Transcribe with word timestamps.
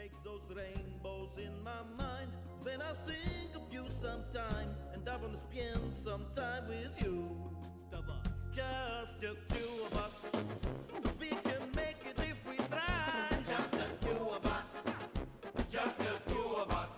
makes 0.00 0.18
those 0.24 0.40
rainbows 0.56 1.36
in 1.36 1.52
my 1.62 1.82
mind. 1.98 2.30
Then 2.64 2.80
I 2.80 2.92
sing 3.04 3.50
of 3.54 3.70
you 3.70 3.84
sometime, 4.00 4.74
and 4.94 5.06
I 5.06 5.16
wanna 5.18 5.36
spend 5.36 5.94
some 5.94 6.24
time 6.34 6.68
with 6.68 6.94
you. 7.02 7.28
Just 8.50 9.18
the 9.20 9.36
two 9.54 9.72
of 9.86 9.92
us. 10.04 10.14
We 11.20 11.28
can 11.28 11.62
make 11.74 12.00
it 12.10 12.18
if 12.30 12.38
we 12.48 12.56
try. 12.68 13.28
Just 13.46 13.72
the 13.72 13.86
two 14.06 14.24
of 14.36 14.46
us. 14.46 14.68
Just 15.70 15.98
the 15.98 16.14
two 16.30 16.48
of 16.62 16.70
us. 16.82 16.90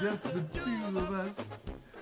Just 0.00 0.22
the 0.22 0.40
two 0.56 0.98
of 0.98 1.12
us. 1.24 1.36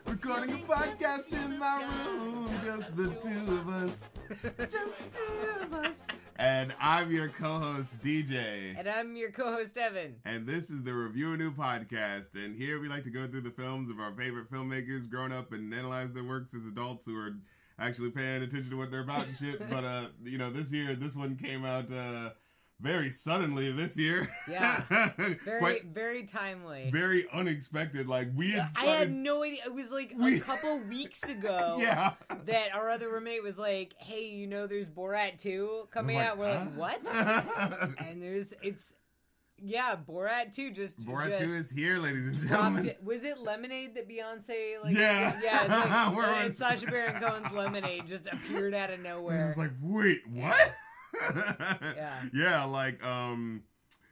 Recording 0.07 0.55
a 0.57 0.59
podcast 0.59 1.33
in 1.33 1.59
my 1.59 1.77
room. 1.85 2.49
Just 2.65 2.97
the 2.97 3.09
two 3.25 3.53
of 3.59 3.69
us. 3.69 4.16
Just 4.59 4.73
two 4.73 5.63
of 5.63 5.73
us. 5.73 6.07
And 6.37 6.75
I'm 6.81 7.13
your 7.13 7.29
co-host 7.29 8.03
DJ. 8.03 8.77
And 8.77 8.89
I'm 8.89 9.15
your 9.17 9.31
co-host 9.31 9.77
Evan. 9.77 10.17
And 10.25 10.47
this 10.47 10.71
is 10.71 10.83
the 10.83 10.93
Review 10.93 11.35
a 11.35 11.37
New 11.37 11.53
podcast. 11.53 12.35
And 12.35 12.57
here 12.57 12.81
we 12.81 12.89
like 12.89 13.05
to 13.05 13.11
go 13.11 13.29
through 13.29 13.43
the 13.43 13.51
films 13.51 13.91
of 13.91 14.01
our 14.01 14.13
favorite 14.13 14.51
filmmakers 14.51 15.09
grown 15.09 15.33
up 15.33 15.53
and 15.53 15.73
analyze 15.73 16.13
their 16.13 16.25
works 16.25 16.55
as 16.55 16.67
adults 16.67 17.07
who 17.07 17.17
are 17.17 17.37
actually 17.79 18.11
paying 18.11 18.43
attention 18.43 18.71
to 18.71 18.77
what 18.77 18.91
they're 18.91 19.03
about 19.03 19.27
and 19.27 19.37
shit. 19.37 19.71
but 19.71 19.85
uh, 19.85 20.07
you 20.25 20.39
know, 20.39 20.51
this 20.51 20.73
year 20.73 20.95
this 20.95 21.15
one 21.15 21.37
came 21.37 21.65
out 21.65 21.91
uh 21.93 22.31
very 22.81 23.11
suddenly 23.11 23.73
this 23.73 23.97
year. 23.97 24.31
Yeah. 24.51 24.83
Very 25.45 25.59
Quite 25.61 25.85
very 25.87 26.25
timely. 26.25 26.91
very 26.93 27.27
unexpected. 27.33 28.07
Like 28.07 28.29
we 28.35 28.51
had 28.53 28.69
I 28.77 28.85
had 28.85 29.11
no 29.13 29.43
idea. 29.43 29.63
It 29.67 29.73
was 29.75 29.91
like 29.91 30.13
We- 30.17 30.37
a 30.37 30.41
couple 30.41 30.79
weeks 30.91 31.23
ago 31.23 31.77
Yeah. 31.81 32.13
that 32.45 32.75
our 32.75 32.91
other 32.91 33.09
roommate 33.09 33.43
was 33.43 33.57
like, 33.57 33.95
"Hey, 33.99 34.27
you 34.29 34.47
know, 34.47 34.67
there's 34.67 34.89
Borat 34.89 35.39
2 35.39 35.89
coming 35.91 36.17
like, 36.17 36.27
out." 36.27 36.39
We're 36.39 36.53
huh? 36.59 36.67
like, 36.77 37.03
"What?" 37.05 37.99
and 38.07 38.23
there's 38.23 38.53
it's 38.63 38.93
yeah, 39.59 39.97
Borat 39.97 40.55
2 40.55 40.71
just 40.73 41.01
Borat 41.01 41.31
just 41.31 41.45
2 41.45 41.55
is 41.55 41.71
here, 41.71 41.99
ladies 41.99 42.27
and 42.27 42.41
gentlemen. 42.47 42.87
it. 42.89 43.03
Was 43.03 43.23
it 43.25 43.39
Lemonade 43.39 43.95
that 43.95 44.07
Beyonce 44.07 44.83
like? 44.85 44.95
Yeah. 44.95 45.41
yeah. 45.43 45.63
It's 45.63 45.71
like, 45.71 45.91
on- 45.91 46.55
Sacha 46.55 46.87
Baron 46.87 47.23
Cohen's 47.23 47.51
Lemonade 47.55 48.07
just 48.07 48.27
appeared 48.27 48.75
out 48.75 48.91
of 48.91 49.01
nowhere. 49.01 49.49
it's 49.49 49.57
like, 49.57 49.71
wait, 49.81 50.21
what? 50.29 50.75
Yeah. 51.21 52.23
yeah, 52.35 52.65
like, 52.65 53.03
um, 53.05 53.63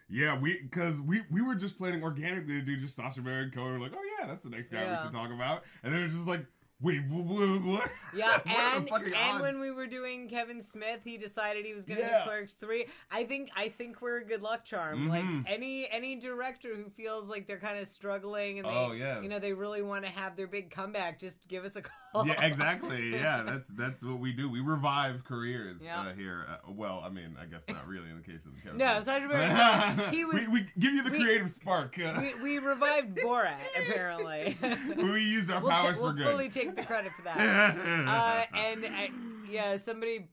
yeah, 0.08 0.38
we 0.38 0.60
because 0.60 1.00
we 1.00 1.22
we 1.30 1.42
were 1.42 1.54
just 1.54 1.78
planning 1.78 2.02
organically 2.02 2.60
to 2.60 2.62
do 2.62 2.76
just 2.76 2.96
Sacha 2.96 3.20
Baron 3.20 3.50
Cohen. 3.50 3.72
We're 3.72 3.86
like, 3.86 3.94
oh 3.96 4.02
yeah, 4.20 4.26
that's 4.26 4.42
the 4.42 4.50
next 4.50 4.68
guy 4.70 4.82
Yeah. 4.82 4.96
we 4.98 5.02
should 5.02 5.12
talk 5.14 5.30
about. 5.32 5.62
And 5.82 5.92
then 5.92 6.00
it 6.00 6.04
was 6.04 6.12
just 6.14 6.28
like, 6.28 6.44
wait, 6.84 7.00
wh- 7.10 7.26
wh- 7.26 7.66
what? 7.66 7.90
Yeah, 8.14 8.38
and 8.46 8.88
and 8.88 9.14
odds? 9.14 9.42
when 9.42 9.58
we 9.60 9.70
were 9.70 9.86
doing 9.86 10.28
Kevin 10.28 10.62
Smith, 10.62 11.00
he 11.04 11.16
decided 11.16 11.64
he 11.64 11.74
was 11.74 11.84
going 11.84 11.98
to 12.00 12.06
Yeah. 12.06 12.18
do 12.24 12.24
Clerks 12.30 12.54
three. 12.54 12.86
I 13.10 13.24
think 13.24 13.50
I 13.56 13.68
think 13.70 14.00
we're 14.02 14.18
a 14.18 14.24
good 14.24 14.42
luck 14.42 14.64
charm. 14.64 15.08
Mhm. 15.08 15.10
Like 15.44 15.52
any 15.52 15.88
any 15.90 16.16
director 16.16 16.74
who 16.76 16.90
feels 16.90 17.28
like 17.28 17.46
they're 17.46 17.58
kind 17.58 17.78
of 17.78 17.88
struggling 17.88 18.58
and 18.58 18.68
they 18.68 18.72
Oh, 18.72 18.92
yes. 18.92 19.22
you 19.22 19.28
know 19.28 19.38
they 19.38 19.52
really 19.52 19.82
want 19.82 20.04
to 20.04 20.10
have 20.10 20.36
their 20.36 20.46
big 20.46 20.70
comeback, 20.70 21.18
just 21.18 21.48
give 21.48 21.64
us 21.64 21.74
a 21.76 21.82
call. 21.82 22.26
yeah, 22.26 22.44
exactly. 22.44 23.10
Yeah, 23.24 23.42
that's 23.44 23.68
that's 23.70 24.04
what 24.04 24.18
we 24.18 24.32
do. 24.32 24.48
We 24.50 24.60
revive 24.60 25.24
careers 25.24 25.80
Yeah. 25.82 26.00
uh, 26.02 26.14
here. 26.14 26.46
Uh, 26.48 26.70
well, 26.72 27.02
I 27.04 27.08
mean, 27.08 27.36
I 27.40 27.46
guess 27.46 27.62
not 27.68 27.86
really 27.88 28.10
in 28.10 28.16
the 28.16 28.22
case 28.22 28.40
of 28.44 28.52
Kevin. 28.62 28.78
No, 28.78 29.02
Baron 29.04 29.96
Cohen, 29.96 30.12
he 30.12 30.24
was- 30.24 30.34
we, 30.34 30.48
we 30.48 30.66
give 30.78 30.92
you 30.92 31.02
the 31.02 31.10
we- 31.10 31.20
creative 31.22 31.48
spark. 31.50 31.98
Uh, 31.98 32.20
we, 32.20 32.42
we 32.42 32.58
revived 32.58 33.16
Borat 33.18 33.58
apparently. 33.88 34.56
we 34.96 35.20
used 35.22 35.50
our 35.50 35.60
we'll, 35.60 35.70
powers 35.70 35.92
ta- 35.94 35.98
for 35.98 36.02
we'll 36.02 36.12
good. 36.12 36.26
fully 36.26 36.48
take 36.48 36.73
the 36.76 36.82
credit 36.84 37.12
for 37.12 37.22
that. 37.22 37.38
uh, 37.38 38.56
and 38.56 38.84
I, 38.86 39.10
yeah, 39.50 39.76
somebody 39.78 40.28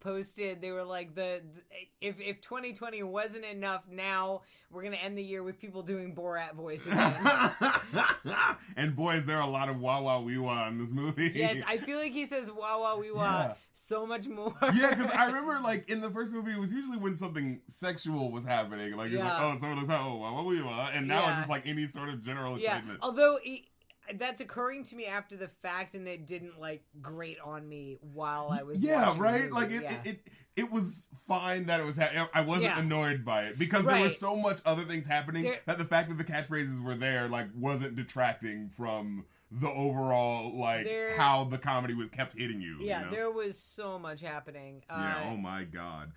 posted 0.00 0.60
they 0.60 0.70
were 0.70 0.84
like 0.84 1.12
the, 1.16 1.42
the 1.54 1.60
if 2.00 2.20
if 2.20 2.40
2020 2.40 3.02
wasn't 3.02 3.44
enough, 3.44 3.82
now 3.90 4.42
we're 4.70 4.84
gonna 4.84 4.94
end 4.96 5.18
the 5.18 5.22
year 5.24 5.42
with 5.42 5.58
people 5.58 5.82
doing 5.82 6.14
Borat 6.14 6.54
voices 6.54 6.92
and 8.76 8.94
boy, 8.94 9.16
is 9.16 9.24
there 9.24 9.40
a 9.40 9.46
lot 9.46 9.68
of 9.68 9.80
wah 9.80 10.00
wah 10.00 10.20
wee 10.20 10.38
wah 10.38 10.68
in 10.68 10.78
this 10.78 10.90
movie. 10.90 11.32
yes, 11.34 11.62
I 11.66 11.78
feel 11.78 11.98
like 11.98 12.12
he 12.12 12.26
says 12.26 12.48
wah 12.50 12.78
wah 12.78 12.96
wee 12.96 13.10
wah 13.10 13.22
Yeah. 13.22 13.54
so 13.72 14.06
much 14.06 14.26
more. 14.28 14.54
yeah, 14.74 14.94
because 14.94 15.10
I 15.12 15.26
remember 15.26 15.58
like 15.62 15.88
in 15.90 16.00
the 16.00 16.10
first 16.10 16.32
movie, 16.32 16.52
it 16.52 16.58
was 16.60 16.72
usually 16.72 16.96
when 16.98 17.16
something 17.16 17.60
sexual 17.68 18.30
was 18.30 18.44
happening. 18.44 18.96
Like 18.96 19.10
it's 19.10 19.18
like, 19.18 19.26
Yeah. 19.28 19.52
oh, 19.54 19.58
someone 19.58 19.84
was 19.86 19.90
oh, 19.98 20.16
wah 20.16 20.32
wah 20.32 20.42
wee 20.42 20.62
wah, 20.62 20.90
and 20.92 21.08
now 21.08 21.22
Yeah. 21.22 21.30
it's 21.30 21.38
just 21.38 21.50
like 21.50 21.66
any 21.66 21.88
sort 21.88 22.08
of 22.08 22.22
general 22.22 22.58
yeah. 22.58 22.76
excitement. 22.76 23.00
Although 23.02 23.38
he, 23.42 23.68
that's 24.14 24.40
occurring 24.40 24.84
to 24.84 24.96
me 24.96 25.06
after 25.06 25.36
the 25.36 25.48
fact, 25.62 25.94
and 25.94 26.06
it 26.08 26.26
didn't 26.26 26.60
like 26.60 26.82
grate 27.02 27.38
on 27.44 27.68
me 27.68 27.98
while 28.00 28.48
I 28.50 28.62
was. 28.62 28.80
yeah, 28.80 29.14
right. 29.18 29.50
Like 29.52 29.70
it, 29.70 29.82
yeah. 29.82 30.00
it, 30.04 30.06
it, 30.06 30.28
it 30.56 30.72
was 30.72 31.06
fine 31.26 31.66
that 31.66 31.80
it 31.80 31.86
was. 31.86 31.96
Ha- 31.96 32.28
I 32.32 32.40
wasn't 32.40 32.64
Yeah. 32.64 32.78
annoyed 32.80 33.24
by 33.24 33.44
it 33.44 33.58
because 33.58 33.84
there 33.84 34.02
was 34.02 34.18
so 34.18 34.34
much 34.36 34.60
other 34.64 34.84
things 34.84 35.06
happening 35.06 35.44
There- 35.44 35.60
that 35.66 35.78
the 35.78 35.84
fact 35.84 36.08
that 36.08 36.18
the 36.18 36.24
catchphrases 36.24 36.82
were 36.82 36.94
there 36.94 37.28
like 37.28 37.48
wasn't 37.54 37.96
detracting 37.96 38.70
from 38.76 39.24
the 39.50 39.68
overall 39.68 40.58
like 40.58 40.84
There- 40.84 41.16
how 41.16 41.44
the 41.44 41.58
comedy 41.58 41.94
was 41.94 42.10
kept 42.10 42.36
hitting 42.38 42.60
you. 42.60 42.78
yeah, 42.80 43.00
you 43.00 43.04
know? 43.06 43.10
there 43.12 43.30
was 43.30 43.58
so 43.58 43.98
much 43.98 44.20
happening. 44.20 44.82
Uh, 44.90 44.96
yeah. 44.98 45.30
Oh 45.32 45.36
my 45.36 45.64
god. 45.64 46.12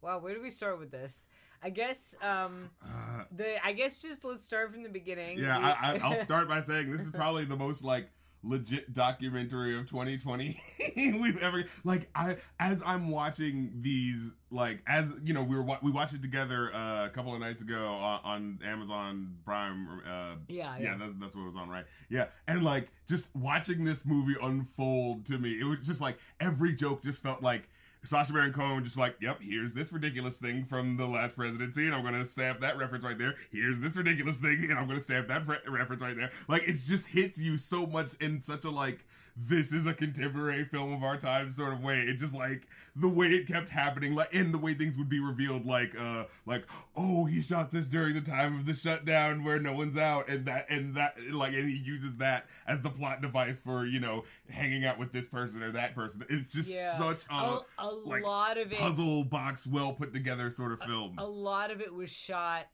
Wow, 0.00 0.20
where 0.20 0.34
do 0.34 0.40
we 0.40 0.50
start 0.50 0.78
with 0.78 0.90
this? 0.92 1.26
I 1.62 1.70
guess 1.70 2.14
um 2.22 2.70
Uh, 2.84 3.24
the 3.36 3.64
I 3.64 3.72
guess 3.72 3.98
just 3.98 4.24
let's 4.24 4.44
start 4.44 4.72
from 4.72 4.82
the 4.82 4.88
beginning. 4.88 5.38
Yeah, 5.38 5.58
I, 5.58 5.92
I, 5.94 5.98
I'll 5.98 6.16
start 6.24 6.48
by 6.48 6.60
saying 6.60 6.90
this 6.90 7.02
is 7.02 7.12
probably 7.12 7.44
the 7.44 7.56
most 7.56 7.82
like 7.84 8.10
legit 8.44 8.92
documentary 8.94 9.76
of 9.76 9.90
2020 9.90 10.62
we've 11.20 11.38
ever 11.42 11.64
like 11.82 12.08
I 12.14 12.36
as 12.60 12.80
I'm 12.86 13.10
watching 13.10 13.72
these 13.80 14.30
like 14.52 14.78
as 14.86 15.12
you 15.24 15.34
know 15.34 15.42
we 15.42 15.56
were 15.56 15.76
we 15.82 15.90
watched 15.90 16.14
it 16.14 16.22
together 16.22 16.72
uh, 16.72 17.06
a 17.06 17.10
couple 17.10 17.34
of 17.34 17.40
nights 17.40 17.62
ago 17.62 17.84
on, 17.84 18.20
on 18.22 18.58
Amazon 18.64 19.34
Prime 19.44 19.88
uh, 20.06 20.36
Yeah, 20.46 20.76
yeah 20.78 20.78
yeah. 20.78 20.96
that's 20.98 21.14
that's 21.20 21.34
what 21.34 21.42
it 21.42 21.46
was 21.46 21.56
on 21.56 21.68
right 21.68 21.84
yeah 22.10 22.26
and 22.46 22.62
like 22.64 22.88
just 23.08 23.26
watching 23.34 23.82
this 23.82 24.06
movie 24.06 24.36
unfold 24.40 25.26
to 25.26 25.36
me 25.38 25.58
it 25.60 25.64
was 25.64 25.80
just 25.84 26.00
like 26.00 26.16
every 26.38 26.72
joke 26.72 27.02
just 27.02 27.20
felt 27.20 27.42
like 27.42 27.68
Sacha 28.04 28.32
Baron 28.32 28.52
Cohen 28.52 28.84
just 28.84 28.96
like, 28.96 29.16
yep, 29.20 29.38
here's 29.40 29.74
this 29.74 29.92
ridiculous 29.92 30.38
thing 30.38 30.64
from 30.64 30.96
the 30.96 31.06
last 31.06 31.36
presidency, 31.36 31.86
and 31.86 31.94
I'm 31.94 32.02
gonna 32.02 32.24
stamp 32.24 32.60
that 32.60 32.78
reference 32.78 33.04
right 33.04 33.18
there. 33.18 33.34
Here's 33.50 33.80
this 33.80 33.96
ridiculous 33.96 34.38
thing, 34.38 34.66
and 34.70 34.78
I'm 34.78 34.86
gonna 34.86 35.00
stamp 35.00 35.28
that 35.28 35.46
reference 35.46 36.02
right 36.02 36.16
there. 36.16 36.30
Like 36.48 36.62
it 36.62 36.76
just 36.86 37.06
hits 37.06 37.38
you 37.38 37.58
so 37.58 37.86
much 37.86 38.14
in 38.20 38.40
such 38.40 38.64
a 38.64 38.70
like, 38.70 39.04
this 39.46 39.72
is 39.72 39.86
a 39.86 39.94
contemporary 39.94 40.64
film 40.64 40.92
of 40.92 41.02
our 41.04 41.16
time 41.16 41.52
sort 41.52 41.72
of 41.72 41.82
way. 41.82 42.00
It 42.00 42.14
just 42.14 42.34
like 42.34 42.66
the 42.96 43.08
way 43.08 43.28
it 43.28 43.46
kept 43.46 43.68
happening, 43.68 44.14
like 44.14 44.34
and 44.34 44.52
the 44.52 44.58
way 44.58 44.74
things 44.74 44.96
would 44.98 45.08
be 45.08 45.20
revealed, 45.20 45.64
like 45.64 45.94
uh, 45.98 46.24
like 46.46 46.64
oh, 46.96 47.24
he 47.26 47.40
shot 47.40 47.70
this 47.70 47.86
during 47.88 48.14
the 48.14 48.20
time 48.20 48.58
of 48.58 48.66
the 48.66 48.74
shutdown 48.74 49.44
where 49.44 49.60
no 49.60 49.72
one's 49.72 49.96
out, 49.96 50.28
and 50.28 50.44
that 50.46 50.66
and 50.68 50.94
that 50.96 51.16
like, 51.32 51.52
and 51.52 51.68
he 51.68 51.76
uses 51.76 52.16
that 52.16 52.46
as 52.66 52.80
the 52.80 52.90
plot 52.90 53.22
device 53.22 53.56
for 53.64 53.86
you 53.86 54.00
know 54.00 54.24
hanging 54.50 54.84
out 54.84 54.98
with 54.98 55.12
this 55.12 55.28
person 55.28 55.62
or 55.62 55.70
that 55.72 55.94
person. 55.94 56.24
It's 56.28 56.52
just 56.52 56.70
Yeah. 56.70 56.98
such 56.98 57.24
a 57.30 57.34
a, 57.34 57.64
a 57.78 57.86
like, 57.88 58.24
lot 58.24 58.58
of 58.58 58.72
it 58.72 58.78
puzzle 58.78 59.22
box, 59.24 59.66
well 59.66 59.92
put 59.92 60.12
together 60.12 60.50
sort 60.50 60.72
of 60.72 60.80
film. 60.80 61.14
a 61.18 61.26
lot 61.26 61.70
of 61.70 61.80
it 61.80 61.94
was 61.94 62.10
shot 62.10 62.66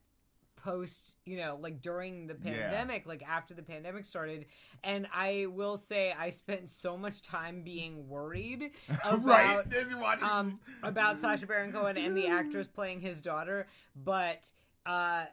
post 0.65 1.13
you 1.27 1.37
know 1.37 1.59
like 1.61 1.83
during 1.83 2.27
the 2.27 2.37
Yeah. 2.43 2.53
pandemic 2.69 3.05
like 3.07 3.23
after 3.23 3.53
the 3.53 3.63
pandemic 3.63 4.07
started 4.07 4.47
and 4.83 5.07
i 5.13 5.47
will 5.51 5.77
say 5.77 6.15
i 6.19 6.31
spent 6.31 6.71
so 6.71 6.97
much 6.97 7.21
time 7.23 7.63
being 7.63 8.09
worried 8.09 8.71
about 9.05 9.25
right? 9.25 9.75
As 9.75 9.91
you're 9.91 9.99
watching 9.99 10.25
um 10.25 10.61
about 10.83 11.21
Sacha 11.21 11.47
Baron 11.47 11.71
Cohen 11.71 11.99
and 11.99 12.17
the 12.17 12.27
actress 12.41 12.67
playing 12.69 13.01
his 13.01 13.21
daughter, 13.21 13.67
but 13.95 14.51
uh 14.87 15.25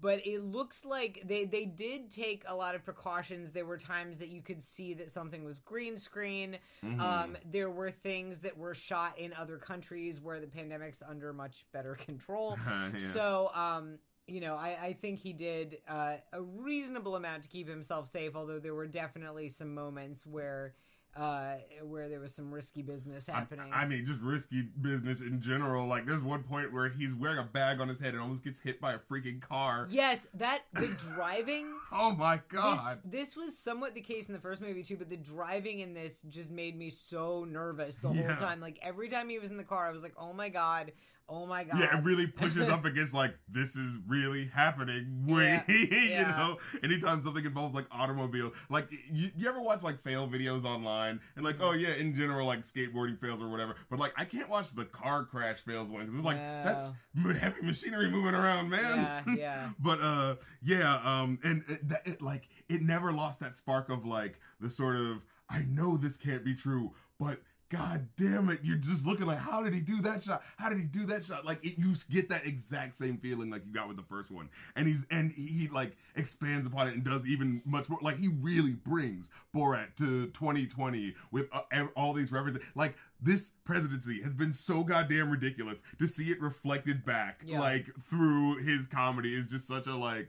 but 0.00 0.24
it 0.26 0.42
looks 0.44 0.84
like 0.84 1.22
they 1.24 1.44
they 1.44 1.64
did 1.64 2.10
take 2.10 2.44
a 2.46 2.54
lot 2.54 2.74
of 2.74 2.84
precautions. 2.84 3.52
There 3.52 3.64
were 3.64 3.78
times 3.78 4.18
that 4.18 4.28
you 4.28 4.42
could 4.42 4.62
see 4.62 4.92
that 4.94 5.10
something 5.10 5.44
was 5.44 5.58
green 5.58 5.96
screen. 5.96 6.58
Mhm. 6.84 7.00
Um 7.00 7.36
there 7.50 7.70
were 7.70 7.90
things 7.90 8.38
that 8.40 8.56
were 8.56 8.74
shot 8.74 9.18
in 9.18 9.32
other 9.32 9.56
countries 9.58 10.20
where 10.20 10.40
the 10.40 10.46
pandemic's 10.46 11.02
under 11.06 11.32
much 11.32 11.66
better 11.72 11.94
control. 11.94 12.58
Yeah. 12.68 13.12
So, 13.12 13.50
um, 13.54 13.98
you 14.32 14.40
know, 14.40 14.54
I, 14.56 14.78
I 14.82 14.92
think 14.94 15.18
he 15.18 15.32
did 15.34 15.78
uh, 15.86 16.14
a 16.32 16.40
reasonable 16.40 17.16
amount 17.16 17.42
to 17.42 17.48
keep 17.48 17.68
himself 17.68 18.08
safe. 18.08 18.34
Although 18.34 18.58
there 18.58 18.74
were 18.74 18.86
definitely 18.86 19.50
some 19.50 19.74
moments 19.74 20.24
where, 20.24 20.72
uh, 21.14 21.56
where 21.82 22.08
there 22.08 22.20
was 22.20 22.34
some 22.34 22.50
risky 22.50 22.80
business 22.80 23.26
happening. 23.26 23.70
I, 23.70 23.84
mean, 23.84 24.06
just 24.06 24.22
risky 24.22 24.62
business 24.80 25.20
in 25.20 25.38
general. 25.42 25.86
Like, 25.86 26.06
there's 26.06 26.22
one 26.22 26.42
point 26.42 26.72
where 26.72 26.88
he's 26.88 27.12
wearing 27.12 27.36
a 27.38 27.42
bag 27.42 27.78
on 27.80 27.88
his 27.88 28.00
head 28.00 28.14
and 28.14 28.22
almost 28.22 28.42
gets 28.42 28.58
hit 28.58 28.80
by 28.80 28.94
a 28.94 28.98
freaking 28.98 29.38
car. 29.42 29.86
yes, 29.90 30.26
that 30.34 30.62
the 30.72 30.88
driving. 31.14 31.66
Oh 31.94 32.12
my 32.12 32.40
god! 32.48 33.00
this 33.04 33.36
was 33.36 33.54
somewhat 33.58 33.94
the 33.94 34.00
case 34.00 34.26
in 34.26 34.32
the 34.32 34.40
first 34.40 34.62
movie 34.62 34.82
too, 34.82 34.96
but 34.96 35.10
the 35.10 35.16
driving 35.18 35.80
in 35.80 35.92
this 35.92 36.22
just 36.30 36.50
made 36.50 36.74
me 36.74 36.88
so 36.88 37.44
nervous 37.44 37.96
the 37.96 38.08
Yeah. 38.08 38.28
whole 38.28 38.36
time. 38.46 38.60
Like 38.60 38.78
every 38.80 39.10
time 39.10 39.28
he 39.28 39.38
was 39.38 39.50
in 39.50 39.58
the 39.58 39.62
car, 39.62 39.88
I 39.88 39.92
was 39.92 40.02
like, 40.02 40.14
"Oh 40.16 40.32
my 40.32 40.48
god, 40.48 40.92
oh 41.32 41.46
my 41.46 41.64
god!" 41.64 41.80
Yeah, 41.80 41.98
it 41.98 42.04
really 42.04 42.26
pushes 42.26 42.68
up 42.68 42.84
against 42.90 43.14
like 43.14 43.34
this 43.48 43.74
is 43.76 43.94
really 44.06 44.46
happening. 44.46 45.24
Way 45.26 45.62
Yeah, 45.68 45.74
you 46.20 46.26
know, 46.26 46.58
anytime 46.82 47.20
something 47.22 47.44
involves 47.44 47.74
like 47.74 47.86
automobile, 47.90 48.52
like 48.68 48.88
you, 49.10 49.30
you 49.36 49.48
ever 49.48 49.60
watch 49.60 49.82
like 49.82 50.02
fail 50.02 50.28
videos 50.28 50.64
online. 50.64 51.20
And 51.36 51.44
like, 51.44 51.56
oh 51.60 51.72
yeah, 51.72 51.94
in 51.94 52.14
general, 52.14 52.46
like 52.46 52.60
skateboarding 52.60 53.18
fails 53.18 53.40
or 53.42 53.48
whatever. 53.48 53.76
But 53.90 53.98
like, 53.98 54.12
I 54.16 54.24
can't 54.24 54.48
watch 54.48 54.74
the 54.74 54.84
car 54.84 55.24
crash 55.24 55.58
fails 55.58 55.88
one 55.88 56.02
because 56.02 56.16
it's 56.16 56.24
like 56.24 56.36
No. 56.36 56.62
that's 56.64 57.40
heavy 57.40 57.62
machinery 57.62 58.10
moving 58.10 58.34
around, 58.34 58.68
man. 58.68 59.24
Yeah, 59.26 59.34
yeah. 59.36 59.68
but 59.78 60.00
uh, 60.00 60.36
yeah, 60.62 61.00
um, 61.04 61.38
and 61.42 61.64
it, 61.68 61.88
that, 61.88 62.06
it 62.06 62.22
like 62.22 62.48
it 62.68 62.82
never 62.82 63.12
lost 63.12 63.40
that 63.40 63.56
spark 63.56 63.88
of 63.88 64.04
like 64.04 64.38
the 64.60 64.68
sort 64.70 64.96
of 64.96 65.22
I 65.48 65.62
know 65.68 65.96
this 65.96 66.16
can't 66.16 66.44
be 66.44 66.54
true, 66.54 66.92
but. 67.18 67.40
God 67.72 68.06
damn 68.18 68.50
it! 68.50 68.60
You're 68.62 68.76
just 68.76 69.06
looking 69.06 69.24
like, 69.24 69.38
how 69.38 69.62
did 69.62 69.72
he 69.72 69.80
do 69.80 70.02
that 70.02 70.22
shot? 70.22 70.42
How 70.58 70.68
did 70.68 70.76
he 70.76 70.84
do 70.84 71.06
that 71.06 71.24
shot? 71.24 71.46
Like, 71.46 71.64
it, 71.64 71.78
you 71.78 71.94
get 72.10 72.28
that 72.28 72.46
exact 72.46 72.96
same 72.96 73.16
feeling 73.16 73.48
like 73.48 73.62
you 73.66 73.72
got 73.72 73.88
with 73.88 73.96
the 73.96 74.02
first 74.02 74.30
one, 74.30 74.50
and 74.76 74.86
he's 74.86 75.04
and 75.10 75.32
he, 75.32 75.46
he 75.46 75.68
like 75.68 75.96
expands 76.14 76.66
upon 76.66 76.88
it 76.88 76.94
and 76.94 77.02
does 77.02 77.26
even 77.26 77.62
much 77.64 77.88
more. 77.88 77.98
Like, 78.02 78.18
he 78.18 78.28
really 78.28 78.72
brings 78.74 79.30
Borat 79.56 79.96
to 79.96 80.26
2020 80.28 81.14
with 81.30 81.48
uh, 81.50 81.62
all 81.96 82.12
these 82.12 82.30
references. 82.30 82.62
Like, 82.74 82.94
this 83.22 83.52
presidency 83.64 84.20
has 84.20 84.34
been 84.34 84.52
so 84.52 84.84
goddamn 84.84 85.30
ridiculous. 85.30 85.82
To 85.98 86.06
see 86.06 86.30
it 86.30 86.42
reflected 86.42 87.06
back, 87.06 87.40
Yeah. 87.46 87.58
like 87.60 87.86
through 88.10 88.56
his 88.58 88.86
comedy, 88.86 89.34
is 89.34 89.46
just 89.46 89.66
such 89.66 89.86
a 89.86 89.96
like 89.96 90.28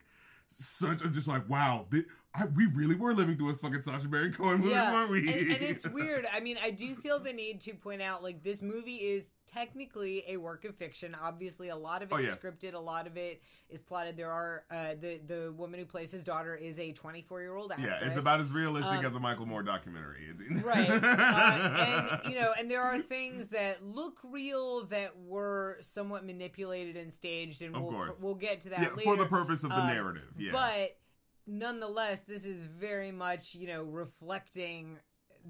such 0.55 1.01
a 1.03 1.09
just 1.09 1.27
like 1.27 1.49
wow 1.49 1.87
I, 2.35 2.45
we 2.45 2.65
really 2.65 2.95
were 2.95 3.13
living 3.13 3.37
through 3.37 3.51
a 3.51 3.55
fucking 3.55 3.83
Sacha 3.83 4.07
Baron 4.07 4.33
Cohen 4.33 4.59
movie, 4.61 4.71
yeah, 4.71 4.91
weren't 4.91 5.11
we? 5.11 5.19
and, 5.31 5.51
and 5.51 5.61
it's 5.61 5.87
weird. 5.89 6.25
I 6.33 6.39
mean, 6.39 6.57
I 6.61 6.71
do 6.71 6.95
feel 6.95 7.19
the 7.19 7.31
need 7.31 7.61
to 7.61 7.73
point 7.75 8.01
out 8.01 8.23
like 8.23 8.41
this 8.43 8.61
movie 8.61 8.95
is 8.95 9.29
technically 9.53 10.23
a 10.27 10.37
work 10.37 10.65
of 10.65 10.75
fiction. 10.75 11.15
Obviously, 11.21 11.69
a 11.69 11.75
lot 11.75 12.01
of 12.01 12.09
it's 12.11 12.17
Oh, 12.17 12.21
yes. 12.21 12.35
scripted, 12.37 12.73
a 12.73 12.79
lot 12.79 13.05
of 13.05 13.17
it 13.17 13.43
is 13.69 13.81
plotted. 13.81 14.17
There 14.17 14.31
are 14.31 14.63
uh, 14.71 14.95
the 14.99 15.19
the 15.27 15.53
woman 15.55 15.79
who 15.79 15.85
plays 15.85 16.11
his 16.11 16.23
daughter 16.23 16.55
is 16.55 16.79
a 16.79 16.91
24 16.93 17.41
year 17.41 17.55
old 17.55 17.71
actress. 17.71 17.87
yeah, 18.01 18.07
it's 18.07 18.17
about 18.17 18.39
as 18.39 18.49
realistic 18.51 18.97
Um, 18.99 19.05
as 19.05 19.15
a 19.15 19.19
Michael 19.19 19.45
Moore 19.45 19.61
documentary. 19.61 20.21
right 20.63 20.89
uh, 20.89 20.93
and 20.95 22.19
you 22.33 22.39
know 22.39 22.51
and 22.57 22.69
there 22.71 22.81
are 22.81 22.97
things 22.99 23.49
that 23.49 23.83
look 23.85 24.17
real 24.23 24.85
that 24.85 25.11
were 25.19 25.77
somewhat 25.81 26.25
manipulated 26.25 26.97
and 26.97 27.13
staged 27.13 27.61
and 27.61 27.75
Of 27.75 27.83
we'll, 27.83 27.91
course. 27.91 28.19
we'll 28.21 28.33
get 28.35 28.61
to 28.61 28.69
that 28.69 28.79
yeah, 28.81 28.87
later 28.89 29.01
for 29.03 29.17
the 29.17 29.25
purpose 29.27 29.63
of 29.63 29.69
the 29.69 29.75
Uh, 29.83 29.87
narrative. 29.93 30.23
Yeah, 30.37 30.51
but 30.51 30.97
nonetheless 31.45 32.21
this 32.21 32.45
is 32.45 32.63
very 32.63 33.11
much 33.11 33.53
you 33.55 33.67
know 33.67 33.83
reflecting 33.83 34.97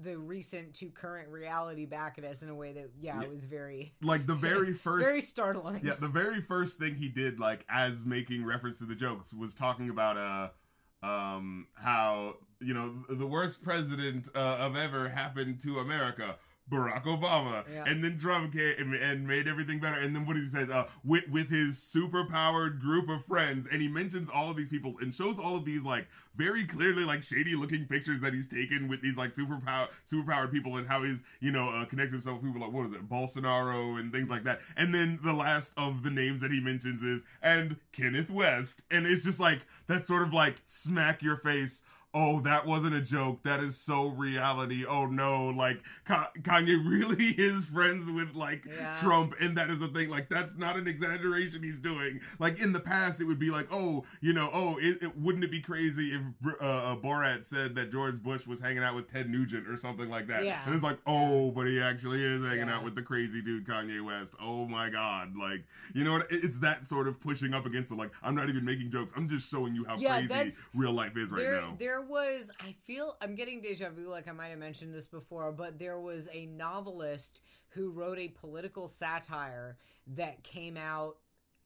the 0.02 0.18
recent 0.18 0.74
to 0.74 0.90
current 0.90 1.28
reality 1.28 1.86
back 1.86 2.18
at 2.18 2.24
us 2.24 2.42
in 2.42 2.48
a 2.48 2.54
way 2.54 2.72
that 2.72 2.90
yeah, 3.00 3.20
Yeah. 3.20 3.26
it 3.26 3.30
was 3.30 3.44
very 3.44 3.94
like 4.02 4.26
the 4.26 4.34
very 4.34 4.72
first 4.86 5.06
very 5.06 5.20
startling 5.20 5.80
Yeah, 5.84 5.94
the 5.94 6.08
very 6.08 6.40
first 6.40 6.78
thing 6.78 6.96
he 6.96 7.08
did, 7.08 7.38
like 7.38 7.64
as 7.68 8.04
making 8.04 8.44
reference 8.44 8.78
to 8.78 8.86
the 8.86 8.96
jokes, 8.96 9.32
was 9.32 9.54
talking 9.54 9.90
about 9.90 10.16
uh, 10.16 11.06
um, 11.06 11.68
how 11.74 12.36
you 12.60 12.74
know 12.74 13.04
the 13.08 13.26
worst 13.26 13.62
president 13.62 14.28
uh, 14.34 14.38
of 14.38 14.74
ever 14.76 15.08
happened 15.08 15.60
to 15.62 15.78
America. 15.78 16.36
Barack 16.70 17.04
Obama, 17.04 17.62
Yeah. 17.70 17.84
and 17.86 18.02
then 18.02 18.18
Trump 18.18 18.52
came 18.54 18.74
and, 18.78 18.94
and 18.94 19.26
made 19.26 19.46
everything 19.46 19.80
better. 19.80 19.98
And 20.00 20.16
then 20.16 20.24
what 20.26 20.36
he 20.36 20.46
says, 20.48 20.70
uh, 20.70 20.86
with 21.04 21.28
with 21.28 21.50
his 21.50 21.80
super 21.82 22.24
powered 22.24 22.80
group 22.80 23.08
of 23.10 23.24
friends, 23.26 23.66
and 23.70 23.82
he 23.82 23.88
mentions 23.88 24.30
all 24.30 24.50
of 24.50 24.56
these 24.56 24.70
people 24.70 24.94
and 25.00 25.12
shows 25.12 25.38
all 25.38 25.56
of 25.56 25.64
these 25.66 25.84
like 25.84 26.06
very 26.36 26.64
clearly 26.64 27.04
like 27.04 27.22
shady 27.22 27.54
looking 27.54 27.84
pictures 27.86 28.20
that 28.22 28.32
he's 28.34 28.48
taken 28.48 28.88
with 28.88 29.00
these 29.02 29.16
like 29.16 29.32
super 29.34 29.60
power 29.64 29.86
super 30.04 30.32
powered 30.32 30.50
people 30.50 30.76
and 30.76 30.86
how 30.88 31.02
he's 31.04 31.20
you 31.40 31.52
know 31.52 31.68
uh, 31.68 31.84
connected 31.84 32.12
himself 32.12 32.42
with 32.42 32.52
people 32.52 32.60
like 32.66 32.72
what 32.74 32.86
is 32.86 32.92
it 32.92 33.08
Bolsonaro 33.08 34.00
and 34.00 34.10
things 34.10 34.30
like 34.30 34.44
that. 34.44 34.60
And 34.76 34.94
then 34.94 35.18
the 35.22 35.32
last 35.34 35.70
of 35.76 36.02
the 36.02 36.10
names 36.10 36.40
that 36.40 36.50
he 36.50 36.60
mentions 36.60 37.02
is 37.02 37.22
and 37.42 37.76
Kenneth 37.92 38.30
West, 38.30 38.80
and 38.90 39.06
it's 39.06 39.22
just 39.24 39.38
like 39.38 39.60
that 39.86 40.06
sort 40.06 40.22
of 40.22 40.32
like 40.32 40.56
smack 40.64 41.22
your 41.22 41.36
face. 41.36 41.82
Oh, 42.16 42.40
that 42.42 42.64
wasn't 42.64 42.94
a 42.94 43.00
joke. 43.00 43.42
That 43.42 43.58
is 43.60 43.76
so 43.76 44.06
reality. 44.10 44.84
Oh 44.86 45.06
no, 45.06 45.46
like 45.48 45.82
Ka- 46.04 46.30
Kanye 46.42 46.80
really 46.88 47.24
is 47.38 47.64
friends 47.64 48.08
with 48.08 48.34
like 48.36 48.64
Yeah. 48.66 48.96
Trump, 49.00 49.34
and 49.40 49.56
that 49.58 49.68
is 49.68 49.82
a 49.82 49.88
thing. 49.88 50.10
Like 50.10 50.28
that's 50.28 50.56
not 50.56 50.76
an 50.76 50.86
exaggeration 50.86 51.62
he's 51.62 51.80
doing. 51.80 52.20
Like 52.38 52.60
in 52.60 52.72
the 52.72 52.78
past, 52.80 53.20
it 53.20 53.24
would 53.24 53.38
be 53.40 53.50
like, 53.50 53.66
oh, 53.72 54.04
you 54.20 54.32
know, 54.32 54.48
oh, 54.52 54.76
it, 54.78 55.02
it 55.02 55.18
wouldn't 55.18 55.42
it 55.42 55.50
be 55.50 55.60
crazy 55.60 56.12
if 56.14 56.22
uh, 56.60 56.64
uh, 56.64 56.96
Borat 56.96 57.46
said 57.46 57.74
that 57.74 57.90
George 57.90 58.22
Bush 58.22 58.46
was 58.46 58.60
hanging 58.60 58.84
out 58.84 58.94
with 58.94 59.10
Ted 59.12 59.28
Nugent 59.28 59.68
or 59.68 59.76
something 59.76 60.08
like 60.08 60.28
that? 60.28 60.44
Yeah. 60.44 60.60
And 60.64 60.72
it's 60.74 60.84
like, 60.84 60.98
oh, 61.08 61.50
but 61.50 61.66
he 61.66 61.80
actually 61.80 62.22
is 62.22 62.44
hanging 62.44 62.68
Yeah. 62.68 62.76
out 62.76 62.84
with 62.84 62.94
the 62.94 63.02
crazy 63.02 63.42
dude 63.42 63.66
Kanye 63.66 64.04
West. 64.04 64.34
Oh 64.40 64.66
my 64.66 64.88
God, 64.88 65.36
like 65.36 65.64
you 65.94 66.04
know 66.04 66.12
what? 66.12 66.26
It's 66.30 66.60
that 66.60 66.86
sort 66.86 67.08
of 67.08 67.20
pushing 67.20 67.54
up 67.54 67.66
against 67.66 67.90
it. 67.90 67.96
Like 67.96 68.12
I'm 68.22 68.36
not 68.36 68.48
even 68.48 68.64
making 68.64 68.90
jokes. 68.92 69.12
I'm 69.16 69.28
just 69.28 69.50
showing 69.50 69.74
you 69.74 69.84
how 69.84 69.96
Yeah, 69.96 70.24
crazy 70.26 70.54
real 70.74 70.92
life 70.92 71.16
is 71.16 71.30
right 71.30 71.42
there, 71.42 71.60
now. 71.60 71.76
there 71.78 72.02
was 72.08 72.50
I 72.60 72.72
feel 72.86 73.16
I'm 73.20 73.34
getting 73.34 73.60
deja 73.60 73.90
vu 73.90 74.08
like 74.08 74.28
I 74.28 74.32
might 74.32 74.48
have 74.48 74.58
mentioned 74.58 74.94
this 74.94 75.06
before, 75.06 75.52
but 75.52 75.78
there 75.78 75.98
was 75.98 76.28
a 76.32 76.46
novelist 76.46 77.40
who 77.68 77.90
wrote 77.90 78.18
a 78.18 78.28
political 78.28 78.88
satire 78.88 79.76
that 80.14 80.42
came 80.42 80.76
out 80.76 81.16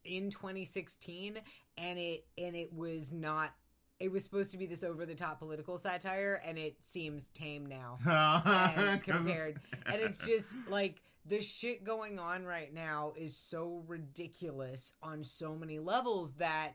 in 0.05 0.31
2016 0.31 1.39
and 1.77 1.99
it 1.99 2.27
and 2.39 2.57
it 2.57 2.73
was 2.73 3.13
not 3.13 3.53
it 4.01 4.13
was 4.13 4.23
supposed 4.23 4.51
to 4.53 4.57
be 4.57 4.67
this 4.67 4.85
over 4.85 5.05
the 5.05 5.15
top 5.15 5.41
political 5.41 5.77
satire 5.77 6.41
and 6.45 6.57
it 6.57 6.77
seems 6.81 7.29
tame 7.35 7.67
now 7.67 7.99
and 8.77 9.03
compared. 9.03 9.61
And 9.87 10.01
it's 10.01 10.21
just 10.21 10.53
like 10.69 11.03
the 11.27 11.41
shit 11.41 11.85
going 11.85 12.19
on 12.19 12.45
right 12.45 12.73
now 12.73 13.13
is 13.17 13.37
so 13.37 13.83
ridiculous 13.87 14.95
on 15.03 15.25
so 15.25 15.57
many 15.57 15.79
levels 15.79 16.35
that 16.35 16.75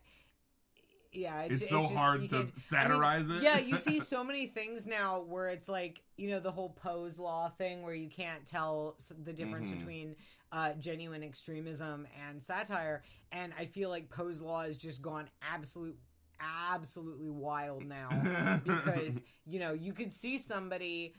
yeah 1.13 1.41
it's, 1.43 1.61
It's 1.61 1.69
so 1.69 1.81
just- 1.83 1.93
hard 1.93 2.29
to 2.29 2.47
satirize 2.57 3.29
it. 3.29 3.41
yeah 3.43 3.59
you 3.59 3.77
see 3.77 3.99
so 4.13 4.23
many 4.23 4.47
things 4.47 4.85
now 4.87 5.21
where 5.21 5.47
it's 5.47 5.69
like 5.69 6.01
you 6.17 6.29
know 6.29 6.39
the 6.39 6.51
whole 6.51 6.69
Poe's 6.69 7.17
law 7.19 7.49
thing 7.49 7.83
where 7.83 7.95
you 7.95 8.09
can't 8.09 8.45
tell 8.47 8.95
the 9.23 9.33
difference 9.33 9.69
Mhm. 9.69 9.77
between 9.77 10.15
uh, 10.51 10.73
genuine 10.73 11.23
extremism 11.23 12.05
and 12.27 12.41
satire 12.41 13.01
and 13.31 13.53
i 13.57 13.65
feel 13.65 13.89
like 13.89 14.09
Poe's 14.09 14.41
law 14.41 14.63
has 14.63 14.77
just 14.77 15.01
gone 15.01 15.27
absolute 15.41 15.97
absolutely 16.71 17.29
wild 17.29 17.85
now 17.85 18.09
because 18.63 19.19
you 19.45 19.59
know 19.59 19.73
you 19.73 19.93
could 19.93 20.11
see 20.11 20.37
somebody 20.37 21.13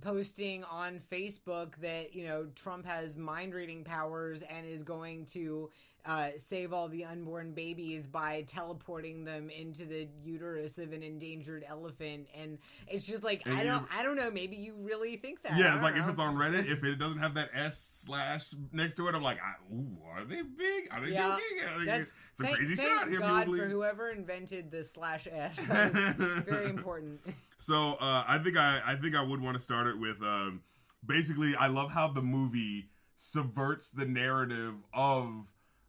posting 0.00 0.62
on 0.64 1.00
Facebook 1.10 1.74
that 1.80 2.14
you 2.14 2.24
know 2.26 2.46
Trump 2.54 2.86
has 2.86 3.16
mind 3.16 3.52
reading 3.54 3.82
powers 3.82 4.42
and 4.42 4.66
is 4.66 4.82
going 4.84 5.24
to 5.26 5.68
uh, 6.06 6.28
save 6.36 6.72
all 6.72 6.88
the 6.88 7.04
unborn 7.04 7.52
babies 7.52 8.06
by 8.06 8.42
teleporting 8.48 9.24
them 9.24 9.50
into 9.50 9.84
the 9.84 10.08
uterus 10.24 10.78
of 10.78 10.92
an 10.92 11.02
endangered 11.02 11.64
elephant, 11.68 12.26
and 12.34 12.58
it's 12.86 13.04
just 13.04 13.22
like 13.22 13.42
And 13.44 13.56
I 13.58 13.62
you- 13.62 13.70
don't, 13.70 13.86
I 13.94 14.02
don't 14.02 14.16
know. 14.16 14.30
Maybe 14.30 14.56
you 14.56 14.74
really 14.78 15.16
think 15.16 15.42
that. 15.42 15.58
Yeah, 15.58 15.74
it's 15.74 15.82
like 15.82 15.96
if 15.96 16.08
it's 16.08 16.18
on 16.18 16.36
Reddit, 16.36 16.70
if 16.70 16.82
it 16.82 16.96
doesn't 16.98 17.18
have 17.18 17.34
that 17.34 17.50
S 17.52 18.04
slash 18.06 18.54
next 18.72 18.94
to 18.94 19.08
it, 19.08 19.14
I'm 19.14 19.22
like, 19.22 19.38
I, 19.38 19.54
ooh, 19.74 19.98
are 20.10 20.24
they 20.24 20.42
big? 20.42 20.88
Are 20.90 21.00
they 21.04 21.12
Yeah? 21.12 21.32
Are 21.36 21.78
they, 21.78 21.84
That's 21.84 22.12
some 22.34 22.46
thank, 22.46 22.56
crazy 22.58 22.76
thank 22.76 22.88
shot 22.88 23.08
here. 23.08 23.18
God 23.18 23.46
for 23.46 23.68
whoever 23.68 24.10
invented 24.10 24.70
the 24.70 24.84
slash 24.84 25.26
S. 25.30 25.58
Very 25.66 26.70
important. 26.70 27.20
So 27.60 27.94
uh, 27.94 28.22
I 28.28 28.38
think 28.38 28.56
I 28.56 28.80
I 28.86 28.94
think 28.94 29.16
I 29.16 29.20
would 29.22 29.40
want 29.40 29.56
to 29.56 29.60
start 29.60 29.88
it 29.88 29.98
with 29.98 30.22
um, 30.22 30.60
basically 31.04 31.56
I 31.56 31.66
love 31.66 31.90
how 31.90 32.06
the 32.06 32.22
movie 32.22 32.86
subverts 33.16 33.90
the 33.90 34.06
narrative 34.06 34.74
of 34.94 35.44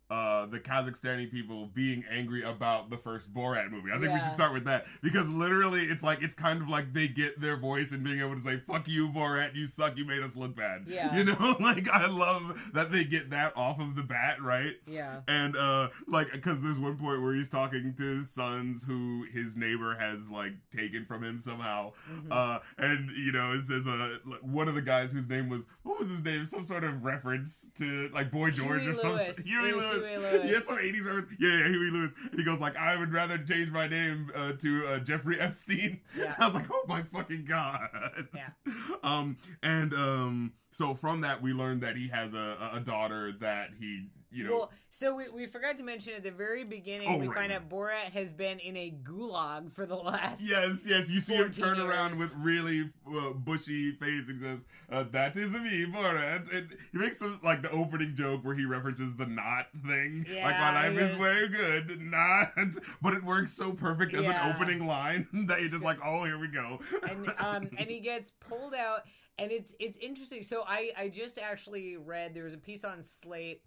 uh, 0.09 0.45
the 0.47 0.59
Kazakhstani 0.59 1.29
people 1.29 1.67
being 1.73 2.03
angry 2.09 2.43
about 2.43 2.89
the 2.89 2.97
first 2.97 3.31
Borat 3.33 3.69
movie. 3.69 3.91
I 3.93 3.99
think 3.99 4.11
we 4.13 4.19
should 4.19 4.31
start 4.31 4.53
with 4.53 4.65
that 4.65 4.85
because 5.03 5.29
literally 5.29 5.81
it's 5.81 6.01
like 6.01 6.23
it's 6.23 6.33
kind 6.33 6.61
of 6.61 6.67
like 6.69 6.93
they 6.93 7.07
get 7.07 7.39
their 7.39 7.57
voice 7.57 7.91
and 7.91 8.03
being 8.03 8.19
able 8.19 8.35
to 8.35 8.41
say 8.41 8.59
"fuck 8.67 8.87
you, 8.87 9.09
Borat, 9.09 9.55
you 9.55 9.67
suck, 9.67 9.97
you 9.97 10.05
made 10.05 10.23
us 10.23 10.35
look 10.35 10.55
bad." 10.55 10.85
Yeah. 10.87 11.15
you 11.15 11.23
know, 11.25 11.55
like 11.59 11.87
I 11.89 12.07
love 12.07 12.59
that 12.73 12.91
they 12.91 13.03
get 13.03 13.29
that 13.29 13.55
off 13.55 13.79
of 13.79 13.95
the 13.95 14.01
bat, 14.03 14.41
right? 14.41 14.73
Yeah. 14.87 15.21
And 15.27 15.55
uh 15.55 15.89
like 16.07 16.31
because 16.31 16.59
there's 16.61 16.79
one 16.79 16.97
point 16.97 17.21
where 17.21 17.35
he's 17.35 17.49
talking 17.49 17.93
to 17.97 18.03
his 18.03 18.31
sons 18.31 18.81
who 18.81 19.25
his 19.31 19.55
neighbor 19.55 19.95
has 19.95 20.27
like 20.29 20.53
taken 20.75 21.05
from 21.05 21.23
him 21.23 21.39
somehow. 21.39 21.91
Mhm. 22.11 22.31
Uh 22.31 22.59
and 22.79 23.11
you 23.15 23.31
know 23.31 23.53
it 23.53 23.63
says 23.63 23.85
uh 23.85 24.17
one 24.41 24.67
of 24.67 24.73
the 24.75 24.81
guys 24.81 25.11
whose 25.11 25.27
name 25.29 25.49
was 25.49 25.65
what 25.83 25.99
was 25.99 26.09
his 26.09 26.23
name? 26.23 26.45
Some 26.45 26.63
sort 26.63 26.83
of 26.83 27.03
reference 27.03 27.67
to 27.77 28.09
like 28.11 28.31
Boy 28.31 28.49
George 28.51 28.81
Huey 28.81 28.91
or 28.91 28.95
something. 28.95 29.25
Lewis. 29.27 29.37
Huey 29.45 29.71
Lewis. 29.73 29.98
Huey 29.99 30.17
Lewis. 30.17 30.51
Yeah, 30.51 30.59
some 30.61 30.77
80s 30.77 31.05
reference. 31.05 31.35
Yeah, 31.39 31.49
yeah, 31.49 31.67
Huey 31.67 31.91
Lewis. 31.91 32.13
And 32.31 32.39
he 32.39 32.43
goes 32.45 32.59
like 32.59 32.75
I 32.77 32.95
would 32.97 33.11
rather 33.13 33.37
change 33.37 33.69
my 33.71 33.87
name 33.87 34.31
uh, 34.35 34.53
to 34.53 34.87
uh, 34.87 34.99
Jeffrey 34.99 35.39
Epstein. 35.39 36.01
Yeah. 36.17 36.35
I 36.37 36.45
was 36.47 36.55
like, 36.55 36.65
"Oh 36.71 36.85
my 36.87 37.03
fucking 37.03 37.45
god." 37.45 38.27
Yeah. 38.33 38.49
Um 39.03 39.37
and 39.63 39.93
um 39.93 40.53
so 40.71 40.93
from 40.95 41.21
that 41.21 41.41
we 41.41 41.53
learned 41.53 41.81
that 41.83 41.95
he 41.95 42.09
has 42.09 42.33
a, 42.33 42.71
a 42.73 42.79
daughter 42.79 43.33
that 43.39 43.69
he 43.79 44.07
you 44.31 44.43
know 44.43 44.51
Well, 44.57 44.71
so 44.89 45.15
we, 45.15 45.29
we 45.29 45.45
forgot 45.45 45.77
to 45.77 45.83
mention 45.83 46.13
at 46.13 46.23
the 46.23 46.31
very 46.31 46.63
beginning, 46.63 47.07
Oh, 47.07 47.17
we 47.17 47.27
right, 47.27 47.35
find 47.37 47.51
out 47.51 47.69
Borat 47.69 48.11
has 48.13 48.31
been 48.31 48.59
in 48.59 48.75
a 48.75 48.93
gulag 49.03 49.71
for 49.71 49.85
the 49.85 49.95
last. 49.95 50.41
Yes, 50.41 50.79
yes, 50.85 51.09
you 51.09 51.19
see 51.19 51.35
him 51.35 51.51
14 51.51 51.63
turn 51.63 51.79
around 51.79 52.17
with 52.19 52.33
really 52.35 52.89
uh, 53.07 53.31
bushy 53.31 53.91
face 53.93 54.27
and 54.27 54.41
says, 54.41 54.59
uh, 54.91 55.03
"That 55.11 55.35
is 55.35 55.51
me, 55.51 55.85
Borat." 55.85 56.51
And 56.53 56.75
he 56.91 56.97
makes 56.97 57.19
some 57.19 57.39
like 57.43 57.61
the 57.61 57.71
opening 57.71 58.15
joke 58.15 58.43
where 58.43 58.55
he 58.55 58.65
references 58.65 59.15
the 59.15 59.25
"not" 59.25 59.67
thing, 59.87 60.25
like 60.43 60.57
"My 60.57 60.87
life 60.89 60.97
is 60.97 61.15
very 61.15 61.47
good, 61.49 61.99
not." 62.01 62.51
But 63.01 63.13
it 63.13 63.23
works 63.23 63.51
so 63.53 63.73
perfect 63.73 64.13
as 64.13 64.23
Yeah. 64.23 64.47
an 64.47 64.55
opening 64.55 64.85
line 64.85 65.27
that 65.47 65.59
you're 65.61 65.69
just 65.69 65.83
like, 65.83 65.99
"Oh, 66.03 66.25
here 66.25 66.37
we 66.39 66.47
go." 66.47 66.79
and 67.07 67.27
um 67.39 67.69
and 67.77 67.89
he 67.89 67.99
gets 67.99 68.31
pulled 68.39 68.73
out 68.73 69.01
and 69.37 69.51
it's 69.51 69.73
it's 69.79 69.97
interesting 69.97 70.43
so 70.43 70.63
i 70.67 70.91
i 70.97 71.07
just 71.07 71.37
actually 71.37 71.97
read 71.97 72.33
there 72.33 72.43
was 72.43 72.53
a 72.53 72.57
piece 72.57 72.83
on 72.83 73.01
slate 73.03 73.61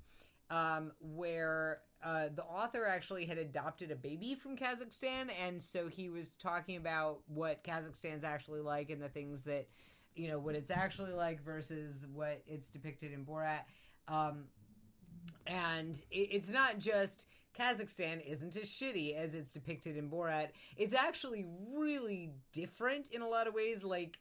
um 0.50 0.92
where 1.00 1.80
uh 2.04 2.28
the 2.34 2.44
author 2.44 2.86
actually 2.86 3.24
had 3.24 3.38
adopted 3.38 3.90
a 3.90 3.96
baby 3.96 4.34
from 4.34 4.56
kazakhstan 4.56 5.28
and 5.44 5.60
so 5.60 5.88
he 5.88 6.08
was 6.08 6.30
talking 6.34 6.76
about 6.76 7.20
what 7.26 7.62
kazakhstan's 7.64 8.24
actually 8.24 8.60
like 8.60 8.90
and 8.90 9.02
the 9.02 9.08
things 9.08 9.42
that 9.42 9.66
you 10.14 10.28
know 10.28 10.38
what 10.38 10.54
it's 10.54 10.70
actually 10.70 11.12
like 11.12 11.42
versus 11.42 12.06
what 12.12 12.42
it's 12.46 12.70
depicted 12.70 13.12
in 13.12 13.24
borat 13.24 13.60
um 14.08 14.44
and 15.46 15.96
it, 16.10 16.28
it's 16.30 16.50
not 16.50 16.78
just 16.78 17.26
Kazakhstan 17.58 18.24
isn't 18.26 18.56
as 18.56 18.68
shitty 18.68 19.14
as 19.14 19.34
it's 19.34 19.52
depicted 19.52 19.96
in 19.96 20.08
Borat. 20.08 20.48
It's 20.76 20.94
actually 20.94 21.44
really 21.70 22.30
different 22.52 23.10
in 23.10 23.20
a 23.20 23.28
lot 23.28 23.46
of 23.46 23.54
ways. 23.54 23.84
Like 23.84 24.18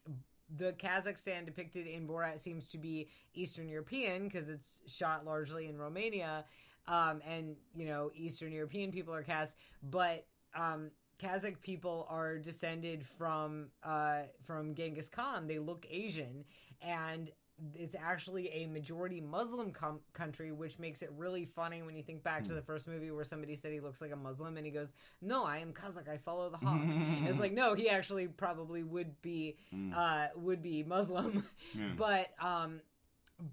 the 0.57 0.73
Kazakhstan 0.73 1.45
depicted 1.45 1.87
in 1.87 2.07
Borat 2.07 2.39
seems 2.39 2.67
to 2.67 2.77
be 2.77 3.09
Eastern 3.33 3.67
European 3.67 4.27
because 4.27 4.49
it's 4.49 4.79
shot 4.87 5.25
largely 5.25 5.67
in 5.67 5.77
Romania, 5.77 6.45
um, 6.87 7.21
and 7.27 7.55
you 7.75 7.85
know 7.85 8.11
Eastern 8.15 8.51
European 8.51 8.91
people 8.91 9.13
are 9.13 9.23
cast, 9.23 9.55
but 9.83 10.25
um, 10.55 10.91
Kazakh 11.21 11.61
people 11.61 12.07
are 12.09 12.37
descended 12.37 13.05
from 13.05 13.67
uh, 13.83 14.23
from 14.45 14.75
Genghis 14.75 15.09
Khan. 15.09 15.47
They 15.47 15.59
look 15.59 15.85
Asian, 15.89 16.43
and 16.81 17.31
it's 17.75 17.95
actually 17.95 18.49
a 18.49 18.65
majority 18.67 19.21
Muslim 19.21 19.71
com- 19.71 19.99
country, 20.13 20.51
which 20.51 20.79
makes 20.79 21.01
it 21.01 21.11
really 21.17 21.45
funny 21.45 21.81
when 21.83 21.95
you 21.95 22.03
think 22.03 22.23
back 22.23 22.45
to 22.45 22.53
the 22.53 22.61
first 22.61 22.87
movie 22.87 23.11
where 23.11 23.23
somebody 23.25 23.55
said 23.55 23.71
he 23.71 23.79
looks 23.79 24.01
like 24.01 24.11
a 24.11 24.15
Muslim, 24.15 24.57
and 24.57 24.65
he 24.65 24.71
goes, 24.71 24.89
"No, 25.21 25.43
I 25.45 25.57
am 25.57 25.71
Kazakh. 25.73 26.09
I 26.09 26.17
follow 26.17 26.49
the 26.49 26.57
hawk." 26.57 26.81
it's 27.27 27.39
like, 27.39 27.53
no, 27.53 27.73
he 27.75 27.89
actually 27.89 28.27
probably 28.27 28.83
would 28.83 29.21
be 29.21 29.57
uh, 29.95 30.27
would 30.35 30.61
be 30.63 30.83
Muslim, 30.83 31.43
Yeah. 31.73 31.89
but 31.97 32.27
um, 32.41 32.81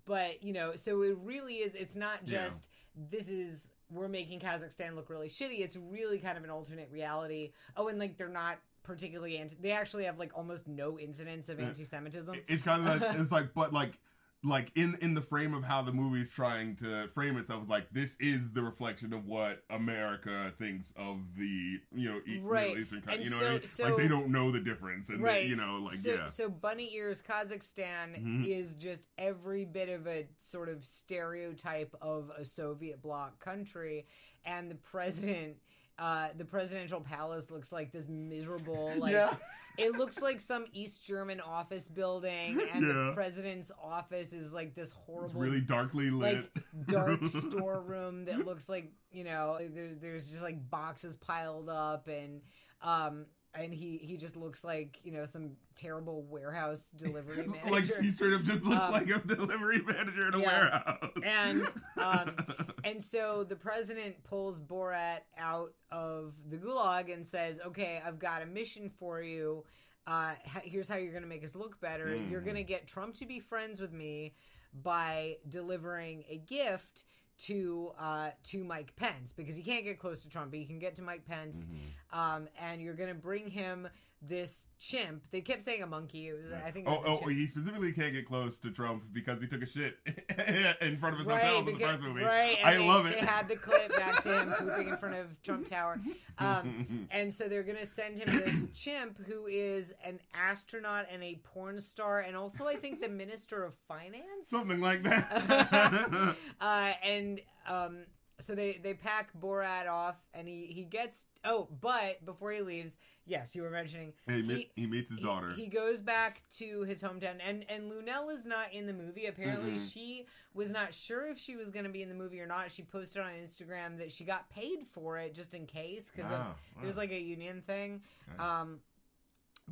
but 0.07 0.43
you 0.43 0.53
know, 0.53 0.73
so 0.77 1.03
it 1.03 1.17
really 1.23 1.55
is. 1.57 1.75
It's 1.75 1.97
not 1.97 2.21
Yeah. 2.25 2.47
just 2.47 2.69
this 3.11 3.29
is 3.29 3.69
we're 3.91 4.09
making 4.09 4.38
Kazakhstan 4.41 4.95
look 4.95 5.09
really 5.09 5.29
shitty. 5.31 5.61
It's 5.61 5.77
really 5.77 6.19
kind 6.19 6.37
of 6.37 6.45
an 6.45 6.50
alternate 6.50 6.91
reality. 6.93 7.53
Oh, 7.77 7.88
and 7.88 7.99
like 7.99 8.17
they're 8.19 8.29
not 8.29 8.59
particularly 8.92 9.37
anti. 9.38 9.54
They 9.61 9.71
actually 9.73 10.04
have 10.07 10.18
like 10.18 10.33
almost 10.35 10.66
no 10.66 10.99
incidents 10.99 11.49
of 11.50 11.61
anti-Semitism. 11.61 12.35
it's 12.49 12.62
kind 12.64 12.88
of 12.88 13.00
like, 13.02 13.14
it's 13.21 13.30
like 13.30 13.52
but 13.54 13.73
like 13.73 13.92
like 14.45 14.71
in 14.76 14.97
in 15.02 15.14
the 15.14 15.21
frame 15.21 15.52
of 15.52 15.62
how 15.64 15.83
the 15.83 15.92
movie's 15.92 16.30
trying 16.30 16.75
to 16.76 17.09
frame 17.09 17.37
itself 17.37 17.61
is 17.64 17.68
like 17.68 17.90
this 17.90 18.16
is 18.21 18.52
the 18.52 18.62
reflection 18.62 19.12
of 19.12 19.26
what 19.26 19.64
America 19.68 20.52
thinks 20.59 20.92
of 20.97 21.18
the 21.37 21.78
you 21.92 22.09
know 22.09 22.21
e- 22.26 22.38
Right. 22.40 22.68
Middle 22.68 22.83
Eastern 22.83 23.02
country. 23.02 23.14
And 23.16 23.25
You 23.25 23.30
know 23.30 23.37
what 23.38 23.47
I 23.47 23.59
mean? 23.59 23.66
so- 23.66 23.85
like 23.85 23.97
they 23.97 24.09
don't 24.09 24.28
know 24.28 24.50
the 24.52 24.61
difference, 24.61 25.09
and 25.11 25.23
they, 25.26 25.45
you 25.45 25.57
know 25.57 25.80
like 25.85 25.99
so, 25.99 26.11
yeah. 26.14 26.26
so 26.28 26.49
bunny 26.49 26.95
ears 26.95 27.21
kazakhstan 27.21 28.16
Mhm. 28.16 28.47
is 28.47 28.75
just 28.75 29.09
every 29.18 29.64
bit 29.64 29.88
of 29.90 30.07
a 30.07 30.26
sort 30.38 30.68
of 30.71 30.85
stereotype 30.85 31.95
of 32.00 32.30
a 32.38 32.45
soviet 32.45 33.02
bloc 33.02 33.38
country 33.40 34.07
and 34.45 34.71
the 34.71 34.76
president 34.76 35.57
uh, 35.99 36.28
the 36.37 36.45
presidential 36.45 37.00
palace 37.00 37.50
looks 37.50 37.73
like 37.73 37.90
this 37.93 38.07
miserable 38.09 38.93
like 38.99 39.12
yeah. 39.12 39.35
it 39.78 39.93
looks 39.93 40.21
like 40.21 40.40
some 40.40 40.64
east 40.73 41.05
german 41.05 41.40
office 41.40 41.88
building 41.88 42.61
and 42.73 42.87
Yeah. 42.87 42.93
the 42.93 43.12
president's 43.14 43.73
office 43.83 44.33
is 44.33 44.52
like 44.52 44.75
this 44.75 44.88
It's 44.88 44.97
horrible 45.07 45.40
really 45.40 45.61
darkly 45.61 46.11
lit. 46.11 46.37
like 46.57 46.87
dark 46.87 47.21
storeroom 47.28 48.25
that 48.26 48.45
looks 48.47 48.69
like 48.69 48.93
you 49.11 49.25
know 49.25 49.59
there, 49.61 49.90
there's 50.00 50.31
just 50.31 50.43
like 50.43 50.71
boxes 50.71 51.17
piled 51.17 51.69
up 51.69 52.07
and 52.09 52.43
um 52.83 53.26
and 53.55 53.73
he 53.73 53.99
he 54.02 54.17
just 54.17 54.37
looks 54.37 54.62
like 54.62 54.99
you 55.02 55.11
know 55.12 55.25
some 55.25 55.50
terrible 55.75 56.23
warehouse 56.25 56.90
delivery 56.97 57.47
manager 57.47 57.71
like 57.71 57.85
he 58.02 58.11
straight 58.11 58.35
up 58.35 58.43
just 58.43 58.62
looks 58.64 58.83
Um, 58.85 58.93
like 58.93 59.11
a 59.11 59.19
delivery 59.21 59.81
manager 59.83 60.28
in 60.28 60.35
a 60.35 60.38
yeah. 60.38 60.47
warehouse. 60.47 61.11
And, 61.23 61.62
um, 61.97 62.37
and 62.85 63.02
so 63.02 63.45
the 63.45 63.57
president 63.57 64.23
pulls 64.25 64.61
Borat 64.61 65.21
out 65.38 65.73
of 65.90 66.35
the 66.50 66.57
gulag 66.57 67.12
and 67.12 67.26
says, 67.26 67.59
"Okay, 67.67 68.00
I've 68.05 68.19
got 68.19 68.43
a 68.43 68.47
mission 68.47 68.90
for 68.99 69.23
you. 69.23 69.64
Uh, 70.07 70.35
here's 70.62 70.88
how 70.88 70.97
you're 70.97 71.11
going 71.12 71.23
to 71.23 71.28
make 71.28 71.45
us 71.45 71.55
look 71.55 71.81
better. 71.81 72.14
You're 72.17 72.40
Mhm. 72.40 72.45
going 72.45 72.57
to 72.57 72.62
get 72.62 72.87
Trump 72.87 73.14
to 73.19 73.26
be 73.26 73.40
friends 73.40 73.81
with 73.81 73.93
me 73.93 74.35
by 74.83 75.38
delivering 75.49 76.25
a 76.28 76.38
gift." 76.38 77.05
To 77.47 77.92
uh, 77.99 78.30
to 78.45 78.64
Mike 78.64 78.95
Pence 78.97 79.33
because 79.37 79.57
you 79.57 79.62
can't 79.62 79.85
get 79.85 79.99
close 80.00 80.23
to 80.23 80.28
Trump, 80.28 80.50
but 80.50 80.59
he 80.59 80.66
can 80.66 80.80
get 80.80 80.97
to 80.97 81.02
Mike 81.02 81.25
Pence, 81.25 81.66
Mhm. 82.12 82.16
um, 82.18 82.49
and 82.61 82.83
you're 82.83 82.95
gonna 82.95 83.14
bring 83.14 83.49
him 83.49 83.88
this 84.21 84.67
chimp. 84.79 85.25
They 85.31 85.41
kept 85.41 85.63
saying 85.63 85.83
a 85.83 85.87
monkey. 85.87 86.29
It 86.29 86.33
was, 86.33 86.53
I 86.65 86.71
think. 86.71 86.89
Oh, 86.89 87.03
oh, 87.07 87.29
he 87.29 87.47
specifically 87.47 87.93
can't 87.93 88.13
get 88.13 88.27
close 88.27 88.59
to 88.61 88.71
Trump 88.71 89.05
because 89.13 89.41
he 89.41 89.47
took 89.47 89.63
a 89.63 89.67
shit 89.67 89.97
in 90.81 90.99
front 90.99 91.15
of 91.15 91.21
his 91.21 91.29
right, 91.29 91.45
hotel 91.45 91.59
in 91.69 91.79
the 91.79 91.85
first 91.85 92.03
movie. 92.03 92.25
right, 92.25 92.59
I 92.65 92.75
they, 92.75 92.87
love 92.87 93.07
it. 93.07 93.21
They 93.21 93.27
had 93.27 93.49
the 93.49 93.57
clip 93.57 93.95
back 93.97 94.23
to 94.25 94.41
him 94.41 94.53
pooping 94.59 94.89
in 94.89 94.97
front 94.97 95.15
of 95.15 95.41
Trump 95.43 95.69
Tower, 95.69 96.01
um, 96.39 97.09
and 97.11 97.33
so 97.33 97.49
they're 97.49 97.63
gonna 97.63 97.87
send 97.87 98.19
him 98.19 98.37
this 98.39 98.67
chimp 98.75 99.25
who 99.27 99.47
is 99.47 99.93
an 100.05 100.19
astronaut 100.35 101.07
and 101.13 101.23
a 101.23 101.41
porn 101.45 101.81
star, 101.81 102.21
and 102.21 102.37
also 102.37 102.67
I 102.67 102.77
think 102.77 103.01
the 103.01 103.09
minister 103.09 103.65
of 103.65 103.75
finance. 103.87 104.47
Something 104.47 104.81
like 104.81 105.03
that. 105.05 106.37
uh, 106.61 106.93
and 107.05 107.41
um, 107.69 107.99
so 108.41 108.55
they 108.55 108.81
they 108.83 108.95
pack 108.95 109.31
Borat 109.41 109.89
off, 109.89 110.17
and 110.35 110.49
he 110.49 110.67
he 110.67 110.85
gets 110.85 111.27
oh, 111.45 111.69
but 111.81 112.25
before 112.25 112.53
he 112.53 112.63
leaves, 112.63 112.97
yes, 113.29 113.55
you 113.55 113.63
were 113.63 113.71
mentioning 113.71 114.13
he, 114.27 114.43
me- 114.43 114.71
he 114.75 114.87
meets 114.87 115.11
his 115.11 115.19
he- 115.19 115.25
daughter. 115.25 115.53
He, 115.55 115.67
goes 115.69 116.01
back 116.01 116.43
to 116.59 116.83
his 116.83 117.03
hometown, 117.03 117.37
and 117.47 117.65
and 117.69 117.91
Luenell 117.93 118.35
is 118.35 118.47
not 118.47 118.73
in 118.73 118.87
the 118.87 118.93
movie. 118.93 119.27
Apparently, 119.27 119.73
Mm-mm. 119.73 119.93
she 119.93 120.27
was 120.55 120.71
not 120.71 120.93
sure 120.95 121.29
if 121.29 121.39
she 121.39 121.55
was 121.57 121.71
going 121.71 121.85
to 121.85 121.91
be 121.91 122.03
in 122.03 122.09
the 122.09 122.15
movie 122.15 122.41
or 122.41 122.47
not. 122.47 122.73
She 122.73 122.83
posted 122.83 123.23
on 123.23 123.31
Instagram 123.33 123.99
that 123.99 124.11
she 124.11 124.25
got 124.25 124.49
paid 124.51 124.87
for 124.93 125.19
it 125.19 125.35
just 125.35 125.55
in 125.55 125.67
case 125.67 126.11
because 126.15 126.31
Ah, 126.35 126.55
there's 126.83 126.97
wow. 126.97 127.03
like 127.03 127.13
a 127.13 127.21
union 127.21 127.63
thing. 127.67 128.01
Nice. 128.37 128.47
Um, 128.49 128.81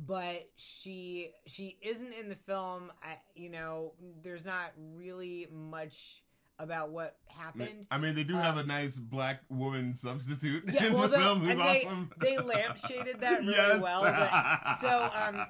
but 0.05 0.47
she 0.55 1.31
she 1.47 1.77
isn't 1.81 2.13
in 2.13 2.29
the 2.29 2.35
film. 2.35 2.91
I, 3.03 3.17
you 3.35 3.49
know, 3.49 3.93
there's 4.23 4.45
not 4.45 4.71
really 4.95 5.47
much 5.51 6.21
about 6.59 6.89
what 6.89 7.17
happened. 7.27 7.85
I 7.91 7.97
mean, 7.99 8.15
they 8.15 8.23
do 8.23 8.33
have 8.35 8.55
um, 8.57 8.63
a 8.63 8.63
nice 8.65 8.95
black 8.95 9.41
woman 9.49 9.93
substitute 9.93 10.63
Yeah, 10.67 10.85
in 10.85 10.93
well, 10.93 11.03
the 11.03 11.09
the- 11.09 11.17
film 11.17 11.39
who's 11.41 11.49
and 11.51 11.59
they- 11.59 11.83
awesome. 11.85 12.11
they 12.19 12.35
lampshaded 12.37 13.19
that 13.21 13.39
really 13.41 13.51
yes. 13.53 13.79
well, 13.81 14.01
but- 14.01 14.77
so, 14.81 15.09
um, 15.13 15.45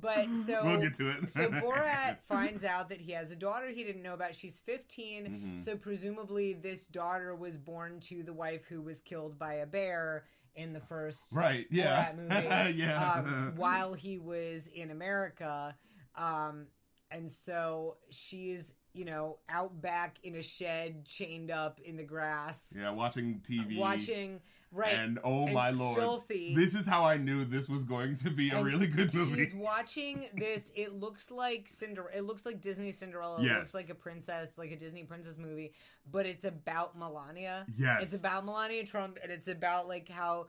But 0.00 0.26
so 0.46 0.60
we'll 0.64 0.78
get 0.80 0.94
to 0.96 1.08
it. 1.10 1.32
so 1.32 1.48
Borat 1.50 2.18
finds 2.28 2.62
out 2.64 2.88
that 2.90 3.00
he 3.00 3.10
has 3.12 3.30
a 3.32 3.36
daughter 3.36 3.68
he 3.70 3.82
didn't 3.82 4.02
know 4.02 4.14
about. 4.14 4.36
She's 4.36 4.60
15, 4.60 5.56
Mhm. 5.58 5.64
so 5.64 5.76
presumably 5.76 6.52
this 6.54 6.86
daughter 6.86 7.34
was 7.34 7.56
born 7.56 7.98
to 8.02 8.22
the 8.22 8.32
wife 8.32 8.64
who 8.68 8.82
was 8.82 9.00
killed 9.00 9.38
by 9.38 9.54
a 9.54 9.66
bear 9.66 10.24
in 10.54 10.72
the 10.74 10.80
first 10.80 11.22
right? 11.32 11.66
Yeah. 11.70 12.12
Movie, 12.16 12.74
yeah. 12.78 13.12
um, 13.14 13.54
while 13.56 13.94
he 13.94 14.18
was 14.18 14.66
in 14.68 14.90
America. 14.90 15.74
Um, 16.14 16.66
and 17.10 17.30
so 17.30 17.96
she's, 18.10 18.72
you 18.94 19.04
know, 19.04 19.38
out 19.48 19.80
back 19.80 20.18
in 20.22 20.34
a 20.36 20.42
shed, 20.42 21.04
chained 21.04 21.50
up 21.50 21.80
in 21.84 21.96
the 21.96 22.02
grass, 22.04 22.72
yeah, 22.76 22.90
watching 22.90 23.40
TV. 23.48 23.78
watching, 23.78 24.40
right? 24.70 24.94
And 24.94 25.18
oh 25.24 25.44
and 25.46 25.54
my 25.54 25.70
lord, 25.70 25.96
filthy. 25.98 26.54
this 26.54 26.74
is 26.74 26.84
how 26.86 27.04
I 27.04 27.16
knew 27.16 27.44
this 27.44 27.68
was 27.68 27.84
going 27.84 28.16
to 28.16 28.30
be 28.30 28.50
a 28.50 28.56
And 28.56 28.66
really 28.66 28.86
good 28.86 29.14
movie. 29.14 29.44
She's 29.44 29.54
watching 29.54 30.26
this. 30.34 30.70
It 30.74 30.94
looks 30.94 31.30
like 31.30 31.68
Cinder. 31.68 32.10
It 32.14 32.22
looks 32.22 32.44
like 32.44 32.60
Disney 32.60 32.92
Cinderella. 32.92 33.40
It 33.40 33.44
Yes. 33.46 33.58
looks 33.58 33.74
like 33.74 33.88
a 33.90 33.94
princess, 33.94 34.58
like 34.58 34.70
a 34.72 34.76
Disney 34.76 35.04
princess 35.04 35.38
movie. 35.38 35.72
But 36.10 36.26
it's 36.26 36.44
about 36.44 36.98
Melania. 36.98 37.66
Yes. 37.76 38.02
It's 38.02 38.20
about 38.20 38.44
Melania 38.44 38.84
Trump, 38.84 39.18
and 39.22 39.32
it's 39.32 39.48
about 39.48 39.88
like 39.88 40.08
how 40.08 40.46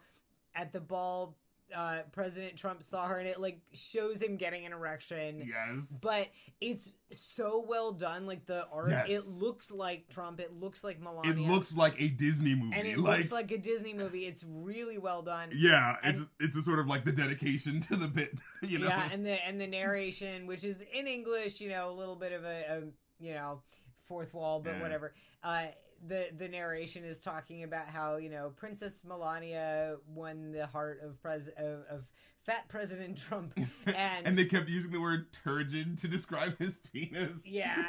at 0.56 0.72
the 0.74 0.80
ball, 0.82 1.36
uh, 1.76 2.00
President 2.12 2.56
Trump 2.56 2.84
saw 2.84 3.08
her, 3.08 3.18
and 3.20 3.28
it 3.28 3.40
like 3.40 3.60
shows 3.74 4.22
him 4.22 4.38
getting 4.38 4.66
an 4.66 4.74
erection. 4.74 5.48
yes. 5.48 5.86
But 6.02 6.28
it's 6.62 6.92
so 7.12 7.64
well 7.68 7.92
done. 7.92 8.26
Like 8.26 8.46
the 8.46 8.66
art, 8.72 8.90
Yes. 8.92 9.10
it 9.10 9.26
looks 9.42 9.72
like 9.72 10.08
Trump. 10.10 10.40
It 10.40 10.54
looks 10.54 10.84
like 10.84 11.00
Melania. 11.02 11.32
It 11.32 11.38
looks 11.40 11.76
like 11.76 12.00
a 12.02 12.08
Disney 12.10 12.54
movie. 12.56 12.76
and 12.78 12.88
it 12.88 13.00
like, 13.00 13.18
looks 13.20 13.32
like 13.32 13.52
a 13.52 13.58
Disney 13.58 13.94
movie. 13.94 14.26
It's 14.26 14.44
really 14.44 14.98
well 14.98 15.22
done. 15.22 15.50
yeah, 15.56 15.98
and- 16.04 16.18
it's 16.18 16.26
it's 16.40 16.56
a 16.58 16.62
sort 16.62 16.80
of 16.80 16.88
like 16.88 17.06
the 17.06 17.12
dedication 17.12 17.82
to 17.82 17.96
the 17.96 18.08
bit, 18.08 18.34
you 18.62 18.80
know. 18.80 18.88
Yeah, 18.88 19.10
and 19.12 19.26
the 19.26 19.44
and 19.46 19.60
the 19.60 19.68
narration, 19.68 20.46
which 20.48 20.64
is 20.64 20.78
in 20.94 21.08
English, 21.08 21.60
you 21.62 21.70
know, 21.70 21.90
a 21.90 21.94
little 21.94 22.16
bit 22.16 22.32
of 22.34 22.44
a, 22.44 22.64
a 22.70 23.24
you 23.24 23.34
know 23.34 23.62
fourth 24.08 24.34
wall, 24.34 24.60
but 24.60 24.74
Yeah. 24.76 24.82
whatever. 24.82 25.14
Uh, 25.44 25.68
the 26.08 26.28
the 26.38 26.48
narration 26.48 27.04
is 27.04 27.22
talking 27.22 27.64
about 27.64 27.88
how 27.88 28.18
you 28.18 28.30
know 28.30 28.52
Princess 28.56 29.04
Melania 29.06 29.98
won 30.08 30.52
the 30.52 30.68
heart 30.68 31.00
of 31.04 31.22
pres 31.22 31.48
of, 31.58 31.82
of 31.90 32.06
fat 32.46 32.68
President 32.68 33.18
Trump, 33.18 33.54
and, 33.86 34.28
and 34.28 34.38
they 34.38 34.46
kept 34.46 34.70
using 34.70 34.92
the 34.92 35.00
word 35.00 35.28
turgid 35.44 35.98
to 36.00 36.08
describe 36.08 36.58
his 36.60 36.78
penis. 36.92 37.40
Yeah. 37.46 37.86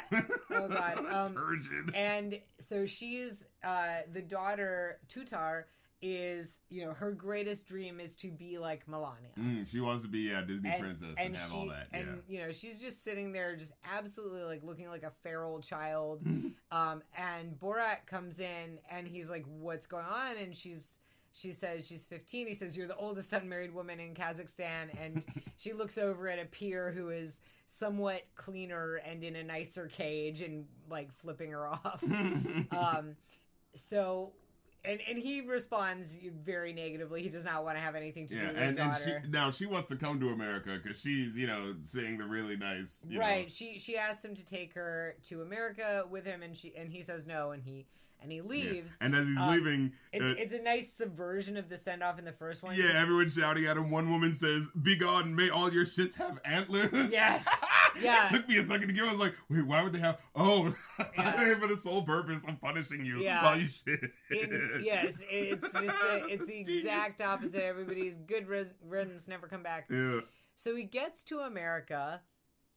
Oh, 0.51 0.67
God. 0.67 1.05
Um, 1.15 1.33
turgid. 1.33 1.93
and 1.93 2.39
so 2.59 2.85
she's 2.85 3.43
uh, 3.63 3.99
the 4.11 4.21
daughter 4.21 4.99
Tutar 5.07 5.65
is 6.01 6.59
you 6.69 6.85
know 6.85 6.93
her 6.93 7.11
greatest 7.11 7.67
dream 7.67 7.99
is 7.99 8.15
to 8.17 8.29
be 8.31 8.57
like 8.57 8.87
Melania. 8.87 9.29
Mm, 9.39 9.69
she 9.69 9.79
wants 9.79 10.03
to 10.03 10.09
be 10.09 10.31
a 10.31 10.41
Disney 10.43 10.69
And- 10.69 10.81
princess 10.81 11.15
and, 11.17 11.35
have 11.35 11.49
she, 11.49 11.55
all 11.55 11.67
that. 11.69 11.87
and 11.93 12.21
you 12.27 12.39
know 12.41 12.51
she's 12.51 12.79
just 12.79 13.03
sitting 13.03 13.31
there, 13.31 13.55
just 13.55 13.71
absolutely 13.91 14.43
like 14.43 14.63
looking 14.63 14.89
like 14.89 15.03
a 15.03 15.11
feral 15.23 15.59
child. 15.59 16.21
Um, 16.71 17.03
and 17.15 17.57
Borat 17.57 18.05
comes 18.05 18.39
in 18.41 18.79
and 18.91 19.07
he's 19.07 19.29
like, 19.29 19.45
"What's 19.47 19.85
going 19.85 20.03
on?" 20.03 20.35
And 20.35 20.53
she's 20.53 20.97
she 21.31 21.51
says 21.53 21.87
she's 21.87 22.03
15. 22.05 22.47
He 22.47 22.53
says, 22.53 22.75
"You're 22.75 22.87
the 22.87 22.97
oldest 22.97 23.31
unmarried 23.31 23.73
woman 23.73 23.99
in 24.01 24.13
Kazakhstan." 24.13 24.89
And 24.99 25.23
she 25.57 25.71
looks 25.71 25.97
over 25.97 26.27
at 26.27 26.37
a 26.39 26.45
peer 26.45 26.91
who 26.91 27.09
is 27.11 27.39
somewhat 27.67 28.23
cleaner 28.35 28.95
and 28.95 29.23
in 29.23 29.37
a 29.37 29.43
nicer 29.43 29.87
cage 29.87 30.41
and 30.41 30.65
like 30.89 31.13
flipping 31.13 31.51
her 31.51 31.67
off. 31.67 32.03
um, 32.71 33.15
so. 33.73 34.33
And, 34.87 34.99
and 35.09 35.17
he 35.17 35.41
responds 35.41 36.15
very 36.43 36.73
negatively. 36.73 37.23
He 37.23 37.29
does 37.29 37.45
not 37.45 37.63
want 37.63 37.77
to 37.77 37.81
have 37.81 37.95
anything 37.95 38.27
to 38.27 38.35
do 38.35 38.41
with 38.41 38.49
and, 38.49 38.57
his 38.57 38.77
and 38.77 38.91
daughter. 38.91 39.21
she 39.25 39.29
now 39.31 39.51
she 39.51 39.65
wants 39.65 39.89
to 39.89 39.95
come 39.95 40.19
to 40.19 40.29
America 40.29 40.79
because 40.81 40.99
she's 40.99 41.35
you 41.35 41.47
know 41.47 41.75
saying 41.85 42.17
the 42.17 42.23
really 42.25 42.55
nice 42.55 43.03
you 43.07 43.19
know- 43.19 43.25
right 43.25 43.51
she 43.51 43.79
she 43.79 43.97
asks 43.97 44.23
him 44.23 44.35
to 44.35 44.45
take 44.45 44.73
her 44.73 45.15
to 45.27 45.41
america 45.41 46.05
with 46.09 46.25
him 46.25 46.43
and 46.43 46.55
she 46.55 46.73
and 46.75 46.89
he 46.89 47.01
says 47.01 47.25
no 47.25 47.51
and 47.51 47.63
he 47.63 47.85
and 48.25 48.31
he 48.31 48.37
yeah. 48.39 48.43
leaves 48.43 48.97
And 48.99 49.15
as 49.15 49.27
he's 49.27 49.37
Um, 49.37 49.49
leaving, 49.51 49.93
it's, 50.11 50.23
uh, 50.23 50.33
it's 50.37 50.53
a 50.53 50.61
nice 50.61 50.91
subversion 50.91 51.55
of 51.57 51.69
the 51.69 51.77
send 51.77 52.01
off 52.03 52.17
in 52.19 52.25
the 52.25 52.31
first 52.33 52.63
one 52.63 52.75
yeah, 52.75 52.91
everyone's 52.99 53.35
shouting 53.35 53.65
at 53.65 53.77
him. 53.77 53.89
One 53.91 54.09
woman 54.09 54.33
says, 54.35 54.67
"Be 54.81 54.95
gone! 54.95 55.35
May 55.35 55.49
all 55.49 55.71
your 55.71 55.85
shits 55.85 56.15
have 56.15 56.39
antlers." 56.43 57.11
Yes. 57.11 57.47
Yeah. 58.01 58.25
it 58.27 58.29
took 58.29 58.49
me 58.49 58.57
a 58.57 58.65
second 58.65 58.89
to 58.89 58.93
get. 58.93 59.05
I 59.05 59.11
was 59.11 59.19
like, 59.19 59.35
"Wait, 59.49 59.65
why 59.65 59.81
would 59.81 59.93
they 59.93 59.99
have?" 59.99 60.19
Oh, 60.35 60.75
Yeah. 61.17 61.55
for 61.55 61.67
the 61.67 61.77
sole 61.77 62.03
purpose 62.03 62.43
of 62.45 62.59
punishing 62.59 63.05
you 63.05 63.21
Yeah. 63.21 63.41
while 63.41 63.57
you 63.57 63.67
shit. 63.67 64.01
Yes 64.29 65.17
it's 65.29 65.61
just 65.61 65.73
the, 65.73 66.25
it's 66.29 66.45
the 66.45 66.63
Genius. 66.65 66.83
exact 66.83 67.21
opposite 67.21 67.63
everybody's 67.63 68.15
good 68.27 68.47
riddance 68.49 69.27
never 69.29 69.47
come 69.47 69.63
back 69.63 69.85
Yeah. 69.89 70.19
so 70.57 70.75
he 70.75 70.83
gets 70.83 71.23
to 71.25 71.39
america 71.39 72.21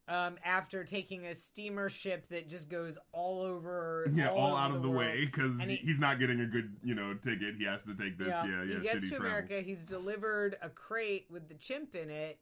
um, 0.09 0.37
after 0.45 0.85
taking 0.85 1.27
a 1.27 1.35
steamer 1.35 1.89
ship 1.89 2.29
that 2.31 2.49
just 2.49 2.69
goes 2.69 2.97
all 3.13 3.43
over 3.43 4.11
Yeah, 4.15 4.31
all, 4.31 4.53
over 4.53 4.57
out 4.61 4.71
of 4.75 4.83
the, 4.83 4.89
world. 4.89 5.01
way 5.01 5.25
because 5.27 5.61
he- 5.61 5.77
he's 5.77 5.99
not 5.99 6.19
getting 6.19 6.41
a 6.41 6.47
good, 6.47 6.75
you 6.83 6.95
know, 6.95 7.15
ticket. 7.15 7.57
He 7.59 7.65
has 7.65 7.83
to 7.83 7.95
take 7.95 8.17
this. 8.19 8.29
Yeah, 8.29 8.65
yeah. 8.65 8.75
he 8.77 8.81
gets 8.81 9.03
to 9.05 9.09
travel. 9.11 9.27
america 9.27 9.61
he's 9.61 9.85
delivered 9.85 10.57
a 10.63 10.69
crate 10.71 11.27
with 11.31 11.49
the 11.49 11.55
chimp 11.55 11.95
in 11.95 12.11
it 12.11 12.39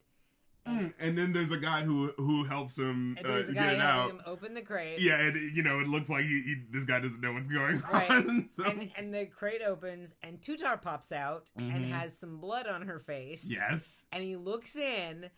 Mm, 0.69 0.93
and 0.99 1.17
then 1.17 1.33
there's 1.33 1.53
a 1.53 1.57
guy 1.59 1.83
who 1.83 2.11
who 2.17 2.43
helps 2.43 2.77
him 2.77 3.17
uh, 3.25 3.41
get 3.43 3.75
it 3.75 3.81
out. 3.81 4.11
him 4.11 4.21
open 4.27 4.53
the 4.53 4.63
crate 4.63 4.99
Yeah, 4.99 5.21
and 5.21 5.57
you 5.57 5.63
know, 5.63 5.79
it 5.79 5.87
looks 5.87 6.11
like 6.11 6.25
he, 6.25 6.43
he 6.43 6.55
this 6.73 6.83
guy 6.83 6.99
doesn't 6.99 7.21
know 7.21 7.33
what's 7.35 7.47
going 7.47 7.81
Right. 7.93 8.11
on. 8.11 8.49
So 8.51 8.65
and 8.65 8.91
and 8.97 9.15
the 9.15 9.27
crate 9.27 9.63
opens 9.63 10.11
and 10.25 10.41
Tutar 10.41 10.83
pops 10.83 11.13
out 11.13 11.51
and 11.57 11.71
Mhm. 11.71 11.91
has 11.93 12.19
some 12.19 12.39
blood 12.39 12.67
on 12.67 12.83
her 12.83 12.99
face. 12.99 13.45
yes, 13.49 14.05
And 14.11 14.25
he 14.25 14.35
looks 14.35 14.75
in 14.75 15.31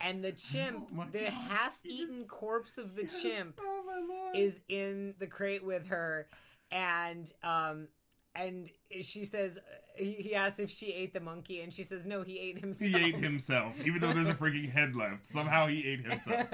and 0.00 0.22
the 0.24 0.32
chimp, 0.32 0.88
Oh 0.96 1.04
the 1.12 1.30
half-eaten 1.30 2.20
Yes. 2.20 2.26
corpse 2.28 2.78
of 2.78 2.94
the 2.96 3.02
Yes. 3.10 3.22
chimp 3.22 3.60
Oh 3.62 4.32
is 4.34 4.60
in 4.68 5.14
the 5.18 5.26
crate 5.26 5.64
with 5.64 5.86
her 5.88 6.26
and 6.72 7.32
um 7.42 7.88
and 8.34 8.68
she 9.02 9.24
says 9.24 9.58
he, 9.96 10.12
he 10.14 10.34
asks 10.34 10.58
if 10.58 10.70
she 10.70 10.92
ate 10.92 11.12
the 11.14 11.20
monkey 11.20 11.60
and 11.60 11.72
she 11.72 11.82
says 11.84 12.04
no 12.06 12.22
he 12.22 12.38
ate 12.38 12.58
himself 12.58 12.90
he 12.90 12.96
ate 13.04 13.16
himself, 13.16 13.72
even 13.84 14.00
though 14.00 14.12
there's 14.12 14.28
a 14.28 14.34
freaking 14.34 14.70
head 14.70 14.94
left. 14.96 15.26
Somehow 15.26 15.66
he 15.68 15.86
ate 15.86 16.04
himself. 16.04 16.46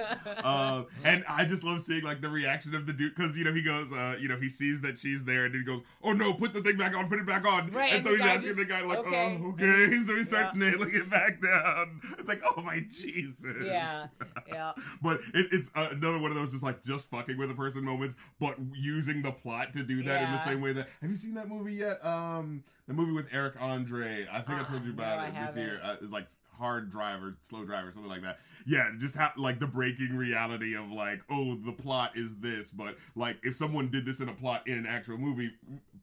uh, 0.45 0.85
and 1.05 1.25
I 1.29 1.45
just 1.47 1.65
love 1.65 1.81
seeing 1.83 2.03
like 2.05 2.21
the 2.21 2.29
reaction 2.29 2.75
of 2.75 2.87
the 2.87 2.93
dude 2.93 3.15
because 3.15 3.37
you 3.37 3.45
know 3.45 3.53
he 3.53 3.63
goes, 3.63 3.91
uh, 3.93 4.17
you 4.21 4.29
know, 4.29 4.37
he 4.39 4.51
sees 4.51 4.81
that 4.83 4.99
she's 4.99 5.25
there 5.25 5.45
and 5.47 5.55
he 5.55 5.63
goes, 5.63 5.83
"Oh 6.03 6.13
no, 6.13 6.35
put 6.35 6.53
the 6.53 6.63
thing 6.63 6.77
back 6.77 6.95
on, 6.97 7.09
put 7.09 7.19
it 7.19 7.27
back 7.27 7.47
on." 7.47 7.71
Right, 7.71 7.93
and 7.93 7.97
and 7.97 8.05
so 8.05 8.11
he's 8.13 8.21
asking 8.21 8.43
just- 8.43 8.59
the 8.59 8.65
guy 8.67 8.83
like, 8.83 8.99
okay. 8.99 9.39
"Oh, 9.43 9.49
okay." 9.51 9.99
So 10.07 10.17
he 10.17 10.25
starts 10.25 10.55
Yeah. 10.55 10.71
nailing 10.71 10.91
it 10.95 11.09
back 11.11 11.41
down. 11.43 12.01
It's 12.19 12.29
like, 12.29 12.43
oh 12.45 12.61
my 12.63 12.81
Jesus. 12.91 13.45
yeah 13.65 14.07
yeah 14.49 14.73
But 15.03 15.21
it, 15.35 15.47
it's 15.53 15.71
uh, 15.75 15.89
another 15.93 16.19
one 16.19 16.31
of 16.31 16.37
those 16.37 16.53
just 16.53 16.65
like 16.65 16.83
just 16.83 17.09
fucking 17.11 17.39
with 17.39 17.51
a 17.51 17.55
person 17.55 17.85
moments, 17.85 18.17
but 18.39 18.57
using 18.75 19.23
the 19.23 19.33
plot 19.33 19.73
to 19.75 19.83
do 19.83 20.03
that 20.05 20.23
in 20.23 20.31
the 20.31 20.45
same 20.45 20.61
way 20.61 20.73
that. 20.75 20.89
Have 21.01 21.11
you 21.11 21.17
seen 21.17 21.35
that 21.35 21.49
movie 21.49 21.75
yet? 21.75 22.05
Um, 22.05 22.65
the 22.91 22.95
movie 22.95 23.13
with 23.13 23.27
Eric 23.31 23.55
Andre. 23.61 24.27
I 24.31 24.41
think 24.41 24.59
I 24.59 24.63
Uh, 24.63 24.65
told 24.67 24.83
you 24.83 24.89
no, 24.89 24.95
about 24.95 25.19
I 25.21 25.27
it 25.29 25.47
this 25.47 25.57
year. 25.57 25.81
Uh, 25.83 25.95
it's 26.03 26.11
like 26.13 26.27
hard 26.59 26.91
driver, 26.91 27.37
slow 27.41 27.65
driver, 27.65 27.91
something 27.93 28.11
like 28.11 28.23
that. 28.23 28.41
Yeah, 28.67 28.91
just 28.99 29.17
ha- 29.17 29.33
like 29.37 29.61
the 29.61 29.67
breaking 29.67 30.15
reality 30.17 30.75
of 30.77 30.91
like, 30.91 31.23
oh, 31.31 31.55
the 31.55 31.73
plot 31.73 32.13
is 32.17 32.37
this, 32.39 32.71
but 32.71 32.97
like 33.15 33.37
if 33.45 33.55
someone 33.55 33.91
did 33.93 34.05
this 34.05 34.19
in 34.21 34.29
a 34.29 34.35
plot 34.35 34.67
in 34.67 34.77
an 34.77 34.87
actual 34.87 35.17
movie, 35.19 35.53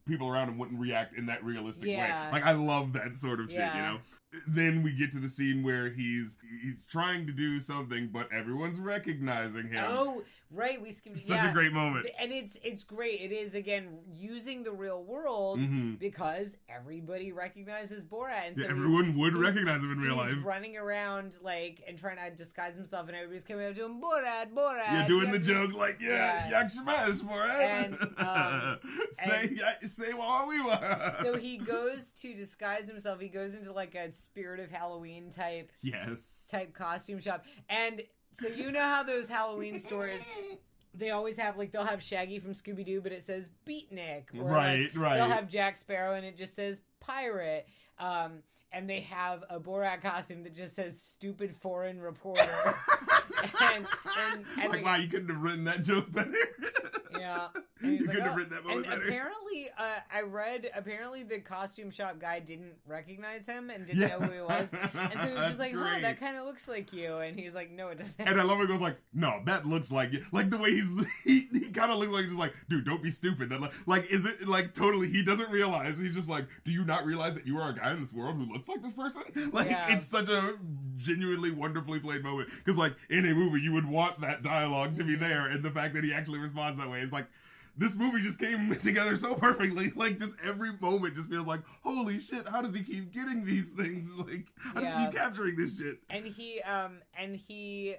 people 0.06 0.28
around 0.28 0.48
him 0.48 0.56
wouldn't 0.58 0.80
react 0.80 1.14
in 1.16 1.26
that 1.26 1.44
realistic 1.44 1.86
Yeah. 1.88 2.26
way. 2.26 2.32
Like 2.32 2.44
I 2.44 2.52
love 2.52 2.94
that 2.94 3.16
sort 3.16 3.38
of 3.40 3.50
shit, 3.50 3.58
you 3.74 3.82
know. 3.82 3.98
Then 4.46 4.82
we 4.82 4.92
get 4.94 5.12
to 5.12 5.20
the 5.20 5.28
scene 5.28 5.62
where 5.62 5.90
he's 5.90 6.36
he's 6.62 6.84
trying 6.86 7.26
to 7.26 7.32
do 7.32 7.60
something, 7.60 8.08
but 8.12 8.30
everyone's 8.32 8.78
recognizing 8.80 9.68
him. 9.68 9.84
oh 9.86 10.22
right 10.50 10.80
we 10.80 10.92
skipped 10.92 11.18
Such 11.18 11.36
yeah. 11.36 11.50
a 11.50 11.52
great 11.52 11.72
moment. 11.72 12.08
and 12.20 12.32
it's 12.32 12.56
it's 12.62 12.82
great 12.84 13.20
it 13.20 13.32
is 13.32 13.54
again 13.54 13.98
using 14.10 14.62
the 14.62 14.72
real 14.72 15.02
world 15.02 15.58
hmm 15.58 15.94
because 15.94 16.56
everybody 16.68 17.32
recognizes 17.32 18.04
Borat, 18.04 18.46
and 18.48 18.56
so 18.56 18.62
Yeah, 18.62 18.70
everyone 18.70 19.16
would 19.18 19.36
recognize 19.36 19.82
him 19.82 19.92
in 19.92 19.98
real 20.00 20.22
he's 20.22 20.34
life. 20.36 20.44
running 20.44 20.76
around 20.76 21.36
like 21.42 21.82
and 21.86 21.98
trying 21.98 22.16
to 22.16 22.34
disguise 22.36 22.74
himself, 22.76 23.08
and 23.08 23.16
everybody's 23.16 23.44
coming 23.44 23.66
up 23.66 23.74
to 23.76 23.84
him, 23.84 24.00
Borat, 24.00 24.52
Borat. 24.54 24.92
Yeah, 24.92 25.06
doing 25.08 25.30
the 25.30 25.38
joke 25.38 25.74
like, 25.74 25.98
yeah, 26.00 26.48
Yeah. 26.48 26.62
jagshemash, 26.64 27.20
And, 27.20 27.94
Borat. 27.98 28.22
um, 28.22 28.78
say, 29.12 29.56
and- 29.82 29.90
say 29.90 30.12
what 30.14 30.48
we 30.48 30.60
want. 30.60 30.78
So 31.22 31.36
he 31.36 31.58
goes 31.74 32.12
to 32.22 32.32
disguise 32.34 32.88
himself. 32.88 33.20
He 33.20 33.28
goes 33.28 33.54
into 33.54 33.72
like 33.72 33.94
a 33.94 34.12
Spirit 34.12 34.60
of 34.60 34.70
Halloween 34.70 35.30
type 35.30 35.72
yes. 35.82 36.46
type 36.50 36.72
costume 36.74 37.20
shop, 37.20 37.44
and 37.68 38.02
so 38.40 38.48
you 38.48 38.70
know 38.72 38.82
how 38.82 39.02
those 39.02 39.28
Halloween 39.28 39.78
stores 39.80 40.22
they 40.94 41.10
always 41.10 41.36
have 41.36 41.56
like 41.56 41.72
they'll 41.72 41.84
have 41.84 42.02
Shaggy 42.02 42.38
from 42.38 42.54
Scooby 42.54 42.84
Doo, 42.84 43.00
but 43.00 43.12
it 43.12 43.24
says 43.24 43.48
Beatnik, 43.66 44.34
or 44.34 44.42
like, 44.44 44.52
Right, 44.52 44.90
right. 44.96 45.14
They'll 45.16 45.26
have 45.26 45.48
Jack 45.48 45.78
Sparrow 45.78 46.14
and 46.14 46.26
it 46.26 46.36
just 46.36 46.56
says 46.56 46.80
pirate. 47.00 47.66
Um, 47.98 48.42
and 48.70 48.88
they 48.88 49.00
have 49.00 49.44
a 49.48 49.58
Borat 49.58 50.02
costume 50.02 50.42
that 50.42 50.54
just 50.54 50.74
says 50.74 51.00
stupid 51.00 51.54
foreign 51.56 52.00
reporter. 52.00 52.42
and, 53.60 53.86
and, 54.32 54.44
and 54.60 54.70
like, 54.70 54.80
the- 54.80 54.84
wow, 54.84 54.96
you 54.96 55.08
couldn't 55.08 55.28
have 55.28 55.40
written 55.40 55.64
that 55.64 55.82
joke 55.82 56.10
better. 56.12 56.34
Yeah. 57.18 57.48
And 57.80 57.98
you 57.98 58.06
like, 58.06 58.18
have 58.18 58.32
"Oh." 58.32 58.36
written 58.36 58.52
that 58.54 58.72
And 58.74 58.84
better. 58.84 59.02
apparently, 59.02 59.68
uh, 59.78 59.84
I 60.12 60.22
read, 60.22 60.70
apparently 60.74 61.22
the 61.22 61.38
costume 61.38 61.90
shop 61.90 62.18
guy 62.18 62.40
didn't 62.40 62.74
recognize 62.86 63.46
him 63.46 63.70
and 63.70 63.86
didn't 63.86 64.00
know 64.08 64.26
who 64.26 64.32
he 64.32 64.40
was. 64.40 64.68
And 64.72 64.80
so 64.92 64.98
he 64.98 64.98
was 64.98 65.18
That's 65.34 65.46
just 65.48 65.58
like, 65.58 65.74
huh, 65.74 65.98
that 66.00 66.18
kind 66.20 66.36
of 66.36 66.44
looks 66.46 66.66
like 66.68 66.92
you. 66.92 67.18
And 67.18 67.38
he's 67.38 67.54
like, 67.54 67.70
no, 67.70 67.88
it 67.88 67.98
doesn't. 67.98 68.20
And 68.28 68.40
I 68.40 68.42
love 68.42 68.60
it. 68.60 68.68
Goes 68.68 68.80
like, 68.80 68.96
no, 69.14 69.40
that 69.46 69.66
looks 69.66 69.90
like 69.92 70.12
you. 70.12 70.24
Like 70.32 70.50
the 70.50 70.58
way 70.58 70.70
he's, 70.72 71.04
he, 71.24 71.48
he 71.52 71.70
kind 71.70 71.90
of 71.92 71.98
looks 71.98 72.12
like 72.12 72.24
just 72.26 72.36
like, 72.38 72.52
dude, 72.68 72.84
don't 72.84 73.02
be 73.02 73.10
stupid. 73.10 73.48
That 73.50 73.60
like, 73.60 73.72
like, 73.86 74.10
is 74.10 74.26
it 74.26 74.48
like 74.48 74.74
totally? 74.74 75.08
He 75.10 75.22
doesn't 75.22 75.50
realize. 75.50 75.96
He's 75.98 76.14
just 76.14 76.28
like, 76.28 76.46
do 76.64 76.70
you 76.72 76.84
not 76.84 77.04
realize 77.06 77.34
that 77.34 77.46
you 77.46 77.58
are 77.58 77.70
a 77.70 77.74
guy 77.76 77.92
in 77.92 78.00
this 78.00 78.12
world 78.12 78.36
who 78.36 78.52
looks 78.52 78.68
like 78.68 78.82
this 78.82 78.92
person? 78.92 79.22
Like, 79.52 79.70
Yeah. 79.70 79.94
it's 79.94 80.06
such 80.06 80.28
a 80.28 80.54
genuinely 80.96 81.50
wonderfully 81.50 82.00
played 82.00 82.22
moment. 82.22 82.48
Because 82.64 82.76
like 82.78 82.94
in 83.10 83.24
a 83.26 83.34
movie, 83.34 83.60
you 83.60 83.72
would 83.72 83.86
want 83.86 84.20
that 84.20 84.42
dialogue 84.42 84.96
to 84.96 85.04
be 85.04 85.08
Mm-hmm. 85.18 85.20
there, 85.22 85.46
and 85.46 85.64
the 85.64 85.70
fact 85.70 85.94
that 85.94 86.04
he 86.04 86.12
actually 86.12 86.38
responds 86.38 86.78
that 86.78 86.88
way, 86.88 87.00
it's 87.08 87.12
like. 87.14 87.26
This 87.80 87.94
movie 87.94 88.20
just 88.22 88.40
came 88.40 88.76
together 88.82 89.16
so 89.16 89.36
perfectly. 89.36 89.92
Like, 89.94 90.18
just 90.18 90.34
every 90.42 90.72
moment 90.80 91.14
just 91.14 91.30
feels 91.30 91.46
like, 91.46 91.60
holy 91.84 92.18
shit, 92.18 92.48
how 92.48 92.60
does 92.60 92.74
he 92.74 92.82
keep 92.82 93.12
getting 93.12 93.44
these 93.44 93.70
things? 93.70 94.10
Like, 94.18 94.48
how 94.56 94.80
does 94.80 94.98
he 94.98 95.04
keep 95.04 95.14
capturing 95.14 95.54
this 95.56 95.78
shit? 95.78 95.98
and 96.10 96.26
he 96.26 96.60
um 96.62 96.94
and 97.16 97.36
he 97.36 97.94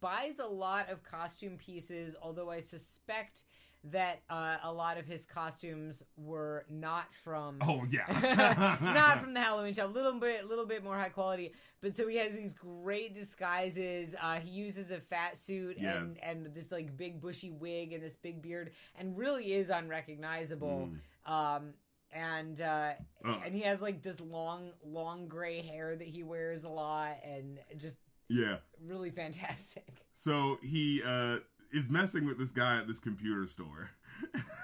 buys 0.00 0.38
a 0.38 0.46
lot 0.46 0.90
of 0.90 1.02
costume 1.02 1.56
pieces 1.56 2.14
although 2.22 2.50
i 2.50 2.60
suspect 2.60 3.44
that 3.90 4.22
uh, 4.30 4.56
a 4.62 4.72
lot 4.72 4.96
of 4.96 5.04
his 5.06 5.26
costumes 5.26 6.02
were 6.16 6.64
not 6.70 7.12
from 7.22 7.58
Oh, 7.60 7.82
yeah. 7.90 8.78
not 8.80 9.20
from 9.20 9.34
the 9.34 9.40
Halloween 9.40 9.74
shop. 9.74 9.90
A 9.90 9.92
little 9.92 10.14
bit, 10.18 10.48
little 10.48 10.64
bit 10.66 10.82
more 10.82 10.96
high 10.96 11.10
quality. 11.10 11.52
But 11.82 11.94
so 11.94 12.08
he 12.08 12.16
has 12.16 12.32
these 12.32 12.54
great 12.54 13.14
disguises. 13.14 14.14
Uh, 14.20 14.40
he 14.40 14.50
uses 14.50 14.90
a 14.90 15.00
fat 15.00 15.36
suit 15.36 15.76
Yes. 15.78 15.96
and 16.22 16.46
and 16.46 16.54
this 16.54 16.72
like 16.72 16.96
big 16.96 17.20
bushy 17.20 17.50
wig 17.50 17.92
and 17.92 18.02
this 18.02 18.16
big 18.16 18.40
beard, 18.40 18.70
and 18.98 19.16
really 19.18 19.52
is 19.52 19.68
unrecognizable. 19.68 20.88
Mm. 21.28 21.30
Um, 21.30 21.74
and 22.10 22.60
uh, 22.60 22.92
Oh. 23.24 23.42
and 23.44 23.54
he 23.54 23.62
has 23.62 23.82
like 23.82 24.02
this 24.02 24.18
long, 24.20 24.70
long 24.84 25.28
gray 25.28 25.60
hair 25.60 25.94
that 25.96 26.08
he 26.08 26.22
wears 26.22 26.64
a 26.64 26.68
lot, 26.70 27.16
and 27.24 27.58
just 27.76 27.96
Yeah. 28.28 28.56
really 28.82 29.10
fantastic. 29.10 29.86
So 30.14 30.58
he 30.62 31.02
uh 31.04 31.38
is 31.74 31.88
messing 31.88 32.24
with 32.24 32.38
this 32.38 32.52
guy 32.52 32.78
at 32.78 32.86
this 32.86 33.00
computer 33.00 33.46
store. 33.48 33.90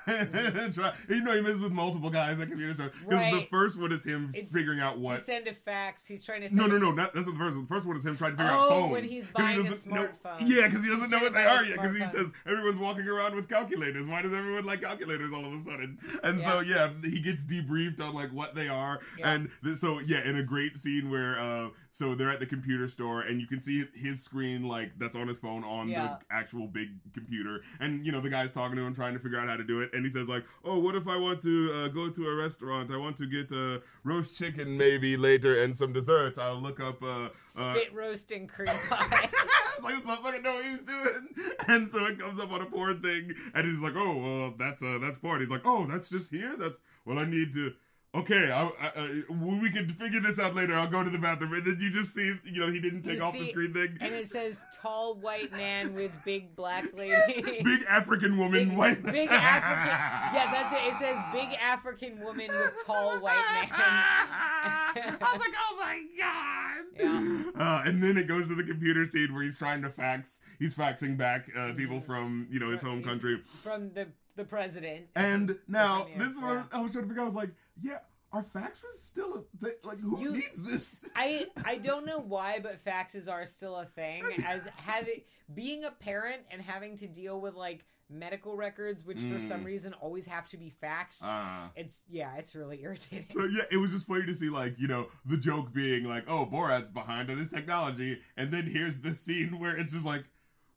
Try, 0.07 0.93
you 1.09 1.21
know, 1.21 1.35
he 1.35 1.41
messes 1.41 1.61
with 1.61 1.73
multiple 1.73 2.11
guys 2.11 2.41
at 2.41 2.49
computer 2.49 2.75
store. 2.75 2.91
Because 3.09 3.33
the 3.33 3.47
first 3.51 3.79
one 3.81 3.93
is 3.93 4.03
him 4.03 4.33
It's- 4.35 4.53
figuring 4.53 4.81
out 4.81 4.99
what. 4.99 5.19
To 5.19 5.25
send 5.25 5.47
a 5.47 5.55
fax, 5.55 6.05
he's 6.07 6.25
trying 6.25 6.41
to 6.43 6.49
send 6.49 6.59
No, 6.59 6.67
no, 6.67 6.79
no. 6.79 6.91
Not, 6.91 7.15
that's 7.15 7.27
not 7.27 7.35
the 7.35 7.39
first 7.39 7.55
one. 7.57 7.65
The 7.65 7.75
first 7.75 7.87
one 7.87 7.97
is 7.97 8.05
him 8.05 8.17
trying 8.17 8.33
to 8.33 8.37
figure 8.39 8.51
out 8.53 8.59
Oh, 8.61 8.69
phones. 8.71 8.93
when 8.93 9.05
he's 9.05 9.27
'Cause 9.29 9.49
he 9.49 9.55
buying 9.57 9.67
a 9.67 9.71
smartphone. 9.71 10.39
Yeah, 10.41 10.67
because 10.67 10.83
he 10.85 10.91
doesn't 10.91 11.01
He's 11.03 11.11
know 11.11 11.19
what 11.21 11.33
they 11.35 11.45
are 11.45 11.65
yet. 11.65 11.77
Because 11.81 11.97
he 11.97 12.03
says 12.11 12.33
everyone's 12.47 12.79
walking 12.79 13.07
around 13.07 13.35
with 13.37 13.49
calculators. 13.49 14.07
Why 14.07 14.23
does 14.23 14.33
everyone 14.33 14.65
like 14.65 14.81
calculators 14.83 15.33
all 15.33 15.45
of 15.45 15.53
a 15.53 15.63
sudden? 15.65 15.99
And 16.25 16.41
so 16.41 16.61
yeah, 16.61 16.91
he 17.03 17.21
gets 17.21 17.45
debriefed 17.45 18.01
on 18.01 18.15
like 18.15 18.33
what 18.33 18.55
they 18.55 18.69
are. 18.69 19.01
Yeah. 19.19 19.33
And 19.33 19.51
th- 19.65 19.79
so 19.79 20.01
yeah, 20.01 20.25
in 20.29 20.37
a 20.37 20.43
great 20.43 20.79
scene 20.79 21.11
where 21.11 21.39
uh, 21.39 21.69
so 21.93 22.15
they're 22.15 22.31
at 22.31 22.41
the 22.41 22.47
computer 22.47 22.89
store 22.89 23.23
and 23.23 23.41
you 23.41 23.47
can 23.47 23.61
see 23.61 23.85
his 23.95 24.23
screen 24.23 24.63
like 24.63 24.93
that's 24.99 25.15
on 25.17 25.29
his 25.29 25.39
phone 25.39 25.65
on 25.65 25.89
Yeah. 25.89 26.17
the 26.19 26.35
actual 26.35 26.67
big 26.67 26.89
computer. 27.13 27.61
And 27.81 28.05
you 28.07 28.13
know 28.13 28.21
the 28.21 28.31
guy's 28.31 28.53
talking 28.53 28.77
to 28.77 28.83
him, 28.83 28.95
trying 28.95 29.13
to 29.15 29.21
figure 29.21 29.39
out 29.39 29.49
how 29.51 29.57
to 29.57 29.65
do 29.65 29.81
it. 29.81 29.91
And 29.93 30.05
he 30.05 30.11
says 30.11 30.29
like, 30.29 30.45
"Oh, 30.65 30.79
what 30.79 30.95
if 30.95 31.07
I 31.09 31.17
want 31.17 31.43
to 31.43 31.73
uh, 31.75 31.89
go 31.89 32.09
to 32.09 32.27
a 32.29 32.35
restaurant? 32.35 32.91
I 32.93 32.97
want 32.97 33.17
to 33.19 33.27
get 33.27 33.53
uh, 33.53 33.81
roast 34.05 34.37
chicken 34.37 34.77
maybe 34.77 35.17
later 35.17 35.63
and 35.63 35.77
some 35.77 35.93
dessert. 35.93 36.39
I'll 36.39 36.61
look 36.61 36.81
up." 36.81 37.03
Uh, 37.03 37.29
uh, 37.57 37.75
spit 37.75 37.93
roasting 37.93 38.47
cream 38.47 38.69
pie. 38.89 39.29
Like 39.83 39.95
this 39.95 40.05
motherfucker 40.05 40.43
know 40.43 40.55
what 40.57 40.65
he's 40.67 40.81
doing, 40.81 41.29
and 41.69 41.91
so 41.91 42.05
it 42.05 42.19
comes 42.19 42.39
up 42.39 42.53
on 42.53 42.61
a 42.61 42.67
porn 42.67 43.01
thing, 43.01 43.33
and 43.55 43.67
he's 43.67 43.81
like, 43.81 43.95
"Oh, 43.97 44.17
well, 44.17 44.55
that's 44.59 44.83
uh, 44.83 44.99
that's 45.01 45.17
porn." 45.19 45.41
He's 45.41 45.49
like, 45.49 45.65
"Oh, 45.65 45.87
that's 45.87 46.11
just 46.11 46.31
here. 46.31 46.55
That's 46.59 46.75
well, 47.07 47.19
I 47.19 47.25
need 47.25 47.55
to." 47.55 47.73
Okay, 48.13 48.51
I, 48.51 48.65
I, 48.65 48.89
uh, 48.97 49.33
we 49.33 49.71
can 49.71 49.87
figure 49.89 50.19
this 50.21 50.41
out 50.41 50.57
later. 50.57 50.75
I'll 50.75 50.89
go 50.91 51.05
to 51.05 51.11
the 51.11 51.19
bathroom, 51.19 51.53
and 51.53 51.65
then 51.65 51.77
you 51.79 51.91
just 51.93 52.13
see, 52.13 52.35
you 52.45 52.59
know, 52.61 52.69
he 52.73 52.81
didn't 52.81 53.03
take 53.05 53.19
You 53.19 53.23
off 53.23 53.35
the 53.39 53.47
screen 53.47 53.73
thing. 53.73 53.97
and 54.01 54.13
it 54.13 54.29
says 54.33 54.65
tall 54.83 55.15
white 55.15 55.53
man 55.53 55.95
with 55.95 56.11
big 56.25 56.57
black 56.57 56.87
lady. 56.97 57.63
Big 57.63 57.85
African 57.89 58.37
woman, 58.37 58.71
Big- 58.71 58.77
white. 58.77 59.03
big 59.05 59.31
African. 59.31 60.35
Yeah, 60.35 60.51
that's 60.51 60.75
it. 60.75 60.93
It 60.93 60.99
says 60.99 61.23
big 61.33 61.57
African 61.61 62.19
woman 62.25 62.49
with 62.49 62.85
tall 62.85 63.21
white 63.21 63.37
man. 63.37 63.69
I 63.73 65.17
was 65.33 65.41
like, 65.41 65.55
oh 65.71 65.77
my 65.79 66.01
god. 66.19 66.85
Yeah. 66.99 67.43
Uh, 67.65 67.83
and 67.87 68.03
then 68.03 68.17
it 68.19 68.27
goes 68.27 68.49
to 68.49 68.57
the 68.57 68.65
computer 68.65 69.07
scene 69.07 69.33
where 69.33 69.45
he's 69.45 69.57
trying 69.57 69.83
to 69.83 69.89
fax. 69.89 70.41
He's 70.59 70.75
faxing 70.75 71.17
back 71.17 71.47
uh, 71.57 71.75
people 71.75 72.01
from 72.01 72.49
you 72.51 72.59
know 72.59 72.73
his 72.73 72.83
home 72.83 73.05
country. 73.05 73.41
From 73.63 73.93
the 73.93 74.09
the 74.37 74.45
president. 74.45 75.07
And 75.15 75.57
now 75.69 76.03
premier, 76.03 76.19
this 76.19 76.37
is 76.37 76.43
what 76.43 76.53
yeah. 76.55 76.63
I 76.73 76.81
was 76.81 76.93
trying 76.93 77.05
to 77.05 77.09
figure. 77.09 77.21
out. 77.23 77.25
I 77.25 77.29
was 77.29 77.35
like, 77.35 77.51
yeah, 77.83 77.99
are 78.33 78.45
faxes 78.45 78.93
still 78.95 79.35
a 79.35 79.65
thing? 79.65 79.75
Like, 79.83 79.99
who 79.99 80.21
You- 80.21 80.33
needs 80.33 80.57
this? 80.57 81.05
I 81.17 81.47
I 81.65 81.77
don't 81.79 82.07
know 82.07 82.21
why, 82.21 82.59
but 82.61 82.85
faxes 82.85 83.29
are 83.29 83.45
still 83.47 83.77
a 83.77 83.85
thing. 83.87 84.23
As 84.47 84.63
having 84.77 85.23
being 85.55 85.85
a 85.85 85.91
parent 85.91 86.43
and 86.51 86.63
having 86.63 86.97
to 86.99 87.07
deal 87.09 87.41
with 87.41 87.55
like 87.55 87.85
medical 88.13 88.57
records, 88.57 89.05
which 89.05 89.19
for 89.21 89.39
some 89.39 89.61
Mm. 89.63 89.67
reason 89.67 89.95
always 89.95 90.27
have 90.27 90.49
to 90.49 90.57
be 90.57 90.73
faxed. 90.83 91.23
Ah. 91.23 91.71
it's 91.77 92.03
yeah, 92.09 92.35
it's 92.37 92.55
really 92.57 92.83
irritating. 92.83 93.27
So 93.33 93.45
yeah, 93.45 93.63
it 93.71 93.77
was 93.77 93.91
just 93.93 94.07
funny 94.07 94.27
to 94.27 94.35
see 94.35 94.49
like 94.51 94.79
you 94.79 94.89
know 94.89 95.07
the 95.27 95.37
joke 95.37 95.73
being 95.73 96.05
like, 96.05 96.25
oh, 96.29 96.45
Borat's 96.47 96.89
behind 96.89 97.31
on 97.31 97.39
his 97.39 97.49
technology, 97.49 98.21
and 98.37 98.53
then 98.53 98.65
here's 98.67 98.99
this 98.99 99.21
scene 99.21 99.59
where 99.59 99.77
it's 99.77 99.93
just 99.93 100.05
like, 100.07 100.25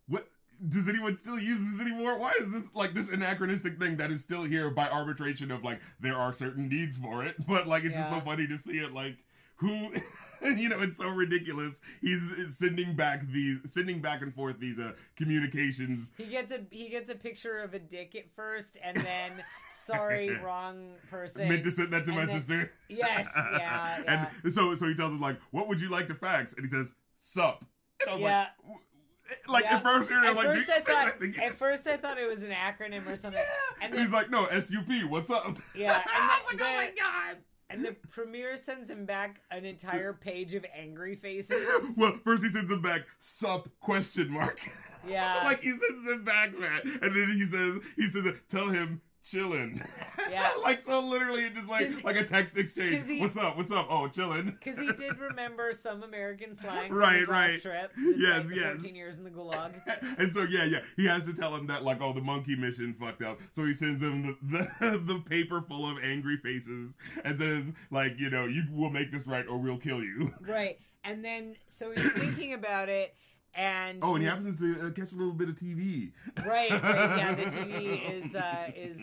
what? 0.07 0.27
Does 0.69 0.87
anyone 0.87 1.17
still 1.17 1.39
use 1.39 1.59
this 1.71 1.81
anymore? 1.81 2.17
Why 2.17 2.31
is 2.39 2.51
this 2.51 2.63
like 2.73 2.93
this 2.93 3.09
anachronistic 3.09 3.77
thing 3.79 3.97
that 3.97 4.11
is 4.11 4.21
still 4.21 4.43
here 4.43 4.69
by 4.69 4.87
arbitration 4.89 5.51
of 5.51 5.63
like 5.63 5.79
there 5.99 6.15
are 6.15 6.31
certain 6.33 6.69
needs 6.69 6.97
for 6.97 7.23
it, 7.23 7.35
but 7.47 7.67
like 7.67 7.83
it's 7.83 7.95
just 7.95 8.09
so 8.09 8.19
funny 8.21 8.47
to 8.47 8.57
see 8.57 8.79
it 8.79 8.93
like 8.93 9.17
who 9.57 9.93
you 10.41 10.67
know 10.69 10.81
it's 10.81 10.97
so 10.97 11.09
ridiculous. 11.09 11.79
He's 12.01 12.23
sending 12.57 12.95
back 12.95 13.27
these 13.31 13.59
sending 13.65 14.01
back 14.01 14.21
and 14.21 14.33
forth 14.33 14.59
these 14.59 14.79
uh 14.79 14.93
communications 15.15 16.11
He 16.17 16.25
gets 16.25 16.51
a 16.51 16.61
he 16.71 16.89
gets 16.89 17.09
a 17.09 17.15
picture 17.15 17.57
of 17.59 17.73
a 17.73 17.79
dick 17.79 18.15
at 18.15 18.25
first, 18.35 18.77
and 18.83 18.97
then 18.97 19.31
sorry, 19.69 20.35
wrong 20.43 20.93
person. 21.09 21.47
meant 21.49 21.63
to 21.65 21.71
send 21.71 21.91
that 21.93 22.05
to 22.05 22.11
and 22.11 22.15
my 22.19 22.25
then- 22.25 22.35
sister. 22.41 22.71
Yes, 22.89 23.27
yeah, 23.35 23.99
yeah. 24.05 24.29
And 24.43 24.53
so 24.53 24.75
so 24.75 24.87
he 24.87 24.95
tells 24.95 25.11
him 25.11 25.21
like, 25.21 25.37
"What 25.51 25.67
would 25.67 25.81
you 25.81 25.89
like 25.89 26.07
to 26.07 26.15
fax?" 26.15 26.53
And 26.53 26.65
he 26.65 26.69
says, 26.69 26.93
"Sup." 27.19 27.63
And 28.01 28.09
I 28.09 28.13
was 28.13 28.21
Yeah. 28.21 28.47
like, 28.67 28.77
like 29.47 29.63
Yeah. 29.65 29.77
at 29.77 29.83
first 29.83 30.09
you're 30.09 30.25
At 30.25 30.35
like, 30.35 30.45
first, 30.45 30.65
"Do 30.65 30.71
I 30.71 30.75
you 30.75 30.81
say 30.83 30.93
what 30.93 31.19
thought. 31.37 31.43
At 31.45 31.53
first, 31.53 31.87
I 31.87 31.97
thought 31.97 32.17
it 32.17 32.27
was 32.29 32.41
an 32.43 32.51
acronym 32.51 33.07
or 33.07 33.15
something. 33.15 33.41
Yeah. 33.41 33.83
And 33.85 33.93
And 33.93 34.01
he's 34.01 34.11
like, 34.11 34.29
"No, 34.29 34.47
SUP. 34.47 35.03
What's 35.09 35.29
up?" 35.29 35.57
Yeah, 35.75 35.95
and 35.95 36.29
the- 36.59 36.63
like, 36.63 36.71
"Oh 36.73 36.77
my 36.77 36.91
god." 36.97 37.37
And 37.69 37.83
the 37.83 37.93
premier 38.11 38.55
sends 38.57 38.87
him 38.89 39.05
back 39.05 39.41
an 39.49 39.65
entire 39.65 40.13
page 40.13 40.53
of 40.53 40.63
angry 40.75 41.15
faces. 41.15 41.65
Well, 41.97 42.19
first 42.23 42.43
he 42.43 42.49
sends 42.49 42.71
him 42.71 42.81
back, 42.81 43.01
"Sup?" 43.19 43.67
question 43.79 44.29
mark. 44.31 44.59
Yeah. 45.07 45.41
like 45.43 45.61
he 45.61 45.71
sends 45.71 46.07
him 46.09 46.23
back, 46.23 46.57
man, 46.57 46.99
and 47.01 47.13
then 47.13 47.31
he 47.33 47.45
says, 47.45 47.79
he 47.97 48.07
says, 48.09 48.25
"Tell 48.49 48.69
him." 48.69 49.01
Chillin', 49.23 49.85
Yeah. 50.29 50.51
like 50.63 50.83
so, 50.83 50.99
literally, 50.99 51.43
it 51.45 51.53
just 51.55 51.67
like 51.69 52.03
like 52.03 52.15
a 52.17 52.25
text 52.25 52.57
exchange. 52.57 53.05
he- 53.05 53.21
What's 53.21 53.37
up? 53.37 53.55
What's 53.55 53.71
up? 53.71 53.87
Oh, 53.89 54.07
chilling. 54.07 54.57
Because 54.63 54.77
he 54.77 54.91
did 54.91 55.17
remember 55.17 55.71
some 55.73 56.03
American 56.03 56.55
slang 56.55 56.91
Right, 56.93 57.27
right. 57.27 57.61
trip. 57.61 57.91
Yes, 57.97 58.47
the 58.47 58.55
yes. 58.55 58.73
14 58.75 58.95
years 58.95 59.17
in 59.17 59.23
the 59.23 59.29
gulag. 59.29 59.73
and 60.19 60.33
so 60.33 60.43
yeah, 60.43 60.65
yeah, 60.65 60.79
he 60.97 61.05
has 61.05 61.25
to 61.25 61.33
tell 61.33 61.55
him 61.55 61.67
that 61.67 61.83
like, 61.83 62.01
oh, 62.01 62.13
the 62.13 62.21
monkey 62.21 62.55
mission 62.55 62.95
fucked 62.99 63.21
up. 63.21 63.39
So 63.53 63.65
he 63.65 63.73
sends 63.73 64.01
him 64.01 64.37
the 64.41 64.67
the, 64.79 64.97
the 64.99 65.19
paper 65.19 65.61
full 65.67 65.89
of 65.89 65.97
angry 66.03 66.37
faces 66.37 66.95
and 67.23 67.37
says 67.39 67.63
like, 67.91 68.19
you 68.19 68.29
know, 68.29 68.45
you 68.45 68.63
will 68.71 68.89
make 68.89 69.11
this 69.11 69.25
right 69.25 69.45
or 69.47 69.57
we'll 69.57 69.77
kill 69.77 70.01
you. 70.03 70.33
Right. 70.41 70.79
And 71.05 71.23
then, 71.23 71.55
so 71.67 71.91
he's 71.91 72.11
thinking 72.13 72.53
about 72.53 72.87
it, 72.87 73.13
and 73.55 73.99
Oh, 74.01 74.15
and 74.15 74.23
he 74.23 74.29
happens 74.29 74.59
to 74.59 74.87
uh, 74.87 74.89
catch 74.91 75.11
a 75.13 75.15
little 75.15 75.33
bit 75.33 75.49
of 75.49 75.55
TV. 75.55 76.11
Right, 76.45 76.71
right, 76.71 77.17
yeah. 77.17 77.35
The 77.35 77.43
TV 77.43 78.25
is 78.25 78.35
uh, 78.35 78.71
is 78.75 78.99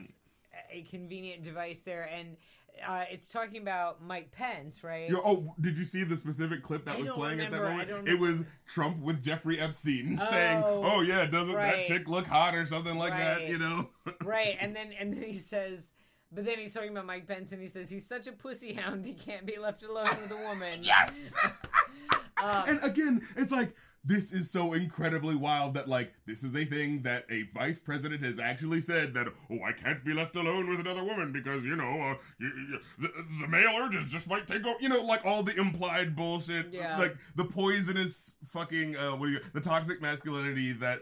a 0.72 0.82
convenient 0.82 1.42
device 1.42 1.80
there, 1.80 2.08
and 2.12 2.36
uh, 2.86 3.04
it's 3.10 3.28
talking 3.28 3.60
about 3.60 4.02
Mike 4.02 4.32
Pence, 4.32 4.82
right? 4.82 5.10
Yo, 5.10 5.20
oh, 5.24 5.54
did 5.60 5.76
you 5.76 5.84
see 5.84 6.04
the 6.04 6.16
specific 6.16 6.62
clip 6.62 6.84
that 6.86 6.96
I 6.96 7.02
was 7.02 7.10
playing 7.10 7.38
remember, 7.38 7.66
at 7.66 7.78
that 7.78 7.88
moment? 7.88 8.08
It 8.08 8.18
was 8.18 8.44
Trump 8.66 8.98
with 9.00 9.22
Jeffrey 9.22 9.60
Epstein 9.60 10.18
Oh, 10.22 10.30
saying, 10.30 10.62
"Oh 10.64 11.00
yeah, 11.02 11.26
doesn't 11.26 11.54
right. 11.54 11.76
that 11.76 11.86
chick 11.86 12.08
look 12.08 12.26
hot 12.26 12.54
or 12.54 12.66
something 12.66 12.96
like 12.96 13.12
that?" 13.12 13.46
You 13.46 13.58
know. 13.58 13.88
right, 14.24 14.56
and 14.60 14.74
then 14.74 14.92
and 14.98 15.14
then 15.14 15.24
he 15.24 15.38
says. 15.38 15.92
But 16.32 16.44
then 16.44 16.58
he's 16.60 16.72
talking 16.72 16.90
about 16.90 17.06
Mike 17.06 17.26
Pence, 17.26 17.50
and 17.50 17.60
he 17.60 17.66
says 17.66 17.90
he's 17.90 18.06
such 18.06 18.28
a 18.28 18.32
pussy 18.32 18.72
hound 18.72 19.04
he 19.04 19.14
can't 19.14 19.44
be 19.44 19.58
left 19.58 19.82
alone 19.82 20.06
with 20.22 20.30
a 20.30 20.36
woman. 20.36 20.78
yes. 20.80 21.10
Um, 22.40 22.64
and 22.68 22.84
again, 22.84 23.26
it's 23.36 23.50
like 23.50 23.74
this 24.02 24.32
is 24.32 24.50
so 24.50 24.72
incredibly 24.72 25.34
wild 25.36 25.74
that 25.74 25.86
like 25.88 26.12
this 26.26 26.42
is 26.42 26.54
a 26.56 26.64
thing 26.64 27.02
that 27.02 27.24
a 27.30 27.42
vice 27.54 27.78
president 27.78 28.24
has 28.24 28.38
actually 28.38 28.80
said 28.80 29.12
that 29.12 29.26
oh 29.50 29.58
I 29.62 29.72
can't 29.72 30.02
be 30.04 30.14
left 30.14 30.36
alone 30.36 30.68
with 30.70 30.80
another 30.80 31.04
woman 31.04 31.32
because 31.32 31.64
you 31.66 31.76
know 31.76 32.00
uh, 32.00 32.14
you, 32.38 32.46
you, 32.70 32.78
the, 32.98 33.08
the 33.42 33.48
male 33.48 33.72
urges 33.76 34.10
just 34.10 34.26
might 34.26 34.46
take 34.46 34.66
over 34.66 34.76
you 34.80 34.88
know 34.88 35.02
like 35.02 35.24
all 35.26 35.42
the 35.42 35.54
implied 35.58 36.16
bullshit 36.16 36.72
Yeah. 36.72 36.98
like 36.98 37.14
the 37.36 37.44
poisonous 37.44 38.36
fucking 38.48 38.96
uh 38.96 39.10
what 39.16 39.26
do 39.26 39.32
you 39.32 39.40
the 39.52 39.60
toxic 39.60 40.00
masculinity 40.00 40.72
that 40.74 41.00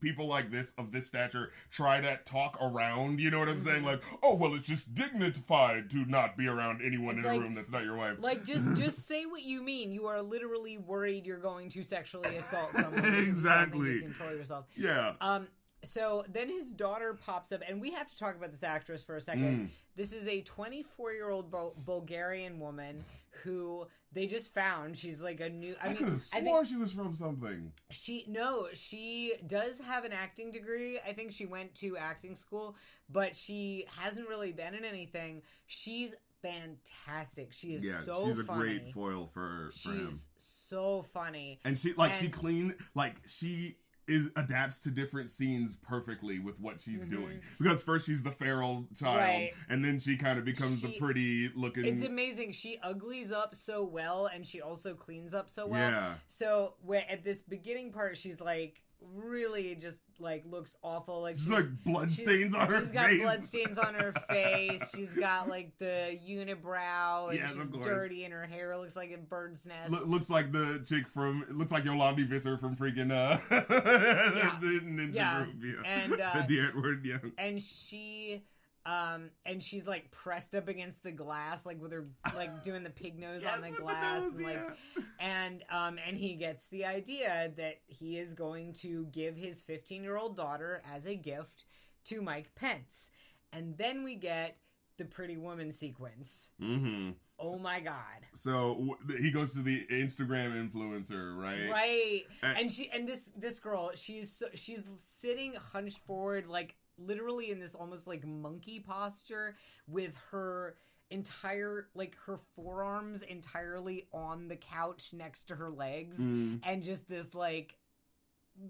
people 0.00 0.26
like 0.26 0.50
this 0.50 0.72
of 0.78 0.90
this 0.90 1.06
stature 1.06 1.52
try 1.70 2.00
to 2.00 2.18
talk 2.24 2.56
around 2.62 3.20
you 3.20 3.30
know 3.30 3.40
what 3.40 3.48
I'm 3.48 3.60
saying 3.60 3.82
Mhm. 3.82 3.86
like 3.86 4.02
oh 4.22 4.34
well 4.34 4.54
it's 4.54 4.66
just 4.66 4.94
dignified 4.94 5.90
to 5.90 5.98
not 6.06 6.36
be 6.38 6.46
around 6.46 6.80
anyone 6.82 7.16
It's 7.18 7.24
in 7.26 7.30
like- 7.30 7.40
a 7.40 7.42
room 7.42 7.54
that's 7.54 7.70
not 7.70 7.84
your 7.84 7.96
wife 7.96 8.16
Like 8.20 8.44
just 8.44 8.64
just 8.74 9.06
say 9.06 9.26
what 9.26 9.42
you 9.42 9.62
mean. 9.62 9.92
You 9.92 10.06
are 10.06 10.22
literally 10.22 10.78
worried 10.78 11.26
you're 11.26 11.38
going 11.38 11.68
to 11.70 11.82
sexually 11.82 12.36
assault 12.38 12.72
someone. 12.74 12.92
because 12.94 13.06
you 13.06 13.12
don't 13.12 13.24
think 13.24 13.28
Exactly. 13.28 14.00
control 14.00 14.30
yourself. 14.32 14.64
yeah 14.76 15.12
Um. 15.20 15.48
So 15.84 16.24
then 16.28 16.48
his 16.48 16.72
daughter 16.72 17.14
pops 17.14 17.52
up, 17.52 17.60
and 17.68 17.80
we 17.80 17.92
have 17.92 18.08
to 18.08 18.16
talk 18.18 18.34
about 18.36 18.50
this 18.50 18.64
actress 18.64 19.04
for 19.04 19.16
a 19.16 19.20
second. 19.22 19.68
Mm. 19.68 19.68
This 19.94 20.12
is 20.12 20.26
a 20.26 20.40
24 20.42 21.12
year 21.12 21.30
old 21.30 21.52
Bul- 21.52 21.76
Bulgarian 21.84 22.58
woman 22.58 23.04
who 23.44 23.86
they 24.10 24.26
just 24.26 24.52
found. 24.52 24.96
She's 24.96 25.22
like 25.22 25.38
a 25.40 25.48
new. 25.48 25.76
I 25.80 25.90
I, 25.90 25.94
could 25.94 26.06
mean, 26.06 26.12
have 26.14 26.24
I 26.34 26.40
think 26.40 26.66
she 26.66 26.74
was 26.76 26.92
from 26.92 27.14
something. 27.14 27.70
she 27.90 28.24
no, 28.26 28.66
she 28.74 29.34
does 29.46 29.78
have 29.78 30.04
an 30.04 30.12
acting 30.12 30.50
degree. 30.50 30.98
I 31.06 31.12
think 31.12 31.30
she 31.30 31.46
went 31.46 31.72
to 31.76 31.96
acting 31.96 32.34
school, 32.34 32.74
but 33.08 33.36
she 33.36 33.84
hasn't 34.00 34.28
really 34.28 34.50
been 34.50 34.74
in 34.74 34.84
anything. 34.84 35.42
She's 35.66 36.12
fantastic. 36.42 37.52
She 37.52 37.74
is 37.74 37.84
yeah, 37.84 38.00
so 38.00 38.28
she's 38.28 38.38
a 38.38 38.44
funny. 38.44 38.60
great 38.60 38.94
foil 38.94 39.28
for, 39.32 39.70
for 39.82 39.90
him. 39.90 40.08
She's 40.10 40.26
so 40.36 41.02
funny. 41.12 41.60
And 41.64 41.78
she 41.78 41.92
like 41.94 42.14
she 42.14 42.28
clean 42.28 42.74
like 42.94 43.16
she 43.26 43.76
is 44.06 44.30
adapts 44.36 44.78
to 44.80 44.90
different 44.90 45.28
scenes 45.30 45.76
perfectly 45.76 46.38
with 46.38 46.58
what 46.58 46.80
she's 46.80 47.02
Mhm. 47.04 47.10
doing. 47.10 47.40
Because 47.58 47.82
first 47.82 48.06
she's 48.06 48.22
the 48.22 48.30
feral 48.32 48.88
child, 48.98 49.18
Right. 49.18 49.52
and 49.68 49.84
then 49.84 49.98
she 49.98 50.16
kind 50.16 50.38
of 50.38 50.46
becomes 50.46 50.80
the 50.80 50.92
pretty 50.98 51.50
looking. 51.54 51.84
It's 51.84 52.06
amazing. 52.06 52.52
She 52.52 52.78
uglies 52.82 53.30
up 53.32 53.54
so 53.54 53.84
well, 53.84 54.24
and 54.26 54.46
she 54.46 54.62
also 54.62 54.94
cleans 54.94 55.34
up 55.34 55.50
so 55.50 55.66
well. 55.66 55.90
yeah, 55.90 56.14
So 56.26 56.74
where 56.80 57.04
at 57.10 57.22
this 57.22 57.42
beginning 57.42 57.92
part, 57.92 58.16
she's 58.16 58.40
like, 58.40 58.80
really 59.14 59.74
just 59.76 59.98
like 60.18 60.44
looks 60.50 60.76
awful. 60.82 61.22
Like 61.22 61.36
She's 61.36 61.44
she's, 61.44 61.52
like 61.54 61.84
blood 61.84 62.10
stains 62.12 62.54
on 62.54 62.68
her 62.68 62.80
she's 62.80 62.90
got 62.90 63.06
face. 63.08 63.22
blood 63.22 63.44
stains 63.44 63.78
on 63.78 63.94
her 63.94 64.12
face. 64.28 64.90
She's 64.94 65.14
got 65.14 65.48
like 65.48 65.72
the 65.78 66.18
unibrow, 66.28 67.28
and 67.30 67.38
Yes, 67.38 67.52
she's 67.54 67.70
dirty, 67.82 68.24
and 68.24 68.32
her 68.32 68.44
hair 68.46 68.76
looks 68.76 68.96
like 68.96 69.12
a 69.12 69.18
bird's 69.18 69.64
nest. 69.66 69.90
Lo- 69.92 70.04
looks 70.04 70.28
like 70.30 70.52
the 70.52 70.82
chick 70.86 71.06
from. 71.08 71.44
It 71.48 71.54
looks 71.54 71.70
like 71.72 71.84
Yolandi 71.84 72.26
Visser 72.28 72.58
from 72.58 72.76
freaking 72.76 73.12
uh, 73.12 73.38
the 74.60 74.80
Ninja 74.84 75.14
Yeah. 75.14 75.44
Group. 75.44 75.54
Yeah. 75.84 75.90
And, 75.90 76.12
uh, 76.20 76.32
Die 76.46 76.54
Antwoord. 76.54 77.32
and 77.38 77.62
she 77.62 78.42
um 78.88 79.28
and 79.44 79.62
she's 79.62 79.86
like 79.86 80.10
pressed 80.10 80.54
up 80.54 80.66
against 80.68 81.02
the 81.02 81.10
glass 81.12 81.66
like 81.66 81.80
with 81.82 81.92
her 81.92 82.06
like 82.34 82.62
doing 82.68 82.82
the 82.82 82.90
pig 82.90 83.18
nose 83.18 83.42
on 83.44 83.60
the 83.60 83.70
glass 83.70 84.22
nose, 84.22 84.32
and 84.34 84.42
like 84.42 84.56
yeah. 84.96 85.02
and 85.20 85.64
um 85.70 85.98
and 86.06 86.16
he 86.16 86.34
gets 86.34 86.66
the 86.68 86.84
idea 86.84 87.52
that 87.56 87.80
he 87.86 88.16
is 88.18 88.32
going 88.34 88.72
to 88.72 89.04
give 89.12 89.36
his 89.36 89.60
15 89.62 90.02
year 90.02 90.16
old 90.16 90.36
daughter 90.36 90.80
as 90.94 91.06
a 91.06 91.14
gift 91.14 91.64
to 92.06 92.22
mike 92.22 92.54
pence 92.54 93.10
and 93.52 93.76
then 93.76 94.04
we 94.04 94.14
get 94.14 94.56
the 94.96 95.04
pretty 95.04 95.36
woman 95.36 95.70
sequence 95.70 96.50
Mm-hmm. 96.62 97.10
oh 97.38 97.58
my 97.58 97.80
god 97.80 98.20
So 98.36 98.74
w- 98.74 99.22
he 99.22 99.30
goes 99.30 99.52
to 99.54 99.60
the 99.60 99.84
Instagram 99.90 100.50
influencer, 100.70 101.36
right? 101.36 101.70
right 101.70 102.22
And- 102.42 102.58
and 102.58 102.72
she 102.72 102.90
and 102.92 103.06
this 103.08 103.30
this 103.36 103.58
girl 103.60 103.90
she's 103.94 104.32
so, 104.32 104.46
she's 104.54 104.88
sitting 104.96 105.54
hunched 105.72 105.98
forward 106.06 106.46
like 106.46 106.74
literally 106.98 107.50
in 107.50 107.60
this 107.60 107.74
almost 107.74 108.06
like 108.06 108.26
monkey 108.26 108.80
posture 108.80 109.56
with 109.86 110.12
her 110.30 110.76
entire 111.10 111.88
like 111.94 112.16
her 112.26 112.36
forearms 112.54 113.22
entirely 113.22 114.06
on 114.12 114.46
the 114.48 114.56
couch 114.56 115.10
next 115.14 115.44
to 115.44 115.54
her 115.56 115.70
legs 115.70 116.18
Mm. 116.18 116.60
and 116.64 116.82
just 116.82 117.08
this 117.08 117.34
like 117.34 117.76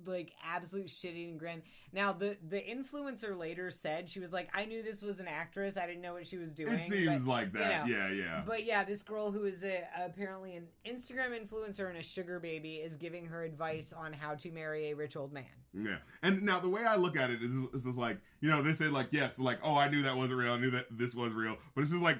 like 0.07 0.33
absolute 0.44 0.90
shit 0.90 1.14
eating 1.14 1.38
grin. 1.38 1.62
Now 1.92 2.12
the 2.12 2.37
the 2.48 2.61
influencer 2.61 3.37
later 3.37 3.70
said 3.70 4.09
she 4.11 4.20
was 4.20 4.33
like, 4.33 4.48
I 4.55 4.64
knew 4.64 4.83
this 4.83 5.03
was 5.03 5.20
an 5.20 5.29
actress. 5.29 5.77
I 5.77 5.87
didn't 5.87 6.03
know 6.03 6.14
what 6.14 6.27
she 6.27 6.37
was 6.37 6.55
doing. 6.55 6.74
It 6.74 6.83
seems 6.83 7.22
but- 7.22 7.31
like 7.31 7.53
that. 7.53 7.87
you 7.87 7.94
Yeah, 7.96 8.11
yeah. 8.11 8.42
but 8.46 8.64
yeah, 8.64 8.85
this 8.85 9.03
girl 9.03 9.31
who 9.31 9.44
is 9.44 9.64
a, 9.64 9.85
apparently 9.98 10.57
an 10.57 10.66
Instagram 10.87 11.31
influencer 11.38 11.88
and 11.88 11.98
a 11.98 12.03
sugar 12.03 12.38
baby 12.38 12.77
is 12.77 12.96
giving 12.96 13.27
her 13.27 13.42
advice 13.44 13.92
on 13.96 14.12
how 14.12 14.35
to 14.37 14.51
marry 14.51 14.90
a 14.90 14.96
rich 14.96 15.16
old 15.16 15.33
man. 15.33 15.44
Yeah, 15.72 15.96
and 16.22 16.42
now 16.42 16.61
the 16.61 16.68
way 16.68 16.85
I 16.85 16.96
look 16.96 17.16
at 17.16 17.31
it 17.31 17.42
is, 17.42 17.53
this 17.72 17.85
is 17.87 17.96
like 17.96 18.18
you 18.40 18.51
know 18.51 18.62
they 18.62 18.72
say 18.72 18.87
like 18.87 19.09
yes, 19.11 19.38
like 19.38 19.59
oh 19.62 19.77
I 19.77 19.88
knew 19.88 20.03
that 20.03 20.16
wasn't 20.16 20.38
real, 20.38 20.53
I 20.53 20.59
knew 20.59 20.70
that 20.72 20.87
this 20.90 21.14
was 21.14 21.33
real, 21.33 21.57
but 21.74 21.83
it's 21.83 21.90
just 21.90 22.03
like 22.03 22.18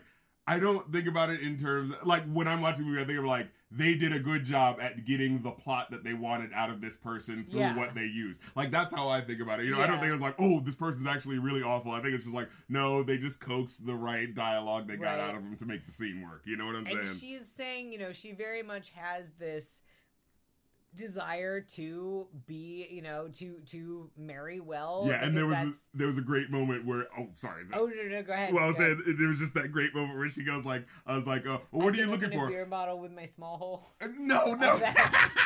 I 0.49 0.59
don't 0.59 0.91
think 0.91 1.07
about 1.07 1.29
it 1.31 1.41
in 1.43 1.59
terms 1.59 1.95
like 2.05 2.25
when 2.33 2.49
I'm 2.49 2.63
watching 2.63 2.81
the 2.85 2.87
movie, 2.89 3.03
I 3.03 3.05
think 3.05 3.19
of 3.19 3.25
like 3.27 3.49
they 3.71 3.95
did 3.95 4.15
a 4.15 4.19
good 4.19 4.45
job 4.47 4.79
at 4.81 5.05
getting 5.05 5.43
the 5.43 5.51
plot 5.51 5.91
that 5.91 6.03
they 6.03 6.15
wanted 6.15 6.51
out 6.55 6.71
of 6.71 6.81
this 6.81 6.97
person 6.97 7.47
through 7.51 7.61
Yeah. 7.61 7.77
what 7.77 7.95
they 7.95 8.05
used. 8.07 8.41
Like 8.57 8.71
that's 8.71 8.93
how 8.95 9.09
I 9.11 9.21
think 9.21 9.43
about 9.43 9.61
it. 9.61 9.67
You 9.67 9.73
know, 9.73 9.81
I 9.83 9.87
don't 9.87 10.01
think 10.01 10.13
it's 10.13 10.23
like 10.23 10.37
oh 10.39 10.61
this 10.61 10.75
person's 10.75 11.07
actually 11.07 11.39
really 11.39 11.63
awful. 11.63 11.93
I 11.93 12.01
think 12.01 12.15
it's 12.15 12.25
just 12.25 12.35
like 12.35 12.49
no, 12.71 13.03
they 13.03 13.19
just 13.19 13.41
coaxed 13.41 13.85
the 13.85 13.95
right 13.95 14.35
dialogue 14.35 14.89
they 14.89 14.97
got 14.97 15.21
out 15.21 15.35
of 15.35 15.43
them 15.43 15.55
to 15.59 15.67
make 15.67 15.85
the 15.85 15.93
scene 15.93 16.23
work. 16.23 16.43
You 16.47 16.57
know 16.57 16.65
what 16.65 16.77
I'm 16.77 16.87
And 16.87 17.07
saying? 17.07 17.19
she's 17.19 17.47
saying, 17.55 17.93
you 17.93 17.99
know, 17.99 18.13
she 18.13 18.33
very 18.33 18.63
much 18.63 18.91
has 18.97 19.27
this 19.39 19.81
desire 20.99 21.61
to 21.61 22.27
be, 22.47 22.87
you 22.91 23.01
know, 23.01 23.29
to 23.39 23.55
to 23.67 24.11
marry 24.19 24.61
well. 24.61 25.05
yeah, 25.09 25.25
and 25.25 25.37
there 25.37 25.47
was 25.47 25.57
a, 25.57 25.73
there 25.95 26.07
was 26.09 26.19
a 26.19 26.23
great 26.23 26.51
moment 26.51 26.85
where 26.85 27.07
oh 27.19 27.29
sorry. 27.35 27.63
Oh 27.73 27.87
no, 27.87 28.03
no, 28.09 28.23
go 28.23 28.33
ahead. 28.33 28.53
Well, 28.53 28.65
I 28.65 28.67
was 28.67 28.79
ahead. 28.79 28.99
saying 29.05 29.17
there 29.19 29.29
was 29.29 29.39
just 29.39 29.55
that 29.55 29.73
great 29.73 29.95
moment 29.95 30.19
where 30.19 30.29
she 30.31 30.45
goes 30.45 30.65
like, 30.65 30.85
"I 31.07 31.17
was 31.17 31.27
like, 31.27 31.47
uh, 31.47 31.59
well, 31.73 31.85
what 31.87 31.95
I 31.95 31.99
are 31.99 32.01
you 32.03 32.11
looking 32.11 32.33
for?" 32.33 32.47
A 32.47 32.51
beer 32.51 32.67
bottle 32.67 32.99
with 32.99 33.13
my 33.13 33.27
small 33.27 33.57
hole. 33.57 33.87
Uh, 34.01 34.09
No, 34.19 34.55
no. 34.61 34.79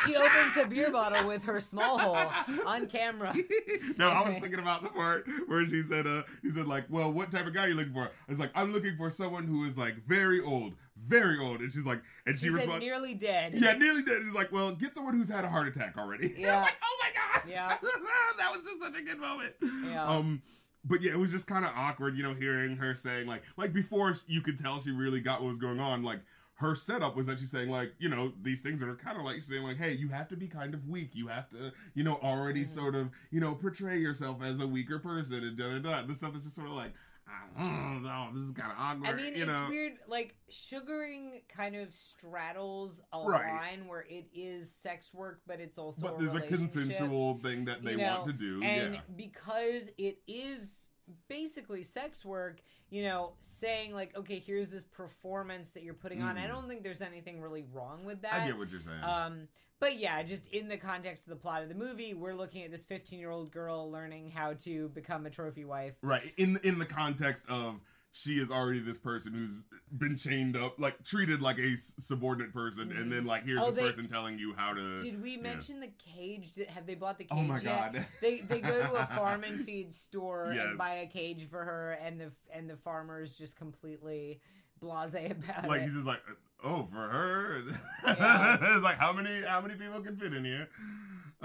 She 0.05 0.15
opens 0.15 0.57
a 0.57 0.65
beer 0.67 0.91
bottle 0.91 1.27
with 1.27 1.43
her 1.43 1.59
small 1.59 1.99
hole 1.99 2.31
on 2.65 2.87
camera. 2.87 3.33
no, 3.97 4.09
I 4.09 4.27
was 4.27 4.39
thinking 4.39 4.59
about 4.59 4.83
the 4.83 4.89
part 4.89 5.25
where 5.47 5.65
she 5.67 5.83
said, 5.83 6.07
uh, 6.07 6.23
he 6.41 6.49
said 6.51 6.67
like, 6.67 6.85
well, 6.89 7.11
what 7.11 7.31
type 7.31 7.45
of 7.47 7.53
guy 7.53 7.65
are 7.65 7.69
you 7.69 7.75
looking 7.75 7.93
for? 7.93 8.03
I 8.03 8.09
was 8.31 8.39
like, 8.39 8.51
I'm 8.55 8.73
looking 8.73 8.97
for 8.97 9.09
someone 9.09 9.45
who 9.45 9.65
is 9.67 9.77
like 9.77 9.95
very 10.07 10.41
old, 10.41 10.73
very 11.05 11.39
old. 11.39 11.61
And 11.61 11.71
she's 11.71 11.85
like, 11.85 12.01
and 12.25 12.37
she, 12.37 12.45
She 12.45 12.51
said 12.51 12.55
responds, 12.61 12.85
nearly 12.85 13.13
dead. 13.13 13.53
yeah, 13.55 13.73
nearly 13.73 14.03
dead. 14.03 14.21
He's 14.23 14.33
like, 14.35 14.51
well, 14.51 14.71
get 14.73 14.93
someone 14.95 15.15
who's 15.15 15.29
had 15.29 15.43
a 15.45 15.49
heart 15.49 15.67
attack 15.67 15.97
already. 15.97 16.33
Yeah. 16.37 16.55
I'm 16.57 16.61
like, 16.63 16.73
oh 16.83 16.97
my 16.99 17.39
god. 17.41 17.49
Yeah. 17.49 17.77
that 18.37 18.51
was 18.51 18.61
just 18.63 18.79
such 18.81 18.95
a 18.99 19.03
good 19.03 19.19
moment. 19.19 19.53
Yeah. 19.85 20.05
Um. 20.05 20.41
But 20.85 21.01
yeah, 21.01 21.13
it 21.13 21.19
was 21.19 21.31
just 21.31 21.47
kind 21.47 21.63
of 21.63 21.71
awkward, 21.75 22.17
you 22.17 22.23
know, 22.23 22.33
hearing 22.33 22.75
her 22.75 22.93
saying 22.95 23.25
like, 23.25 23.43
like 23.55 23.71
before 23.71 24.15
you 24.27 24.41
could 24.41 24.57
tell 24.57 24.81
she 24.81 24.91
really 24.91 25.21
got 25.21 25.41
what 25.41 25.49
was 25.49 25.57
going 25.57 25.79
on. 25.79 26.03
Like 26.03 26.19
her 26.55 26.75
setup 26.75 27.15
was 27.15 27.25
that 27.27 27.39
she's 27.39 27.51
saying 27.51 27.69
like, 27.69 27.93
you 27.99 28.09
know, 28.09 28.33
these 28.41 28.61
things 28.61 28.81
that 28.81 28.89
are 28.89 28.95
kind 28.95 29.17
of 29.17 29.23
like 29.23 29.35
she's 29.35 29.47
saying 29.47 29.63
like, 29.63 29.77
hey, 29.77 29.93
you 29.93 30.09
have 30.09 30.27
to 30.27 30.35
be 30.35 30.47
kind 30.47 30.73
of 30.73 30.85
weak. 30.87 31.11
You 31.13 31.27
have 31.27 31.49
to, 31.51 31.71
you 31.93 32.03
know, 32.03 32.15
already 32.21 32.65
Mhm. 32.65 32.75
sort 32.75 32.95
of, 32.95 33.09
you 33.31 33.39
know, 33.39 33.55
portray 33.55 33.97
yourself 33.97 34.43
as 34.43 34.59
a 34.59 34.67
weaker 34.67 34.99
person 34.99 35.35
and 35.35 35.57
da 35.57 35.69
da 35.71 35.79
da. 35.79 36.05
This 36.05 36.17
stuff 36.17 36.35
is 36.35 36.43
just 36.43 36.55
sort 36.57 36.67
of 36.67 36.73
like, 36.73 36.91
oh 37.59 37.99
no, 37.99 38.29
this 38.33 38.43
is 38.43 38.51
kind 38.51 38.71
of 38.71 38.77
awkward. 38.77 39.07
I 39.09 39.13
mean, 39.13 39.33
you 39.35 39.41
it's 39.43 39.47
know. 39.47 39.67
weird. 39.69 39.93
Like 40.07 40.35
sugaring 40.49 41.41
kind 41.47 41.75
of 41.75 41.93
straddles 41.93 43.01
a 43.13 43.19
Right. 43.23 43.53
line 43.53 43.87
where 43.87 44.05
it 44.09 44.25
is 44.33 44.71
sex 44.73 45.13
work, 45.13 45.41
but 45.47 45.59
it's 45.59 45.77
also 45.77 46.01
But 46.01 46.19
there's 46.19 46.33
a 46.35 46.41
consensual 46.41 47.39
thing 47.39 47.65
that 47.65 47.83
they 47.83 47.91
you 47.91 47.97
know, 47.97 48.15
want 48.21 48.25
to 48.27 48.33
do. 48.33 48.61
and 48.63 48.95
yeah. 48.95 49.01
because 49.15 49.83
it 49.97 50.19
is 50.27 50.87
basically 51.27 51.83
sex 51.83 52.23
work, 52.25 52.61
you 52.89 53.03
know, 53.03 53.33
saying 53.41 53.93
like, 53.93 54.15
okay, 54.17 54.39
here's 54.39 54.69
this 54.69 54.83
performance 54.83 55.71
that 55.71 55.83
you're 55.83 55.93
putting 55.93 56.21
on. 56.21 56.37
I 56.37 56.45
Mhm. 56.45 56.49
don't 56.49 56.67
think 56.67 56.83
there's 56.83 57.01
anything 57.01 57.41
really 57.41 57.63
wrong 57.71 58.05
with 58.05 58.21
that. 58.21 58.33
I 58.33 58.47
get 58.47 58.57
what 58.57 58.69
you're 58.69 58.81
saying. 58.81 59.03
Um, 59.03 59.47
but 59.83 59.99
yeah, 59.99 60.23
just 60.23 60.47
in 60.53 60.69
the 60.69 60.77
context 60.77 61.23
of 61.23 61.29
the 61.31 61.35
plot 61.35 61.61
of 61.61 61.67
the 61.67 61.75
movie, 61.75 62.13
we're 62.13 62.33
looking 62.33 62.63
at 62.63 62.71
this 62.71 62.85
15 62.85 63.19
year 63.19 63.29
old 63.29 63.51
girl 63.51 63.91
learning 63.91 64.31
how 64.33 64.53
to 64.53 64.87
become 64.89 65.25
a 65.25 65.29
trophy 65.29 65.65
wife. 65.65 65.93
Right. 66.01 66.31
In 66.37 66.57
in 66.63 66.79
the 66.79 66.85
context 66.85 67.43
of 67.49 67.81
she 68.15 68.35
is 68.35 68.49
already 68.49 68.79
this 68.79 68.97
person 68.97 69.33
who's 69.33 69.51
been 69.91 70.15
chained 70.15 70.55
up, 70.55 70.79
like 70.79 71.03
treated 71.03 71.41
like 71.41 71.57
a 71.57 71.73
s- 71.73 71.95
subordinate 71.99 72.53
person, 72.53 72.93
and 72.93 73.11
then 73.11 73.19
mm-hmm. 73.19 73.27
like 73.27 73.43
here's 73.43 73.59
Oh, 73.61 73.71
this 73.71 73.75
they- 73.83 73.89
person 73.89 74.07
telling 74.07 74.39
you 74.39 74.53
how 74.55 74.73
to. 74.73 74.95
Did 75.03 75.21
we 75.21 75.31
yeah. 75.31 75.41
mention 75.41 75.81
the 75.81 75.91
cage? 76.15 76.53
Did, 76.53 76.69
have 76.69 76.85
they 76.85 76.95
bought 76.95 77.17
the 77.17 77.25
cage 77.25 77.37
Oh 77.37 77.41
my 77.43 77.55
yet? 77.59 77.93
god. 77.93 78.05
They 78.21 78.39
they 78.39 78.61
go 78.61 78.83
to 78.83 78.93
a 78.93 79.05
farm 79.17 79.43
and 79.43 79.65
feed 79.65 79.93
store 79.93 80.53
Yes. 80.55 80.65
and 80.65 80.77
buy 80.77 80.93
a 80.95 81.07
cage 81.07 81.49
for 81.49 81.61
her, 81.61 81.97
and 82.01 82.21
the 82.21 82.31
and 82.53 82.69
the 82.69 82.77
farmer's 82.77 83.33
just 83.33 83.57
completely 83.57 84.39
blasé 84.83 85.31
about 85.31 85.67
like 85.67 85.81
it. 85.81 85.85
he's 85.85 85.93
just 85.93 86.05
like, 86.05 86.21
oh, 86.63 86.87
for 86.91 86.97
her. 87.09 87.61
Yeah. 88.05 88.57
it's 88.75 88.83
like 88.83 88.97
how 88.97 89.13
many 89.13 89.41
how 89.43 89.61
many 89.61 89.75
people 89.75 90.01
can 90.01 90.17
fit 90.17 90.33
in 90.33 90.43
here? 90.45 90.67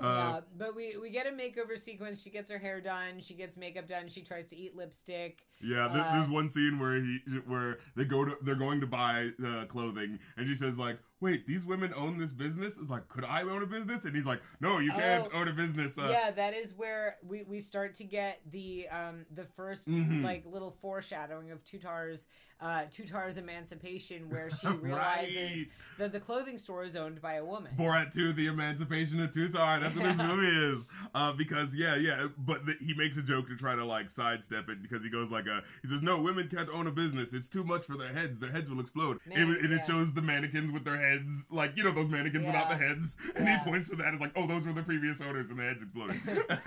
Uh, 0.01 0.03
yeah, 0.35 0.41
but 0.57 0.77
we 0.77 0.97
we 0.97 1.11
get 1.11 1.27
a 1.27 1.31
makeover 1.31 1.77
sequence. 1.77 2.23
She 2.23 2.31
gets 2.31 2.49
her 2.53 2.59
hair 2.59 2.81
done. 2.81 3.19
She 3.21 3.35
gets 3.35 3.57
makeup 3.57 3.89
done. 3.89 4.07
She 4.09 4.23
tries 4.23 4.47
to 4.49 4.57
eat 4.57 4.77
lipstick. 4.77 5.41
Yeah, 5.61 5.89
th- 5.89 6.05
Uh, 6.05 6.13
there's 6.13 6.29
one 6.31 6.49
scene 6.49 6.79
where 6.79 7.01
he 7.01 7.19
where 7.47 7.79
they 7.97 8.05
go 8.05 8.25
to 8.25 8.37
they're 8.43 8.55
going 8.55 8.81
to 8.81 8.87
buy 8.87 9.31
clothing, 9.69 10.21
and 10.37 10.47
she 10.47 10.55
says 10.55 10.79
like, 10.79 10.99
"Wait, 11.21 11.49
these 11.49 11.67
women 11.67 11.93
own 11.97 12.17
this 12.17 12.33
business?" 12.33 12.79
It's 12.79 12.91
like, 12.91 13.09
"Could 13.09 13.25
I 13.25 13.43
own 13.43 13.65
a 13.65 13.67
business?" 13.67 14.05
And 14.05 14.15
he's 14.15 14.27
like, 14.27 14.41
"No, 14.61 14.79
you 14.79 14.93
can't 14.93 15.27
Oh, 15.35 15.41
own 15.41 15.49
a 15.49 15.53
business." 15.53 15.99
Uh, 15.99 16.07
yeah, 16.13 16.31
that 16.31 16.55
is 16.55 16.75
where 16.75 17.17
we, 17.27 17.43
we 17.43 17.59
start 17.59 17.95
to 17.95 18.05
get 18.05 18.41
the 18.53 18.87
um 18.91 19.27
the 19.35 19.47
1st 19.59 19.89
Mhm. 19.89 20.23
like 20.23 20.47
little 20.47 20.77
foreshadowing 20.81 21.51
of 21.51 21.65
Tutar's 21.65 22.29
uh 22.61 22.83
Tutar's 22.91 23.37
emancipation, 23.37 24.29
where 24.31 24.51
she 24.51 24.67
Right. 24.67 24.83
realizes 24.83 25.67
that 25.99 26.13
the 26.13 26.21
clothing 26.21 26.59
store 26.59 26.85
is 26.85 26.95
owned 26.97 27.21
by 27.21 27.35
a 27.35 27.45
woman. 27.45 27.73
Borat 27.77 28.13
2, 28.15 28.33
The 28.33 28.47
Emancipation 28.47 29.21
of 29.23 29.31
Tutar. 29.33 29.81
That's 29.81 29.97
what 29.97 30.05
this 30.05 30.17
movie 30.17 30.47
is. 30.47 30.85
Uh, 31.15 31.33
because, 31.33 31.75
yeah, 31.75 31.97
yeah. 31.97 32.29
But 32.39 32.67
the, 32.67 32.75
he 32.81 32.95
makes 32.95 33.17
a 33.17 33.23
joke 33.23 33.49
to 33.49 33.57
try 33.57 33.75
to, 33.75 33.85
like, 33.85 34.09
sidestep 34.09 34.69
it 34.69 34.81
because 34.81 35.03
he 35.03 35.11
goes, 35.11 35.31
like, 35.33 35.49
uh, 35.49 35.61
he 35.83 35.89
says, 35.89 36.01
no, 36.03 36.21
women 36.21 36.49
can't 36.49 36.69
own 36.71 36.87
a 36.87 36.93
business. 36.93 37.33
It's 37.33 37.49
too 37.49 37.65
much 37.65 37.85
for 37.85 37.97
their 37.97 38.13
heads. 38.13 38.39
Their 38.39 38.53
heads 38.53 38.71
will 38.71 38.79
explode. 38.81 39.19
Man, 39.27 39.39
and, 39.41 39.57
and 39.57 39.73
it 39.73 39.81
shows 39.87 40.13
the 40.13 40.23
mannequins 40.23 40.71
with 40.71 40.85
their 40.85 40.99
heads, 40.99 41.47
like, 41.51 41.77
you 41.77 41.83
know, 41.83 41.91
those 41.93 42.09
mannequins 42.09 42.47
without 42.47 42.69
the 42.69 42.77
heads. 42.77 43.17
And 43.35 43.47
Yeah. 43.47 43.59
he 43.65 43.71
points 43.71 43.89
to 43.91 43.97
that 43.97 44.15
as, 44.15 44.21
like, 44.21 44.33
oh, 44.37 44.47
those 44.47 44.67
were 44.67 44.73
the 44.73 44.83
previous 44.83 45.21
owners 45.21 45.51
and 45.51 45.59
the 45.59 45.63
heads 45.65 45.83
exploded. 45.83 46.21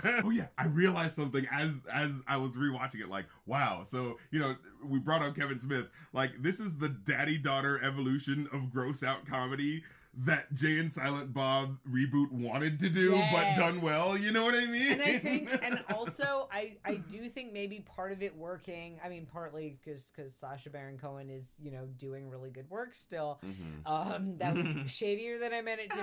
oh, 0.24 0.30
yeah. 0.30 0.48
I 0.58 0.66
realized 0.66 1.16
something 1.16 1.46
as, 1.50 1.70
as 1.92 2.10
I 2.26 2.36
was 2.36 2.52
rewatching 2.52 3.00
it. 3.00 3.08
Like, 3.08 3.26
wow. 3.46 3.82
So, 3.86 4.18
you 4.30 4.40
know, 4.40 4.56
we 4.84 4.98
brought 4.98 5.22
up 5.22 5.34
Kevin 5.36 5.58
Smith. 5.58 5.81
Like, 6.12 6.42
this 6.42 6.60
is 6.60 6.76
the 6.78 6.88
daddy 6.88 7.38
daughter 7.38 7.82
evolution 7.82 8.48
of 8.52 8.70
gross 8.72 9.02
out 9.02 9.26
comedy 9.26 9.82
that 10.14 10.52
Jay 10.54 10.78
and 10.78 10.92
Silent 10.92 11.32
Bob 11.32 11.78
reboot 11.90 12.30
wanted 12.30 12.78
to 12.80 12.90
do, 12.90 13.12
but 13.32 13.56
done 13.56 13.80
well. 13.80 14.14
You 14.18 14.30
know 14.30 14.44
what 14.44 14.54
I 14.54 14.66
mean? 14.66 14.92
and 14.92 15.02
I 15.02 15.18
think, 15.18 15.48
and 15.62 15.82
also, 15.94 16.48
I 16.52 16.76
I 16.84 16.96
do 16.96 17.30
think 17.30 17.54
maybe 17.54 17.80
part 17.80 18.12
of 18.12 18.22
it 18.22 18.36
working. 18.36 19.00
I 19.02 19.08
mean, 19.08 19.26
partly 19.32 19.78
because 19.82 20.12
because 20.14 20.34
Sacha 20.34 20.68
Baron 20.68 20.98
Cohen 20.98 21.30
is 21.30 21.54
you 21.58 21.70
know 21.70 21.86
doing 21.98 22.28
really 22.28 22.50
good 22.50 22.68
work 22.68 22.94
still. 22.94 23.40
Mhm. 23.42 23.86
Um, 23.90 24.36
that 24.36 24.54
was 24.54 24.66
shadier 24.92 25.38
than 25.38 25.54
I 25.54 25.62
meant 25.62 25.80
it 25.80 25.88
to 25.90 25.96
be. 25.96 26.02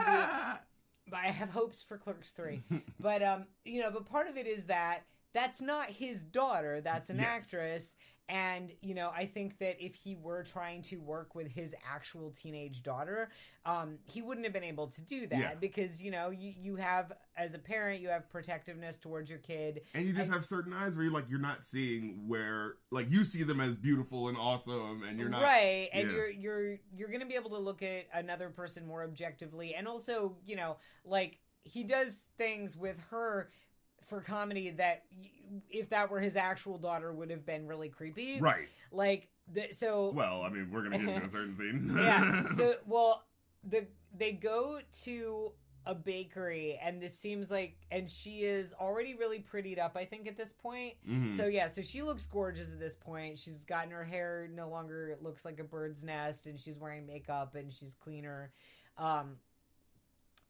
but 1.12 1.20
I 1.24 1.28
have 1.28 1.52
hopes 1.52 1.84
for 1.84 2.00
Clerks 2.00 2.32
three. 2.32 2.64
But 3.00 3.22
um, 3.22 3.46
you 3.64 3.80
know, 3.80 3.92
but 3.92 4.06
part 4.08 4.28
of 4.28 4.38
it 4.38 4.48
is 4.48 4.66
that 4.66 5.04
that's 5.36 5.62
not 5.62 5.92
his 5.92 6.24
daughter. 6.24 6.82
That's 6.82 7.12
an 7.12 7.18
Yes. 7.20 7.54
actress, 7.54 7.96
And, 8.30 8.72
you 8.82 8.94
know, 8.94 9.12
I 9.16 9.26
think 9.26 9.58
that 9.58 9.84
if 9.84 9.96
he 9.96 10.16
were 10.16 10.44
trying 10.44 10.84
to 10.84 10.98
work 10.98 11.34
with 11.34 11.48
his 11.48 11.74
actual 11.92 12.32
teenage 12.40 12.84
daughter, 12.84 13.32
um, 13.66 13.98
he 14.06 14.22
wouldn't 14.22 14.46
have 14.46 14.54
been 14.54 14.64
able 14.64 14.88
to 14.88 15.02
do 15.02 15.26
that 15.28 15.40
Yeah. 15.40 15.56
because, 15.60 16.00
you 16.02 16.12
know, 16.12 16.30
you, 16.30 16.54
you 16.56 16.76
have, 16.76 17.12
as 17.36 17.56
a 17.56 17.58
parent, 17.58 18.02
you 18.02 18.10
have 18.10 18.30
protectiveness 18.30 18.98
towards 18.98 19.32
your 19.32 19.40
kid. 19.40 19.82
And 19.96 20.06
you 20.06 20.14
just 20.14 20.32
have 20.32 20.46
certain 20.46 20.74
eyes 20.74 20.96
where 20.96 21.06
you're 21.06 21.14
like 21.14 21.30
you're 21.30 21.40
not 21.40 21.66
seeing 21.66 22.28
where 22.28 22.76
like 22.92 23.10
you 23.10 23.26
see 23.26 23.44
them 23.44 23.60
as 23.60 23.78
beautiful 23.78 24.28
and 24.30 24.38
awesome, 24.38 25.04
and 25.04 25.20
you're 25.20 25.30
not 25.30 25.42
right 25.42 25.90
and 25.94 26.10
yeah. 26.10 26.16
you're 26.16 26.30
you're 26.30 26.80
you're 26.96 27.10
gonna 27.10 27.26
be 27.26 27.36
able 27.36 27.50
to 27.52 27.58
look 27.58 27.82
at 27.82 28.06
another 28.14 28.50
person 28.50 28.86
more 28.86 29.04
objectively 29.04 29.76
and 29.76 29.88
also 29.88 30.36
you 30.46 30.56
know 30.56 30.78
like 31.06 31.40
he 31.64 31.84
does 31.84 32.26
things 32.38 32.76
with 32.78 32.98
her 33.10 33.50
for 34.10 34.22
comedy 34.22 34.72
that 34.72 35.04
if 35.70 35.90
that 35.90 36.10
were 36.12 36.20
his 36.20 36.36
actual 36.36 36.78
daughter 36.78 37.14
would 37.14 37.30
have 37.30 37.46
been 37.46 37.66
really 37.68 37.90
creepy 37.90 38.40
right. 38.40 38.68
like 38.92 39.28
the, 39.52 39.68
so 39.72 40.12
Well, 40.14 40.44
I 40.44 40.50
mean, 40.50 40.70
we're 40.72 40.84
gonna 40.84 41.00
get 41.00 41.10
into 41.16 41.28
a 41.28 41.30
certain 41.30 41.54
scene. 41.54 41.92
yeah 41.98 42.46
so 42.56 42.76
well 42.86 43.24
the 43.70 43.86
they 44.18 44.32
go 44.32 44.80
to 45.04 45.52
a 45.86 45.96
bakery 45.96 46.78
and 46.84 47.02
this 47.02 47.18
seems 47.18 47.50
like 47.50 47.76
and 47.90 48.12
she 48.12 48.42
is 48.42 48.74
already 48.80 49.16
really 49.16 49.40
prettied 49.40 49.80
up 49.80 49.96
i 49.96 50.06
think 50.06 50.28
at 50.28 50.38
this 50.38 50.52
point 50.54 50.94
Mhm. 51.10 51.36
so 51.36 51.48
yeah, 51.48 51.68
so 51.68 51.82
she 51.82 52.02
looks 52.04 52.26
gorgeous 52.28 52.68
at 52.70 52.80
this 52.80 52.96
point. 52.96 53.40
She's 53.40 53.64
gotten 53.64 53.90
her 53.92 54.04
hair 54.04 54.50
no 54.54 54.70
longer 54.70 55.18
looks 55.22 55.46
like 55.46 55.60
a 55.60 55.64
bird's 55.64 56.04
nest, 56.04 56.46
and 56.46 56.60
she's 56.60 56.78
wearing 56.78 57.08
makeup 57.08 57.56
and 57.56 57.74
she's 57.74 57.96
cleaner. 57.96 58.52
Um, 58.98 59.38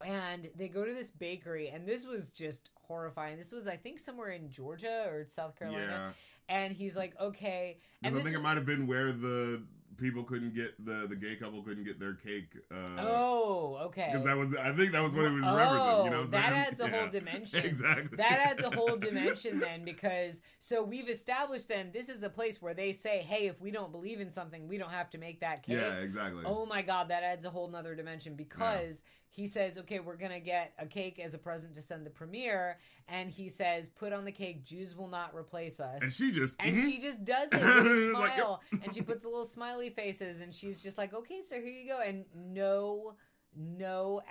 and 0.04 0.50
they 0.56 0.68
go 0.68 0.84
to 0.86 0.94
this 0.94 1.12
bakery, 1.12 1.70
and 1.70 1.86
this 1.88 2.06
was 2.06 2.32
just 2.32 2.70
horrifying. 2.94 3.38
This 3.38 3.54
was, 3.54 3.68
I 3.68 3.78
think, 3.78 4.00
somewhere 4.00 4.32
in 4.32 4.50
Georgia 4.50 5.06
or 5.08 5.26
South 5.26 5.56
Carolina. 5.58 6.14
yeah. 6.50 6.56
And 6.58 6.74
he's 6.74 6.96
like, 6.96 7.14
okay, 7.22 7.78
and 8.04 8.18
I 8.18 8.20
think 8.22 8.36
it 8.36 8.42
might 8.42 8.58
have 8.58 8.66
been 8.66 8.88
where 8.88 9.12
the 9.12 9.62
people 9.98 10.24
couldn't 10.24 10.56
get 10.56 10.74
the 10.84 11.06
the 11.10 11.16
gay 11.16 11.36
couple 11.36 11.62
couldn't 11.62 11.84
get 11.84 12.00
their 12.00 12.16
cake. 12.16 12.54
Uh, 12.72 12.88
oh, 13.02 13.78
okay. 13.84 14.10
because 14.12 14.26
that 14.26 14.36
was 14.36 14.56
I 14.56 14.72
think 14.72 14.94
that 14.94 15.04
was 15.04 15.14
what 15.14 15.26
it 15.26 15.32
was 15.32 15.44
Oh, 15.46 15.48
referencing. 15.48 16.04
You 16.06 16.10
know, 16.10 16.18
what 16.18 16.24
I'm 16.26 16.30
that 16.32 16.54
saying? 16.54 16.66
adds 16.68 16.80
a 16.80 16.88
whole 16.88 17.08
dimension. 17.20 17.66
Exactly. 17.66 18.18
that 18.18 18.40
adds 18.40 18.64
a 18.64 18.76
whole 18.76 18.96
dimension 18.98 19.60
then 19.60 19.84
because 19.86 20.42
so 20.60 20.82
we've 20.82 21.08
established 21.10 21.68
then 21.68 21.92
this 21.94 22.10
is 22.10 22.24
a 22.24 22.30
place 22.30 22.60
where 22.62 22.74
they 22.74 22.94
say 22.94 23.20
hey 23.28 23.46
if 23.48 23.60
we 23.62 23.70
don't 23.72 23.92
believe 23.92 24.20
in 24.20 24.32
something 24.32 24.68
we 24.68 24.78
don't 24.80 24.90
have 24.92 25.10
to 25.12 25.18
make 25.20 25.42
that 25.42 25.62
cake 25.64 25.76
Yeah, 25.76 25.98
exactly. 25.98 26.44
oh 26.48 26.66
my 26.66 26.82
god 26.82 27.10
that 27.10 27.22
adds 27.22 27.46
a 27.46 27.50
whole 27.52 27.68
nother 27.68 27.94
dimension 27.94 28.34
because 28.36 29.04
he 29.32 29.48
says 29.48 29.78
okay 29.78 30.00
we're 30.00 30.16
gonna 30.18 30.40
get 30.40 30.74
a 30.80 30.86
cake 30.86 31.20
as 31.20 31.34
a 31.34 31.38
present 31.38 31.74
to 31.74 31.82
send 31.82 32.06
the 32.06 32.10
premiere 32.10 32.78
and 33.08 33.30
he 33.30 33.48
says 33.50 33.90
put 33.90 34.12
on 34.12 34.26
the 34.26 34.32
cake 34.32 34.64
jews 34.64 34.96
will 34.96 35.08
not 35.08 35.34
replace 35.36 35.80
us 35.80 36.00
and 36.02 36.12
she 36.12 36.32
just 36.32 36.56
and 36.60 36.76
mhm. 36.78 36.86
she 36.86 37.00
just 37.00 37.24
does 37.24 37.48
it 37.52 37.54
with 37.84 37.88
a 37.88 38.12
Like, 38.14 38.34
smile 38.36 38.62
and 38.84 38.94
she 38.94 39.02
puts 39.02 39.22
the 39.24 39.30
little 39.30 39.46
smiley 39.46 39.90
faces 39.92 40.42
and 40.42 40.54
she's 40.54 40.82
just 40.82 40.98
like 40.98 41.14
okay 41.14 41.42
so 41.48 41.56
here 41.56 41.66
you 41.68 41.88
go 41.88 42.00
and 42.02 42.26
no 42.36 43.14
no 43.56 44.22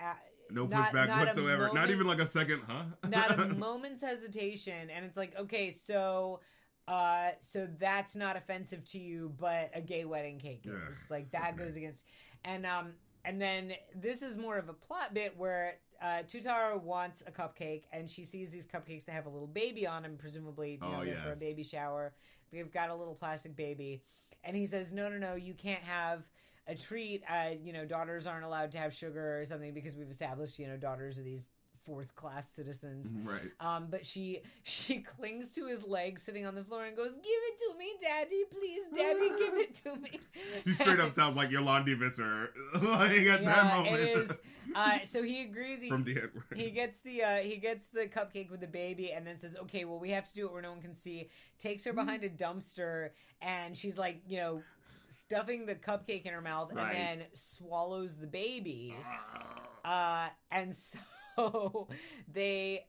no 0.51 0.67
not- 0.67 0.93
pushback 0.93 1.09
not 1.09 1.27
whatsoever. 1.27 1.71
Not 1.75 1.91
even 1.91 2.07
like 2.07 2.21
a 2.21 2.27
second, 2.27 2.63
huh? 2.67 2.85
not 3.09 3.39
a 3.39 3.49
moment's 3.55 4.03
hesitation 4.03 4.89
and 4.91 5.05
it's 5.05 5.17
like 5.17 5.37
okay 5.39 5.71
so 5.71 6.41
uh 6.89 7.31
so 7.41 7.69
that's 7.79 8.17
not 8.17 8.37
offensive 8.37 8.83
to 8.91 8.99
you 8.99 9.33
but 9.39 9.71
a 9.75 9.81
gay 9.83 10.05
wedding 10.07 10.39
cake 10.39 10.63
is 10.65 10.73
Yeah. 10.73 10.95
like 11.11 11.31
that 11.33 11.57
goes 11.57 11.77
against 11.77 12.03
and 12.45 12.65
um 12.65 12.93
and 13.25 13.41
then 13.41 13.73
this 13.95 14.23
is 14.23 14.37
more 14.37 14.57
of 14.59 14.69
a 14.69 14.73
plot 14.73 15.15
bit 15.15 15.37
where 15.37 15.75
uh 16.01 16.23
Tutara 16.29 16.81
wants 16.81 17.23
a 17.27 17.31
cupcake 17.31 17.83
and 17.93 18.09
she 18.11 18.25
sees 18.25 18.51
these 18.51 18.67
cupcakes 18.67 19.05
that 19.07 19.13
have 19.13 19.27
a 19.27 19.31
little 19.31 19.47
baby 19.49 19.87
on 19.87 20.03
them 20.03 20.17
presumably 20.19 20.73
you 20.83 20.89
know 20.89 20.99
Oh, 21.01 21.05
they're 21.05 21.15
for 21.23 21.33
a 21.33 21.37
baby 21.37 21.63
shower. 21.65 22.13
They've 22.53 22.73
got 22.73 22.91
a 22.91 22.95
little 22.95 23.15
plastic 23.15 23.55
baby. 23.57 24.03
And 24.45 24.57
he 24.57 24.67
says 24.67 24.93
no 24.93 25.09
no 25.09 25.19
no 25.19 25.35
you 25.35 25.55
can't 25.55 25.83
have 25.83 26.23
a 26.67 26.75
treat. 26.75 27.23
Uh 27.29 27.51
you 27.63 27.73
know 27.73 27.85
daughters 27.85 28.27
aren't 28.27 28.45
allowed 28.45 28.71
to 28.73 28.79
have 28.79 28.95
sugar 28.95 29.41
or 29.41 29.45
something 29.45 29.75
because 29.75 29.97
we've 29.97 30.11
established 30.11 30.59
you 30.59 30.67
know 30.67 30.77
daughters 30.77 31.19
are 31.19 31.23
these 31.23 31.49
fourth 31.89 32.15
class 32.17 32.47
citizens 32.49 33.15
right. 33.25 33.51
um, 33.61 33.87
but 33.91 34.05
she 34.05 34.43
she 34.63 34.99
clings 35.17 35.53
to 35.53 35.67
his 35.67 35.83
leg 35.83 36.19
sitting 36.19 36.45
on 36.45 36.55
the 36.55 36.63
floor 36.63 36.85
and 36.85 36.95
goes, 36.95 37.13
"Give 37.13 37.23
it 37.25 37.59
to 37.73 37.79
me, 37.79 37.87
Daddy, 38.03 38.45
please, 38.51 38.83
Daddy, 38.95 39.29
give 39.39 39.55
it 39.55 39.75
to 39.77 39.97
me." 39.97 40.21
She 40.67 40.75
straight 40.75 41.01
up 41.01 41.13
sounds 41.13 41.35
like 41.37 41.49
Yolandi 41.51 41.99
Visser, 41.99 42.51
like 42.75 43.13
at 43.13 43.45
that 43.45 43.75
moment. 43.75 43.97
it 43.97 44.19
is. 44.19 44.31
Uh, 44.75 44.99
so 45.05 45.23
he 45.23 45.43
agrees. 45.43 45.81
He, 45.81 45.89
From 45.89 46.05
the 46.05 46.13
Edward. 46.17 46.45
he 46.55 46.71
gets 46.71 46.99
the 47.01 47.23
uh, 47.23 47.37
he 47.39 47.57
gets 47.57 47.87
the 47.87 48.07
cupcake 48.07 48.51
with 48.51 48.61
the 48.61 48.67
baby, 48.67 49.13
and 49.13 49.27
then 49.27 49.39
says, 49.39 49.57
"Okay, 49.63 49.87
well, 49.87 49.99
we 49.99 50.11
have 50.11 50.27
to 50.27 50.35
do 50.35 50.47
it 50.47 50.53
where 50.53 50.63
no 50.63 50.73
one 50.73 50.83
can 50.83 50.95
see." 50.95 51.31
Takes 51.59 51.85
her 51.85 51.93
behind 51.95 52.23
a 52.23 52.29
dumpster, 52.29 53.11
and 53.41 53.77
she's 53.77 53.97
like, 53.97 54.21
you 54.29 54.37
know, 54.37 54.63
stuffing 55.27 55.65
the 55.67 55.75
cupcake 55.75 56.25
in 56.27 56.33
her 56.33 56.41
mouth, 56.43 56.71
Right. 56.73 56.95
and 56.95 57.21
then 57.21 57.27
swallows 57.33 58.17
the 58.17 58.27
baby. 58.27 58.95
Uh, 59.85 60.29
and 60.51 60.75
so 60.75 60.99
they 62.33 62.87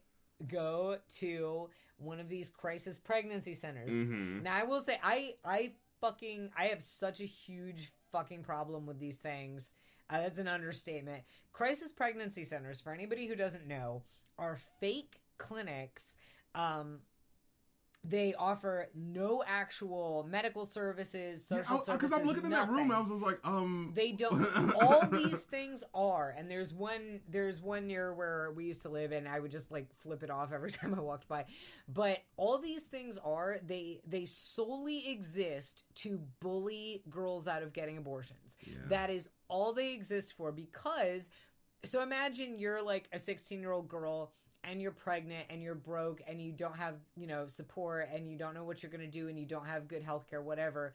go 0.48 0.96
to 1.18 1.68
one 1.98 2.18
of 2.18 2.28
these 2.28 2.50
crisis 2.50 2.98
pregnancy 2.98 3.54
centers. 3.54 3.92
hmm 3.92 4.42
Now 4.42 4.56
I 4.56 4.64
will 4.64 4.80
say 4.80 4.98
I 5.02 5.34
I 5.44 5.72
fucking 6.00 6.50
I 6.56 6.66
have 6.66 6.82
such 6.82 7.20
a 7.20 7.26
huge 7.26 7.92
fucking 8.12 8.42
problem 8.42 8.86
with 8.86 8.98
these 8.98 9.16
things. 9.18 9.72
Uh, 10.08 10.22
that's 10.22 10.38
an 10.38 10.48
understatement. 10.48 11.22
Crisis 11.52 11.92
pregnancy 11.92 12.44
centers, 12.44 12.80
for 12.80 12.92
anybody 12.92 13.26
who 13.26 13.36
doesn't 13.36 13.68
know, 13.68 14.02
are 14.38 14.58
fake 14.80 15.20
clinics. 15.38 16.16
Um, 16.54 16.98
they 18.02 18.34
offer 18.34 18.88
no 18.94 19.44
actual 19.46 20.26
medical 20.28 20.64
services, 20.64 21.44
social 21.46 21.78
services. 21.78 21.94
Because 21.94 22.12
I'm 22.12 22.26
looking 22.26 22.44
in 22.44 22.50
that 22.50 22.70
room. 22.70 22.90
I 22.90 22.98
was 22.98 23.10
just 23.10 23.22
like, 23.22 23.38
um. 23.44 23.92
They 23.94 24.12
don't. 24.12 24.74
all 24.80 25.06
these 25.06 25.40
things 25.40 25.84
are, 25.94 26.34
and 26.36 26.50
there's 26.50 26.72
one. 26.72 27.20
There's 27.28 27.60
one 27.60 27.86
near 27.86 28.14
where 28.14 28.52
we 28.56 28.64
used 28.64 28.82
to 28.82 28.88
live, 28.88 29.12
and 29.12 29.28
I 29.28 29.38
would 29.38 29.50
just 29.50 29.70
like 29.70 29.86
flip 29.98 30.22
it 30.22 30.30
off 30.30 30.52
every 30.52 30.70
time 30.72 30.94
I 30.94 31.00
walked 31.00 31.28
by. 31.28 31.44
But 31.88 32.18
all 32.36 32.58
these 32.58 32.82
things 32.82 33.18
are 33.22 33.58
they 33.66 34.00
they 34.06 34.24
solely 34.24 35.10
exist 35.10 35.82
to 35.96 36.20
bully 36.40 37.02
girls 37.10 37.46
out 37.46 37.62
of 37.62 37.74
getting 37.74 37.98
abortions. 37.98 38.56
Yeah. 38.62 38.74
That 38.88 39.10
is 39.10 39.28
all 39.48 39.72
they 39.72 39.92
exist 39.92 40.34
for 40.36 40.52
because. 40.52 41.28
So 41.86 42.02
imagine 42.02 42.58
you're 42.58 42.82
like 42.82 43.08
a 43.10 43.18
16 43.18 43.58
year 43.58 43.72
old 43.72 43.88
girl 43.88 44.32
and 44.64 44.80
you're 44.80 44.90
pregnant 44.90 45.46
and 45.50 45.62
you're 45.62 45.74
broke 45.74 46.20
and 46.28 46.40
you 46.40 46.52
don't 46.52 46.76
have 46.76 46.94
you 47.16 47.26
know 47.26 47.46
support 47.46 48.08
and 48.14 48.28
you 48.28 48.36
don't 48.36 48.54
know 48.54 48.64
what 48.64 48.82
you're 48.82 48.92
going 48.92 49.00
to 49.00 49.06
do 49.06 49.28
and 49.28 49.38
you 49.38 49.46
don't 49.46 49.66
have 49.66 49.88
good 49.88 50.02
health 50.02 50.28
care 50.28 50.42
whatever 50.42 50.94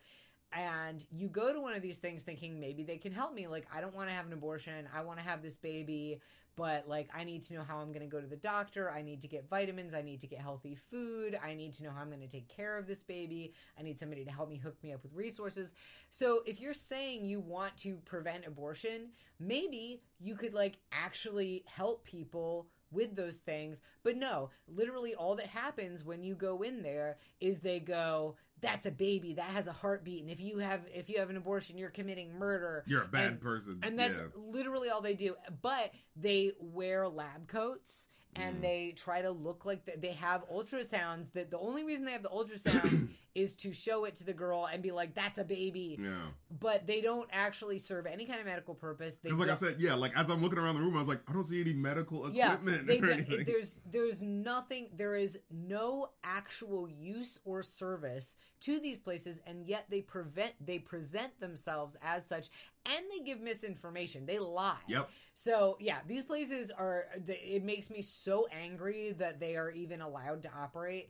and 0.53 1.03
you 1.11 1.27
go 1.27 1.51
to 1.51 1.59
one 1.59 1.73
of 1.73 1.81
these 1.81 1.97
things 1.97 2.23
thinking 2.23 2.59
maybe 2.59 2.83
they 2.83 2.97
can 2.97 3.11
help 3.11 3.33
me 3.33 3.47
like 3.47 3.65
i 3.73 3.81
don't 3.81 3.95
want 3.95 4.07
to 4.07 4.13
have 4.13 4.25
an 4.25 4.33
abortion 4.33 4.87
i 4.95 5.01
want 5.01 5.19
to 5.19 5.25
have 5.25 5.41
this 5.41 5.57
baby 5.57 6.21
but 6.55 6.87
like 6.87 7.09
i 7.13 7.23
need 7.23 7.43
to 7.43 7.53
know 7.53 7.63
how 7.63 7.77
i'm 7.79 7.91
going 7.91 8.01
to 8.01 8.07
go 8.07 8.21
to 8.21 8.27
the 8.27 8.35
doctor 8.35 8.89
i 8.91 9.01
need 9.01 9.21
to 9.21 9.27
get 9.27 9.49
vitamins 9.49 9.93
i 9.93 10.01
need 10.01 10.21
to 10.21 10.27
get 10.27 10.39
healthy 10.39 10.77
food 10.89 11.37
i 11.43 11.53
need 11.53 11.73
to 11.73 11.83
know 11.83 11.89
how 11.89 12.01
i'm 12.01 12.07
going 12.07 12.21
to 12.21 12.27
take 12.27 12.47
care 12.47 12.77
of 12.77 12.87
this 12.87 13.03
baby 13.03 13.53
i 13.77 13.81
need 13.81 13.99
somebody 13.99 14.23
to 14.23 14.31
help 14.31 14.49
me 14.49 14.57
hook 14.57 14.77
me 14.83 14.93
up 14.93 15.01
with 15.03 15.13
resources. 15.13 15.73
So 16.09 16.43
if 16.45 16.61
you're 16.61 16.73
saying 16.73 17.25
you 17.25 17.39
want 17.39 17.75
to 17.77 17.95
prevent 18.05 18.45
abortion 18.45 19.09
maybe 19.39 20.01
you 20.19 20.35
could 20.35 20.53
like 20.53 20.77
actually 20.91 21.63
help 21.67 22.05
people 22.05 22.67
with 22.95 23.15
those 23.15 23.35
things. 23.35 23.77
But 24.03 24.17
no, 24.17 24.49
literally 24.67 25.13
all 25.13 25.35
that 25.35 25.47
happens 25.47 26.03
when 26.03 26.23
you 26.23 26.33
go 26.35 26.61
in 26.63 26.81
there 26.81 27.17
is 27.39 27.59
they 27.59 27.79
go, 27.79 28.35
that's 28.61 28.85
a 28.85 28.91
baby 28.91 29.33
that 29.33 29.51
has 29.51 29.67
a 29.67 29.71
heartbeat 29.73 30.21
and 30.21 30.31
if 30.31 30.39
you 30.39 30.57
have 30.59 30.79
if 30.91 31.09
you 31.09 31.19
have 31.19 31.29
an 31.29 31.35
abortion 31.37 31.77
you're 31.77 31.89
committing 31.89 32.33
murder 32.39 32.83
You're 32.87 33.03
a 33.03 33.07
bad 33.07 33.25
and- 33.33 33.41
person. 33.41 33.79
and 33.83 33.99
that's 33.99 34.17
yeah. 34.17 34.25
literally 34.35 34.89
all 34.89 35.01
they 35.01 35.13
do 35.13 35.35
but 35.61 35.91
they 36.15 36.53
wear 36.59 37.07
lab 37.07 37.47
coats 37.47 38.07
and 38.35 38.57
Mm. 38.57 38.61
they 38.61 38.93
try 38.97 39.21
to 39.21 39.31
look 39.31 39.65
like 39.65 39.85
th- 39.85 39.99
they 40.01 40.11
have 40.13 40.43
ultrasounds 40.49 41.31
that 41.33 41.49
the 41.51 41.57
only 41.59 41.83
reason 41.83 42.05
they 42.05 42.11
have 42.11 42.23
the 42.23 42.29
ultrasound 42.29 43.09
is 43.35 43.55
to 43.57 43.73
show 43.73 44.05
it 44.05 44.15
to 44.15 44.23
the 44.23 44.33
girl 44.33 44.65
and 44.71 44.81
be 44.81 44.91
like 44.91 45.13
that's 45.13 45.37
a 45.39 45.43
baby 45.43 45.97
Yeah. 45.99 46.27
but 46.59 46.85
they 46.87 47.01
don't 47.01 47.29
actually 47.31 47.79
serve 47.79 48.05
any 48.05 48.25
kind 48.25 48.39
of 48.39 48.45
medical 48.45 48.73
purpose 48.75 49.17
Because, 49.21 49.39
like 49.39 49.49
I 49.49 49.55
said, 49.55 49.75
yeah, 49.79 49.93
like 49.93 50.15
as 50.17 50.29
I'm 50.29 50.41
looking 50.41 50.59
around 50.59 50.75
the 50.75 50.81
room, 50.81 50.95
I 50.95 50.99
was 50.99 51.07
like, 51.07 51.21
I 51.27 51.33
don't 51.33 51.47
see 51.47 51.61
any 51.61 51.73
medical 51.73 52.27
equipment 52.27 52.89
or 52.89 52.95
do, 52.99 53.11
anything. 53.11 53.43
there's 53.45 53.79
there's 53.89 54.21
nothing 54.21 54.89
there 54.95 55.15
is 55.15 55.37
no 55.51 56.09
actual 56.23 56.89
use 56.89 57.39
or 57.45 57.63
service 57.63 58.35
to 58.61 58.79
these 58.79 58.99
places 58.99 59.39
and 59.45 59.65
yet 59.65 59.85
they 59.89 60.01
prevent 60.01 60.53
they 60.65 60.79
present 60.79 61.37
themselves 61.39 61.95
as 62.01 62.25
such 62.25 62.49
and 62.85 63.05
they 63.11 63.23
give 63.23 63.39
misinformation. 63.41 64.25
They 64.25 64.39
lie. 64.39 64.77
Yep. 64.87 65.09
so 65.33 65.77
yeah 65.79 65.97
these 66.07 66.23
places 66.23 66.71
are 66.77 67.05
it 67.27 67.63
makes 67.63 67.89
me 67.89 68.01
so 68.01 68.47
angry 68.51 69.11
that 69.17 69.39
they 69.39 69.55
are 69.55 69.71
even 69.71 70.01
allowed 70.01 70.43
to 70.43 70.49
operate. 70.57 71.09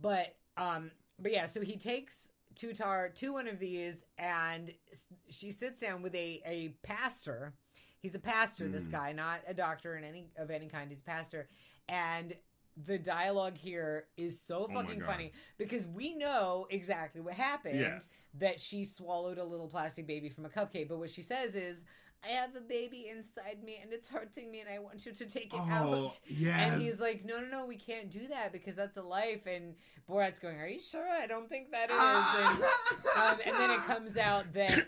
But 0.00 0.34
um 0.56 0.90
but 1.18 1.32
yeah 1.32 1.46
so 1.46 1.60
he 1.60 1.76
takes 1.76 2.30
tutar 2.54 3.14
to 3.14 3.32
one 3.32 3.46
of 3.48 3.58
these 3.58 4.02
and 4.18 4.72
she 5.30 5.50
sits 5.50 5.80
down 5.80 6.02
with 6.02 6.14
a 6.14 6.42
a 6.46 6.68
pastor. 6.82 7.54
He's 8.00 8.14
a 8.14 8.18
pastor 8.20 8.68
this 8.68 8.84
Mm. 8.84 8.92
guy 8.92 9.12
not 9.12 9.40
a 9.46 9.54
doctor 9.54 9.96
in 9.96 10.04
any 10.04 10.26
of 10.36 10.50
any 10.50 10.68
kind. 10.68 10.90
He's 10.90 11.00
a 11.00 11.04
pastor. 11.04 11.48
And 11.88 12.34
the 12.86 12.98
dialogue 12.98 13.56
here 13.56 14.04
is 14.16 14.40
so 14.40 14.68
Oh 14.70 14.74
fucking 14.74 15.00
God. 15.00 15.06
funny 15.08 15.32
because 15.56 15.86
we 15.86 16.14
know 16.14 16.66
exactly 16.70 17.20
what 17.20 17.34
happened. 17.34 17.80
Yes. 17.80 18.18
That 18.38 18.60
she 18.60 18.84
swallowed 18.84 19.38
a 19.38 19.44
little 19.44 19.68
plastic 19.68 20.06
baby 20.06 20.28
from 20.28 20.44
a 20.44 20.48
cupcake, 20.48 20.88
but 20.88 20.98
what 20.98 21.10
she 21.10 21.22
says 21.22 21.54
is, 21.56 21.82
"I 22.24 22.28
have 22.28 22.54
a 22.54 22.60
baby 22.60 23.08
inside 23.10 23.62
me 23.64 23.78
and 23.82 23.92
it's 23.92 24.08
hurting 24.08 24.50
me, 24.50 24.60
and 24.60 24.68
I 24.68 24.78
want 24.78 25.04
you 25.06 25.12
to 25.12 25.26
take 25.26 25.52
it 25.52 25.60
Oh, 25.60 25.70
out." 25.70 26.18
yes. 26.28 26.70
And 26.72 26.80
he's 26.82 27.00
like, 27.00 27.24
no, 27.24 27.40
no, 27.40 27.48
no, 27.48 27.66
we 27.66 27.76
can't 27.76 28.10
do 28.10 28.28
that 28.28 28.52
because 28.52 28.74
that's 28.76 28.96
a 28.96 29.02
life. 29.02 29.46
And 29.46 29.74
Borat's 30.08 30.38
going, 30.38 30.60
are 30.60 30.68
you 30.68 30.80
sure? 30.80 31.06
I 31.08 31.26
don't 31.26 31.48
think 31.48 31.70
that 31.72 31.90
is. 31.90 31.96
And, 31.96 32.62
um, 33.16 33.38
and 33.44 33.56
then 33.56 33.70
it 33.70 33.78
comes 33.86 34.16
out 34.16 34.52
that 34.54 34.86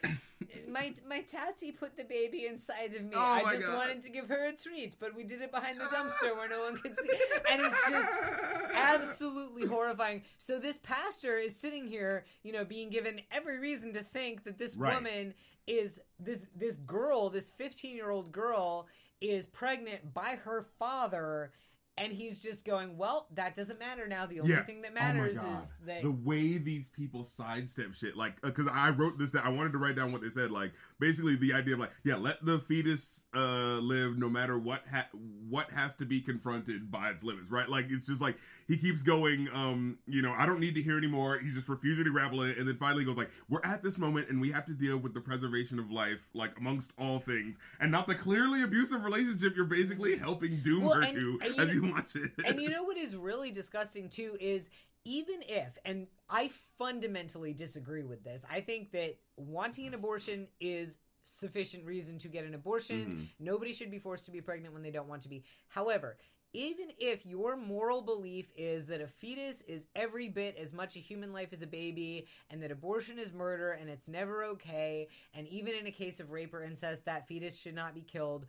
my 0.71 0.95
my 1.09 1.21
tatsy 1.21 1.73
put 1.77 1.97
the 1.97 2.05
baby 2.05 2.47
inside 2.47 2.95
of 2.95 3.03
me. 3.05 3.11
Oh 3.15 3.21
I 3.21 3.55
just 3.55 3.67
God. 3.67 3.77
wanted 3.77 4.03
to 4.03 4.09
give 4.09 4.29
her 4.29 4.49
a 4.49 4.53
treat, 4.53 4.95
but 4.99 5.15
we 5.15 5.25
did 5.25 5.43
it 5.43 5.51
behind 5.51 5.79
the 5.81 5.85
ah. 5.85 5.95
dumpster 5.95 6.37
where 6.37 6.49
no 6.49 6.63
one 6.63 6.79
could 6.79 6.97
see. 6.99 7.19
And 7.51 7.63
it's 7.63 7.89
just 7.89 8.13
absolutely 8.75 9.67
horrifying. 9.67 10.23
So 10.39 10.59
this 10.59 10.79
pastor 10.83 11.37
is 11.39 11.55
sitting 11.57 11.87
here, 11.87 12.25
you 12.43 12.53
know, 12.53 12.65
being 12.65 12.91
given 12.91 13.21
every 13.33 13.59
reason 13.59 13.93
to 13.95 14.03
think 14.03 14.45
that 14.45 14.59
this 14.59 14.77
Right. 14.77 14.95
woman 14.95 15.35
is 15.67 16.01
this 16.19 16.47
this 16.55 16.77
girl, 16.77 17.29
this 17.31 17.53
15-year-old 17.59 18.33
girl 18.33 18.87
is 19.21 19.47
pregnant 19.47 20.15
by 20.15 20.39
her 20.45 20.67
father 20.79 21.53
and 22.01 22.13
he's 22.13 22.41
just 22.41 22.65
going, 22.65 22.97
"Well, 22.97 23.27
that 23.35 23.55
doesn't 23.55 23.79
matter 23.79 24.09
now. 24.09 24.27
The 24.27 24.41
only 24.41 24.53
Yeah. 24.53 24.63
thing 24.65 24.83
that 24.83 24.91
Oh 24.93 24.95
matters 24.95 25.37
God. 25.37 25.63
is 25.63 25.69
that 25.87 26.03
the 26.03 26.11
way 26.11 26.59
these 26.59 26.89
people 26.89 27.25
sidestep 27.25 27.95
shit 27.95 28.17
like 28.17 28.35
uh, 28.43 28.49
because 28.49 28.69
i 28.69 28.91
wrote 28.91 29.19
this 29.19 29.31
down 29.33 29.45
i 29.45 29.49
wanted 29.49 29.73
to 29.73 29.79
write 29.79 29.97
down 29.97 30.13
what 30.13 30.21
they 30.23 30.31
said 30.31 30.51
like 30.51 30.73
basically 31.01 31.35
the 31.35 31.53
idea 31.53 31.75
of 31.75 31.81
like 31.81 31.91
yeah 32.05 32.15
let 32.17 32.45
the 32.45 32.59
fetus 32.61 33.25
uh 33.35 33.79
live 33.81 34.17
no 34.19 34.29
matter 34.29 34.59
what 34.59 34.83
ha- 34.93 35.09
what 35.49 35.71
has 35.71 35.97
to 35.97 36.05
be 36.05 36.21
confronted 36.21 36.91
by 36.91 37.09
its 37.11 37.25
limits 37.25 37.51
right? 37.51 37.69
Like 37.69 37.87
it's 37.91 38.07
just 38.07 38.21
like 38.21 38.37
he 38.69 38.77
keeps 38.77 39.03
going 39.03 39.49
um 39.53 39.99
you 40.07 40.23
know 40.23 40.33
i 40.39 40.47
don't 40.47 40.61
need 40.61 40.75
to 40.77 40.83
hear 40.83 40.97
anymore. 40.99 41.39
He's 41.39 41.55
just 41.55 41.69
refusing 41.69 42.05
to 42.05 42.11
grapple 42.13 42.43
it 42.43 42.59
and 42.59 42.69
then 42.69 42.77
finally 42.77 43.05
goes 43.05 43.17
like 43.17 43.31
we're 43.49 43.65
at 43.65 43.83
this 43.83 43.99
moment 43.99 44.29
and 44.29 44.41
we 44.41 44.51
have 44.53 44.67
to 44.67 44.73
deal 44.75 44.99
with 44.99 45.15
the 45.15 45.21
preservation 45.21 45.79
of 45.79 45.91
life 45.91 46.19
like 46.35 46.57
amongst 46.59 46.93
all 46.99 47.19
things 47.19 47.57
and 47.81 47.91
not 47.91 48.07
the 48.07 48.15
clearly 48.15 48.63
abusive 48.63 49.03
relationship 49.05 49.57
you're 49.57 49.65
basically 49.65 50.17
helping 50.17 50.59
doom 50.61 50.85
Well, 50.85 50.95
her 50.95 51.03
and- 51.03 51.15
to 51.17 51.39
and 51.43 51.59
as 51.59 51.67
know- 51.69 51.73
you 51.75 51.93
watch 51.93 52.15
it. 52.17 52.31
and 52.47 52.61
you 52.61 52.69
know 52.69 52.83
what 52.91 52.97
is 52.99 53.17
really 53.17 53.51
disgusting 53.51 54.09
too 54.09 54.37
is 54.41 54.69
even 55.05 55.43
if 55.49 55.79
and 55.85 56.07
i 56.29 56.51
fundamentally 56.79 57.53
disagree 57.53 58.03
with 58.03 58.23
this 58.23 58.45
i 58.51 58.61
think 58.61 58.91
that 58.93 59.17
wanting 59.37 59.87
an 59.87 59.95
abortion 59.95 60.47
is 60.61 60.99
sufficient 61.23 61.85
reason 61.85 62.19
to 62.19 62.29
get 62.29 62.45
an 62.45 62.55
abortion. 62.55 62.99
Mm-hmm. 62.99 63.23
Nobody 63.39 63.73
should 63.73 63.91
be 63.91 63.99
forced 63.99 64.25
to 64.25 64.31
be 64.31 64.41
pregnant 64.41 64.75
when 64.75 64.83
they 64.83 64.91
don't 64.91 65.09
want 65.09 65.23
to 65.23 65.29
be. 65.29 65.45
However 65.69 66.17
even 66.53 66.89
if 66.99 67.25
your 67.25 67.57
moral 67.57 68.03
belief 68.03 68.47
is 68.57 68.87
that 68.87 69.01
a 69.01 69.07
fetus 69.07 69.63
is 69.69 69.87
every 69.95 70.29
bit 70.29 70.57
as 70.61 70.73
much 70.73 70.97
a 70.97 70.99
human 70.99 71.33
life 71.33 71.53
as 71.53 71.63
a 71.63 71.67
baby 71.67 72.27
and 72.51 72.61
that 72.61 72.73
abortion 72.73 73.19
is 73.19 73.33
murder 73.33 73.73
and 73.73 73.89
it's 73.89 74.09
never 74.09 74.43
okay 74.43 75.07
and 75.35 75.47
even 75.47 75.75
in 75.75 75.87
a 75.87 75.93
case 75.93 76.19
of 76.19 76.33
rape 76.33 76.53
or 76.53 76.65
incest 76.65 77.05
that 77.05 77.29
fetus 77.29 77.57
should 77.57 77.75
not 77.75 77.95
be 77.95 78.01
killed 78.01 78.47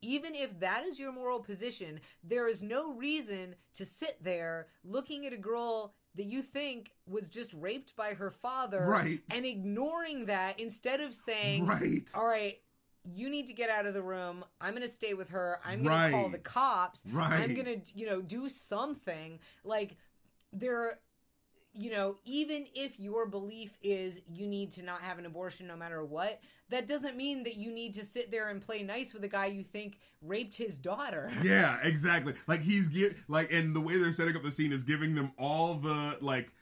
even 0.00 0.34
if 0.34 0.58
that 0.60 0.84
is 0.84 0.98
your 0.98 1.12
moral 1.12 1.40
position, 1.40 2.00
there 2.22 2.48
is 2.48 2.62
no 2.62 2.92
reason 2.94 3.54
to 3.74 3.84
sit 3.84 4.16
there 4.22 4.68
looking 4.84 5.26
at 5.26 5.32
a 5.32 5.36
girl 5.38 5.94
that 6.14 6.24
you 6.26 6.42
think 6.42 6.90
was 7.06 7.28
just 7.28 7.52
raped 7.54 7.94
by 7.96 8.14
her 8.14 8.30
father 8.30 8.84
Right. 8.86 9.20
and 9.30 9.44
ignoring 9.44 10.26
that 10.26 10.58
instead 10.58 11.00
of 11.00 11.14
saying, 11.14 11.66
right 11.66 12.08
All 12.14 12.26
right, 12.26 12.58
you 13.04 13.30
need 13.30 13.46
to 13.46 13.52
get 13.52 13.70
out 13.70 13.86
of 13.86 13.94
the 13.94 14.02
room. 14.02 14.44
I'm 14.60 14.74
going 14.74 14.86
to 14.86 14.92
stay 14.92 15.14
with 15.14 15.30
her. 15.30 15.60
I'm 15.64 15.82
going 15.82 16.10
to 16.12 16.16
call 16.16 16.28
the 16.28 16.38
cops. 16.38 17.00
Right. 17.10 17.40
I'm 17.40 17.54
going 17.54 17.80
to, 17.80 17.80
you 17.94 18.06
know, 18.06 18.20
do 18.20 18.48
something. 18.48 19.38
Like, 19.64 19.96
there 20.52 20.98
you 21.74 21.90
know, 21.90 22.16
even 22.24 22.66
if 22.74 22.98
your 22.98 23.26
belief 23.26 23.76
is 23.82 24.20
you 24.28 24.46
need 24.46 24.72
to 24.72 24.82
not 24.82 25.00
have 25.00 25.18
an 25.18 25.26
abortion 25.26 25.66
no 25.66 25.76
matter 25.76 26.04
what, 26.04 26.40
that 26.70 26.86
doesn't 26.86 27.16
mean 27.16 27.44
that 27.44 27.56
you 27.56 27.70
need 27.70 27.94
to 27.94 28.04
sit 28.04 28.30
there 28.30 28.48
and 28.48 28.60
play 28.60 28.82
nice 28.82 29.14
with 29.14 29.24
a 29.24 29.28
guy 29.28 29.46
you 29.46 29.62
think 29.62 29.98
raped 30.22 30.56
his 30.56 30.78
daughter. 30.78 31.32
Yeah, 31.42 31.78
exactly. 31.82 32.34
Like 32.46 32.60
he's 32.60 32.88
get 32.88 33.16
like, 33.28 33.52
and 33.52 33.74
the 33.74 33.80
way 33.80 33.96
they're 33.96 34.12
setting 34.12 34.36
up 34.36 34.42
the 34.42 34.52
scene 34.52 34.72
is 34.72 34.82
giving 34.82 35.14
them 35.14 35.32
all 35.38 35.74
the 35.74 36.18
like 36.20 36.52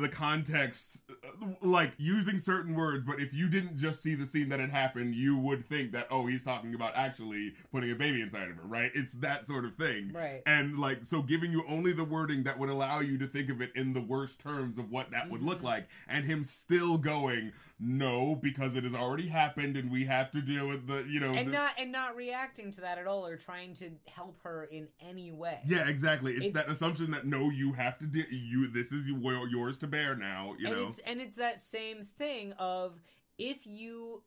the 0.00 0.08
context, 0.08 0.98
uh, 1.10 1.46
like 1.62 1.92
using 1.98 2.38
certain 2.38 2.74
words. 2.74 3.04
But 3.06 3.20
if 3.20 3.32
you 3.34 3.48
didn't 3.48 3.76
just 3.76 4.02
see 4.02 4.14
the 4.14 4.26
scene 4.26 4.48
that 4.48 4.60
had 4.60 4.70
happened, 4.70 5.14
you 5.14 5.36
would 5.36 5.66
think 5.68 5.92
that 5.92 6.06
oh, 6.10 6.26
he's 6.26 6.42
talking 6.42 6.74
about 6.74 6.92
actually 6.96 7.52
putting 7.70 7.90
a 7.90 7.94
baby 7.94 8.20
inside 8.22 8.48
of 8.50 8.56
her, 8.56 8.62
right? 8.64 8.90
It's 8.94 9.12
that 9.14 9.46
sort 9.46 9.64
of 9.64 9.76
thing, 9.76 10.12
Right. 10.12 10.42
And 10.46 10.78
like, 10.78 11.04
so 11.04 11.22
giving 11.22 11.52
you 11.52 11.62
only 11.68 11.92
the 11.92 12.04
wording 12.04 12.42
that 12.44 12.58
would 12.58 12.68
allow 12.70 13.00
you 13.00 13.18
to 13.18 13.26
think 13.26 13.50
of 13.50 13.60
it 13.60 13.70
in 13.74 13.92
the 13.92 14.00
worst 14.00 14.38
terms 14.38 14.78
of 14.78 14.90
what 14.90 15.10
that 15.10 15.30
would 15.30 15.42
look 15.42 15.58
Mm-hmm. 15.58 15.66
like, 15.66 15.88
and 16.08 16.24
him 16.24 16.42
still 16.44 16.98
going. 16.98 17.52
No, 17.86 18.34
because 18.34 18.74
it 18.76 18.84
has 18.84 18.94
already 18.94 19.28
happened, 19.28 19.76
and 19.76 19.90
we 19.90 20.06
have 20.06 20.30
to 20.32 20.40
deal 20.40 20.68
with 20.68 20.86
the, 20.86 21.04
you 21.06 21.20
know, 21.20 21.34
And 21.34 21.48
the- 21.48 21.52
not 21.52 21.74
and 21.78 21.92
not 21.92 22.16
reacting 22.16 22.72
to 22.72 22.80
that 22.80 22.96
at 22.96 23.06
all 23.06 23.26
or 23.26 23.36
trying 23.36 23.74
to 23.74 23.90
help 24.06 24.40
her 24.42 24.64
in 24.64 24.88
any 25.00 25.32
way. 25.32 25.60
Yeah, 25.66 25.86
exactly. 25.88 26.32
It's, 26.32 26.46
It's- 26.46 26.64
that 26.64 26.72
assumption 26.72 27.10
that 27.10 27.26
no, 27.26 27.50
you 27.50 27.72
have 27.74 27.98
to 27.98 28.06
do 28.06 28.20
you. 28.20 28.68
This 28.68 28.90
is 28.90 29.06
your, 29.06 29.46
yours 29.48 29.76
to 29.78 29.86
bear 29.86 30.16
now. 30.16 30.54
You 30.58 30.68
and 30.68 30.76
know. 30.76 30.88
it's 30.88 30.98
and 31.00 31.20
it's 31.20 31.36
that 31.36 31.60
same 31.60 32.06
thing 32.18 32.52
of 32.52 33.02
if 33.36 33.66
you 33.66 34.22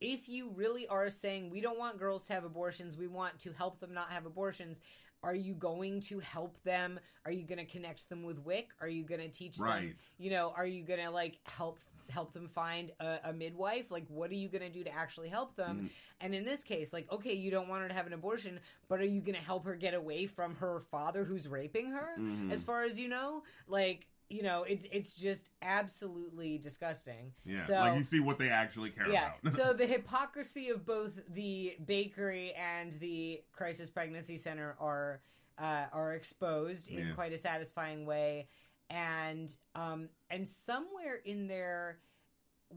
if 0.00 0.28
you 0.28 0.50
really 0.54 0.86
are 0.88 1.10
saying 1.10 1.50
we 1.50 1.60
don't 1.60 1.78
want 1.78 1.98
girls 1.98 2.26
to 2.26 2.32
have 2.32 2.44
abortions 2.44 2.96
we 2.96 3.06
want 3.06 3.38
to 3.38 3.52
help 3.52 3.78
them 3.78 3.94
not 3.94 4.10
have 4.10 4.26
abortions 4.26 4.80
are 5.22 5.34
you 5.34 5.54
going 5.54 6.00
to 6.00 6.18
help 6.18 6.60
them 6.64 6.98
are 7.24 7.30
you 7.30 7.46
going 7.46 7.58
to 7.58 7.64
connect 7.64 8.08
them 8.08 8.22
with 8.22 8.38
wic 8.44 8.68
are 8.80 8.88
you 8.88 9.04
going 9.04 9.20
to 9.20 9.28
teach 9.28 9.58
them 9.58 9.94
you 10.18 10.30
know 10.30 10.52
are 10.56 10.66
you 10.66 10.82
going 10.84 10.98
to 10.98 11.10
like 11.10 11.38
help 11.44 11.78
help 12.10 12.32
them 12.32 12.48
find 12.48 12.90
a, 13.00 13.18
a 13.24 13.32
midwife 13.32 13.90
like 13.90 14.04
what 14.08 14.30
are 14.30 14.34
you 14.34 14.48
going 14.48 14.62
to 14.62 14.68
do 14.70 14.84
to 14.84 14.92
actually 14.92 15.28
help 15.28 15.56
them 15.56 15.76
Mm-hmm. 15.76 15.86
and 16.20 16.34
in 16.34 16.44
this 16.44 16.62
case 16.64 16.92
like 16.92 17.10
okay 17.12 17.32
you 17.34 17.50
don't 17.50 17.68
want 17.68 17.82
her 17.82 17.88
to 17.88 17.94
have 17.94 18.06
an 18.06 18.12
abortion 18.12 18.60
but 18.88 19.00
are 19.00 19.04
you 19.04 19.20
going 19.20 19.34
to 19.36 19.40
help 19.40 19.64
her 19.64 19.76
get 19.76 19.94
away 19.94 20.26
from 20.26 20.56
her 20.56 20.80
father 20.90 21.24
who's 21.24 21.46
raping 21.48 21.90
her 21.90 22.16
Mhm. 22.18 22.50
as 22.52 22.64
far 22.64 22.84
as 22.84 22.98
you 22.98 23.08
know 23.08 23.42
like 23.66 24.06
you 24.28 24.42
know 24.42 24.62
it's 24.64 24.86
it's 24.90 25.12
just 25.12 25.50
absolutely 25.62 26.58
disgusting 26.58 27.32
yeah, 27.44 27.66
so 27.66 27.74
like 27.74 27.96
you 27.98 28.04
see 28.04 28.20
what 28.20 28.38
they 28.38 28.48
actually 28.48 28.90
care 28.90 29.08
yeah 29.10 29.32
about. 29.42 29.56
so 29.56 29.72
the 29.82 29.86
hypocrisy 29.86 30.70
of 30.70 30.84
both 30.86 31.12
the 31.28 31.76
bakery 31.86 32.52
and 32.54 32.92
the 33.00 33.42
crisis 33.52 33.90
pregnancy 33.90 34.38
center 34.38 34.74
are 34.80 35.20
uh, 35.58 35.84
are 35.92 36.14
exposed 36.14 36.88
in 36.88 37.08
Yeah. 37.08 37.14
quite 37.14 37.32
a 37.32 37.38
satisfying 37.38 38.06
way 38.06 38.48
and 38.92 39.56
um 39.74 40.08
and 40.30 40.46
somewhere 40.46 41.20
in 41.24 41.46
there 41.46 41.98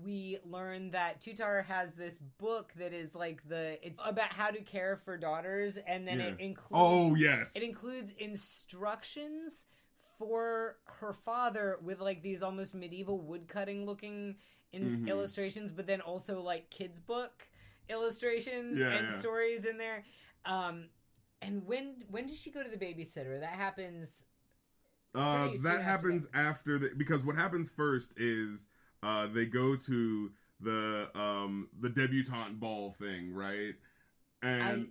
we 0.04 0.40
learn 0.44 0.92
that 0.92 1.22
Tutar 1.22 1.64
has 1.66 1.94
this 1.94 2.18
book 2.38 2.74
that 2.78 2.94
is 2.94 3.16
like 3.16 3.48
the 3.48 3.78
it's 3.86 4.00
about 4.04 4.34
how 4.34 4.50
to 4.50 4.62
care 4.62 4.98
for 5.06 5.18
daughters 5.18 5.78
and 5.88 6.08
then 6.08 6.20
it 6.20 6.36
includes 6.40 6.72
oh 6.74 7.16
yes, 7.16 7.54
it 7.56 7.64
includes 7.64 8.12
instructions 8.18 9.66
for 10.18 10.78
her 10.86 11.14
father 11.14 11.78
with 11.82 12.00
like 12.00 12.22
these 12.22 12.42
almost 12.42 12.74
medieval 12.74 13.20
woodcutting 13.20 13.86
looking 13.86 14.36
in 14.74 14.82
Mhm. 15.06 15.08
illustrations, 15.08 15.72
but 15.72 15.88
then 15.88 16.02
also 16.02 16.42
like 16.42 16.70
kids 16.70 17.00
book 17.00 17.48
illustrations 17.90 18.78
Yeah, 18.78 18.92
and 18.98 19.08
yeah. 19.10 19.20
stories 19.20 19.66
in 19.66 19.78
there. 19.78 20.04
Um, 20.46 20.90
and 21.42 21.66
when 21.66 22.04
when 22.10 22.26
does 22.28 22.38
she 22.38 22.52
go 22.52 22.64
to 22.64 22.70
the 22.70 22.78
babysitter? 22.78 23.40
That 23.40 23.54
happens. 23.56 24.24
Uh, 25.16 25.50
that 25.62 25.82
after 25.82 25.82
happens 25.82 26.28
after 26.34 26.78
the 26.78 26.92
because 26.98 27.26
what 27.26 27.36
happens 27.36 27.70
first 27.70 28.14
is 28.18 28.68
uh 29.04 29.28
they 29.28 29.46
go 29.46 29.76
to 29.76 30.32
the 30.62 31.10
um 31.16 31.70
the 31.82 31.90
debutante 31.90 32.60
ball 32.60 32.96
thing, 33.00 33.34
right? 33.34 33.76
And 34.42 34.64
I, 34.64 34.86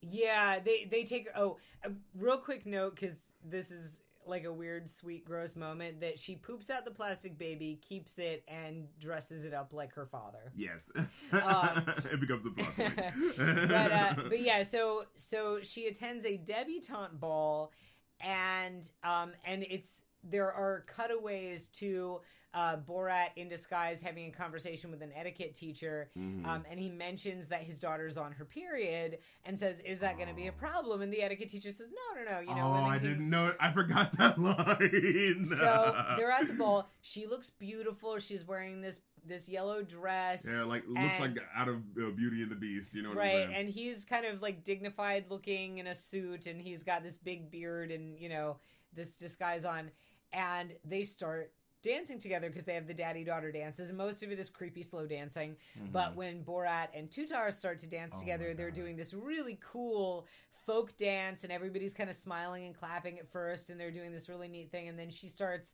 yeah, 0.00 0.58
they 0.60 0.86
they 0.90 1.04
take. 1.04 1.28
Oh, 1.36 1.58
a 1.84 1.90
real 2.14 2.38
quick 2.38 2.66
note 2.66 2.94
because 2.96 3.16
this 3.44 3.70
is 3.70 4.00
like 4.26 4.44
a 4.44 4.52
weird, 4.52 4.88
sweet, 4.88 5.24
gross 5.24 5.56
moment 5.56 6.00
that 6.00 6.18
she 6.18 6.36
poops 6.36 6.68
out 6.70 6.84
the 6.84 6.90
plastic 6.90 7.38
baby, 7.38 7.80
keeps 7.86 8.18
it, 8.18 8.44
and 8.46 8.86
dresses 9.00 9.44
it 9.44 9.54
up 9.54 9.72
like 9.72 9.92
her 9.94 10.06
father. 10.06 10.52
yes, 10.54 10.88
Um, 11.32 11.84
it 12.10 12.20
becomes 12.20 12.44
a 12.46 12.50
plot 12.50 12.76
point. 12.76 13.00
but 13.68 13.92
uh, 13.92 14.14
but 14.28 14.40
yeah, 14.42 14.62
so 14.64 15.04
so 15.16 15.58
she 15.62 15.86
attends 15.86 16.24
a 16.24 16.36
debutante 16.36 17.18
ball, 17.18 17.72
and 18.20 18.82
um 19.04 19.32
and 19.44 19.64
it's 19.68 20.02
there 20.24 20.52
are 20.52 20.84
cutaways 20.86 21.68
to 21.68 22.20
uh, 22.54 22.76
Borat 22.78 23.28
in 23.36 23.46
disguise 23.46 24.00
having 24.00 24.26
a 24.28 24.30
conversation 24.30 24.90
with 24.90 25.02
an 25.02 25.12
etiquette 25.14 25.54
teacher, 25.54 26.10
Mhm. 26.18 26.46
um, 26.46 26.64
and 26.68 26.80
he 26.80 26.88
mentions 26.88 27.46
that 27.48 27.62
his 27.62 27.78
daughter's 27.78 28.16
on 28.16 28.32
her 28.32 28.44
period, 28.46 29.18
and 29.44 29.56
says, 29.60 29.80
"Is 29.80 30.00
that 30.00 30.16
going 30.16 30.28
to 30.30 30.34
be 30.34 30.46
a 30.46 30.50
Oh. 30.50 30.54
problem?" 30.58 31.02
And 31.02 31.12
the 31.12 31.22
etiquette 31.22 31.50
teacher 31.50 31.70
says, 31.70 31.88
"No, 31.90 32.22
no, 32.24 32.30
no. 32.32 32.40
You 32.40 32.46
know, 32.56 32.68
oh, 32.74 32.84
I 32.88 32.98
can- 32.98 33.06
didn't 33.06 33.30
know. 33.30 33.54
I 33.60 33.70
forgot 33.70 34.16
that 34.16 34.38
line. 34.40 35.44
so 35.44 36.14
they're 36.16 36.30
at 36.30 36.48
the 36.48 36.54
ball. 36.58 36.90
She 37.02 37.26
looks 37.26 37.50
beautiful. 37.50 38.18
She's 38.18 38.44
wearing 38.46 38.80
this 38.80 39.02
this 39.28 39.48
yellow 39.48 39.82
dress. 39.82 40.44
Yeah, 40.48 40.62
like 40.64 40.84
looks 40.88 41.00
And- 41.20 41.36
like 41.36 41.44
out 41.56 41.68
of 41.68 41.76
uh, 41.76 42.10
Beauty 42.16 42.42
and 42.42 42.50
the 42.50 42.56
Beast. 42.56 42.94
You 42.94 43.02
know 43.02 43.10
what 43.10 43.18
right 43.18 43.42
I'm 43.42 43.48
saying? 43.50 43.54
and 43.60 43.68
he's 43.70 44.04
kind 44.04 44.26
of 44.26 44.40
like 44.42 44.64
dignified 44.64 45.26
looking 45.30 45.78
in 45.78 45.86
a 45.88 45.94
suit 45.94 46.46
and 46.46 46.60
he's 46.60 46.82
got 46.82 47.02
this 47.02 47.18
big 47.18 47.50
beard 47.50 47.90
and 47.90 48.18
you 48.18 48.28
know 48.28 48.56
this 48.94 49.10
disguise 49.14 49.64
on 49.64 49.90
and 50.32 50.72
they 50.84 51.04
start 51.04 51.52
dancing 51.82 52.18
together 52.18 52.48
because 52.48 52.64
they 52.64 52.74
have 52.74 52.88
the 52.88 52.94
daddy 52.94 53.22
daughter 53.22 53.52
dances 53.52 53.88
and 53.88 53.96
most 53.96 54.22
of 54.24 54.32
it 54.32 54.38
is 54.40 54.50
creepy 54.50 54.82
slow 54.82 55.06
dancing 55.06 55.54
but 55.92 56.14
when 56.16 56.42
borat 56.42 56.88
and 56.92 57.08
tutar 57.08 57.54
start 57.54 57.78
to 57.78 57.86
dance 57.86 58.10
Mm-hmm. 58.10 58.16
Oh 58.18 58.20
together 58.20 58.54
they're 58.54 58.70
doing 58.72 58.96
this 58.96 59.14
really 59.14 59.58
cool 59.62 60.26
folk 60.66 60.96
dance 60.96 61.44
and 61.44 61.52
everybody's 61.52 61.94
kind 61.94 62.10
of 62.10 62.16
smiling 62.16 62.64
and 62.66 62.74
clapping 62.76 63.18
at 63.20 63.28
first 63.28 63.70
and 63.70 63.78
they're 63.78 63.92
doing 63.92 64.10
this 64.12 64.28
really 64.28 64.48
neat 64.48 64.70
thing 64.72 64.88
and 64.88 64.98
then 64.98 65.08
she 65.08 65.28
starts 65.28 65.72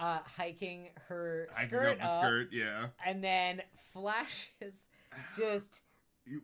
uh, 0.00 0.18
hiking 0.24 0.88
her 1.08 1.48
skirt 1.52 1.70
go 1.70 1.78
up 1.78 1.92
up 1.92 2.22
the 2.22 2.26
skirt. 2.26 2.48
Yeah. 2.52 2.86
and 3.06 3.22
then 3.22 3.62
flashes 3.92 4.86
just 5.36 5.80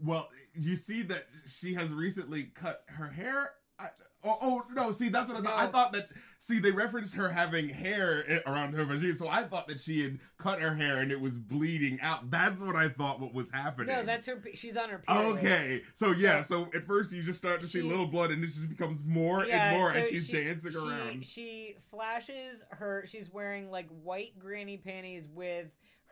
Well, 0.03 0.29
you 0.55 0.77
see 0.77 1.03
that 1.03 1.27
she 1.47 1.75
has 1.75 1.91
recently 1.91 2.51
cut 2.55 2.85
her 2.89 3.09
hair. 3.09 3.53
I, 3.79 3.89
oh, 4.25 4.39
oh 4.41 4.63
no! 4.73 4.91
See, 4.93 5.11
that's 5.11 5.31
what 5.31 5.41
I 5.41 5.43
thought. 5.43 5.59
I 5.59 5.67
thought 5.67 5.93
that. 5.93 6.09
See, 6.47 6.61
they 6.61 6.71
referenced 6.71 7.15
her 7.15 7.29
having 7.31 7.69
hair 7.69 8.41
around 8.47 8.75
her 8.75 8.85
vagina, 8.85 9.17
so 9.17 9.27
I 9.27 9.43
thought 9.43 9.67
that 9.67 9.81
she 9.81 10.01
had 10.05 10.21
cut 10.39 10.61
her 10.61 10.77
hair 10.77 10.99
and 10.99 11.11
it 11.11 11.21
was 11.21 11.33
bleeding 11.41 11.99
out. 12.01 12.31
That's 12.31 12.61
what 12.61 12.77
I 12.77 12.89
thought. 12.89 13.19
What 13.19 13.35
was 13.35 13.51
happening? 13.51 13.93
No, 13.93 14.05
that's 14.05 14.29
her. 14.29 14.41
She's 14.55 14.77
on 14.77 14.89
her 14.91 14.99
period. 14.99 15.39
Okay, 15.39 15.83
so 15.95 16.13
yeah, 16.13 16.43
so 16.43 16.69
at 16.73 16.87
first 16.87 17.13
you 17.13 17.25
just 17.25 17.41
start 17.41 17.61
to 17.63 17.67
see 17.67 17.83
little 17.83 18.07
blood, 18.07 18.31
and 18.31 18.45
it 18.45 18.47
just 18.47 18.69
becomes 18.69 19.01
more 19.05 19.45
Yeah, 19.45 19.71
and 19.73 19.81
more 19.81 19.93
so 19.93 19.99
as 19.99 20.09
she's 20.09 20.29
she- 20.29 20.35
dancing 20.35 20.71
she, 20.71 20.79
around. 20.79 21.27
She 21.27 21.75
flashes 21.91 22.63
her. 22.71 23.05
She's 23.09 23.29
wearing 23.33 23.69
like 23.73 23.89
white 24.05 24.39
granny 24.39 24.77
panties 24.77 25.27
with 25.27 25.67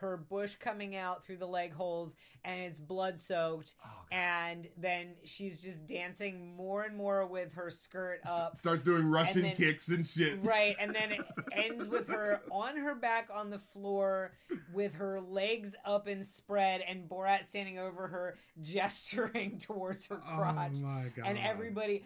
her 0.04 0.16
bush 0.16 0.56
coming 0.56 0.94
out 0.96 1.24
through 1.24 1.38
the 1.38 1.46
leg 1.46 1.72
holes, 1.72 2.14
and 2.44 2.60
it's 2.60 2.78
blood 2.78 3.18
soaked. 3.18 3.74
Oh, 3.84 3.88
and 4.12 4.68
then 4.76 5.14
she's 5.24 5.60
just 5.60 5.86
dancing 5.86 6.54
more 6.56 6.84
and 6.84 6.96
more 6.96 7.26
with 7.26 7.52
her 7.54 7.70
skirt 7.70 8.20
up. 8.26 8.56
Starts 8.56 8.82
doing 8.82 9.10
Russian 9.10 9.42
then- 9.42 9.56
kicks 9.56 9.88
and 9.88 10.06
shit. 10.06 10.38
Right, 10.42 10.76
and 10.78 10.94
then 10.94 11.12
it 11.12 11.22
ends 11.52 11.86
with 11.86 12.08
her 12.08 12.40
on 12.50 12.76
her 12.76 12.94
back 12.94 13.28
on 13.34 13.50
the 13.50 13.58
floor 13.58 14.32
with 14.72 14.94
her 14.94 15.20
legs 15.20 15.74
up 15.84 16.06
and 16.06 16.24
spread, 16.24 16.82
and 16.86 17.08
Borat 17.08 17.46
standing 17.46 17.78
over 17.78 18.06
her, 18.06 18.36
gesturing 18.62 19.58
towards 19.62 20.06
her 20.06 20.16
crotch. 20.16 20.72
Oh 20.76 20.80
my 20.80 21.04
god! 21.16 21.24
and 21.26 21.38
everybody 21.38 22.04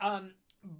um 0.00 0.30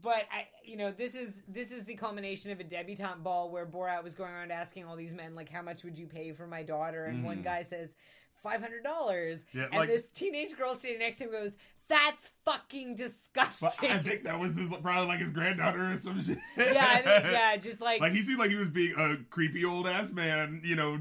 but 0.03 0.25
I, 0.33 0.47
you 0.65 0.77
know, 0.77 0.91
this 0.91 1.15
is 1.15 1.43
this 1.49 1.71
is 1.71 1.85
the 1.85 1.95
culmination 1.95 2.51
of 2.51 2.61
a 2.61 2.65
debutante 2.65 3.23
ball 3.23 3.51
where 3.51 3.67
Borat 3.67 4.03
was 4.03 4.15
going 4.15 4.33
around 4.33 4.51
asking 4.53 4.85
all 4.85 4.97
these 4.97 5.15
men, 5.15 5.35
like, 5.35 5.49
"How 5.49 5.63
much 5.63 5.85
would 5.85 5.99
you 5.99 6.07
pay 6.07 6.33
for 6.33 6.47
my 6.47 6.63
daughter?" 6.63 7.05
And 7.05 7.25
one 7.25 7.39
Mhm. 7.39 7.45
guy 7.45 7.63
says, 7.63 7.95
500 8.43 8.83
dollars." 8.83 9.45
Yeah, 9.53 9.65
And 9.65 9.75
like- 9.77 9.89
this 9.89 10.09
teenage 10.09 10.57
girl 10.57 10.75
sitting 10.75 10.99
next 10.99 11.19
to 11.19 11.25
him 11.25 11.31
goes, 11.31 11.53
"That's 11.89 12.31
fucking 12.45 12.97
But 12.97 12.99
disgusting." 12.99 13.91
I 13.91 13.99
think 13.99 14.25
that 14.25 14.39
was 14.39 14.57
his 14.57 14.69
probably 14.69 15.07
like 15.07 15.21
his 15.21 15.31
granddaughter 15.31 15.91
or 15.93 15.97
some 15.97 16.21
shit. 16.23 16.39
yeah, 16.57 16.87
I 16.89 17.03
think, 17.03 17.25
yeah, 17.33 17.57
just 17.69 17.81
like, 17.81 18.01
Like 18.01 18.13
he 18.13 18.23
seemed 18.23 18.39
like 18.39 18.51
he 18.51 18.57
was 18.57 18.69
being 18.69 18.95
a 18.99 19.17
creepy 19.31 19.65
old 19.65 19.87
ass 19.87 20.11
man, 20.11 20.61
you 20.65 20.77
know, 20.77 20.99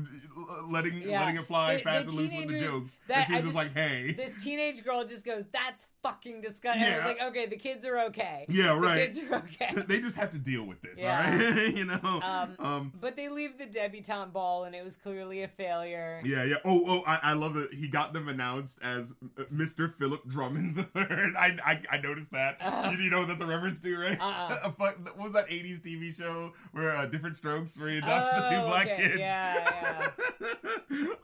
letting 0.69 1.01
Yeah. 1.01 1.21
letting 1.21 1.37
it 1.37 1.47
fly 1.47 1.75
The- 1.77 1.81
fast 1.83 2.05
the 2.05 2.09
and 2.11 2.17
loose 2.19 2.33
with 2.33 2.47
the 2.49 2.59
jokes. 2.59 2.97
that- 3.07 3.17
and 3.17 3.25
she 3.27 3.33
was 3.33 3.43
just, 3.43 3.45
just- 3.47 3.55
like, 3.55 3.73
"Hey, 3.73 4.13
this 4.13 4.43
teenage 4.43 4.83
girl 4.83 5.05
just 5.05 5.23
goes, 5.23 5.45
"That's 5.51 5.87
fucking 6.03 6.41
disgusting." 6.41 6.83
I 6.83 6.87
Yeah. 6.87 6.97
was 6.97 7.15
like, 7.17 7.21
"Okay, 7.29 7.45
the 7.47 7.57
kids 7.57 7.85
are 7.85 7.99
okay. 8.07 8.45
yeah, 8.49 8.67
right. 8.69 8.79
The 8.79 8.87
right." 8.87 8.97
kids 9.13 9.19
are 9.31 9.35
okay." 9.37 9.81
they 9.87 9.99
just 10.01 10.17
have 10.17 10.31
to 10.31 10.37
deal 10.37 10.63
with 10.63 10.81
this, 10.81 10.99
Yeah. 10.99 11.25
all 11.31 11.37
right? 11.55 11.75
you 11.75 11.85
know. 11.85 11.99
Um, 12.23 12.55
um, 12.59 12.93
But 12.99 13.15
they 13.15 13.29
leave 13.29 13.57
the 13.57 13.65
debutante 13.65 14.33
ball, 14.33 14.65
and 14.65 14.75
it 14.75 14.83
was 14.83 14.95
clearly 14.97 15.43
a 15.43 15.47
failure. 15.47 16.21
yeah, 16.25 16.43
yeah. 16.43 16.55
Oh, 16.65 16.83
oh, 16.87 17.03
I, 17.07 17.19
I 17.23 17.33
love 17.33 17.55
it. 17.57 17.73
He 17.73 17.87
got 17.87 18.13
them 18.13 18.27
announced 18.27 18.79
as 18.83 19.13
uh, 19.37 19.43
Mr. 19.53 19.93
Philip 19.97 20.27
Drummond 20.27 20.74
the 20.75 20.83
third. 20.83 21.35
I, 21.37 21.57
I, 21.65 21.81
I 21.91 21.97
noticed 21.97 22.31
that. 22.31 22.57
Uh-uh. 22.61 22.91
Did 22.91 22.99
you 22.99 23.09
know 23.09 23.19
what 23.19 23.29
that's 23.29 23.41
a 23.41 23.45
reference 23.45 23.79
to, 23.81 23.97
right? 23.97 24.19
Uh-uh. 24.19 24.71
What 24.77 25.17
was 25.17 25.33
that 25.33 25.49
'80s 25.49 25.81
TV 25.81 26.15
show 26.15 26.53
where 26.71 26.95
uh, 26.95 27.05
Diff'rent 27.05 27.37
Strokes, 27.37 27.77
where 27.79 27.89
he 27.89 27.97
adopts 27.97 28.39
the 28.39 28.49
two 28.49 28.65
black 28.67 28.87
okay. 28.87 29.07
kids? 29.07 29.19
Yeah, 29.19 30.07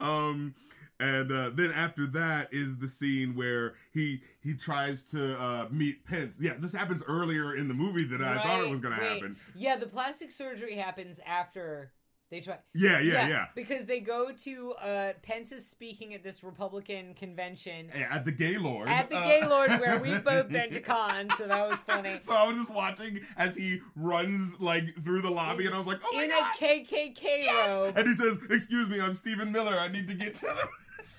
um, 0.00 0.54
and 0.98 1.32
uh, 1.32 1.50
then 1.52 1.72
after 1.72 2.06
that 2.08 2.48
is 2.52 2.78
the 2.78 2.88
scene 2.88 3.34
where 3.34 3.74
he 3.92 4.22
he 4.40 4.54
tries 4.54 5.02
to 5.04 5.40
uh, 5.40 5.66
meet 5.70 6.04
Pence. 6.04 6.38
Yeah, 6.40 6.54
this 6.58 6.72
happens 6.72 7.02
earlier 7.06 7.54
in 7.54 7.68
the 7.68 7.74
movie 7.74 8.04
than 8.04 8.22
I 8.22 8.42
thought 8.42 8.60
it 8.60 8.70
was 8.70 8.80
going 8.80 8.98
to 8.98 9.04
happen. 9.04 9.36
Yeah, 9.54 9.76
the 9.76 9.86
plastic 9.86 10.30
surgery 10.30 10.76
happens 10.76 11.18
after 11.26 11.92
they 12.32 12.40
try. 12.40 12.58
Yeah, 12.74 12.98
yeah, 13.00 13.28
yeah. 13.28 13.46
Because 13.54 13.84
they 13.84 14.00
go 14.00 14.32
to 14.32 14.72
uh, 14.82 15.12
Pence 15.22 15.52
is 15.52 15.66
speaking 15.66 16.14
at 16.14 16.22
this 16.24 16.42
Republican 16.42 17.14
convention 17.14 17.88
Yeah, 17.96 18.08
At 18.10 18.24
the 18.24 18.32
Gaylord. 18.32 18.88
at 18.88 19.10
the 19.10 19.16
uh, 19.18 19.26
Gaylord 19.26 19.70
where 19.80 19.98
we've 19.98 20.24
both 20.32 20.48
been 20.48 20.70
to 20.72 20.80
cons, 20.80 21.32
so 21.38 21.46
that 21.46 21.68
was 21.68 21.80
funny. 21.80 22.18
So 22.22 22.34
I 22.34 22.46
was 22.48 22.56
just 22.56 22.70
watching 22.70 23.20
as 23.36 23.54
he 23.56 23.80
runs 23.96 24.60
like 24.60 25.04
through 25.04 25.22
the 25.22 25.30
lobby, 25.30 25.66
and 25.66 25.74
I 25.74 25.78
was 25.78 25.86
like, 25.86 26.00
"Oh 26.04 26.16
my 26.16 26.24
In 26.24 26.30
god!" 26.30 26.52
a 26.60 26.64
KKK 26.64 27.46
robe. 27.68 27.94
And 27.96 28.08
he 28.08 28.14
says, 28.14 28.38
"Excuse 28.50 28.88
me, 28.88 29.00
I'm 29.00 29.14
Stephen 29.14 29.52
Miller. 29.52 29.76
I 29.78 29.88
need 29.88 30.08
to 30.08 30.14
get 30.14 30.34
to 30.36 30.40
the." 30.46 30.68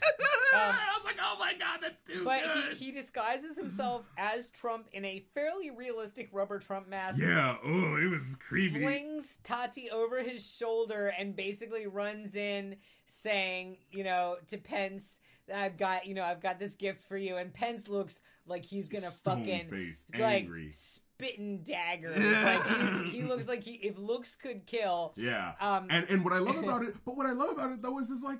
Um, 0.03 0.15
I 0.55 0.93
was 0.97 1.05
like, 1.05 1.17
"Oh 1.21 1.37
my 1.39 1.53
god, 1.53 1.79
that's 1.81 2.01
too 2.07 2.23
But 2.23 2.41
good." 2.43 2.77
he, 2.77 2.85
he 2.85 2.91
disguises 2.91 3.57
himself 3.57 4.05
as 4.17 4.49
Trump 4.49 4.87
in 4.93 5.03
a 5.05 5.23
fairly 5.33 5.71
realistic 5.71 6.29
rubber 6.31 6.59
Trump 6.59 6.87
mask. 6.87 7.19
yeah. 7.19 7.57
Oh, 7.63 7.95
it 7.95 8.09
was 8.09 8.35
creepy. 8.35 8.79
flings 8.81 9.37
Tati 9.43 9.89
over 9.89 10.21
his 10.21 10.45
shoulder 10.45 11.13
and 11.17 11.35
basically 11.35 11.87
runs 11.87 12.35
in 12.35 12.75
saying, 13.07 13.77
you 13.91 14.03
know, 14.03 14.35
to 14.47 14.57
Pence, 14.57 15.17
I've 15.53 15.77
got, 15.77 16.05
you 16.07 16.13
know, 16.13 16.23
I've 16.23 16.41
got 16.41 16.59
this 16.59 16.75
gift 16.75 17.01
for 17.07 17.17
you. 17.17 17.37
And 17.37 17.53
Pence 17.53 17.87
looks 17.87 18.19
like 18.45 18.65
he's 18.65 18.89
gonna 18.89 19.11
fucking 19.11 19.69
face, 19.69 20.05
like 20.17 20.43
angry. 20.43 20.71
spitting 20.73 21.59
daggers. 21.63 22.17
like 22.17 23.05
he 23.11 23.21
looks 23.23 23.47
like 23.47 23.63
he, 23.63 23.73
if 23.75 23.97
looks 23.97 24.35
could 24.35 24.65
kill. 24.65 25.13
Yeah. 25.15 25.53
Um, 25.59 25.87
And 25.89 26.05
and 26.09 26.23
what 26.23 26.33
I 26.33 26.39
love 26.39 26.57
about 26.57 26.83
it, 26.83 26.95
but 27.05 27.15
what 27.15 27.25
I 27.25 27.31
love 27.31 27.49
about 27.51 27.71
it 27.71 27.81
though 27.81 27.99
is 27.99 28.09
is 28.09 28.21
like 28.23 28.39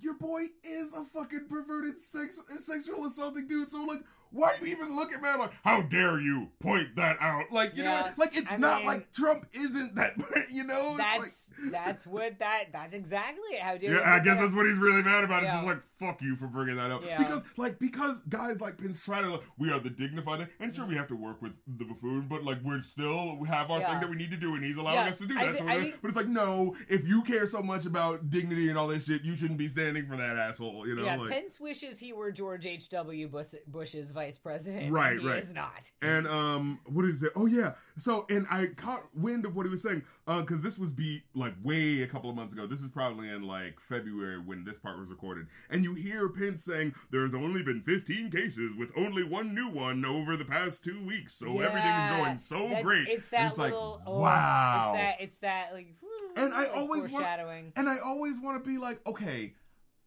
your 0.00 0.14
boy 0.14 0.44
is 0.62 0.92
a 0.92 1.04
fucking 1.04 1.46
perverted 1.48 1.98
sex 2.00 2.40
sexual 2.58 3.04
assaulting 3.04 3.46
dude. 3.48 3.68
So 3.68 3.84
like 3.84 4.00
why 4.34 4.48
are 4.48 4.66
you 4.66 4.72
even 4.72 4.94
looking 4.96 5.20
man 5.20 5.38
like 5.38 5.52
how 5.64 5.80
dare 5.82 6.20
you 6.20 6.48
point 6.60 6.96
that 6.96 7.16
out? 7.20 7.44
Like 7.50 7.76
you 7.76 7.84
know 7.84 7.90
Yeah, 7.90 8.02
what? 8.02 8.18
like 8.18 8.36
it's 8.36 8.52
I 8.52 8.56
not 8.56 8.78
mean- 8.78 8.86
like 8.88 9.12
Trump 9.12 9.46
isn't 9.52 9.94
that 9.94 10.14
you 10.50 10.64
know? 10.64 10.90
It's 10.90 10.98
like- 10.98 11.20
that's 11.20 11.50
that's 11.70 12.06
what 12.06 12.38
that 12.40 12.64
that's 12.72 12.92
exactly 12.94 13.42
it. 13.52 13.60
How 13.62 13.76
dare 13.76 13.92
you 13.92 13.98
yeah, 13.98 14.14
I 14.14 14.18
guess 14.18 14.36
at- 14.36 14.42
that's 14.42 14.54
what 14.54 14.66
he's 14.66 14.76
really 14.78 15.02
mad 15.02 15.24
about. 15.24 15.44
It's 15.44 15.52
just 15.52 15.64
like 15.66 15.78
fuck 15.98 16.20
you 16.20 16.34
for 16.36 16.48
bringing 16.48 16.76
that 16.76 16.90
up 16.90 17.02
Yeah. 17.06 17.16
because 17.18 17.42
like 17.56 17.78
because 17.78 18.22
guys 18.28 18.60
like 18.60 18.76
Pence 18.76 19.02
try 19.02 19.22
to 19.22 19.40
we 19.58 19.70
are 19.70 19.78
the 19.78 19.88
dignified 19.90 20.48
and 20.60 20.74
sure 20.74 20.84
we 20.84 20.96
have 20.96 21.06
to 21.08 21.16
work 21.16 21.40
with 21.40 21.52
the 21.78 21.84
buffoon, 21.84 22.26
but 22.28 22.42
like 22.44 22.58
we're 22.62 22.80
still 22.80 23.36
we 23.38 23.46
have 23.48 23.70
our 23.70 23.78
Yeah. 23.80 23.92
thing 23.92 24.00
that 24.00 24.10
we 24.10 24.16
need 24.16 24.30
to 24.32 24.36
do 24.36 24.54
and 24.56 24.64
he's 24.64 24.76
allowing 24.76 24.96
Yeah, 24.96 25.10
us 25.12 25.18
to 25.18 25.26
do 25.26 25.34
that. 25.34 25.52
thi- 25.52 25.58
so 25.58 25.64
I 25.64 25.66
we're- 25.76 25.82
think- 25.90 26.02
but 26.02 26.08
it's 26.08 26.16
like 26.16 26.26
no, 26.28 26.74
if 26.88 27.06
you 27.06 27.22
care 27.22 27.46
so 27.46 27.62
much 27.62 27.86
about 27.86 28.28
dignity 28.30 28.68
and 28.68 28.76
all 28.78 28.88
this 28.88 29.06
shit, 29.06 29.22
you 29.22 29.36
shouldn't 29.36 29.58
be 29.58 29.68
standing 29.68 30.06
for 30.06 30.16
that 30.16 30.36
asshole. 30.36 30.86
You 30.88 30.96
know, 30.96 31.04
yeah, 31.04 31.16
like. 31.16 31.30
Pence 31.30 31.60
wishes 31.60 31.98
he 32.00 32.12
were 32.12 32.32
George 32.32 32.66
H. 32.66 32.88
W. 32.90 33.28
Bush, 33.28 33.54
Bush's 33.68 34.10
vice 34.10 34.23
president. 34.42 34.92
Right, 34.92 35.22
right. 35.22 35.38
is 35.38 35.52
not. 35.52 35.90
And 36.02 36.26
um, 36.26 36.80
what 36.86 37.04
is 37.04 37.22
it? 37.22 37.32
Oh 37.36 37.46
yeah. 37.46 37.72
So 37.98 38.26
and 38.28 38.46
I 38.50 38.66
caught 38.66 39.04
wind 39.14 39.44
of 39.44 39.54
what 39.54 39.66
he 39.66 39.70
was 39.70 39.82
saying, 39.82 40.02
uh, 40.26 40.40
because 40.40 40.62
this 40.62 40.78
was 40.78 40.92
be 40.92 41.22
like 41.34 41.54
way 41.62 42.02
a 42.02 42.06
couple 42.06 42.30
of 42.30 42.36
months 42.36 42.52
ago. 42.52 42.66
This 42.66 42.80
is 42.80 42.88
probably 42.88 43.28
in 43.28 43.42
like 43.42 43.78
February 43.88 44.38
when 44.38 44.64
this 44.64 44.78
part 44.78 44.98
was 44.98 45.08
recorded, 45.08 45.46
and 45.70 45.84
you 45.84 45.94
hear 45.94 46.28
Pence 46.28 46.64
saying 46.64 46.94
there's 47.10 47.34
only 47.34 47.62
been 47.62 47.82
15 47.82 48.30
cases 48.30 48.72
with 48.76 48.90
only 48.96 49.22
one 49.22 49.54
new 49.54 49.68
one 49.68 50.04
over 50.04 50.36
the 50.36 50.44
past 50.44 50.82
two 50.84 51.04
weeks, 51.04 51.34
so 51.34 51.46
everything's 51.60 51.84
Yeah, 51.84 52.18
going 52.18 52.38
so 52.38 52.58
that's- 52.64 52.82
great. 52.82 53.08
It's 53.08 53.28
that 53.30 53.50
it's 53.50 53.58
little 53.58 53.90
like 53.92 54.02
oh, 54.06 54.20
wow. 54.20 54.92
It's 54.94 55.00
that 55.00 55.16
it's 55.20 55.38
that 55.38 55.72
like. 55.72 55.94
And 56.36 56.52
I 56.54 56.66
always 56.66 57.08
wanna- 57.08 57.70
And 57.76 57.88
I 57.88 57.98
always 57.98 58.40
want 58.40 58.62
to 58.62 58.68
be 58.68 58.78
like, 58.78 59.06
okay, 59.06 59.54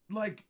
like 0.09 0.43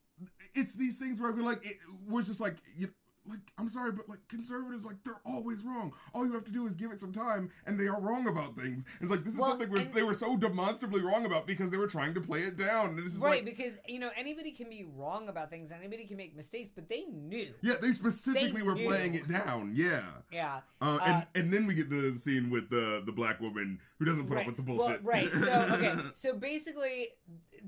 it's 0.56 0.74
these 0.74 0.98
things 0.98 1.20
where 1.20 1.32
I 1.32 1.36
feel 1.36 1.46
like 1.46 1.66
it, 1.66 1.78
we're 2.08 2.24
just 2.24 2.40
like, 2.40 2.56
you, 2.76 2.90
like 3.30 3.40
I'm 3.58 3.70
sorry, 3.70 3.92
but 3.92 4.08
like 4.10 4.20
conservatives, 4.28 4.86
like 4.86 4.98
they're 5.04 5.20
always 5.26 5.64
wrong. 5.64 5.94
All 6.14 6.26
you 6.26 6.34
have 6.34 6.46
to 6.46 6.52
do 6.52 6.66
is 6.68 6.76
give 6.76 6.92
it 6.92 7.00
some 7.00 7.12
time, 7.14 7.50
and 7.66 7.80
they 7.80 7.88
are 7.88 8.00
wrong 8.00 8.28
about 8.28 8.56
things. 8.56 8.86
It's 9.02 9.10
like 9.12 9.24
this 9.24 9.34
is 9.34 9.40
Well, 9.40 9.50
something 9.50 9.70
where 9.70 9.84
they 9.84 10.04
were 10.04 10.14
so 10.14 10.38
demonstrably 10.38 11.02
wrong 11.02 11.26
about 11.26 11.48
because 11.48 11.70
they 11.72 11.78
were 11.78 11.88
trying 11.88 12.14
to 12.14 12.22
play 12.22 12.42
it 12.42 12.58
down. 12.58 12.98
And 12.98 13.14
right, 13.22 13.44
like, 13.44 13.46
because 13.46 13.74
you 13.88 14.00
know 14.00 14.10
anybody 14.16 14.52
can 14.52 14.70
be 14.70 14.86
wrong 14.96 15.30
about 15.30 15.50
things, 15.50 15.72
anybody 15.72 16.06
can 16.06 16.18
make 16.18 16.36
mistakes, 16.36 16.70
but 16.74 16.88
they 16.90 17.06
knew. 17.06 17.54
yeah, 17.62 17.76
they 17.82 17.92
specifically 17.92 18.52
They 18.52 18.62
were 18.64 18.76
knew. 18.76 18.86
playing 18.88 19.16
it 19.16 19.28
down. 19.28 19.74
Yeah. 19.76 20.02
Yeah. 20.32 20.62
Uh, 20.82 20.86
Uh, 20.98 21.00
and 21.04 21.26
and 21.44 21.54
then 21.54 21.68
we 21.68 21.74
get 21.76 21.90
the 21.90 22.18
scene 22.18 22.50
with 22.50 22.70
the 22.70 23.02
the 23.06 23.12
black 23.12 23.40
woman 23.42 23.80
who 24.00 24.06
doesn't 24.06 24.28
put 24.28 24.36
right. 24.36 24.48
up 24.48 24.56
with 24.58 24.66
the 24.66 24.72
Well, 24.74 24.88
bullshit. 24.88 25.04
right. 25.04 25.32
So 25.32 25.68
okay. 25.74 25.96
So 26.14 26.34
basically, 26.34 27.10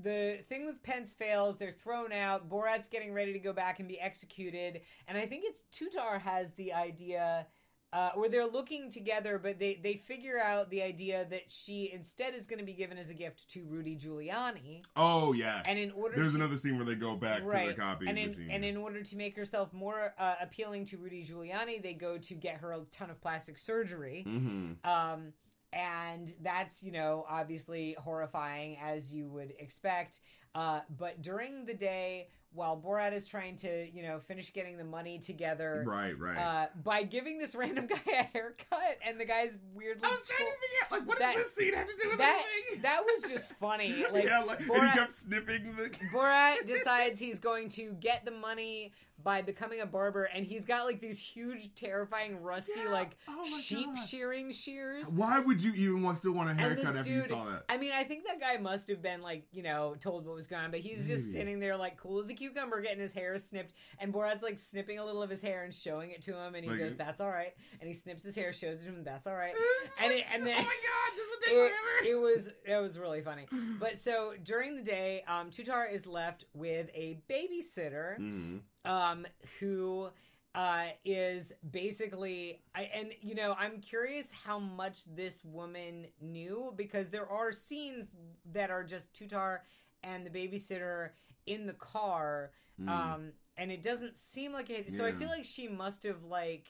the 0.02 0.38
thing 0.48 0.66
with 0.66 0.82
Pence 0.82 1.12
fails. 1.12 1.58
They're 1.58 1.72
thrown 1.72 2.12
out. 2.12 2.48
Borat's 2.48 2.88
getting 2.88 3.12
ready 3.12 3.32
to 3.32 3.38
go 3.38 3.52
back 3.52 3.80
and 3.80 3.88
be 3.88 4.00
executed. 4.00 4.82
And 5.08 5.18
I 5.18 5.26
think 5.26 5.44
it's 5.46 5.62
Tutar 5.72 6.20
has 6.20 6.52
the 6.54 6.72
idea 6.72 7.46
uh, 7.92 8.10
or 8.14 8.28
they're 8.28 8.46
looking 8.46 8.88
together, 8.90 9.38
but 9.42 9.58
they 9.58 9.80
they 9.82 9.94
figure 9.94 10.38
out 10.38 10.70
the 10.70 10.80
idea 10.80 11.26
that 11.28 11.50
she 11.50 11.90
instead 11.92 12.34
is 12.34 12.46
going 12.46 12.60
to 12.60 12.64
be 12.64 12.72
given 12.72 12.96
as 12.98 13.10
a 13.10 13.14
gift 13.14 13.48
to 13.48 13.64
Rudy 13.64 13.96
Giuliani, 13.96 14.82
Oh 14.94 15.32
yeah. 15.32 15.62
and 15.66 15.76
in 15.76 15.90
order 15.90 16.14
There's 16.16 16.30
to, 16.30 16.36
another 16.36 16.56
scene 16.56 16.76
where 16.76 16.86
they 16.86 16.94
go 16.94 17.16
back 17.16 17.40
to 17.40 17.46
the 17.48 17.74
copy 17.74 18.06
and 18.08 18.16
in, 18.16 18.30
machine. 18.30 18.48
and 18.50 18.64
in 18.64 18.76
order 18.76 19.02
to 19.02 19.16
make 19.16 19.34
herself 19.36 19.72
more 19.72 20.14
uh, 20.18 20.34
appealing 20.40 20.84
to 20.86 20.98
Rudy 20.98 21.26
Giuliani, 21.26 21.82
they 21.82 21.94
go 21.94 22.16
to 22.16 22.34
get 22.34 22.58
her 22.58 22.72
a 22.72 22.80
ton 22.92 23.10
of 23.10 23.20
plastic 23.20 23.58
surgery. 23.58 24.24
mm-hmm. 24.26 24.88
Um, 24.88 25.32
and 25.72 26.34
that's, 26.42 26.82
you 26.82 26.92
know, 26.92 27.24
obviously 27.28 27.96
horrifying 27.98 28.76
as 28.82 29.12
you 29.12 29.28
would 29.28 29.52
expect. 29.58 30.20
Uh, 30.54 30.80
but 30.98 31.22
during 31.22 31.64
the 31.64 31.74
day, 31.74 32.26
while 32.52 32.76
Borat 32.76 33.12
is 33.12 33.28
trying 33.28 33.54
to, 33.58 33.88
you 33.94 34.02
know, 34.02 34.18
finish 34.18 34.52
getting 34.52 34.76
the 34.76 34.82
money 34.82 35.20
together, 35.20 35.84
Right, 35.86 36.18
right. 36.18 36.36
uh, 36.36 36.66
by 36.82 37.04
giving 37.04 37.38
this 37.38 37.54
random 37.54 37.86
guy 37.86 38.00
a 38.08 38.24
haircut, 38.24 38.98
and 39.06 39.20
the 39.20 39.24
guy's 39.24 39.56
weirdly. 39.72 40.02
I 40.04 40.10
was 40.10 40.26
trying 40.26 40.38
to 40.50 40.54
figure 40.54 40.78
out 40.84 40.90
like 40.90 41.08
what 41.08 41.18
That- 41.20 41.34
does 41.36 41.44
this 41.44 41.54
scene 41.54 41.74
have 41.74 41.86
to 41.86 41.92
do 42.02 42.08
with 42.08 42.18
that 42.18 42.42
anything? 42.66 42.82
that 42.82 43.02
was 43.04 43.30
just 43.30 43.52
funny. 43.52 44.04
Like, 44.12 44.24
yeah, 44.24 44.40
like, 44.42 44.58
and 44.58 44.68
Borat- 44.68 44.90
he 44.90 44.98
kept 44.98 45.12
snipping 45.12 45.76
the. 45.76 45.90
Borat 46.12 46.66
decides 46.66 47.20
he's 47.20 47.38
going 47.38 47.68
to 47.68 47.92
get 48.00 48.24
the 48.24 48.32
money 48.32 48.92
by 49.22 49.42
becoming 49.42 49.80
a 49.80 49.86
barber, 49.86 50.24
and 50.24 50.44
he's 50.44 50.64
got 50.64 50.84
like 50.86 51.00
these 51.00 51.18
huge, 51.18 51.74
terrifying, 51.74 52.42
rusty, 52.42 52.72
Yeah. 52.76 52.90
like 52.90 53.16
Oh 53.28 53.44
sheep 53.60 53.86
God. 53.94 54.08
shearing 54.08 54.52
shears. 54.52 55.08
Why 55.08 55.38
would 55.38 55.60
you 55.62 55.72
even 55.74 56.02
want 56.02 56.18
still 56.18 56.32
want 56.32 56.50
a 56.50 56.54
haircut 56.54 56.84
this 56.86 56.96
after 56.96 57.10
you 57.10 57.22
saw 57.22 57.44
that? 57.44 57.64
I 57.68 57.76
mean, 57.76 57.92
I 57.94 58.04
think 58.04 58.24
that 58.26 58.40
guy 58.40 58.56
must 58.56 58.88
have 58.88 59.02
been 59.02 59.22
like, 59.22 59.44
you 59.52 59.62
know, 59.62 59.94
told 60.00 60.26
what 60.26 60.34
was 60.34 60.46
going 60.46 60.64
on, 60.64 60.70
but 60.70 60.80
he's 60.80 61.06
just 61.06 61.32
sitting 61.32 61.60
there 61.60 61.76
like 61.76 61.96
cool 61.96 62.20
as 62.20 62.28
a 62.30 62.34
cucumber, 62.34 62.80
getting 62.80 63.00
his 63.00 63.12
hair 63.12 63.36
snipped, 63.38 63.72
and 63.98 64.12
Borat's 64.12 64.42
like 64.42 64.58
snipping 64.58 64.98
a 64.98 65.04
little 65.04 65.22
of 65.22 65.30
his 65.30 65.40
hair 65.42 65.64
and 65.64 65.74
showing 65.74 66.10
it 66.10 66.22
to 66.22 66.34
him, 66.36 66.54
and 66.54 66.64
he 66.64 66.70
Like- 66.70 66.78
goes, 66.80 66.96
"That's 66.96 67.20
all 67.20 67.30
right," 67.30 67.54
and 67.80 67.88
he 67.88 67.94
snips 67.94 68.24
his 68.24 68.34
hair, 68.34 68.52
shows 68.52 68.80
it 68.82 68.86
to 68.86 68.90
him, 68.92 69.04
"That's 69.04 69.26
all 69.26 69.36
right," 69.36 69.54
and 70.02 70.12
it, 70.12 70.24
and 70.32 70.42
then 70.46 70.54
oh 70.58 70.62
my 70.62 70.64
god, 70.64 71.16
this 71.16 71.28
would 71.30 71.40
take 71.42 71.54
it, 71.54 71.72
forever. 71.72 72.06
it 72.06 72.14
was 72.20 72.50
it 72.64 72.80
was 72.80 72.98
really 72.98 73.20
funny. 73.22 73.46
But 73.80 73.98
so 73.98 74.34
during 74.42 74.76
the 74.76 74.82
day, 74.82 75.22
um, 75.26 75.50
Tutar 75.50 75.90
is 75.92 76.06
left 76.06 76.44
with 76.54 76.88
a 76.94 77.18
babysitter, 77.30 78.18
Mhm. 78.18 78.60
Um, 78.84 79.26
who 79.58 80.08
uh, 80.54 80.86
is 81.04 81.52
basically, 81.70 82.62
I, 82.74 82.90
and 82.94 83.12
you 83.20 83.34
know, 83.34 83.54
I'm 83.58 83.80
curious 83.80 84.28
how 84.32 84.58
much 84.58 85.02
this 85.14 85.44
woman 85.44 86.06
knew 86.20 86.72
because 86.76 87.08
there 87.08 87.28
are 87.28 87.52
scenes 87.52 88.08
that 88.52 88.70
are 88.70 88.82
just 88.82 89.12
Tutar 89.12 89.58
and 90.02 90.26
the 90.26 90.30
babysitter 90.30 91.10
in 91.46 91.66
the 91.66 91.74
car, 91.74 92.52
Mm. 92.80 92.88
um, 92.88 93.32
and 93.58 93.70
it 93.70 93.82
doesn't 93.82 94.16
seem 94.16 94.54
like 94.54 94.70
it. 94.70 94.90
So 94.90 95.04
I 95.04 95.12
feel 95.12 95.28
like 95.28 95.44
she 95.44 95.68
must 95.68 96.04
have 96.04 96.24
like. 96.24 96.68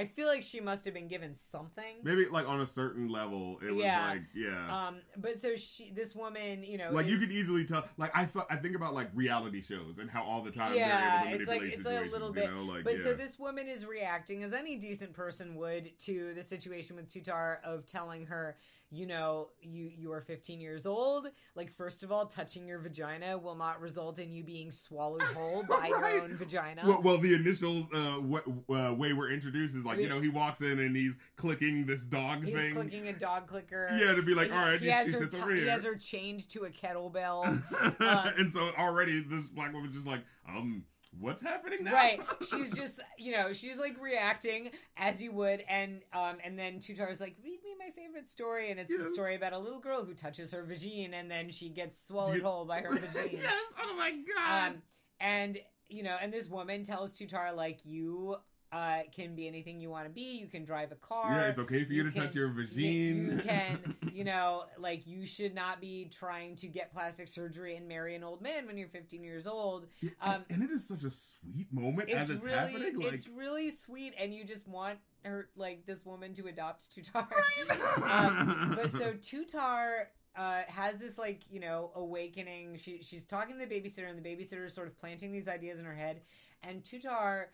I 0.00 0.06
feel 0.06 0.26
like 0.28 0.42
she 0.42 0.60
must 0.60 0.86
have 0.86 0.94
been 0.94 1.08
given 1.08 1.34
something. 1.52 1.96
Maybe 2.02 2.24
like 2.24 2.48
on 2.48 2.62
a 2.62 2.66
certain 2.66 3.08
level, 3.10 3.58
it 3.62 3.70
was 3.70 3.84
Yeah. 3.84 4.08
like 4.08 4.22
yeah. 4.34 4.86
Um, 4.88 4.96
but 5.18 5.38
so 5.38 5.56
she, 5.56 5.90
this 5.94 6.14
woman, 6.14 6.64
you 6.64 6.78
know, 6.78 6.90
like 6.90 7.06
you 7.06 7.16
is- 7.16 7.20
could 7.20 7.30
easily 7.30 7.66
tell. 7.66 7.84
Like 7.98 8.10
I 8.16 8.24
thought, 8.24 8.46
I 8.48 8.56
think 8.56 8.74
about 8.76 8.94
like 8.94 9.10
reality 9.14 9.60
shows 9.60 9.98
and 9.98 10.10
how 10.10 10.22
all 10.24 10.42
the 10.42 10.50
time 10.50 10.74
Yeah, 10.74 11.24
they're 11.24 11.34
able 11.34 11.36
to 11.36 11.42
it's 11.42 11.48
like- 11.48 11.62
it's 11.74 11.84
like 11.84 12.06
a 12.08 12.10
little 12.10 12.28
you 12.28 12.34
bit- 12.34 12.50
know, 12.50 12.62
like 12.62 12.84
But 12.84 12.96
yeah. 12.96 13.02
so 13.04 13.12
this 13.14 13.38
woman 13.38 13.68
is 13.68 13.84
reacting 13.84 14.42
as 14.42 14.54
any 14.54 14.76
decent 14.76 15.12
person 15.12 15.54
would 15.56 15.90
to 16.06 16.32
the 16.34 16.42
situation 16.42 16.96
with 16.96 17.12
Tutar 17.12 17.62
of 17.62 17.84
telling 17.86 18.24
her, 18.26 18.56
you 18.92 19.06
know, 19.06 19.48
you 19.60 19.90
you 19.96 20.12
are 20.12 20.20
15 20.20 20.60
years 20.60 20.84
old. 20.84 21.28
Like 21.54 21.70
first 21.76 22.02
of 22.02 22.10
all, 22.10 22.26
touching 22.26 22.66
your 22.66 22.80
vagina 22.80 23.38
will 23.38 23.54
not 23.54 23.80
result 23.80 24.18
in 24.18 24.32
you 24.32 24.42
being 24.42 24.70
swallowed 24.72 25.22
whole 25.22 25.62
by 25.62 25.90
Right. 25.94 26.14
your 26.14 26.22
own 26.24 26.36
vagina. 26.36 26.82
Well, 26.84 27.00
well, 27.02 27.18
the 27.18 27.34
initial 27.34 27.86
uh, 27.94 28.16
w- 28.20 28.62
uh, 28.68 28.92
way 28.94 29.12
we're 29.12 29.30
introduced 29.30 29.76
is 29.76 29.84
like 29.84 29.98
We- 29.98 30.04
you 30.04 30.08
know 30.08 30.20
he 30.20 30.28
walks 30.28 30.60
in 30.60 30.80
and 30.80 30.96
he's 30.96 31.16
clicking 31.36 31.86
this 31.86 32.04
dog 32.04 32.44
He's 32.44 32.54
thing. 32.54 32.74
clicking 32.74 33.06
a 33.08 33.12
dog 33.12 33.46
clicker. 33.46 33.86
Yeah, 33.92 34.14
to 34.14 34.22
be 34.22 34.34
like, 34.34 34.48
He- 34.48 34.52
all 34.56 34.64
right, 34.64 34.80
he 34.80 34.86
she 34.86 34.90
has 34.90 35.12
her 35.12 35.18
sits 35.20 35.36
ti- 35.36 35.60
he 35.60 35.66
has 35.68 35.84
her 35.84 35.94
chained 35.94 36.48
to 36.50 36.64
a 36.64 36.70
kettlebell. 36.70 37.62
uh, 38.00 38.30
and 38.38 38.52
so 38.52 38.70
already 38.76 39.22
this 39.22 39.46
black 39.50 39.72
woman's 39.72 39.94
just 39.94 40.06
like, 40.06 40.24
um, 40.48 40.84
what's 41.18 41.42
happening 41.42 41.84
now? 41.84 41.92
Right. 41.92 42.20
She's 42.48 42.74
just, 42.74 43.00
you 43.18 43.32
know, 43.32 43.52
she's 43.52 43.76
like 43.76 44.00
reacting 44.00 44.70
as 44.96 45.20
you 45.20 45.32
would, 45.32 45.64
and 45.68 46.00
um, 46.12 46.36
and 46.44 46.58
then 46.58 46.78
Tutar's 46.78 47.20
like, 47.20 47.36
read 47.42 47.58
me 47.64 47.74
my 47.78 47.90
favorite 47.90 48.30
story, 48.30 48.70
and 48.70 48.78
it's 48.78 48.90
Yeah. 48.90 49.04
the 49.04 49.10
story 49.10 49.34
about 49.34 49.52
a 49.52 49.58
little 49.58 49.80
girl 49.80 50.04
who 50.04 50.14
touches 50.14 50.52
her 50.52 50.62
vagine, 50.64 51.12
and 51.14 51.30
then 51.30 51.50
she 51.50 51.68
gets 51.68 52.06
swallowed 52.06 52.40
whole 52.42 52.64
by 52.64 52.80
her 52.80 52.90
vagine. 52.96 53.32
yes. 53.42 53.52
Oh 53.82 53.94
my 53.96 54.12
god. 54.36 54.68
Um, 54.72 54.82
and 55.20 55.58
you 55.88 56.02
know, 56.04 56.16
and 56.20 56.32
this 56.32 56.46
woman 56.48 56.84
tells 56.84 57.18
Tutar 57.18 57.54
like, 57.54 57.80
you 57.84 58.36
uh 58.72 59.00
can 59.14 59.34
be 59.34 59.48
anything 59.48 59.80
you 59.80 59.90
want 59.90 60.06
to 60.06 60.10
be. 60.10 60.38
You 60.38 60.46
can 60.46 60.64
drive 60.64 60.92
a 60.92 60.96
car. 60.96 61.32
yeah, 61.32 61.48
it's 61.48 61.58
okay 61.58 61.84
for 61.84 61.92
you, 61.92 62.04
to 62.04 62.10
can- 62.10 62.22
touch 62.22 62.34
your 62.34 62.48
you- 62.48 62.64
vagine. 62.64 63.32
You 63.32 63.38
can, 63.38 63.96
you 64.14 64.24
know, 64.24 64.64
like 64.78 65.06
you 65.06 65.26
should 65.26 65.54
not 65.54 65.80
be 65.80 66.08
trying 66.10 66.56
to 66.56 66.68
get 66.68 66.92
plastic 66.92 67.28
surgery 67.28 67.76
and 67.76 67.88
marry 67.88 68.14
an 68.14 68.22
old 68.22 68.40
man 68.42 68.66
when 68.66 68.78
you're 68.78 68.88
15 68.88 69.22
years 69.22 69.46
old. 69.46 69.86
Yeah, 70.00 70.10
um, 70.20 70.44
and 70.50 70.62
it 70.62 70.70
is 70.70 70.86
such 70.86 71.04
a 71.04 71.10
sweet 71.10 71.72
moment 71.72 72.10
as 72.10 72.30
it's 72.30 72.44
really, 72.44 72.56
happening. 72.56 72.98
Like, 73.00 73.12
it's 73.12 73.28
really 73.28 73.70
sweet, 73.70 74.14
and 74.18 74.34
you 74.34 74.44
just 74.44 74.68
want 74.68 74.98
her, 75.24 75.48
like 75.56 75.86
this 75.86 76.04
woman, 76.06 76.34
to 76.34 76.46
adopt 76.46 76.88
Tutar. 76.94 77.26
um, 78.02 78.74
but 78.76 78.90
so 78.92 79.12
Tutar 79.14 80.06
uh, 80.36 80.62
has 80.68 80.98
this 80.98 81.18
like 81.18 81.42
you 81.50 81.60
know 81.60 81.90
awakening. 81.94 82.78
She 82.80 83.02
she's 83.02 83.24
talking 83.24 83.58
to 83.58 83.66
the 83.66 83.72
babysitter, 83.72 84.08
and 84.08 84.22
the 84.22 84.28
babysitter 84.28 84.66
is 84.66 84.74
sort 84.74 84.86
of 84.86 84.98
planting 84.98 85.32
these 85.32 85.48
ideas 85.48 85.78
in 85.78 85.84
her 85.84 85.94
head. 85.94 86.20
And 86.62 86.82
Tutar 86.82 87.46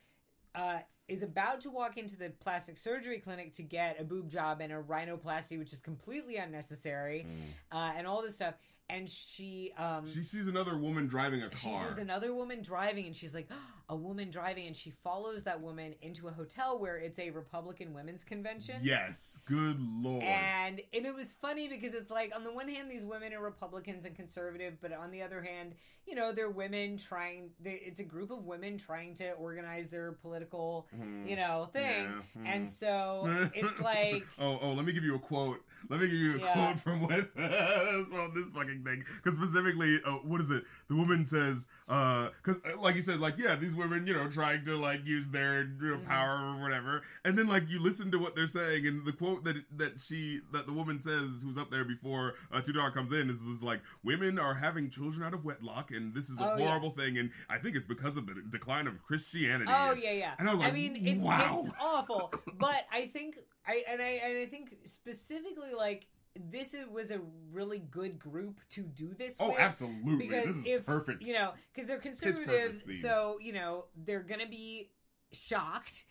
uh, 0.57 0.79
is 1.09 1.23
about 1.23 1.61
to 1.61 1.71
walk 1.71 1.99
into 1.99 2.17
the 2.17 2.31
plastic 2.41 2.77
surgery 2.77 3.19
clinic 3.19 3.55
to 3.57 3.63
get 3.63 4.01
a 4.01 4.05
boob 4.05 4.29
job 4.29 4.61
and 4.61 4.73
a 4.73 4.77
rhinoplasty, 4.77 5.59
which 5.59 5.73
is 5.73 5.81
completely 5.81 6.37
unnecessary, 6.37 7.27
uh, 7.71 7.93
and 7.97 8.07
all 8.07 8.23
this 8.23 8.35
stuff. 8.35 8.55
And 8.89 9.09
she 9.11 9.73
um, 9.79 10.07
she 10.07 10.23
sees 10.23 10.47
another 10.47 10.77
woman 10.79 11.07
driving 11.07 11.43
a 11.43 11.51
car. 11.51 11.59
she 11.59 11.89
sees 11.89 11.99
another 11.99 12.33
woman 12.35 12.63
driving, 12.63 13.07
and 13.07 13.15
she's 13.17 13.35
like, 13.35 13.49
"A 13.89 13.97
woman 13.97 14.31
driving," 14.31 14.67
and 14.67 14.77
she 14.77 14.91
follows 14.91 15.43
that 15.45 15.61
woman 15.61 15.95
into 16.03 16.29
a 16.29 16.33
hotel 16.33 16.79
where 16.79 16.97
it's 16.97 17.19
a 17.19 17.31
Republican 17.31 17.93
women's 17.95 18.25
convention. 18.25 18.77
yes, 18.83 19.39
good 19.45 19.79
lord. 19.81 20.23
And 20.25 20.81
and 20.93 21.07
it 21.07 21.15
was 21.15 21.33
funny 21.33 21.69
because 21.69 21.95
it's 21.95 22.11
like 22.11 22.33
on 22.35 22.45
the 22.45 22.53
one 22.53 22.69
hand 22.69 22.91
these 22.91 23.05
women 23.05 23.33
are 23.33 23.41
Republicans 23.41 24.05
and 24.05 24.15
conservative, 24.17 24.75
but 24.81 24.93
on 24.93 25.11
the 25.11 25.23
other 25.23 25.43
hand, 25.43 25.75
you 26.07 26.15
know, 26.15 26.31
they're 26.33 26.51
women 26.51 26.97
trying. 26.97 27.51
They, 27.61 27.81
it's 27.85 27.99
a 28.01 28.05
group 28.05 28.31
of 28.31 28.45
women 28.45 28.79
trying 28.79 29.15
to 29.17 29.33
organize 29.33 29.89
their 29.91 30.13
political, 30.13 30.87
Mhm. 30.97 31.29
you 31.29 31.37
know, 31.37 31.69
thing. 31.73 31.83
Yeah, 31.85 32.23
mhm. 32.43 32.47
And 32.47 32.69
so 32.69 33.49
it's 33.55 33.81
like, 33.81 34.25
oh, 34.39 34.59
oh, 34.63 34.73
let 34.73 34.85
me 34.85 34.93
give 34.93 35.03
you 35.05 35.15
a 35.17 35.19
quote. 35.19 35.63
Let 35.89 36.01
me 36.01 36.07
give 36.07 36.17
you 36.17 36.37
a 36.37 36.39
Yeah. 36.39 36.53
quote 36.53 36.81
from 36.81 37.01
what 37.03 37.31
well, 37.37 38.31
this 38.35 38.47
fucking 38.55 38.85
thing. 38.85 39.05
Because 39.23 39.39
specifically, 39.39 40.01
uh, 40.05 40.13
what 40.19 40.41
is 40.41 40.51
it? 40.51 40.65
The 40.89 40.95
woman 40.97 41.27
says, 41.27 41.67
because 41.87 42.61
like 42.79 42.95
you 42.97 43.03
said, 43.03 43.21
like 43.21 43.37
yeah, 43.39 43.57
these 43.57 43.75
women, 43.77 44.07
you 44.07 44.15
know, 44.15 44.29
trying 44.29 44.65
to 44.65 44.77
like 44.77 45.05
use 45.07 45.27
their 45.31 45.63
you 45.63 45.91
know, 45.91 45.97
Mhm. 45.99 46.07
power 46.07 46.55
or 46.57 46.61
whatever, 46.63 47.03
and 47.25 47.39
then 47.39 47.47
like 47.47 47.69
you 47.69 47.79
listen 47.79 48.11
to 48.11 48.19
what 48.19 48.35
they're 48.35 48.49
saying, 48.49 48.87
and 48.87 49.05
the 49.07 49.13
quote 49.13 49.45
that 49.45 49.57
that 49.79 50.01
she 50.01 50.41
that 50.53 50.67
the 50.67 50.73
woman 50.73 51.01
says, 51.01 51.43
who's 51.43 51.59
up 51.59 51.71
there 51.71 51.85
before 51.85 52.35
uh, 52.53 52.61
Tutar 52.61 52.93
comes 52.93 53.13
in, 53.13 53.31
is, 53.31 53.41
is 53.43 53.63
like 53.63 53.81
women 54.03 54.39
are 54.39 54.55
having 54.55 54.91
children 54.91 55.23
out 55.23 55.35
of 55.35 55.45
wedlock, 55.45 55.91
and 55.91 56.15
this 56.15 56.29
is 56.31 56.39
a 56.41 56.53
Oh, 56.53 56.57
yeah. 56.57 56.67
horrible 56.67 56.91
thing, 56.91 57.19
and 57.19 57.31
I 57.49 57.59
think 57.59 57.77
it's 57.77 57.87
because 57.87 58.17
of 58.17 58.27
the 58.27 58.35
decline 58.51 58.87
of 58.87 59.03
Christianity. 59.03 59.71
Oh 59.75 59.93
yeah, 59.95 60.13
yeah. 60.13 60.35
And 60.39 60.49
I 60.49 60.53
like, 60.53 60.73
mean, 60.75 61.07
it's 61.07 61.21
wow. 61.23 61.63
it's 61.67 61.77
awful, 61.81 62.33
but 62.59 62.85
I 62.93 63.07
think 63.07 63.39
I 63.67 63.85
and 63.89 64.01
I 64.01 64.21
and 64.25 64.39
I 64.39 64.47
think 64.47 64.77
specifically 64.85 65.73
like 65.77 66.07
this 66.51 66.75
is, 66.75 66.87
was 66.89 67.11
a 67.11 67.21
really 67.53 67.81
good 67.91 68.19
group 68.19 68.61
to 68.71 68.83
do 68.83 69.15
this. 69.15 69.35
Oh, 69.41 69.51
with. 69.51 69.59
absolutely! 69.59 70.27
Because 70.27 70.47
this 70.47 70.57
is 70.57 70.67
if 70.67 70.87
perfect. 70.87 71.23
you 71.23 71.33
know, 71.33 71.53
because 71.73 71.87
they're 71.87 71.99
conservatives, 71.99 72.83
so 73.01 73.39
you 73.41 73.53
know 73.53 73.85
they're 74.05 74.23
gonna 74.23 74.49
be 74.49 74.91
shocked, 75.33 76.05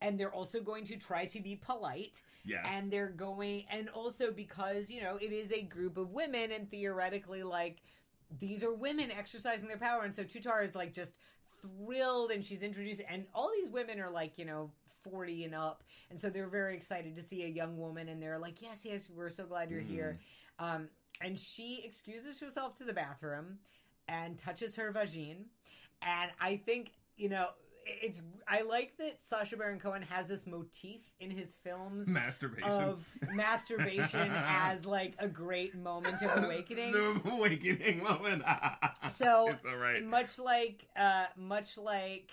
and 0.00 0.18
they're 0.18 0.32
also 0.32 0.60
going 0.60 0.84
to 0.84 0.96
try 0.96 1.26
to 1.26 1.40
be 1.40 1.56
polite, 1.56 2.20
yes. 2.44 2.64
and 2.70 2.90
they're 2.90 3.10
going, 3.10 3.64
and 3.70 3.88
also 3.90 4.30
because 4.30 4.90
you 4.90 5.00
know 5.00 5.16
it 5.20 5.32
is 5.32 5.52
a 5.52 5.62
group 5.62 5.96
of 5.96 6.10
women, 6.10 6.52
and 6.52 6.70
theoretically, 6.70 7.42
like 7.42 7.78
these 8.38 8.62
are 8.62 8.74
women 8.74 9.10
exercising 9.10 9.68
their 9.68 9.78
power, 9.78 10.04
and 10.04 10.14
so 10.14 10.22
Tutar 10.24 10.64
is 10.64 10.74
like 10.74 10.92
just 10.92 11.14
thrilled, 11.60 12.30
and 12.30 12.44
she's 12.44 12.62
introduced, 12.62 13.00
and 13.08 13.24
all 13.34 13.50
these 13.52 13.70
women 13.70 14.00
are 14.00 14.10
like 14.10 14.38
you 14.38 14.44
know. 14.44 14.70
40 15.02 15.44
and 15.44 15.54
up 15.54 15.82
and 16.10 16.18
so 16.18 16.30
they're 16.30 16.48
very 16.48 16.74
excited 16.74 17.14
to 17.16 17.22
see 17.22 17.44
a 17.44 17.48
young 17.48 17.78
woman 17.78 18.08
and 18.08 18.22
they're 18.22 18.38
like 18.38 18.60
yes 18.62 18.84
yes 18.84 19.08
we're 19.14 19.30
so 19.30 19.44
glad 19.44 19.70
you're 19.70 19.80
here 19.80 20.18
um, 20.58 20.88
and 21.20 21.38
she 21.38 21.82
excuses 21.84 22.40
herself 22.40 22.74
to 22.76 22.84
the 22.84 22.92
bathroom 22.92 23.58
and 24.08 24.38
touches 24.38 24.74
her 24.76 24.92
vagine. 24.92 25.44
And 26.02 26.30
I 26.40 26.56
think, 26.56 26.92
you 27.16 27.28
know, 27.28 27.48
it's 27.86 28.22
I 28.46 28.60
like 28.62 28.96
that 28.98 29.22
Sacha 29.22 29.56
Baron 29.56 29.80
Cohen 29.80 30.02
has 30.02 30.26
this 30.26 30.46
motif 30.46 31.00
in 31.20 31.30
his 31.30 31.54
films 31.54 32.06
masturbation. 32.06 32.70
of 32.70 33.02
masturbation 33.32 34.30
as 34.46 34.84
like 34.84 35.14
a 35.18 35.26
great 35.26 35.74
moment 35.74 36.20
of 36.22 36.44
awakening. 36.44 36.92
the 36.92 37.20
awakening 37.32 38.02
moment. 38.02 38.42
So, 39.10 39.48
it's 39.48 39.64
all 39.64 39.78
right. 39.78 40.04
Much 40.04 40.38
like 40.38 40.86
uh 40.94 41.24
much 41.36 41.78
like 41.78 42.30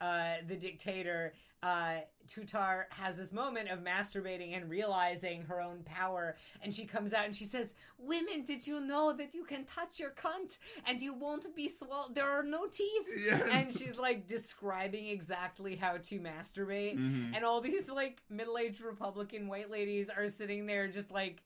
uh, 0.00 0.34
the 0.48 0.56
dictator, 0.56 1.32
uh, 1.66 2.00
Tutar 2.28 2.84
has 2.90 3.16
this 3.16 3.32
moment 3.32 3.68
of 3.68 3.80
masturbating 3.80 4.56
and 4.56 4.70
realizing 4.70 5.42
her 5.42 5.60
own 5.60 5.82
power. 5.84 6.36
And 6.62 6.72
she 6.72 6.84
comes 6.84 7.12
out 7.12 7.24
and 7.24 7.34
she 7.34 7.44
says, 7.44 7.72
Women, 7.98 8.44
did 8.44 8.66
you 8.66 8.80
know 8.80 9.12
that 9.12 9.34
you 9.34 9.44
can 9.44 9.64
touch 9.64 9.98
your 9.98 10.10
cunt 10.10 10.58
and 10.86 11.00
you 11.02 11.12
won't 11.14 11.54
be 11.56 11.68
swallowed? 11.68 12.14
There 12.14 12.28
are 12.28 12.42
no 12.44 12.66
teeth. 12.66 13.06
And 13.50 13.76
she's 13.76 13.96
like 13.98 14.26
describing 14.28 15.06
exactly 15.06 15.74
how 15.74 15.96
to 15.96 16.20
masturbate. 16.20 16.96
Mhm. 16.98 17.34
And 17.34 17.44
all 17.44 17.60
these 17.60 17.90
like 17.90 18.22
middle 18.28 18.58
aged 18.58 18.80
Republican 18.80 19.48
white 19.48 19.70
ladies 19.70 20.08
are 20.08 20.28
sitting 20.28 20.66
there 20.66 20.86
just 20.88 21.10
like, 21.10 21.42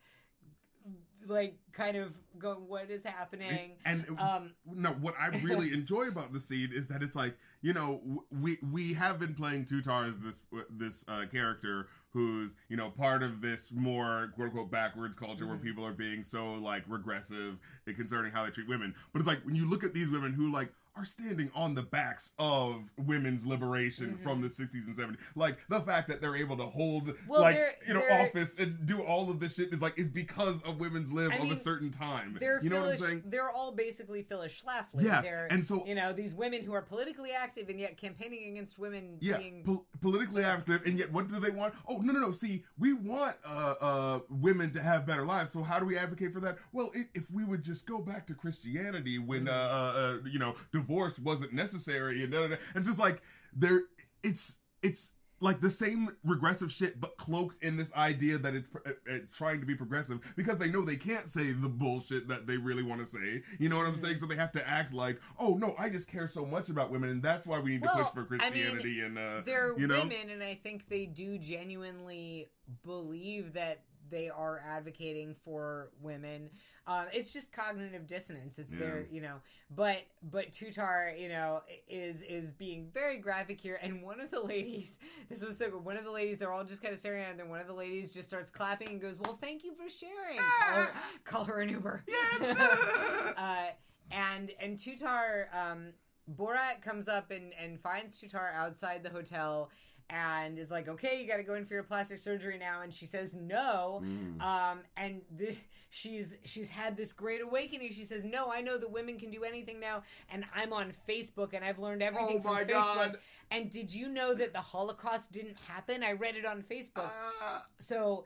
like 1.27 1.55
kind 1.73 1.97
of 1.97 2.15
go, 2.39 2.55
What 2.55 2.91
is 2.91 3.05
happening? 3.05 3.77
and 3.87 4.05
Um, 4.19 4.53
no, 4.67 4.91
what 4.93 5.15
I 5.19 5.29
really 5.29 5.73
enjoy 5.81 6.09
about 6.09 6.33
the 6.33 6.41
scene 6.41 6.71
is 6.75 6.89
that 6.89 7.03
it's 7.03 7.17
like 7.17 7.37
you 7.63 7.73
know 7.73 8.23
we 8.31 8.59
we 8.73 8.95
have 8.95 9.19
been 9.19 9.35
playing 9.35 9.65
Tutar 9.67 10.09
as 10.09 10.15
this 10.21 10.41
this 10.71 11.05
uh, 11.09 11.25
character 11.31 11.89
who's 12.13 12.55
you 12.69 12.77
know 12.77 12.91
part 12.91 13.23
of 13.23 13.41
this 13.41 13.71
more 13.73 14.33
quote 14.35 14.49
unquote 14.49 14.71
backwards 14.71 15.17
culture 15.17 15.47
where 15.47 15.57
Mhm. 15.57 15.63
people 15.63 15.85
are 15.87 15.93
being 15.93 16.25
so 16.25 16.55
like 16.55 16.85
regressive 16.89 17.59
concerning 17.97 18.33
how 18.33 18.45
they 18.45 18.51
treat 18.51 18.69
women. 18.69 18.95
But 19.13 19.21
it's 19.21 19.29
like 19.29 19.45
when 19.45 19.55
you 19.55 19.67
look 19.69 19.85
at 19.85 19.93
these 19.95 20.09
women 20.11 20.33
who 20.33 20.51
like 20.51 20.73
are 20.97 21.05
standing 21.05 21.51
on 21.55 21.75
the 21.75 21.83
backs 21.83 22.33
of 22.39 22.83
women's 22.99 23.47
liberation 23.47 24.17
Mhm. 24.19 24.23
from 24.23 24.41
the 24.41 24.49
60s 24.51 24.87
and 24.87 24.97
70s 24.97 25.19
like 25.37 25.57
the 25.69 25.81
fact 25.81 26.09
that 26.09 26.21
they're 26.21 26.35
able 26.37 26.57
to 26.57 26.67
hold 26.67 27.15
Well, 27.29 27.43
like 27.43 27.55
they're- 27.57 27.75
you 27.87 27.95
know 27.95 28.01
they're- 28.01 28.27
office 28.27 28.57
and 28.59 28.85
do 28.87 29.01
all 29.03 29.31
of 29.31 29.39
this 29.41 29.55
shit 29.55 29.73
is 29.73 29.81
like 29.81 29.97
is 29.99 30.11
because 30.11 30.61
of 30.63 30.79
women's 30.81 31.13
live 31.13 31.31
I 31.33 31.37
of 31.37 31.43
mean, 31.45 31.53
a 31.53 31.57
certain 31.57 31.91
time 31.91 32.37
They're 32.41 32.63
you 32.63 32.71
know 32.71 32.83
what 32.83 32.93
i'm 32.95 32.99
saying 32.99 33.23
They're 33.27 33.51
all 33.51 33.73
basically 33.73 34.23
Phyllis 34.23 34.53
Schlafly. 34.53 35.03
Yes, 35.05 35.25
They're, 35.25 35.47
and 35.51 35.65
so- 35.65 35.87
you 35.87 35.95
know 35.95 36.13
these 36.13 36.35
women 36.35 36.65
who 36.65 36.73
are 36.73 36.83
politically 36.83 37.31
active 37.33 37.69
and 37.69 37.79
yet 37.79 37.97
campaigning 37.97 38.51
against 38.53 38.79
women 38.79 39.17
Yeah, 39.21 39.39
being. 39.39 39.63
pol- 39.65 39.87
politically 40.01 40.43
active, 40.45 40.83
and 40.85 40.99
yet 40.99 41.13
what 41.13 41.29
do 41.29 41.39
they 41.39 41.51
want? 41.51 41.75
Oh 41.89 41.99
no, 41.99 42.13
no, 42.13 42.21
no! 42.21 42.33
See, 42.33 42.65
we 42.79 42.93
want 42.93 43.37
uh, 43.45 43.75
uh, 43.81 44.21
women 44.29 44.73
to 44.73 44.83
have 44.83 45.07
better 45.07 45.25
lives. 45.25 45.53
So 45.53 45.63
how 45.63 45.79
do 45.79 45.87
we 45.87 45.97
advocate 45.97 46.33
for 46.33 46.41
that? 46.41 46.59
Well, 46.73 46.91
if 46.95 47.31
we 47.31 47.45
would 47.45 47.63
just 47.63 47.87
go 47.87 48.01
back 48.01 48.27
to 48.27 48.35
Christianity 48.35 49.19
when 49.19 49.49
uh, 49.49 49.53
uh, 49.53 49.99
uh, 50.25 50.29
you 50.29 50.39
know 50.39 50.55
divorce 50.73 50.90
wasn't 50.91 51.53
necessary, 51.53 52.23
and 52.23 52.33
da, 52.33 52.43
da, 52.43 52.49
da. 52.49 52.57
it's 52.75 52.87
just 52.87 52.99
like 52.99 53.23
there, 53.55 53.83
it's 54.23 54.57
it's 54.83 55.11
like 55.41 55.61
the 55.61 55.71
same 55.71 56.11
regressive 56.23 56.71
shit, 56.71 57.01
but 57.01 57.17
cloaked 57.17 57.63
in 57.65 57.77
this 57.77 57.93
idea 57.95 58.37
that 58.39 58.55
it's, 58.55 58.69
uh, 58.87 58.93
it's 59.07 59.37
trying 59.37 59.59
to 59.61 59.67
be 59.67 59.75
progressive 59.75 60.21
because 60.37 60.59
they 60.59 60.71
know 60.71 60.85
they 60.85 60.97
can't 60.97 61.29
say 61.29 61.53
the 61.53 61.69
bullshit 61.69 62.29
that 62.29 62.47
they 62.47 62.57
really 62.59 62.83
want 62.83 63.01
to 63.01 63.07
say. 63.07 63.43
You 63.59 63.69
know 63.69 63.79
what 63.79 63.87
I'm 63.87 63.97
saying? 63.97 64.19
So 64.19 64.27
they 64.27 64.37
have 64.37 64.53
to 64.53 64.69
act 64.69 64.93
like, 64.93 65.19
oh 65.39 65.55
no, 65.55 65.75
I 65.79 65.89
just 65.89 66.11
care 66.11 66.29
so 66.29 66.45
much 66.45 66.69
about 66.69 66.91
women, 66.91 67.11
and 67.11 67.23
that's 67.23 67.47
why 67.47 67.59
we 67.59 67.73
need 67.73 67.83
to 67.83 67.89
push 67.89 68.07
for 68.09 68.27
I 68.41 68.51
mean, 68.51 68.65
Christianity 68.65 69.01
and 69.01 69.19
uh, 69.19 69.41
they're 69.45 69.79
you 69.79 69.87
know? 69.87 69.99
women, 69.99 70.31
and 70.31 70.43
I 70.43 70.59
think 70.63 70.89
they 70.89 71.07
do 71.07 71.39
genuinely 71.39 72.51
believe 72.85 73.55
that 73.55 73.83
they 74.11 74.29
are 74.29 74.63
advocating 74.67 75.35
for 75.45 75.91
women. 76.03 76.51
Um, 76.91 77.07
it's 77.13 77.33
just 77.33 77.53
cognitive 77.53 78.09
dissonance. 78.09 78.59
It's 78.59 78.73
there, 78.73 79.07
you 79.13 79.21
know, 79.21 79.37
but 79.77 79.99
but 80.33 80.51
Tutar, 80.51 81.17
you 81.17 81.29
know, 81.29 81.63
is 81.89 82.23
is 82.23 82.51
being 82.51 82.89
very 82.93 83.19
graphic 83.19 83.61
here. 83.61 83.79
And 83.81 84.03
one 84.03 84.19
of 84.19 84.33
the 84.33 84.41
ladies, 84.41 84.99
this 85.29 85.45
was 85.45 85.57
so 85.57 85.71
good. 85.71 85.85
One 85.85 85.97
of 85.97 86.03
the 86.03 86.11
ladies, 86.11 86.39
they're 86.39 86.53
all 86.53 86.65
just 86.65 86.83
kind 86.83 86.93
of 86.93 86.99
staring 86.99 87.23
at 87.23 87.27
her. 87.27 87.31
And 87.31 87.39
then 87.39 87.49
one 87.49 87.61
of 87.61 87.69
the 87.69 87.75
ladies 87.75 88.11
just 88.11 88.27
starts 88.27 88.51
clapping 88.51 88.89
and 88.89 89.01
goes, 89.01 89.21
"Well, 89.21 89.39
thank 89.41 89.63
you 89.63 89.73
for 89.73 89.89
sharing." 89.89 90.39
Call 90.39 90.83
her, 90.83 90.89
call 91.23 91.45
her 91.45 91.61
an 91.61 91.69
Uber. 91.69 92.03
Yes! 92.09 92.41
uh, 93.37 93.67
and 94.11 94.51
and 94.61 94.77
Tutar, 94.77 95.45
um, 95.55 95.93
Borat 96.37 96.83
comes 96.83 97.07
up 97.07 97.31
and 97.31 97.53
and 97.63 97.81
finds 97.81 98.19
Tutar 98.19 98.53
outside 98.53 99.05
the 99.05 99.11
hotel 99.11 99.71
and 100.11 100.59
is 100.59 100.71
like, 100.71 100.89
"Okay, 100.89 101.21
you 101.21 101.29
got 101.29 101.37
to 101.37 101.43
go 101.43 101.55
in 101.55 101.65
for 101.65 101.75
your 101.75 101.83
plastic 101.83 102.19
surgery 102.19 102.59
now." 102.59 102.83
And 102.83 102.93
she 102.93 103.07
says 103.07 103.35
no. 103.35 104.03
Mm. 104.05 104.43
Um, 104.43 104.81
and 104.97 105.23
the, 105.37 105.57
she's 105.91 106.35
she's 106.45 106.69
had 106.69 106.97
this 106.97 107.13
great 107.13 107.41
awakening. 107.41 107.93
She 107.93 108.05
says, 108.05 108.25
"No, 108.25 108.51
I 108.51 108.61
know 108.61 108.77
that 108.79 108.91
women 108.91 109.19
can 109.19 109.31
do 109.31 109.45
anything 109.45 109.79
now, 109.81 110.03
and 110.31 110.45
I'm 110.55 110.73
on 110.73 110.93
Facebook, 111.09 111.55
and 111.55 111.65
I've 111.65 111.79
learned 111.79 112.03
everything 112.03 112.39
Oh 112.39 112.43
from 112.43 112.55
my 112.55 112.65
Facebook." 112.65 112.69
God. 112.73 113.19
And 113.53 113.71
did 113.71 113.93
you 113.93 114.09
know 114.09 114.35
that 114.35 114.53
the 114.53 114.61
Holocaust 114.61 115.33
didn't 115.33 115.57
happen? 115.67 116.03
I 116.03 116.13
read 116.13 116.37
it 116.37 116.45
on 116.45 116.63
Facebook. 116.63 117.11
Ah. 117.13 117.67
So, 117.81 118.25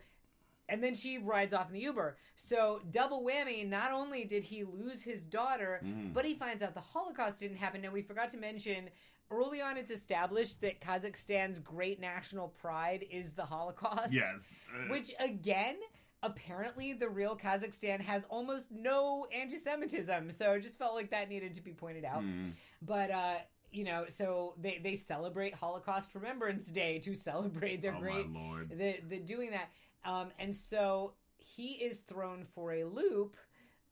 and 0.68 0.82
then 0.82 0.94
she 0.94 1.18
rides 1.18 1.54
off 1.54 1.68
in 1.68 1.74
the 1.74 1.80
Uber. 1.80 2.16
So, 2.36 2.80
double 2.90 3.22
whammy. 3.22 3.66
Not 3.68 3.92
only 3.92 4.24
did 4.24 4.44
he 4.44 4.64
lose 4.64 5.02
his 5.02 5.24
daughter, 5.24 5.80
Mhm. 5.82 6.12
but 6.12 6.24
he 6.26 6.34
finds 6.34 6.62
out 6.62 6.74
the 6.74 6.80
Holocaust 6.80 7.38
didn't 7.38 7.56
happen. 7.56 7.80
Now, 7.80 7.90
we 7.90 8.02
forgot 8.02 8.30
to 8.30 8.36
mention 8.36 8.90
early 9.30 9.60
on, 9.60 9.76
it's 9.76 9.90
established 9.90 10.60
that 10.60 10.80
Kazakhstan's 10.80 11.58
great 11.58 12.00
national 12.00 12.48
pride 12.48 13.04
is 13.10 13.32
the 13.32 13.44
Holocaust. 13.44 14.12
yes. 14.12 14.56
Which, 14.88 15.12
again, 15.20 15.76
apparently 16.22 16.92
the 16.92 17.08
real 17.08 17.36
Kazakhstan 17.36 18.00
has 18.00 18.24
almost 18.28 18.70
no 18.70 19.26
anti 19.34 19.58
Semitism. 19.58 20.30
So, 20.30 20.52
it 20.52 20.60
just 20.60 20.78
felt 20.78 20.94
like 20.94 21.10
that 21.10 21.28
needed 21.28 21.54
to 21.54 21.60
be 21.60 21.72
pointed 21.72 22.04
out. 22.04 22.22
mm. 22.22 22.52
But, 22.82 23.10
uh, 23.10 23.34
you 23.74 23.82
know, 23.84 24.04
so 24.08 24.54
they, 24.60 24.80
they 24.82 24.94
celebrate 24.94 25.52
Holocaust 25.52 26.14
Remembrance 26.14 26.70
Day 26.70 27.00
to 27.00 27.14
celebrate 27.14 27.82
their 27.82 27.94
oh 27.96 28.00
great 28.00 28.30
my 28.30 28.40
lord. 28.40 28.70
the 28.70 28.98
the 29.08 29.18
doing 29.18 29.50
that 29.50 29.68
um 30.04 30.28
and 30.38 30.54
so 30.54 31.14
he 31.38 31.72
is 31.72 31.98
thrown 31.98 32.44
for 32.54 32.72
a 32.72 32.84
loop 32.84 33.36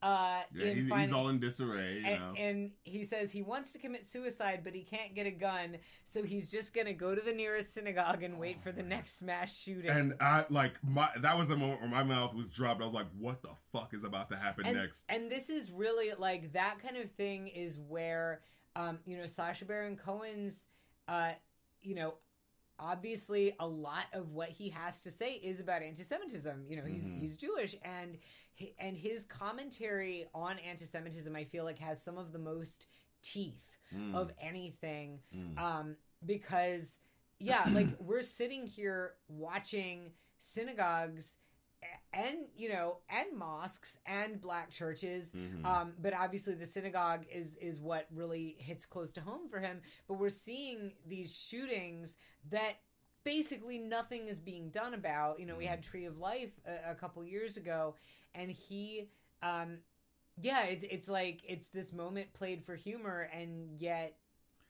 uh 0.03 0.41
Yeah, 0.55 0.67
in 0.67 0.77
he's, 0.77 0.89
finding, 0.89 1.09
he's 1.09 1.17
all 1.17 1.29
in 1.29 1.39
disarray. 1.39 2.01
You 2.01 2.07
and, 2.07 2.21
know. 2.21 2.35
and 2.37 2.71
he 2.85 3.05
says 3.05 3.31
he 3.31 3.43
wants 3.43 3.73
to 3.73 3.79
commit 3.79 4.07
suicide 4.07 4.61
but 4.65 4.75
he 4.75 4.83
can't 4.83 5.15
get 5.15 5.27
a 5.27 5.31
gun 5.31 5.77
so 6.05 6.23
he's 6.23 6.49
just 6.49 6.75
gonna 6.75 6.93
go 6.93 7.15
to 7.15 7.21
the 7.21 7.33
nearest 7.33 7.73
synagogue 7.73 8.23
and 8.23 8.39
wait 8.39 8.61
for 8.61 8.73
the 8.73 8.83
next 8.83 9.23
mass 9.23 9.55
shooting 9.55 9.91
And 9.91 10.15
I 10.21 10.45
like 10.51 10.73
my 10.83 11.09
that 11.21 11.39
was 11.39 11.49
the 11.49 11.57
moment 11.57 11.81
where 11.81 11.91
my 11.91 12.03
mouth 12.03 12.35
was 12.35 12.51
dropped. 12.51 12.83
I 12.83 12.85
was 12.85 12.95
like, 12.95 13.07
"What 13.19 13.43
the 13.43 13.51
fuck 13.73 13.95
is 13.95 14.05
about 14.05 14.29
to 14.31 14.37
happen 14.37 14.67
and, 14.67 14.77
next?" 14.77 15.05
and 15.09 15.31
this 15.31 15.49
is 15.49 15.71
really 15.71 16.13
like 16.19 16.53
that 16.53 16.79
kind 16.83 16.97
of 16.97 17.11
thing 17.13 17.49
is 17.49 17.79
where 17.79 18.41
um 18.77 18.99
you 19.07 19.17
know 19.17 19.27
Sacha 19.27 19.65
Baron 19.65 19.97
Cohen's 19.97 20.67
uh 21.09 21.33
you 21.83 21.95
know 21.95 22.15
obviously 22.83 23.55
a 23.61 23.67
lot 23.67 24.05
of 24.13 24.33
what 24.33 24.49
he 24.49 24.69
has 24.69 25.01
to 25.01 25.11
say 25.11 25.35
is 25.35 25.61
about 25.61 25.83
anti-semitism 25.83 26.65
you 26.69 26.77
know 26.77 26.85
he's 26.85 27.03
Mhm. 27.03 27.21
he's 27.21 27.37
Jewish 27.37 27.77
and 27.83 28.19
and 28.79 28.97
his 28.97 29.25
commentary 29.25 30.27
on 30.35 30.59
anti-semitism 30.59 31.35
I 31.37 31.45
feel 31.45 31.65
like 31.65 31.79
has 31.79 32.03
some 32.03 32.19
of 32.19 32.33
the 32.33 32.39
most 32.39 32.87
teeth 33.23 33.69
Mm, 33.95 34.15
of 34.15 34.31
anything 34.41 35.19
mm. 35.37 35.59
um 35.59 35.97
because 36.25 36.99
yeah 37.39 37.65
like 37.75 37.89
we're 38.01 38.23
sitting 38.23 38.67
here 38.67 39.17
watching 39.29 40.11
synagogues 40.39 41.37
and 42.13 42.37
you 42.57 42.69
know 42.69 42.99
and 43.09 43.37
mosques 43.37 43.97
and 44.07 44.41
black 44.41 44.71
churches. 44.71 45.33
Mhm. 45.33 45.65
um 45.65 45.93
but 46.01 46.13
obviously 46.15 46.55
the 46.55 46.67
synagogue 46.67 47.25
is 47.33 47.55
is 47.57 47.81
what 47.81 48.07
really 48.15 48.57
hits 48.59 48.85
close 48.87 49.13
to 49.13 49.21
home 49.21 49.49
for 49.49 49.61
him. 49.61 49.81
But 50.09 50.15
we're 50.15 50.31
seeing 50.31 50.93
these 51.07 51.35
shootings 51.35 52.17
that 52.51 52.75
basically 53.25 53.79
nothing 53.79 54.27
is 54.29 54.41
being 54.41 54.71
done 54.71 54.95
about. 54.95 55.41
You 55.41 55.47
know 55.47 55.57
we 55.57 55.67
had 55.67 55.83
tree 55.83 56.05
of 56.05 56.19
life 56.19 56.51
a, 56.67 56.91
a 56.93 56.95
couple 56.95 57.25
years 57.25 57.57
ago 57.57 57.95
and 58.35 58.51
he 58.51 59.09
um 59.43 59.79
yeah 60.41 60.65
it's 60.65 60.85
it's 60.91 61.09
like 61.09 61.41
it's 61.47 61.69
this 61.69 61.93
moment 61.93 62.33
played 62.33 62.65
for 62.65 62.75
humor 62.75 63.29
and 63.33 63.81
yet 63.81 64.17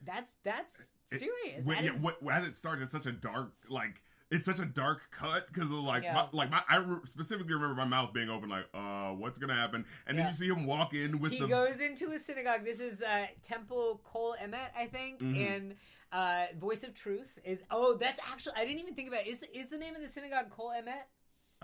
that's 0.05 0.33
that's 0.43 0.75
It- 1.11 1.21
serious. 1.21 1.65
That 1.65 1.85
yeah, 1.85 1.95
is- 1.95 2.01
when- 2.01 2.15
as 2.33 2.47
it 2.47 2.57
started, 2.57 2.83
it's 2.85 2.93
such 2.93 3.07
a 3.07 3.13
dark 3.13 3.53
like 3.69 4.01
it's 4.33 4.47
such 4.47 4.59
a 4.59 4.65
dark 4.65 5.03
cut 5.13 5.47
because 5.53 5.71
of 5.71 5.77
like 5.79 6.03
Yeah. 6.03 6.15
my, 6.15 6.27
like 6.33 6.51
my 6.51 6.63
I 6.69 6.79
re- 6.79 6.99
specifically 7.05 7.55
remember 7.55 7.75
my 7.77 7.85
mouth 7.85 8.13
being 8.13 8.29
open 8.31 8.49
like 8.49 8.67
uh 8.75 9.11
what's 9.11 9.39
gonna 9.39 9.55
happen 9.55 9.85
and 10.07 10.19
then 10.19 10.27
you 10.27 10.33
see 10.33 10.47
him 10.49 10.67
walk 10.67 10.95
in 10.95 11.21
with 11.21 11.33
he 11.33 11.39
the 11.39 11.47
goes 11.47 11.79
into 11.81 12.11
a 12.13 12.19
synagogue. 12.19 12.65
This 12.65 12.81
is 12.81 13.03
uh, 13.03 13.27
Temple 13.43 14.01
Kol 14.05 14.35
Emet 14.43 14.71
I 14.77 14.87
think, 14.87 15.21
Mhm. 15.21 15.57
and 15.57 15.75
uh, 16.13 16.47
Voice 16.59 16.83
of 16.83 16.95
Truth 16.95 17.39
is. 17.45 17.63
Oh, 17.71 17.97
that's 17.97 18.21
actually 18.31 18.55
I 18.57 18.65
didn't 18.65 18.81
even 18.81 18.95
think 18.95 19.09
about. 19.09 19.27
It. 19.27 19.29
Is 19.29 19.39
is 19.55 19.69
the 19.71 19.79
name 19.79 19.95
of 19.95 20.03
the 20.03 20.09
synagogue 20.09 20.51
Kol 20.51 20.71
Emet? 20.71 21.05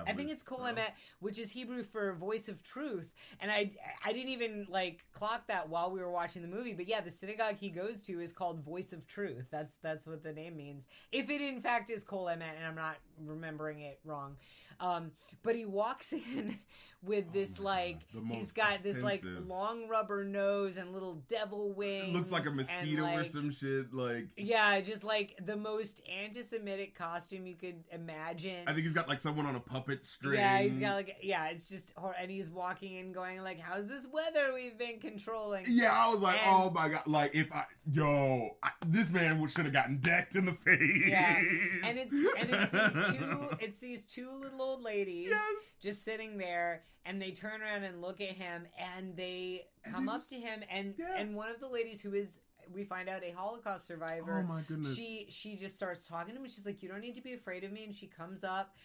I 0.07 0.12
think 0.12 0.30
it's 0.30 0.42
Kol 0.42 0.59
so. 0.59 0.64
Emet, 0.64 0.92
which 1.20 1.38
is 1.38 1.51
Hebrew 1.51 1.82
for 1.82 2.12
Voice 2.14 2.49
of 2.49 2.62
Truth, 2.62 3.12
and 3.40 3.51
I 3.51 3.72
I 4.05 4.12
didn't 4.12 4.30
even 4.30 4.66
like 4.70 5.05
clock 5.12 5.46
that 5.49 5.68
while 5.68 5.90
we 5.90 6.01
were 6.01 6.11
watching 6.11 6.42
the 6.42 6.49
movie. 6.49 6.72
But 6.72 6.88
yeah, 6.88 7.01
the 7.01 7.11
synagogue 7.11 7.57
he 7.57 7.70
goes 7.70 8.03
to 8.05 8.20
is 8.20 8.32
called 8.32 8.64
Voice 8.64 8.92
of 8.92 9.07
Truth. 9.07 9.46
That's 9.51 9.76
that's 9.82 10.07
what 10.07 10.22
the 10.22 10.32
name 10.32 10.57
means. 10.57 10.86
If 11.12 11.30
it 11.30 11.40
in 11.40 11.61
fact 11.61 11.90
is 11.90 12.05
Kol 12.05 12.26
Emet, 12.26 12.57
and 12.57 12.66
I'm 12.66 12.76
not 12.76 12.96
remembering 13.24 13.80
it 13.80 14.01
wrong. 14.05 14.36
Um, 14.80 15.12
but 15.42 15.54
he 15.54 15.64
walks 15.64 16.12
in 16.12 16.58
with 17.02 17.32
this 17.32 17.52
Oh 17.60 17.62
like 17.62 18.00
God, 18.12 18.24
he's 18.32 18.52
got 18.52 18.82
this 18.82 18.98
like 18.98 19.22
long 19.46 19.88
rubber 19.88 20.24
nose 20.24 20.76
and 20.76 20.92
little 20.92 21.22
devil 21.28 21.72
wings. 21.72 22.08
It 22.08 22.12
looks 22.12 22.32
like 22.32 22.46
a 22.46 22.50
mosquito 22.50 23.04
or 23.04 23.24
some 23.24 23.50
shit. 23.50 23.92
Like 23.94 24.28
Yeah, 24.36 24.80
just 24.80 25.04
like 25.04 25.38
the 25.44 25.56
most 25.56 26.00
anti-Semitic 26.10 26.96
costume 26.96 27.46
you 27.46 27.54
could 27.54 27.84
imagine. 27.92 28.64
I 28.66 28.72
think 28.72 28.84
he's 28.84 28.92
got 28.92 29.08
like 29.08 29.20
someone 29.20 29.46
on 29.46 29.54
a 29.54 29.60
puppet 29.60 30.04
string. 30.04 30.40
Yeah, 30.40 30.60
he's 30.60 30.76
got 30.76 30.94
like 30.94 31.18
yeah, 31.22 31.46
it's 31.46 31.68
just 31.68 31.92
hor- 31.96 32.16
and 32.20 32.30
he's 32.30 32.50
walking 32.50 32.96
in 32.96 33.12
going 33.12 33.42
like, 33.42 33.60
"How's 33.60 33.86
this 33.86 34.06
weather 34.12 34.52
we've 34.52 34.78
been 34.78 34.98
controlling?" 34.98 35.66
Yeah, 35.68 35.92
I 35.92 36.08
was 36.10 36.20
like, 36.20 36.44
And- 36.44 36.56
oh 36.56 36.70
my 36.70 36.88
god! 36.88 37.06
Like 37.06 37.34
if 37.34 37.52
I, 37.52 37.64
yo, 37.90 38.56
I, 38.62 38.70
this 38.86 39.10
man 39.10 39.46
should 39.48 39.64
have 39.64 39.72
gotten 39.72 39.98
decked 39.98 40.34
in 40.34 40.46
the 40.46 40.52
face. 40.52 41.06
Yeah, 41.06 41.36
and 41.84 41.98
it's 41.98 42.12
and 42.12 42.50
it's 42.50 42.94
these 42.94 43.18
two 43.18 43.48
it's 43.60 43.78
these 43.78 44.06
two 44.06 44.30
little 44.32 44.67
old 44.68 44.82
ladies 44.82 45.28
yes. 45.30 45.62
just 45.80 46.04
sitting 46.04 46.36
there, 46.38 46.82
and 47.06 47.20
they 47.20 47.30
turn 47.30 47.62
around 47.62 47.84
and 47.84 48.00
look 48.02 48.20
at 48.20 48.32
him, 48.32 48.66
and 48.78 49.16
they 49.16 49.66
And 49.84 49.94
come 49.94 50.06
they 50.06 50.12
up 50.12 50.18
just- 50.18 50.30
to 50.30 50.36
him, 50.36 50.62
and 50.70 50.94
Yeah. 50.98 51.16
and 51.16 51.34
one 51.34 51.48
of 51.50 51.58
the 51.60 51.68
ladies 51.68 52.00
who 52.00 52.14
is 52.14 52.40
we 52.70 52.84
find 52.84 53.08
out 53.08 53.24
a 53.24 53.30
Holocaust 53.30 53.86
survivor. 53.86 54.44
Oh 54.46 54.52
my 54.52 54.60
goodness. 54.62 54.94
she 54.94 55.26
she 55.30 55.56
just 55.56 55.74
starts 55.76 56.06
talking 56.06 56.34
to 56.34 56.38
him 56.38 56.44
and 56.44 56.52
she's 56.52 56.66
like 56.66 56.82
you 56.82 56.88
don't 56.90 57.00
need 57.00 57.14
to 57.14 57.22
be 57.22 57.32
afraid 57.32 57.64
of 57.64 57.72
me 57.72 57.82
and 57.84 57.94
she 57.94 58.06
comes 58.06 58.44
up 58.44 58.76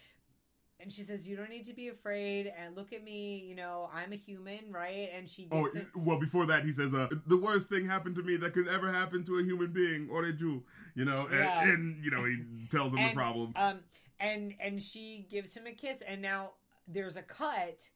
and 0.80 0.90
she 0.92 1.02
says 1.04 1.28
you 1.28 1.36
don't 1.36 1.50
need 1.50 1.66
to 1.66 1.74
be 1.74 1.90
afraid 1.90 2.48
and 2.58 2.78
look 2.78 2.94
at 2.94 3.04
me 3.04 3.40
you 3.40 3.56
know 3.56 3.90
i'm 3.94 4.14
a 4.14 4.16
human 4.16 4.72
right 4.72 5.10
and 5.14 5.28
she 5.30 5.50
Oh 5.52 5.68
well, 5.98 6.18
before 6.18 6.46
that, 6.46 6.64
he 6.64 6.72
says, 6.72 6.94
uh, 6.94 7.10
"The 7.28 7.36
worst 7.38 7.68
thing 7.68 7.86
happened 7.86 8.16
to 8.16 8.24
me 8.24 8.38
that 8.38 8.54
could 8.54 8.70
ever 8.70 8.90
happen 8.90 9.26
to 9.26 9.38
a 9.40 9.44
human 9.44 9.74
being 9.74 10.08
or 10.10 10.24
a 10.24 10.32
Jew." 10.32 10.64
You 10.96 11.04
know, 11.04 11.26
and, 11.28 11.40
Yeah. 11.40 11.70
and 11.70 12.04
you 12.06 12.10
know 12.12 12.24
he 12.24 12.38
tells 12.72 12.94
him 12.94 13.00
And, 13.00 13.12
the 13.12 13.16
problem. 13.16 13.52
um 13.58 13.80
and 14.20 14.54
and 14.60 14.82
she 14.82 15.28
gives 15.30 15.56
him 15.56 15.68
a 15.68 15.72
kiss 15.72 16.02
and 16.08 16.22
now 16.22 16.52
there's 16.88 17.18
a 17.18 17.22
cut 17.22 17.88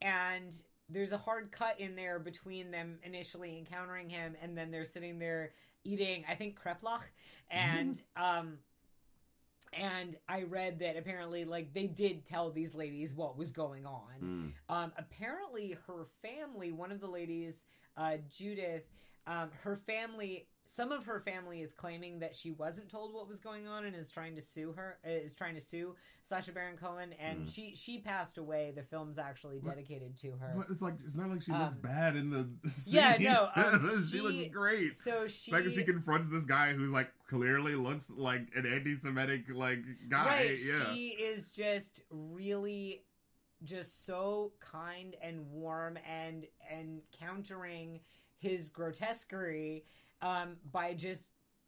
and 0.00 0.62
there's 0.88 1.12
a 1.12 1.18
hard 1.18 1.52
cut 1.52 1.78
in 1.78 1.94
there 1.94 2.18
between 2.18 2.70
them 2.70 2.98
initially 3.02 3.58
encountering 3.58 4.08
him 4.08 4.34
and 4.42 4.56
then 4.56 4.70
they're 4.70 4.84
sitting 4.84 5.18
there 5.18 5.52
eating 5.84 6.24
i 6.28 6.34
think 6.34 6.58
kreplach 6.58 7.02
and 7.50 8.02
um 8.16 8.58
and 9.72 10.16
i 10.28 10.42
read 10.42 10.78
that 10.80 10.96
apparently 10.96 11.44
like 11.44 11.72
they 11.72 11.86
did 11.86 12.24
tell 12.24 12.50
these 12.50 12.74
ladies 12.74 13.14
what 13.14 13.36
was 13.36 13.52
going 13.52 13.86
on. 13.86 14.02
Mm. 14.22 14.52
um, 14.68 14.92
apparently, 14.98 15.76
her 15.86 16.06
family, 16.22 16.72
one 16.72 16.90
of 16.92 17.00
the 17.00 17.06
ladies, 17.06 17.64
uh, 17.96 18.16
Judith, 18.30 18.84
um, 19.26 19.50
her 19.62 19.76
family, 19.76 20.46
some 20.72 20.92
of 20.92 21.04
her 21.06 21.18
family 21.18 21.62
is 21.62 21.72
claiming 21.72 22.20
that 22.20 22.36
she 22.36 22.52
wasn't 22.52 22.88
told 22.88 23.12
what 23.12 23.26
was 23.28 23.40
going 23.40 23.66
on 23.66 23.84
and 23.86 23.96
is 23.96 24.08
trying 24.08 24.36
to 24.36 24.40
sue 24.40 24.72
her, 24.76 24.98
uh, 25.04 25.10
is 25.10 25.34
trying 25.34 25.56
to 25.56 25.60
sue 25.60 25.96
Sacha 26.22 26.52
Baron 26.52 26.76
Cohen, 26.76 27.12
and 27.18 27.40
Mm. 27.48 27.52
she 27.52 27.74
she 27.74 27.98
passed 27.98 28.38
away. 28.38 28.72
The 28.74 28.84
film's 28.84 29.18
actually 29.18 29.58
What? 29.58 29.70
dedicated 29.74 30.16
to 30.18 30.30
her. 30.36 30.54
But 30.56 30.66
it's 30.70 30.80
like 30.80 30.94
it's 31.04 31.16
not 31.16 31.28
like 31.28 31.42
she 31.42 31.50
looks 31.50 31.74
Um, 31.74 31.80
bad 31.80 32.14
in 32.14 32.30
the. 32.30 32.48
Scene. 32.70 32.94
yeah, 32.94 33.16
no, 33.18 33.50
um, 33.56 33.90
she, 34.04 34.10
she- 34.18 34.20
looks 34.20 34.52
great. 34.52 34.94
So 34.94 35.26
she, 35.26 35.50
The 35.50 35.56
fact 35.56 35.64
that 35.66 35.74
she 35.74 35.84
confronts 35.84 36.28
this 36.28 36.44
guy 36.44 36.72
who's 36.72 36.90
like 36.92 37.10
clearly 37.26 37.74
looks 37.74 38.08
like 38.10 38.48
an 38.54 38.64
anti-Semitic 38.64 39.46
like 39.52 39.80
guy. 40.08 40.24
right? 40.26 40.60
yeah. 40.64 40.94
She 40.94 41.08
is 41.08 41.50
just 41.50 42.02
really 42.10 43.02
just 43.64 44.06
so 44.06 44.52
kind 44.60 45.16
and 45.20 45.50
warm 45.50 45.98
and 46.08 46.46
and 46.70 47.02
countering 47.12 48.00
his 48.38 48.68
grotesquerie 48.70 49.84
um 50.22 50.56
by 50.70 50.94
just 50.94 51.26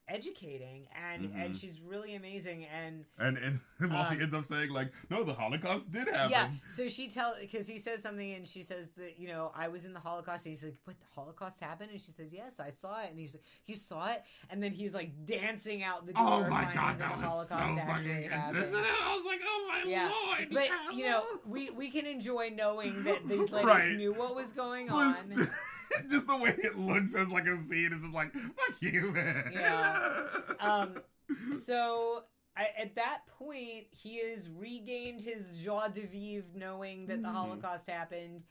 educating 0.09 0.87
and 0.97 1.33
and 1.35 1.55
Mhm. 1.55 1.61
she's 1.61 1.81
really 1.81 2.17
amazing 2.17 2.67
and 2.67 3.05
And 3.19 3.39
and 3.39 3.61
while 3.93 4.05
she 4.05 4.17
Um, 4.17 4.23
ends 4.23 4.35
up 4.35 4.45
saying 4.45 4.71
like, 4.71 4.93
no, 5.11 5.23
the 5.23 5.33
Holocaust 5.33 5.93
did 5.93 6.09
happen. 6.09 6.31
yeah 6.31 6.49
so 6.69 6.89
she 6.89 7.09
tell 7.09 7.37
because 7.41 7.69
he 7.69 7.79
says 7.79 8.03
something 8.03 8.33
and 8.33 8.47
she 8.47 8.63
says 8.65 8.91
that 8.97 9.19
you 9.19 9.29
know 9.29 9.53
i 9.55 9.69
was 9.69 9.85
in 9.85 9.93
the 9.93 10.01
holocaust 10.01 10.45
and 10.45 10.53
he's 10.53 10.65
like 10.65 10.75
what 10.85 10.99
the 10.99 11.07
holocaust 11.15 11.61
happened 11.61 11.91
and 11.93 12.01
she 12.01 12.11
says 12.11 12.33
yes 12.33 12.59
i 12.59 12.69
saw 12.69 13.01
it 13.03 13.11
and 13.11 13.19
he's 13.19 13.35
like 13.35 13.45
you 13.67 13.77
saw 13.77 14.11
it 14.11 14.23
and 14.51 14.61
then 14.63 14.73
he's 14.73 14.93
like 14.93 15.25
dancing 15.25 15.83
out 15.85 16.05
the 16.07 16.13
door 16.13 16.23
Oh 16.47 16.51
my 16.51 16.75
god, 16.75 16.99
that 16.99 17.13
the 17.15 17.19
was 17.19 17.27
holocaust 17.27 17.49
so 17.51 17.77
fucking 17.87 18.31
happened. 18.31 18.77
I 18.77 19.17
was 19.17 19.25
like, 19.25 19.41
oh 19.47 19.67
my 19.69 19.89
Yeah, 19.91 20.11
lord. 20.11 20.49
but 20.51 20.69
you 20.97 21.05
know 21.05 21.23
we 21.47 21.71
we 21.71 21.91
can 21.91 22.07
enjoy 22.07 22.51
knowing 22.55 23.05
that 23.05 23.27
these 23.29 23.51
ladies 23.53 23.65
Right. 23.67 23.97
knew 23.97 24.13
what 24.13 24.35
was 24.35 24.53
going 24.53 24.89
Plus, 24.89 25.25
on 25.25 25.47
just 26.11 26.27
the 26.27 26.37
way 26.37 26.55
it 26.59 26.77
looks 26.79 27.15
as 27.15 27.29
like 27.29 27.47
a 27.47 27.57
scene 27.69 27.93
is 27.93 28.01
just 28.01 28.15
like 28.15 28.33
fuck 28.33 28.77
you, 28.81 29.13
man. 29.13 29.51
Yeah. 29.55 30.27
um 30.61 30.95
so 31.65 32.25
I, 32.57 32.69
at 32.79 32.95
that 32.97 33.21
point 33.39 33.87
he 33.91 34.21
has 34.31 34.49
regained 34.51 35.21
his 35.23 35.57
joie 35.63 35.89
de 35.93 36.03
vivre 36.07 36.45
knowing 36.55 37.07
that 37.07 37.23
the 37.23 37.29
Mhm. 37.29 37.33
holocaust 37.33 37.89
happened 37.89 38.43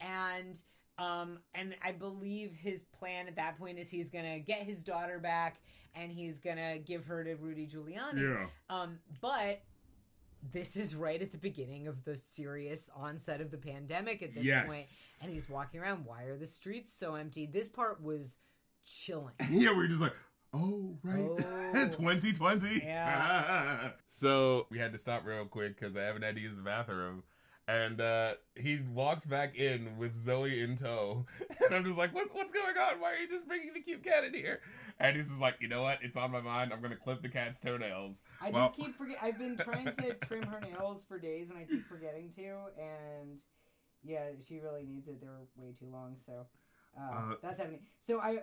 and 0.00 0.62
um 0.98 1.38
and 1.54 1.74
i 1.82 1.92
believe 1.92 2.54
his 2.54 2.84
plan 2.98 3.26
at 3.28 3.36
that 3.36 3.58
point 3.58 3.78
is 3.78 3.90
he's 3.90 4.08
gonna 4.10 4.38
get 4.38 4.62
his 4.62 4.82
daughter 4.82 5.18
back 5.18 5.60
and 5.94 6.10
he's 6.10 6.38
gonna 6.38 6.78
give 6.78 7.04
her 7.04 7.22
to 7.24 7.34
rudy 7.34 7.66
giuliani 7.66 8.22
yeah. 8.22 8.46
um 8.70 8.98
but 9.20 9.60
this 10.52 10.76
is 10.76 10.94
right 10.94 11.20
at 11.20 11.32
the 11.32 11.38
beginning 11.38 11.86
of 11.86 12.04
the 12.04 12.16
serious 12.16 12.88
onset 12.96 13.40
of 13.40 13.50
the 13.50 13.56
pandemic 13.56 14.22
at 14.22 14.34
this 14.34 14.44
yes. 14.44 14.66
point 14.66 14.86
and 15.22 15.32
he's 15.32 15.48
walking 15.48 15.80
around 15.80 16.04
why 16.04 16.24
are 16.24 16.36
the 16.36 16.46
streets 16.46 16.92
so 16.92 17.14
empty 17.14 17.46
this 17.46 17.68
part 17.68 18.02
was 18.02 18.36
chilling 18.84 19.34
yeah, 19.50 19.74
we're 19.74 19.86
just 19.86 20.00
like, 20.00 20.14
oh 20.54 20.96
right, 21.02 21.20
Oh. 21.20 21.36
2020. 21.90 22.82
Yeah. 22.82 23.90
so 24.08 24.66
we 24.70 24.78
had 24.78 24.92
to 24.92 24.98
stop 24.98 25.24
real 25.24 25.44
quick 25.44 25.78
because 25.78 25.96
I 25.96 26.02
haven't 26.02 26.22
had 26.22 26.34
to 26.34 26.40
use 26.40 26.56
the 26.56 26.62
bathroom. 26.62 27.22
And 27.70 28.00
uh, 28.00 28.34
he 28.56 28.80
walks 28.92 29.24
back 29.24 29.54
in 29.54 29.96
with 29.96 30.24
Zoe 30.26 30.60
in 30.60 30.76
tow, 30.76 31.24
and 31.64 31.72
I'm 31.72 31.84
just 31.84 31.96
like, 31.96 32.12
"What's 32.12 32.34
what's 32.34 32.50
going 32.52 32.76
on? 32.76 33.00
Why 33.00 33.12
are 33.12 33.16
you 33.18 33.28
just 33.28 33.46
bringing 33.46 33.72
the 33.72 33.80
cute 33.80 34.02
cat 34.02 34.24
in 34.24 34.34
here?" 34.34 34.60
And 34.98 35.16
he's 35.16 35.28
just 35.28 35.40
like, 35.40 35.54
"You 35.60 35.68
know 35.68 35.82
what? 35.82 35.98
It's 36.02 36.16
on 36.16 36.32
my 36.32 36.40
mind. 36.40 36.72
I'm 36.72 36.82
gonna 36.82 36.96
clip 36.96 37.22
the 37.22 37.28
cat's 37.28 37.60
toenails." 37.60 38.22
I 38.40 38.50
Well- 38.50 38.68
just 38.70 38.80
keep 38.80 38.96
forgetting. 38.96 39.20
I've 39.22 39.38
been 39.38 39.56
trying 39.56 39.84
to 39.84 40.14
trim 40.26 40.42
her 40.48 40.60
nails 40.60 41.04
for 41.06 41.20
days, 41.20 41.48
and 41.50 41.58
I 41.58 41.64
keep 41.64 41.86
forgetting 41.86 42.32
to. 42.36 42.56
And 42.76 43.38
yeah, 44.02 44.30
she 44.48 44.58
really 44.58 44.82
needs 44.84 45.06
it. 45.06 45.20
They're 45.20 45.38
way 45.54 45.72
too 45.78 45.86
long, 45.92 46.16
so 46.26 46.46
uh, 46.98 47.02
Uh, 47.02 47.34
that's 47.40 47.58
happening. 47.58 47.82
So 48.04 48.18
I 48.18 48.40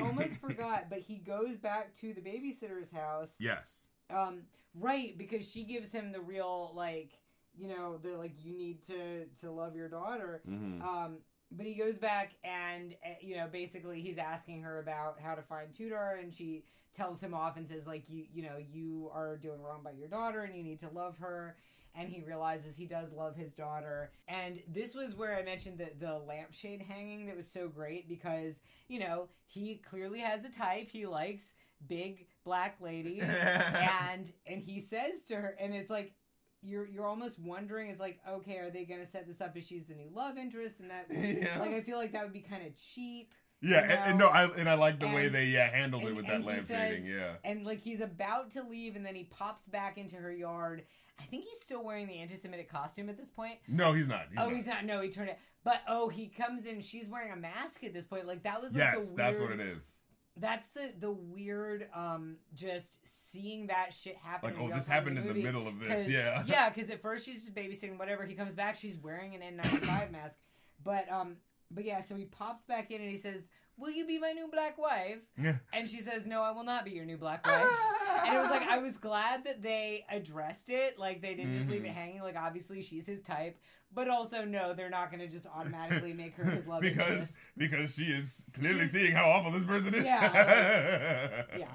almost 0.00 0.40
forgot, 0.40 0.88
but 0.88 1.00
he 1.00 1.18
goes 1.18 1.58
back 1.58 1.94
to 1.96 2.14
the 2.14 2.22
babysitter's 2.22 2.90
house. 2.90 3.34
Yes. 3.38 3.84
Um, 4.08 4.44
right, 4.74 5.16
because 5.18 5.46
she 5.46 5.64
gives 5.64 5.92
him 5.92 6.10
the 6.12 6.20
real 6.20 6.72
like, 6.74 7.18
you 7.56 7.68
know, 7.68 7.98
the 8.02 8.16
like 8.16 8.32
you 8.42 8.56
need 8.56 8.84
to 8.86 9.26
to 9.40 9.50
love 9.50 9.76
your 9.76 9.88
daughter. 9.88 10.42
Mm-hmm. 10.48 10.82
Um, 10.82 11.16
but 11.50 11.66
he 11.66 11.74
goes 11.74 11.96
back 11.96 12.32
and 12.44 12.94
uh, 13.04 13.10
you 13.20 13.36
know 13.36 13.46
basically 13.50 14.00
he's 14.00 14.18
asking 14.18 14.62
her 14.62 14.78
about 14.78 15.20
how 15.20 15.34
to 15.34 15.42
find 15.42 15.68
Tutar, 15.74 16.20
and 16.20 16.32
she 16.32 16.64
tells 16.94 17.20
him 17.20 17.34
off 17.34 17.56
and 17.56 17.66
says 17.66 17.86
like 17.86 18.08
you 18.08 18.24
you 18.32 18.42
know 18.42 18.56
you 18.58 19.10
are 19.12 19.36
doing 19.36 19.60
wrong 19.62 19.80
by 19.82 19.92
your 19.92 20.08
daughter 20.08 20.42
and 20.42 20.54
you 20.54 20.62
need 20.62 20.80
to 20.80 20.88
love 20.90 21.18
her. 21.18 21.56
And 21.94 22.08
he 22.08 22.22
realizes 22.22 22.74
he 22.74 22.86
does 22.86 23.12
love 23.12 23.36
his 23.36 23.52
daughter. 23.52 24.12
And 24.26 24.60
this 24.66 24.94
was 24.94 25.14
where 25.14 25.36
I 25.36 25.42
mentioned 25.42 25.76
the, 25.76 25.90
the 26.00 26.22
lampshade 26.26 26.80
hanging 26.80 27.26
that 27.26 27.36
was 27.36 27.46
so 27.46 27.68
great 27.68 28.08
because, 28.08 28.60
you 28.88 28.98
know, 28.98 29.28
he 29.44 29.82
clearly 29.86 30.20
has 30.20 30.42
a 30.46 30.48
type. 30.48 30.88
He 30.88 31.04
likes 31.04 31.52
big 31.86 32.28
black 32.46 32.76
ladies. 32.80 33.22
and 33.22 34.32
and 34.46 34.62
he 34.62 34.80
says 34.80 35.24
to 35.28 35.36
her 35.36 35.54
and 35.60 35.74
it's 35.74 35.90
like 35.90 36.14
you're 36.62 36.86
you're 36.86 37.06
almost 37.06 37.38
wondering 37.38 37.90
is 37.90 37.98
like 37.98 38.18
okay 38.28 38.58
are 38.58 38.70
they 38.70 38.84
gonna 38.84 39.06
set 39.06 39.26
this 39.26 39.40
up 39.40 39.56
as 39.56 39.66
she's 39.66 39.84
the 39.86 39.94
new 39.94 40.08
love 40.14 40.38
interest 40.38 40.80
and 40.80 40.90
that 40.90 41.06
yeah. 41.10 41.58
like 41.58 41.72
i 41.72 41.80
feel 41.80 41.98
like 41.98 42.12
that 42.12 42.22
would 42.22 42.32
be 42.32 42.40
kind 42.40 42.66
of 42.66 42.72
cheap 42.76 43.34
yeah, 43.64 43.84
you 43.84 43.90
and, 43.92 44.10
and 44.10 44.18
no, 44.18 44.26
I 44.26 44.46
and 44.58 44.68
I 44.68 44.74
like 44.74 44.98
the 44.98 45.06
way 45.06 45.28
they 45.28 45.44
yeah 45.44 45.70
handled 45.70 46.02
it 46.02 46.16
with 46.16 46.26
that 46.26 46.34
and 46.34 46.42
he 46.42 46.50
lamp 46.50 46.66
says- 46.66 46.90
shading. 46.94 47.06
Yeah. 47.06 47.34
and 47.44 47.64
like 47.64 47.80
he's 47.80 48.00
about 48.00 48.50
to 48.54 48.62
leave 48.64 48.96
and 48.96 49.06
then 49.06 49.14
he 49.14 49.22
pops 49.22 49.62
back 49.68 49.98
into 49.98 50.16
her 50.16 50.32
yard 50.32 50.82
i 51.20 51.22
think 51.26 51.44
he's 51.44 51.60
still 51.60 51.84
wearing 51.84 52.08
the 52.08 52.14
anti-semitic 52.18 52.68
costume 52.68 53.08
at 53.08 53.16
this 53.16 53.30
point 53.30 53.58
No, 53.68 53.92
he's 53.92 54.08
not. 54.08 54.22
He's 54.30 54.38
oh 54.40 54.46
not. 54.48 54.52
he's 54.52 54.66
not 54.66 54.84
no 54.84 55.00
he 55.00 55.10
turned 55.10 55.28
it 55.30 55.38
but 55.62 55.82
oh 55.86 56.08
he 56.08 56.26
comes 56.26 56.66
in 56.66 56.80
she's 56.80 57.08
wearing 57.08 57.30
a 57.32 57.36
mask 57.36 57.84
at 57.84 57.94
this 57.94 58.04
point 58.04 58.26
like 58.26 58.42
that 58.42 58.60
was 58.60 58.72
like 58.72 58.80
Yes, 58.94 59.12
that's 59.12 59.38
what 59.38 59.52
it 59.52 59.60
is. 59.60 59.91
That's 60.36 60.68
the 60.68 60.92
the 60.98 61.10
weird 61.10 61.88
um 61.94 62.36
just 62.54 62.98
seeing 63.04 63.66
that 63.66 63.92
shit 63.92 64.16
happen 64.16 64.50
Like, 64.54 64.58
oh, 64.60 64.74
this 64.74 64.86
happened 64.86 65.18
in 65.18 65.24
the 65.26 65.34
movie. 65.34 65.42
middle 65.44 65.68
of 65.68 65.78
this 65.78 66.08
Yeah. 66.08 66.42
yeah, 66.46 66.70
because 66.70 66.88
at 66.90 67.02
first 67.02 67.26
she's 67.26 67.42
just 67.42 67.54
babysitting, 67.54 67.98
whatever. 67.98 68.24
He 68.24 68.34
comes 68.34 68.54
back, 68.54 68.76
she's 68.76 68.96
wearing 68.98 69.34
an 69.34 69.42
N95 69.58 70.10
mask. 70.12 70.38
But 70.82 71.10
um, 71.12 71.36
but 71.70 71.84
yeah, 71.84 72.00
so 72.00 72.14
he 72.14 72.24
pops 72.24 72.64
back 72.64 72.90
in 72.90 73.00
and 73.00 73.10
he 73.10 73.16
says, 73.18 73.48
"Will 73.76 73.90
you 73.90 74.06
be 74.06 74.18
my 74.18 74.32
new 74.32 74.48
black 74.48 74.78
wife?" 74.78 75.18
Yeah. 75.40 75.56
And 75.72 75.88
she 75.88 76.00
says, 76.00 76.26
"No, 76.26 76.42
I 76.42 76.50
will 76.52 76.64
not 76.64 76.84
be 76.84 76.92
your 76.92 77.04
new 77.04 77.16
black 77.18 77.46
wife." 77.46 77.66
and 78.26 78.34
it 78.36 78.40
was 78.40 78.50
like 78.50 78.62
I 78.68 78.78
was 78.78 78.96
glad 78.98 79.44
that 79.44 79.62
they 79.62 80.04
addressed 80.10 80.68
it. 80.68 80.98
Like 80.98 81.22
they 81.22 81.34
didn't 81.34 81.56
just 81.58 81.68
leave 81.70 81.84
it 81.84 81.88
Mhm. 81.90 81.94
hanging. 81.94 82.22
Like 82.22 82.36
obviously 82.36 82.82
she's 82.82 83.06
his 83.06 83.20
type, 83.22 83.58
but 83.94 84.08
also 84.08 84.44
no, 84.44 84.74
they're 84.74 84.90
not 84.90 85.10
going 85.10 85.20
to 85.20 85.28
just 85.28 85.46
automatically 85.46 86.12
make 86.12 86.34
her 86.36 86.44
his 86.44 86.66
love 86.66 86.80
because 86.82 87.08
interest. 87.08 87.34
because 87.56 87.94
she 87.94 88.04
is 88.04 88.44
clearly 88.52 88.80
She's- 88.80 88.92
seeing 88.92 89.12
how 89.12 89.28
awful 89.30 89.50
this 89.52 89.64
person 89.64 89.94
is. 89.94 90.04
Yeah, 90.04 91.44
yeah. 91.58 91.66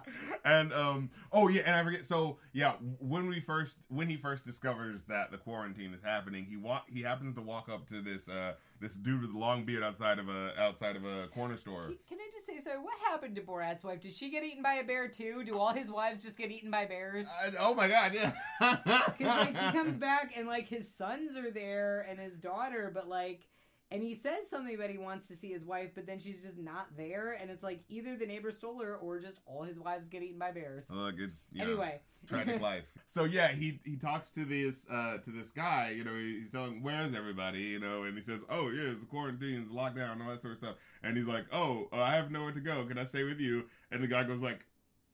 And 0.46 0.72
um 0.74 1.10
oh 1.32 1.48
yeah, 1.48 1.64
and 1.66 1.76
I 1.76 1.84
forget. 1.84 2.06
So 2.06 2.38
yeah, 2.54 2.74
when 3.00 3.28
we 3.28 3.40
first 3.42 3.78
when 3.90 4.08
he 4.08 4.18
first 4.18 4.46
discovers 4.46 5.04
that 5.06 5.32
the 5.32 5.38
quarantine 5.38 5.94
is 5.94 6.02
happening, 6.04 6.46
he 6.46 6.58
walk 6.58 6.86
he 6.90 7.02
happens 7.02 7.36
to 7.36 7.42
walk 7.42 7.70
up 7.70 7.88
to 7.90 8.02
this 8.02 8.30
uh 8.30 8.54
this 8.80 8.96
dude 8.96 9.22
with 9.22 9.34
a 9.34 9.38
long 9.38 9.66
beard 9.66 9.84
outside 9.84 10.20
of 10.20 10.30
a 10.30 10.54
outside 10.60 10.96
of 10.96 11.06
a 11.06 11.28
corner 11.34 11.58
store. 11.58 11.92
Can 12.08 12.18
I 12.20 12.30
just 12.34 12.46
say, 12.46 12.60
sorry, 12.60 12.80
what 12.80 12.94
happened 13.10 13.36
to 13.36 13.42
Borat's 13.42 13.84
wife? 13.84 14.02
Did 14.02 14.14
she 14.14 14.30
get 14.30 14.44
eaten 14.44 14.64
by 14.64 14.76
a 14.76 14.84
bear 14.84 15.08
too? 15.08 15.44
Do 15.44 15.58
all 15.58 15.74
his 15.74 15.90
wives 15.90 16.24
just 16.24 16.38
get 16.38 16.52
eaten 16.52 16.72
by 16.72 16.86
bears? 16.86 17.28
Uh, 17.28 17.52
oh 17.60 17.74
my 17.74 17.88
god, 17.88 18.14
yeah. 18.14 18.32
Because 19.18 19.18
like 19.20 19.58
he 19.58 19.72
comes 19.72 19.94
back 20.00 20.34
and 20.36 20.48
like 20.48 20.68
his 20.68 20.94
sons 20.94 21.36
are 21.36 21.52
there 21.52 22.06
and 22.10 22.20
his 22.20 22.36
daughter, 22.36 22.92
but 22.94 23.08
like, 23.08 23.48
and 23.90 24.04
he 24.04 24.16
says 24.16 24.50
something 24.50 24.76
about 24.76 24.90
he 24.90 24.98
wants 24.98 25.28
to 25.30 25.36
see 25.36 25.52
his 25.52 25.64
wife, 25.64 25.92
but 25.96 26.06
then 26.06 26.20
she's 26.20 26.42
just 26.42 26.58
not 26.58 26.88
there, 26.98 27.38
and 27.40 27.50
it's 27.50 27.64
like 27.64 27.80
either 27.88 28.18
the 28.18 28.26
neighbor 28.26 28.52
stole 28.52 28.82
her 28.82 28.96
or 28.98 29.20
just 29.20 29.38
all 29.46 29.64
his 29.64 29.80
wives 29.80 30.08
get 30.10 30.24
eaten 30.24 30.38
by 30.38 30.52
bears. 30.52 30.86
Look, 30.90 31.16
it's 31.18 31.46
you 31.52 31.60
know, 31.60 31.72
Anyway, 31.72 32.02
tragic 32.28 32.62
life. 32.62 32.84
So 33.08 33.24
yeah, 33.24 33.48
he 33.50 33.80
he 33.86 33.96
talks 33.96 34.32
to 34.32 34.44
this 34.44 34.86
uh 34.92 35.20
to 35.20 35.30
this 35.30 35.52
guy. 35.52 35.94
You 35.96 36.04
know, 36.04 36.16
he's 36.16 36.52
telling 36.52 36.84
where's 36.84 37.16
everybody. 37.16 37.62
You 37.62 37.80
know, 37.80 38.04
and 38.04 38.16
he 38.16 38.22
says, 38.22 38.42
oh 38.50 38.70
yeah, 38.70 38.92
it's 38.92 39.04
quarantine, 39.06 39.62
it's 39.62 39.74
lockdown, 39.74 40.22
all 40.22 40.30
that 40.30 40.42
sort 40.42 40.54
of 40.54 40.60
stuff. 40.60 40.76
And 41.04 41.16
he's 41.16 41.28
like, 41.28 41.46
oh, 41.54 41.88
uh, 41.94 42.02
I 42.02 42.16
have 42.16 42.30
nowhere 42.30 42.52
to 42.52 42.60
go. 42.60 42.86
Can 42.86 42.98
I 42.98 43.06
stay 43.06 43.24
with 43.24 43.40
you? 43.40 43.66
And 43.92 44.04
the 44.04 44.08
guy 44.08 44.24
goes 44.24 44.42
like. 44.42 44.66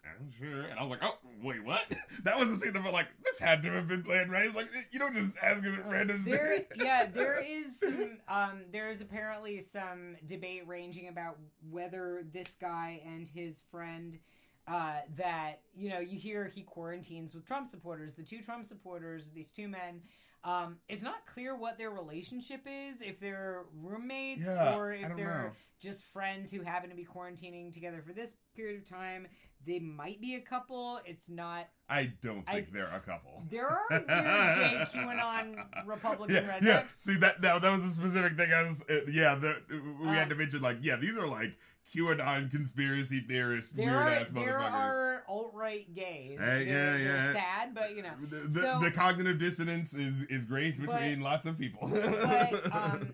I'm 0.05 0.31
sure. 0.37 0.63
And 0.63 0.79
I 0.79 0.83
was 0.83 0.91
like, 0.91 0.99
oh, 1.03 1.17
wait, 1.41 1.63
what? 1.63 1.81
That 2.23 2.39
was 2.39 2.49
the 2.49 2.55
scene 2.55 2.71
that 2.73 2.81
felt 2.81 2.93
like, 2.93 3.07
this 3.25 3.37
had 3.39 3.61
to 3.63 3.71
have 3.71 3.87
been 3.87 4.03
planned, 4.03 4.31
right? 4.31 4.45
It's 4.45 4.55
like, 4.55 4.69
you 4.91 4.99
don't 4.99 5.13
just 5.13 5.35
ask 5.43 5.63
a 5.65 5.89
random 5.89 6.23
there, 6.25 6.63
yeah, 6.75 7.05
there 7.05 7.41
is 7.45 7.79
some. 7.79 8.17
Um, 8.29 8.61
there 8.71 8.89
is 8.89 9.01
apparently 9.01 9.59
some 9.59 10.15
debate 10.25 10.63
ranging 10.67 11.09
about 11.09 11.37
whether 11.69 12.23
this 12.33 12.55
guy 12.59 13.01
and 13.05 13.27
his 13.27 13.61
friend. 13.71 14.19
Uh, 14.65 14.99
that 15.17 15.59
you 15.75 15.89
know, 15.89 15.99
you 15.99 16.17
hear 16.17 16.47
he 16.47 16.61
quarantines 16.61 17.33
with 17.33 17.45
Trump 17.45 17.69
supporters. 17.69 18.13
The 18.13 18.23
two 18.23 18.41
Trump 18.41 18.65
supporters, 18.65 19.27
these 19.35 19.51
two 19.51 19.67
men. 19.67 19.99
Um, 20.43 20.77
it's 20.89 21.01
not 21.03 21.25
clear 21.25 21.55
what 21.55 21.77
their 21.77 21.91
relationship 21.91 22.61
is. 22.65 23.01
If 23.01 23.19
they're 23.19 23.63
roommates 23.81 24.45
Yeah, 24.45 24.75
or 24.75 24.93
if 24.93 25.15
they're 25.15 25.43
know. 25.45 25.51
just 25.79 26.03
friends 26.05 26.51
who 26.51 26.61
happen 26.61 26.89
to 26.89 26.95
be 26.95 27.05
quarantining 27.05 27.73
together 27.73 28.03
for 28.05 28.13
this 28.13 28.31
period 28.55 28.81
of 28.81 28.89
time. 28.89 29.27
They 29.65 29.79
might 29.79 30.19
be 30.19 30.35
a 30.35 30.41
couple. 30.41 30.99
It's 31.05 31.29
not. 31.29 31.69
I 31.87 32.11
don't 32.21 32.43
I- 32.45 32.55
think 32.55 32.73
they're 32.73 32.93
a 32.93 32.99
couple. 32.99 33.43
There 33.49 33.65
are 33.69 33.83
weird 33.89 34.07
gay 34.07 34.85
QAnon 34.93 35.55
Republican 35.85 36.35
yeah, 36.35 36.41
rednecks. 36.59 36.63
yeah. 36.65 36.83
See 36.87 37.15
that, 37.17 37.41
that 37.41 37.61
that 37.61 37.71
was 37.71 37.83
a 37.83 37.93
specific 37.93 38.35
thing. 38.35 38.51
I 38.51 38.63
was 38.67 38.81
uh, 38.89 39.05
yeah. 39.09 39.35
The, 39.35 39.55
we 40.01 40.09
Uh, 40.09 40.11
had 40.13 40.27
to 40.29 40.35
mention 40.35 40.61
like 40.61 40.79
yeah, 40.81 40.97
these 40.97 41.15
are 41.15 41.27
like 41.27 41.55
QAnon 41.93 42.49
conspiracy 42.51 43.19
theorists, 43.21 43.71
There 43.71 43.85
weird 43.85 43.97
are 43.97 44.09
ass 44.09 44.27
there 44.33 44.59
motherfuckers. 44.59 44.71
are 44.73 45.23
alt 45.27 45.51
right 45.53 45.93
gays. 45.93 46.39
Hey, 46.39 46.65
they're, 46.65 46.65
yeah, 46.65 46.91
they're 46.97 46.99
yeah. 46.99 47.33
sad, 47.33 47.73
but 47.75 47.95
you 47.95 48.01
know. 48.03 48.13
the, 48.29 48.35
the, 48.47 48.61
So- 48.61 48.79
the 48.81 48.91
cognitive 48.91 49.39
dissonance 49.39 49.93
is 49.93 50.21
is 50.23 50.45
great 50.45 50.79
between 50.79 51.21
lots 51.21 51.45
of 51.45 51.57
people. 51.57 51.87
But 51.89 52.71
um, 52.75 53.13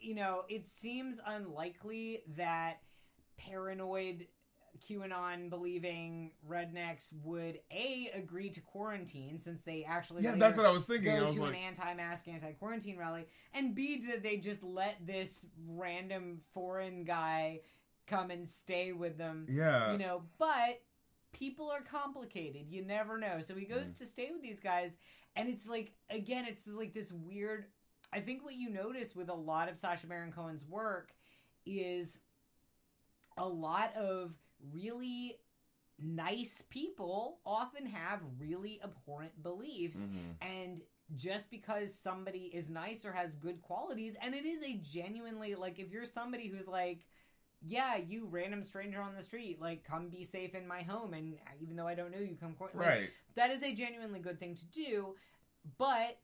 you 0.00 0.14
know, 0.14 0.44
it 0.48 0.66
seems 0.80 1.18
unlikely 1.26 2.22
that 2.36 2.78
paranoid 3.38 4.26
QAnon 4.88 5.48
believing 5.50 6.30
rednecks 6.48 7.08
would 7.24 7.58
a 7.72 8.10
agree 8.14 8.50
to 8.50 8.60
quarantine 8.60 9.38
since 9.38 9.62
they 9.62 9.84
actually 9.88 10.22
yeah, 10.22 10.34
that's 10.36 10.56
what 10.56 10.66
I 10.66 10.70
was 10.70 10.84
thinking. 10.84 11.10
I 11.10 11.18
go 11.18 11.24
was 11.24 11.34
to 11.34 11.42
like, 11.42 11.50
an 11.54 11.56
anti-mask, 11.56 12.28
anti-quarantine 12.28 12.96
rally, 12.98 13.26
and 13.54 13.74
B 13.74 13.98
did 13.98 14.22
they 14.22 14.36
just 14.36 14.62
let 14.62 14.96
this 15.06 15.46
random 15.66 16.40
foreign 16.52 17.04
guy 17.04 17.60
come 18.06 18.30
and 18.30 18.48
stay 18.48 18.92
with 18.92 19.16
them? 19.18 19.46
yeah, 19.48 19.92
you 19.92 19.98
know, 19.98 20.22
but 20.38 20.82
people 21.32 21.70
are 21.70 21.82
complicated. 21.82 22.66
You 22.70 22.82
never 22.84 23.18
know. 23.18 23.40
So 23.40 23.54
he 23.54 23.66
goes 23.66 23.90
Mm. 23.90 23.98
to 23.98 24.06
stay 24.06 24.30
with 24.32 24.42
these 24.42 24.60
guys, 24.60 24.96
and 25.34 25.48
it's 25.48 25.66
like 25.66 25.92
again, 26.10 26.44
it's 26.46 26.66
like 26.66 26.94
this 26.94 27.12
weird. 27.12 27.66
I 28.12 28.20
think 28.20 28.44
what 28.44 28.54
you 28.54 28.70
notice 28.70 29.14
with 29.16 29.28
a 29.28 29.34
lot 29.34 29.68
of 29.68 29.78
Sacha 29.78 30.06
Baron 30.06 30.32
Cohen's 30.32 30.64
work 30.64 31.12
is 31.66 32.20
a 33.36 33.46
lot 33.46 33.94
of 33.96 34.32
really 34.72 35.36
nice 35.98 36.62
people 36.70 37.40
often 37.44 37.86
have 37.86 38.20
really 38.38 38.80
abhorrent 38.82 39.42
beliefs 39.42 39.96
Mhm. 39.98 40.34
and 40.40 40.82
just 41.16 41.50
because 41.50 41.94
somebody 41.98 42.46
is 42.54 42.68
nice 42.70 43.04
or 43.04 43.12
has 43.12 43.34
good 43.34 43.62
qualities 43.62 44.14
and 44.20 44.34
it 44.34 44.44
is 44.44 44.62
a 44.62 44.74
genuinely 44.78 45.54
like 45.54 45.78
if 45.78 45.90
you're 45.90 46.04
somebody 46.06 46.48
who's 46.48 46.66
like 46.66 47.06
yeah 47.66 47.96
you 47.96 48.26
random 48.30 48.62
stranger 48.62 49.00
on 49.00 49.14
the 49.16 49.22
street 49.22 49.60
like 49.60 49.84
come 49.84 50.08
be 50.08 50.24
safe 50.24 50.54
in 50.54 50.66
my 50.66 50.82
home 50.82 51.14
and 51.14 51.34
even 51.60 51.76
though 51.76 51.86
i 51.86 51.94
don't 51.94 52.12
know 52.12 52.18
you 52.18 52.36
come 52.40 52.54
court 52.54 52.76
like, 52.76 52.86
right. 52.86 53.10
that 53.34 53.50
is 53.50 53.62
a 53.62 53.72
genuinely 53.74 54.20
good 54.20 54.38
thing 54.38 54.54
to 54.54 54.64
do 54.66 55.14
but 55.78 56.18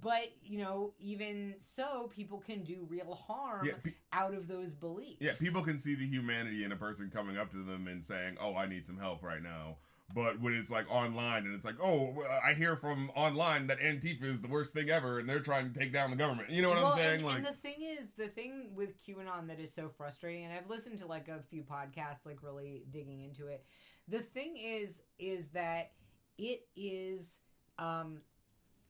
but 0.00 0.30
you 0.42 0.58
know 0.58 0.92
even 0.98 1.54
so 1.60 2.10
people 2.14 2.38
can 2.38 2.62
do 2.62 2.86
real 2.88 3.14
harm 3.14 3.66
Yeah, 3.66 3.74
pe- 3.82 3.92
out 4.12 4.34
of 4.34 4.48
those 4.48 4.74
beliefs 4.74 5.20
yeah. 5.20 5.32
People 5.38 5.62
can 5.62 5.78
see 5.78 5.94
the 5.94 6.06
humanity 6.06 6.64
in 6.64 6.72
a 6.72 6.76
person 6.76 7.10
coming 7.12 7.38
up 7.38 7.50
to 7.52 7.62
them 7.64 7.86
and 7.86 8.04
saying, 8.04 8.36
"Oh, 8.40 8.56
I 8.56 8.66
need 8.66 8.84
some 8.84 8.98
help 8.98 9.22
right 9.22 9.42
now." 9.42 9.76
But 10.12 10.40
when 10.40 10.54
it's 10.54 10.70
like 10.70 10.90
online 10.90 11.44
and 11.44 11.54
it's 11.54 11.64
like, 11.64 11.80
"Oh, 11.80 12.22
I 12.44 12.54
hear 12.54 12.76
from 12.76 13.10
online 13.16 13.66
that 13.68 13.78
Antifa 13.80 14.24
is 14.24 14.42
the 14.42 14.48
worst 14.48 14.72
thing 14.72 14.90
ever 14.90 15.18
and 15.18 15.28
they're 15.28 15.40
trying 15.40 15.72
to 15.72 15.78
take 15.78 15.92
down 15.92 16.10
the 16.10 16.16
government," 16.16 16.50
you 16.50 16.62
know 16.62 16.68
what 16.68 16.78
well, 16.78 16.92
I'm 16.92 16.98
saying? 16.98 17.14
And, 17.16 17.24
like, 17.24 17.36
and 17.38 17.46
the 17.46 17.52
thing 17.52 17.76
is, 17.80 18.10
the 18.16 18.28
thing 18.28 18.74
with 18.74 19.02
QAnon 19.04 19.48
that 19.48 19.58
is 19.58 19.72
so 19.74 19.88
frustrating, 19.88 20.44
and 20.44 20.52
I've 20.52 20.68
listened 20.68 20.98
to 20.98 21.06
like 21.06 21.28
a 21.28 21.40
few 21.50 21.62
podcasts, 21.62 22.26
like 22.26 22.42
really 22.42 22.84
digging 22.90 23.22
into 23.22 23.46
it. 23.46 23.64
The 24.08 24.20
thing 24.20 24.56
is, 24.56 25.00
is 25.18 25.48
that 25.48 25.92
it 26.38 26.66
is, 26.76 27.38
um, 27.78 28.20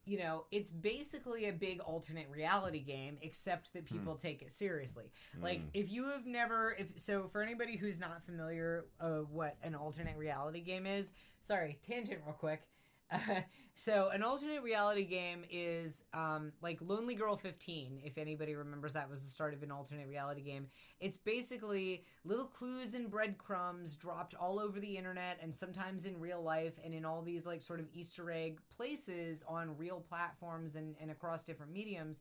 you 0.07 0.19
know, 0.19 0.45
it's 0.51 0.71
basically 0.71 1.49
a 1.49 1.53
big 1.53 1.81
alternate 1.81 2.29
reality 2.31 2.81
game, 2.81 3.17
except 3.23 3.73
that 3.73 3.85
people 3.87 4.15
take 4.17 4.43
it 4.43 4.53
seriously. 4.53 5.11
Like, 5.41 5.61
Mm. 5.61 5.71
if 5.75 5.91
you 5.91 6.05
have 6.09 6.27
never, 6.27 6.75
if 6.79 6.89
so, 6.99 7.27
for 7.29 7.43
anybody 7.43 7.77
who's 7.77 7.99
not 7.99 8.23
familiar, 8.25 8.87
uh, 9.01 9.21
what 9.21 9.57
an 9.63 9.75
alternate 9.75 10.17
reality 10.17 10.61
game 10.61 10.87
is. 10.87 11.13
Sorry, 11.41 11.79
tangent 11.83 12.21
real 12.25 12.35
quick. 12.35 12.63
So 13.77 14.11
an 14.11 14.23
alternate 14.23 14.63
reality 14.63 15.05
game 15.05 15.45
is 15.51 16.03
um, 16.13 16.53
like 16.63 16.79
Lonely 16.81 17.15
Girl 17.15 17.37
15. 17.37 18.01
If 18.05 18.19
anybody 18.19 18.55
remembers, 18.55 18.93
that 18.93 19.11
was 19.11 19.23
the 19.23 19.29
start 19.29 19.53
of 19.53 19.63
an 19.65 19.73
alternate 19.73 20.07
reality 20.07 20.43
game. 20.43 20.69
It's 21.01 21.17
basically 21.17 22.05
little 22.25 22.45
clues 22.45 22.95
and 22.95 23.11
breadcrumbs 23.11 23.97
dropped 23.97 24.35
all 24.35 24.61
over 24.61 24.79
the 24.79 24.97
internet 24.97 25.39
and 25.43 25.53
sometimes 25.53 26.07
in 26.07 26.19
real 26.21 26.41
life 26.41 26.75
and 26.85 26.95
in 26.95 27.05
all 27.05 27.21
these 27.21 27.47
like 27.47 27.63
sort 27.63 27.81
of 27.81 27.87
Easter 27.93 28.31
egg 28.31 28.61
places 28.75 29.43
on 29.49 29.77
real 29.77 30.05
platforms 30.09 30.77
and, 30.77 30.95
and 31.01 31.11
across 31.11 31.43
different 31.43 31.73
mediums. 31.73 32.21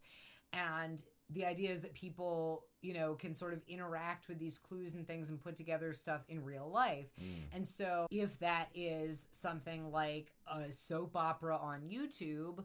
And 0.54 1.02
the 1.34 1.46
idea 1.46 1.72
is 1.72 1.82
that 1.82 1.94
people, 1.94 2.66
you 2.82 2.94
know, 2.94 3.16
can 3.16 3.34
sort 3.34 3.54
of 3.54 3.62
interact 3.68 4.28
with 4.28 4.40
these 4.40 4.58
clues 4.58 4.94
and 4.94 5.08
things 5.08 5.30
and 5.30 5.42
put 5.42 5.56
together 5.56 5.94
stuff 5.94 6.22
in 6.30 6.44
real 6.44 6.70
life. 6.70 7.08
Mm. 7.22 7.44
And 7.54 7.68
so, 7.68 8.08
if 8.12 8.38
that 8.40 8.70
is 8.74 9.26
something 9.32 9.92
like 9.92 10.32
a 10.52 10.72
soap 10.72 11.16
opera 11.16 11.58
on 11.58 11.82
YouTube, 11.82 12.64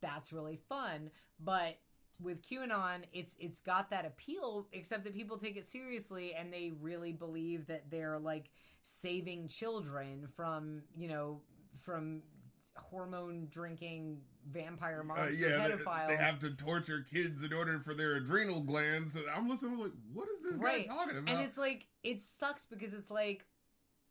that's 0.00 0.32
really 0.32 0.58
fun. 0.68 1.10
But 1.40 1.78
with 2.20 2.42
QAnon, 2.42 3.04
it's 3.12 3.34
it's 3.38 3.60
got 3.60 3.90
that 3.90 4.06
appeal, 4.06 4.66
except 4.72 5.04
that 5.04 5.14
people 5.14 5.36
take 5.36 5.56
it 5.56 5.68
seriously 5.68 6.34
and 6.34 6.52
they 6.52 6.72
really 6.80 7.12
believe 7.12 7.66
that 7.66 7.90
they're 7.90 8.18
like 8.18 8.50
saving 8.82 9.48
children 9.48 10.28
from, 10.34 10.82
you 10.96 11.08
know, 11.08 11.40
from 11.82 12.22
hormone 12.76 13.48
drinking 13.50 14.18
vampire 14.50 15.00
Uh, 15.00 15.04
monster 15.04 15.34
yeah, 15.34 15.48
they, 15.68 15.74
pedophiles. 15.74 16.08
they 16.08 16.16
have 16.16 16.38
to 16.40 16.50
torture 16.50 17.04
kids 17.10 17.42
in 17.42 17.52
order 17.52 17.78
for 17.80 17.94
their 17.94 18.14
adrenal 18.16 18.60
glands. 18.60 19.12
So 19.14 19.22
I'm 19.34 19.48
listening, 19.48 19.74
I'm 19.74 19.80
like, 19.80 19.92
what 20.12 20.28
is 20.28 20.42
this 20.42 20.54
Right. 20.54 20.88
guy 20.88 20.94
talking 20.94 21.18
about? 21.18 21.34
and 21.34 21.44
it's 21.46 21.58
like 21.58 21.86
it 22.02 22.22
sucks 22.22 22.64
because 22.66 22.92
it's 22.94 23.10
like 23.10 23.44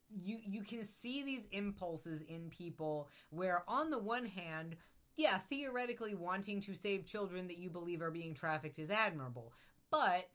you 0.09 0.39
you 0.45 0.63
can 0.63 0.85
see 0.85 1.23
these 1.23 1.45
impulses 1.51 2.21
in 2.21 2.49
people 2.49 3.09
where 3.31 3.63
on 3.67 3.89
the 3.89 3.97
one 3.97 4.25
hand 4.25 4.75
yeah 5.17 5.39
theoretically 5.49 6.13
wanting 6.13 6.61
to 6.61 6.75
save 6.75 7.05
children 7.07 7.47
that 7.47 7.57
you 7.57 7.71
believe 7.71 8.01
are 8.03 8.11
being 8.11 8.35
trafficked 8.35 8.77
is 8.77 8.91
admirable 8.91 9.51
but 9.89 10.29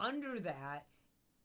under 0.00 0.40
that 0.40 0.86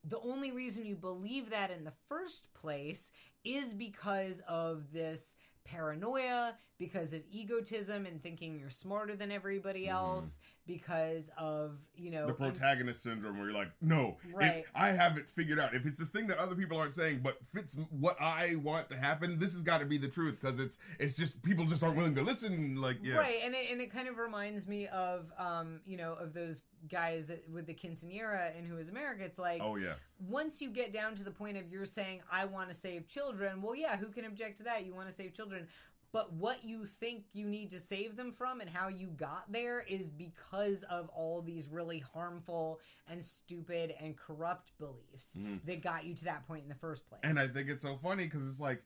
the 0.05 0.19
only 0.21 0.51
reason 0.53 0.85
you 0.85 0.95
believe 0.95 1.49
that 1.49 1.69
in 1.69 1.83
the 1.83 1.93
first 2.07 2.53
place 2.53 3.11
is 3.43 3.73
because 3.73 4.39
of 4.47 4.93
this 4.93 5.34
paranoia 5.65 6.57
because 6.77 7.13
of 7.13 7.21
egotism 7.29 8.05
and 8.05 8.21
thinking 8.21 8.57
you're 8.59 8.69
smarter 8.69 9.15
than 9.15 9.31
everybody 9.31 9.85
Mhm. 9.87 9.91
else 9.91 10.37
because 10.67 11.29
of 11.37 11.77
you 11.95 12.09
know 12.11 12.23
the 12.27 12.31
un- 12.31 12.35
protagonist 12.51 13.03
syndrome 13.03 13.37
where 13.37 13.49
you're 13.49 13.57
like 13.57 13.71
no 13.81 14.17
Right. 14.33 14.65
i 14.73 14.87
have 14.89 15.17
it 15.17 15.29
figured 15.29 15.59
out 15.59 15.75
if 15.75 15.85
it's 15.85 15.97
this 15.97 16.09
thing 16.09 16.27
that 16.27 16.37
other 16.39 16.55
people 16.55 16.77
aren't 16.77 16.93
saying 16.93 17.19
but 17.23 17.37
fits 17.53 17.77
what 17.91 18.19
i 18.19 18.55
want 18.55 18.89
to 18.89 18.97
happen 18.97 19.37
this 19.37 19.53
has 19.53 19.61
got 19.61 19.79
to 19.81 19.85
be 19.85 19.97
the 19.97 20.07
truth 20.07 20.37
because 20.41 20.57
it's 20.59 20.77
it's 20.99 21.15
just 21.15 21.41
people 21.43 21.65
just 21.65 21.83
aren't 21.83 21.95
willing 21.95 22.15
to 22.15 22.21
listen 22.23 22.75
like 22.81 22.97
yeah 23.03 23.15
Right, 23.17 23.39
and 23.43 23.53
it, 23.53 23.67
and 23.71 23.79
it 23.79 23.91
kind 23.91 24.07
of 24.07 24.17
reminds 24.17 24.67
me 24.67 24.87
of 24.87 25.31
um, 25.37 25.79
you 25.85 25.97
know, 25.97 26.13
of 26.13 26.33
those 26.33 26.63
guys 26.89 27.31
with 27.51 27.65
the 27.65 27.73
quinceanera 27.73 28.55
and 28.57 28.67
Who 28.67 28.77
Is 28.77 28.89
America. 28.89 29.23
It's 29.23 29.39
like 29.39 29.61
oh 29.63 29.75
yes 29.75 29.97
once 30.19 30.61
you 30.61 30.69
get 30.69 30.91
down 30.93 31.15
to 31.15 31.23
the 31.23 31.31
point 31.31 31.57
of 31.57 31.71
you're 31.71 31.85
saying 31.85 32.21
I 32.31 32.45
want 32.45 32.69
to 32.69 32.75
save 32.75 33.07
children, 33.07 33.61
well, 33.61 33.75
yeah, 33.75 33.97
who 33.97 34.07
can 34.07 34.25
object 34.25 34.57
to 34.57 34.63
that? 34.63 34.85
You 34.85 34.93
want 34.95 35.07
to 35.07 35.13
save 35.13 35.33
children. 35.33 35.67
But 36.15 36.31
what 36.31 36.63
you 36.63 36.85
think 36.85 37.25
you 37.33 37.45
need 37.45 37.69
to 37.71 37.79
save 37.79 38.15
them 38.15 38.31
from 38.31 38.61
and 38.61 38.69
how 38.69 38.87
you 38.87 39.07
got 39.07 39.51
there 39.51 39.81
is 39.81 40.07
because 40.09 40.83
of 40.83 41.09
all 41.09 41.41
these 41.41 41.67
really 41.67 41.99
harmful 41.99 42.79
and 43.09 43.21
stupid 43.21 43.93
and 43.99 44.15
corrupt 44.15 44.71
beliefs 44.79 45.35
Mhm. 45.37 45.61
that 45.65 45.81
got 45.81 46.05
you 46.05 46.15
to 46.15 46.23
that 46.23 46.47
point 46.47 46.63
in 46.63 46.69
the 46.69 46.75
first 46.75 47.05
place. 47.09 47.19
And 47.25 47.37
I 47.37 47.49
think 47.49 47.67
it's 47.67 47.81
so 47.81 47.97
funny 47.97 48.23
because 48.23 48.47
it's 48.47 48.61
like, 48.61 48.81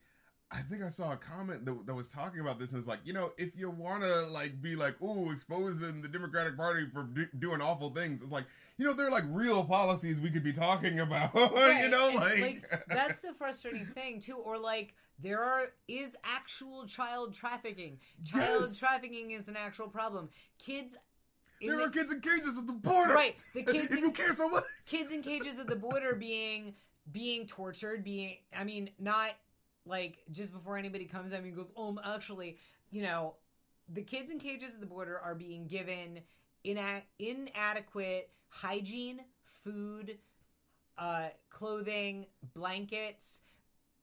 I 0.49 0.63
think 0.63 0.81
I 0.81 0.89
saw 0.89 1.11
a 1.11 1.17
comment 1.17 1.65
that, 1.65 1.85
that 1.85 1.93
was 1.93 2.09
talking 2.09 2.39
about 2.39 2.57
this, 2.57 2.71
and 2.71 2.79
it's 2.79 2.87
like, 2.87 3.01
you 3.03 3.13
know, 3.13 3.31
if 3.37 3.55
you 3.55 3.69
want 3.69 4.01
to 4.01 4.21
like 4.29 4.59
be 4.59 4.75
like, 4.75 4.99
ooh, 4.99 5.29
exposing 5.29 6.01
the 6.01 6.07
Democratic 6.07 6.57
Party 6.57 6.87
for 6.91 7.03
do- 7.03 7.29
doing 7.37 7.61
awful 7.61 7.91
things, 7.91 8.23
it's 8.23 8.31
like, 8.31 8.45
you 8.79 8.85
know, 8.85 8.93
they're 8.93 9.11
like 9.11 9.25
real 9.29 9.63
policies 9.65 10.19
we 10.21 10.31
could 10.31 10.43
be 10.43 10.53
talking 10.53 11.01
about, 11.01 11.35
you 11.35 11.89
know, 11.89 12.09
and, 12.09 12.41
like, 12.41 12.83
that's 12.87 13.19
the 13.19 13.33
frustrating 13.33 13.85
thing 13.87 14.21
too 14.21 14.37
or 14.37 14.57
like 14.57 14.95
there 15.21 15.43
are 15.43 15.67
is 15.89 16.15
actual 16.23 16.87
child 16.87 17.33
trafficking. 17.35 17.99
Child 18.23 18.61
Yes. 18.61 18.79
trafficking 18.79 19.31
is 19.31 19.49
an 19.49 19.57
actual 19.57 19.89
problem. 19.89 20.29
Kids 20.57 20.95
in 21.59 21.67
there 21.67 21.77
the- 21.77 21.83
are 21.83 21.89
kids 21.89 22.11
in 22.13 22.21
cages 22.21 22.57
at 22.57 22.65
the 22.65 22.71
border, 22.73 23.13
Right, 23.13 23.37
the 23.53 23.63
kids 23.63 23.91
if 23.91 23.97
in- 23.97 23.97
you 23.99 24.11
care 24.13 24.33
so 24.33 24.47
much, 24.47 24.63
kids 24.85 25.13
in 25.13 25.21
cages 25.21 25.59
at 25.59 25.67
the 25.67 25.75
border 25.75 26.15
being 26.15 26.73
being 27.11 27.47
tortured 27.47 28.03
being 28.03 28.37
i 28.55 28.63
mean 28.63 28.87
not 28.99 29.31
like 29.85 30.19
just 30.31 30.53
before 30.53 30.77
anybody 30.77 31.05
comes 31.05 31.33
at 31.33 31.41
me 31.41 31.49
and 31.49 31.57
goes 31.57 31.71
oh 31.75 31.97
actually 32.05 32.55
you 32.91 33.01
know 33.01 33.33
the 33.91 34.03
kids 34.03 34.29
in 34.29 34.37
cages 34.39 34.75
at 34.75 34.79
the 34.79 34.85
border 34.85 35.17
are 35.19 35.33
being 35.33 35.65
given 35.65 36.19
ina- 36.63 37.03
inadequate 37.19 38.29
hygiene 38.49 39.21
food 39.63 40.17
uh, 40.97 41.29
clothing 41.49 42.25
blankets 42.53 43.39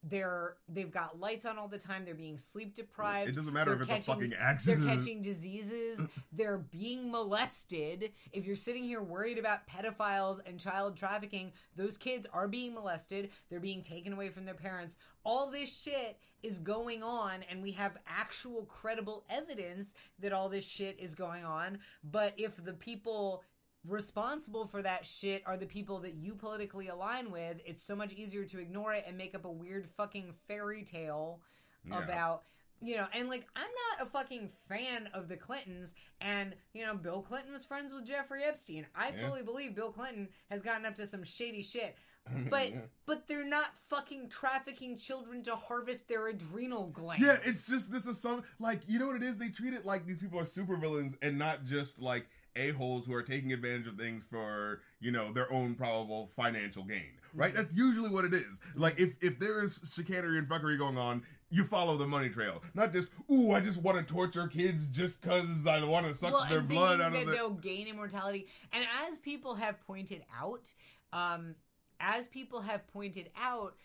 they're 0.09 0.57
they've 0.69 0.91
got 0.91 1.19
lights 1.19 1.45
on 1.45 1.59
all 1.59 1.69
the 1.69 1.79
time 1.79 2.05
they're 2.05 2.15
being 2.15 2.39
sleep 2.39 2.75
deprived 2.75 3.29
it 3.29 3.35
doesn't 3.35 3.53
matter 3.53 3.73
if 3.73 3.87
They're 3.87 3.97
it's 3.97 4.09
a 4.09 4.13
fucking 4.13 4.35
they're 4.65 4.77
catching 4.77 5.23
diseases. 5.23 6.01
They're 6.33 6.59
being 6.59 7.11
molested. 7.11 8.13
If 8.33 8.47
you're 8.47 8.57
sitting 8.57 8.85
here 8.85 9.03
worried 9.03 9.39
about 9.39 9.67
pedophiles 9.67 10.41
and 10.47 10.61
child 10.61 10.97
trafficking, 10.97 11.53
those 11.77 11.97
kids 11.97 12.27
are 12.33 12.49
being 12.49 12.75
molested. 12.75 13.31
They're 13.49 13.61
being 13.61 13.83
taken 13.83 14.13
away 14.13 14.29
from 14.29 14.45
their 14.45 14.55
parents. 14.55 14.97
All 15.25 15.51
this 15.51 15.75
shit 15.75 16.19
is 16.43 16.59
going 16.59 17.03
on, 17.03 17.43
and 17.51 17.63
we 17.63 17.73
have 17.73 17.97
actual 18.07 18.65
credible 18.65 19.25
evidence 19.31 19.95
that 20.21 20.33
all 20.33 20.49
this 20.49 20.65
shit 20.65 20.99
is 21.01 21.15
going 21.15 21.45
on. 21.45 21.79
But 22.05 22.35
if 22.37 22.63
the 22.63 22.75
people 22.75 23.43
responsible 23.89 24.67
for 24.67 24.83
that 24.83 25.07
shit 25.07 25.43
are 25.47 25.57
the 25.57 25.67
people 25.67 25.99
that 26.01 26.15
you 26.15 26.35
politically 26.35 26.89
align 26.89 27.31
with, 27.31 27.59
it's 27.65 27.83
so 27.83 27.97
much 27.97 28.13
easier 28.13 28.45
to 28.45 28.59
ignore 28.59 28.93
it 28.95 29.05
and 29.07 29.17
make 29.17 29.35
up 29.35 29.45
a 29.45 29.51
weird 29.51 29.87
fucking 29.97 30.33
fairy 30.49 30.83
tale 30.83 31.41
Yeah. 31.89 31.99
about 32.03 32.43
you 32.83 32.95
know 32.97 33.07
and 33.15 33.31
like 33.31 33.47
i'm 33.57 33.71
not 33.97 34.07
a 34.07 34.11
fucking 34.11 34.51
fan 34.69 35.09
of 35.15 35.29
the 35.29 35.37
clintons 35.37 35.95
and 36.21 36.55
you 36.75 36.85
know 36.85 36.95
bill 36.95 37.23
clinton 37.23 37.51
was 37.55 37.65
friends 37.65 37.91
with 37.91 38.05
jeffrey 38.05 38.43
epstein 38.45 38.85
i 38.95 39.09
Yeah. 39.17 39.27
fully 39.27 39.43
believe 39.43 39.75
bill 39.75 39.91
clinton 39.93 40.29
has 40.51 40.61
gotten 40.63 40.85
up 40.85 40.95
to 40.97 41.07
some 41.07 41.25
shady 41.25 41.63
shit 41.63 41.97
but 42.51 42.73
but 43.07 43.27
they're 43.29 43.47
not 43.49 43.69
fucking 43.89 44.29
trafficking 44.29 44.99
children 44.99 45.43
to 45.45 45.57
harvest 45.57 46.07
their 46.07 46.27
adrenal 46.29 46.89
glands 46.89 47.25
Yeah, 47.25 47.39
it's 47.47 47.67
just 47.67 47.91
this 47.91 48.05
is 48.05 48.21
some 48.21 48.43
like 48.59 48.83
you 48.89 48.99
know 48.99 49.07
what 49.07 49.17
it 49.17 49.23
is. 49.23 49.39
They 49.39 49.49
treat 49.49 49.73
it 49.73 49.87
like 49.87 50.05
these 50.05 50.19
people 50.19 50.39
are 50.41 50.45
supervillains 50.45 51.15
and 51.23 51.39
not 51.39 51.65
just 51.65 51.99
like 52.03 52.27
a 52.57 52.71
holes 52.71 53.05
who 53.07 53.15
are 53.15 53.23
taking 53.23 53.53
advantage 53.53 53.87
of 53.87 53.97
things 53.97 54.25
for 54.29 54.81
you 55.01 55.11
know 55.11 55.33
their 55.33 55.53
own 55.53 55.75
probable 55.75 56.31
financial 56.37 56.83
gain. 56.83 57.13
Right? 57.35 57.53
Mm-hmm. 57.53 57.57
That's 57.57 57.75
usually 57.75 58.09
what 58.09 58.25
it 58.25 58.35
is. 58.35 58.61
Like 58.75 58.99
if 58.99 59.15
if 59.21 59.39
there 59.39 59.63
is 59.63 59.79
chicanery 59.95 60.39
and 60.39 60.49
fuckery 60.49 60.79
going 60.79 60.99
on. 60.99 61.23
You 61.49 61.65
follow 61.65 61.97
the 61.97 62.09
money 62.09 62.29
trail, 62.29 62.61
not 62.75 62.93
just 62.93 63.09
ooh. 63.31 63.53
I 63.53 63.61
just 63.61 63.81
want 63.81 63.97
to 63.97 64.13
torture 64.13 64.49
kids 64.49 64.89
just 64.89 65.23
because 65.23 65.65
I 65.65 65.85
want 65.85 66.09
to 66.09 66.13
suck 66.13 66.33
well, 66.33 66.45
their 66.51 66.61
blood 66.61 67.01
out 67.01 67.13
that 67.13 67.21
of 67.21 67.27
the. 67.29 67.33
they'll 67.35 67.51
gain 67.51 67.87
immortality. 67.87 68.49
And 68.73 68.85
as 69.09 69.19
people 69.19 69.55
have 69.55 69.81
pointed 69.87 70.25
out, 70.37 70.73
um, 71.13 71.55
as 72.01 72.27
people 72.27 72.61
have 72.63 72.85
pointed 72.89 73.31
out, 73.41 73.77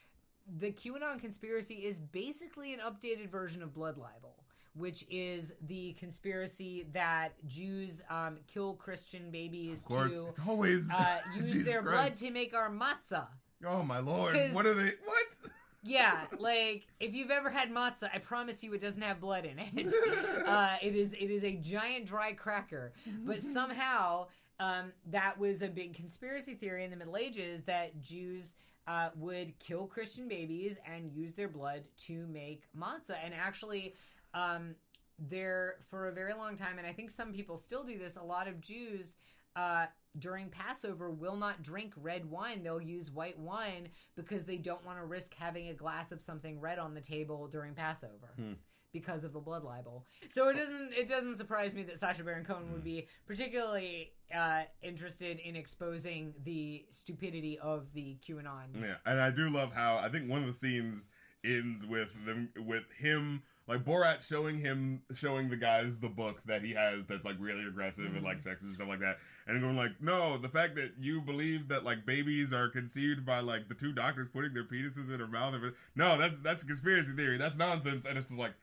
the 0.59 0.72
QAnon 0.72 1.19
conspiracy 1.19 1.76
is 1.76 1.97
basically 1.97 2.74
an 2.74 2.80
updated 2.80 3.30
version 3.30 3.61
of 3.61 3.74
blood 3.74 3.97
libel, 3.97 4.40
which 4.74 5.05
is 5.09 5.51
the 5.67 5.93
conspiracy 5.93 6.88
that 6.93 7.30
Jews 7.47 8.01
um, 8.09 8.38
kill 8.47 8.74
Christian 8.74 9.30
babies 9.32 9.80
Of 9.80 9.86
course, 9.86 10.13
to 10.13 10.28
it's 10.28 10.39
always 10.47 10.89
uh, 10.91 11.19
use 11.38 11.65
their 11.65 11.82
blood 11.82 12.13
to 12.19 12.32
make 12.32 12.55
our 12.55 12.69
matzah. 12.69 13.28
Oh 13.65 13.84
my 13.84 13.99
lord! 13.99 14.36
What 14.53 14.65
are 14.65 14.74
they? 14.74 14.91
What? 15.05 15.24
Yeah, 15.84 16.26
like 16.38 16.86
if 16.99 17.15
you've 17.15 17.32
ever 17.32 17.49
had 17.49 17.72
matzah, 17.72 18.09
I 18.13 18.19
promise 18.19 18.63
you 18.63 18.72
it 18.74 18.82
doesn't 18.82 19.01
have 19.01 19.19
blood 19.19 19.45
in 19.45 19.57
it. 19.57 19.93
Uh, 20.45 20.76
it 20.82 20.95
is 20.95 21.13
it 21.13 21.32
is 21.32 21.43
a 21.43 21.55
giant 21.55 22.05
dry 22.05 22.34
cracker, 22.34 22.93
but 23.26 23.41
somehow 23.41 24.28
um, 24.59 24.91
that 25.07 25.39
was 25.39 25.63
a 25.63 25.67
big 25.67 25.95
conspiracy 25.95 26.53
theory 26.53 26.84
in 26.84 26.91
the 26.91 26.97
Middle 26.97 27.17
Ages 27.17 27.63
that 27.63 27.99
Jews 27.99 28.55
uh, 28.88 29.09
would 29.15 29.57
kill 29.57 29.88
Christian 29.88 30.28
babies 30.28 30.78
and 30.86 31.11
use 31.11 31.34
their 31.34 31.47
blood 31.47 31.84
to 32.05 32.28
make 32.28 32.63
matzah, 32.78 33.17
and 33.24 33.34
actually. 33.34 33.95
Um, 34.34 34.75
there 35.19 35.75
for 35.89 36.07
a 36.07 36.11
very 36.11 36.34
long 36.34 36.55
time, 36.55 36.77
and 36.79 36.88
I 36.88 36.91
think 36.93 37.11
some 37.11 37.32
people 37.32 37.57
still 37.57 37.84
do 37.84 37.97
this. 37.97 38.15
A 38.15 38.23
lot 38.23 38.47
of 38.47 38.59
Jews 38.59 39.17
uh, 39.55 39.86
during 40.17 40.49
Passover 40.49 41.11
will 41.11 41.36
not 41.36 41.61
drink 41.61 41.93
red 41.95 42.25
wine. 42.29 42.63
They'll 42.63 42.82
use 42.82 43.11
white 43.11 43.38
wine 43.38 43.89
because 44.15 44.45
they 44.45 44.57
don't 44.57 44.84
want 44.86 44.97
to 44.97 45.05
risk 45.05 45.34
having 45.38 45.67
a 45.69 45.73
glass 45.75 46.11
of 46.11 46.21
something 46.21 46.59
red 46.59 46.79
on 46.79 46.93
the 46.95 47.01
table 47.01 47.47
during 47.47 47.73
Passover. 47.75 48.34
Hmm. 48.36 48.53
Because 48.93 49.23
of 49.23 49.32
the 49.32 49.39
blood 49.39 49.63
libel, 49.63 50.05
so 50.27 50.49
it 50.49 50.55
doesn't 50.55 50.91
it 50.91 51.07
doesn't 51.07 51.38
surprise 51.38 51.73
me 51.73 51.82
that 51.84 51.97
Sacha 51.97 52.25
Baron 52.25 52.43
Cohen 52.43 52.65
Hmm. 52.65 52.73
would 52.73 52.84
be 52.84 53.07
particularly 53.25 54.11
uh, 54.36 54.63
interested 54.82 55.39
in 55.39 55.55
exposing 55.55 56.34
the 56.43 56.86
stupidity 56.89 57.57
of 57.59 57.93
the 57.93 58.17
QAnon. 58.27 58.82
Yeah, 58.82 58.95
and 59.05 59.21
I 59.21 59.32
do 59.32 59.49
love 59.49 59.71
how 59.71 59.95
I 59.97 60.09
think 60.09 60.29
one 60.29 60.41
of 60.41 60.47
the 60.47 60.53
scenes 60.53 61.07
ends 61.45 61.86
with 61.86 62.09
them 62.25 62.49
with 62.57 62.84
him 62.99 63.43
like 63.68 63.86
Borat 63.86 64.28
showing 64.28 64.57
him 64.59 65.01
showing 65.14 65.49
the 65.49 65.55
guys 65.55 65.97
the 65.99 66.09
book 66.09 66.41
that 66.45 66.62
he 66.64 66.74
has 66.74 67.05
that's 67.07 67.24
like 67.26 67.36
really 67.39 67.66
aggressive 67.66 68.05
and 68.16 68.24
like 68.24 68.43
sexist 68.43 68.64
and 68.64 68.76
stuff 68.76 68.88
like 68.88 68.99
that, 68.99 69.18
and 69.47 69.62
going 69.62 69.78
like, 69.78 69.91
no, 70.01 70.38
the 70.38 70.49
fact 70.49 70.76
that 70.76 70.91
you 70.99 71.22
believe 71.22 71.68
that 71.70 71.84
like 71.84 72.05
babies 72.05 72.51
are 72.53 72.70
conceived 72.70 73.26
by 73.26 73.39
like 73.39 73.68
the 73.70 73.76
two 73.76 73.93
doctors 73.93 74.28
putting 74.30 74.53
their 74.53 74.66
penises 74.66 75.09
in 75.12 75.18
their 75.18 75.28
mouth, 75.28 75.55
no, 75.95 76.18
that's 76.18 76.36
that's 76.41 76.64
a 76.64 76.66
conspiracy 76.66 77.12
theory, 77.14 77.38
that's 77.38 77.55
nonsense, 77.55 78.05
and 78.05 78.18
it's 78.18 78.28
just 78.30 78.39
like. 78.39 78.53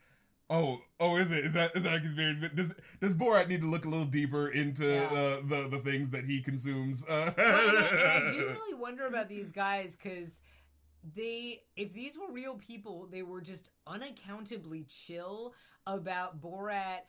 Oh, 0.51 0.79
oh, 0.99 1.17
is 1.17 1.31
it? 1.31 1.45
Is 1.45 1.53
that 1.53 1.77
is 1.77 1.83
that 1.83 1.97
a 1.97 2.01
conspiracy? 2.01 2.49
Does 2.55 2.75
does 3.03 3.13
Borat 3.13 3.49
need 3.49 3.61
to 3.61 3.67
look 3.67 3.85
a 3.85 3.89
little 3.91 4.07
deeper 4.07 4.49
into 4.49 4.87
Yeah. 4.87 5.03
uh, 5.13 5.41
the 5.47 5.69
the 5.69 5.79
things 5.81 6.09
that 6.13 6.25
he 6.25 6.41
consumes? 6.41 7.05
Uh, 7.05 7.33
Well, 7.37 7.47
I, 7.47 8.23
I 8.29 8.33
do 8.33 8.39
really 8.59 8.75
wonder 8.75 9.07
about 9.07 9.29
these 9.29 9.53
guys 9.53 9.95
because 10.03 10.39
they, 11.15 11.61
if 11.77 11.93
these 11.93 12.17
were 12.17 12.33
real 12.33 12.55
people, 12.57 13.09
they 13.11 13.23
were 13.23 13.41
just 13.41 13.71
unaccountably 13.87 14.85
chill 14.89 15.55
about 15.87 16.41
Borat 16.41 17.01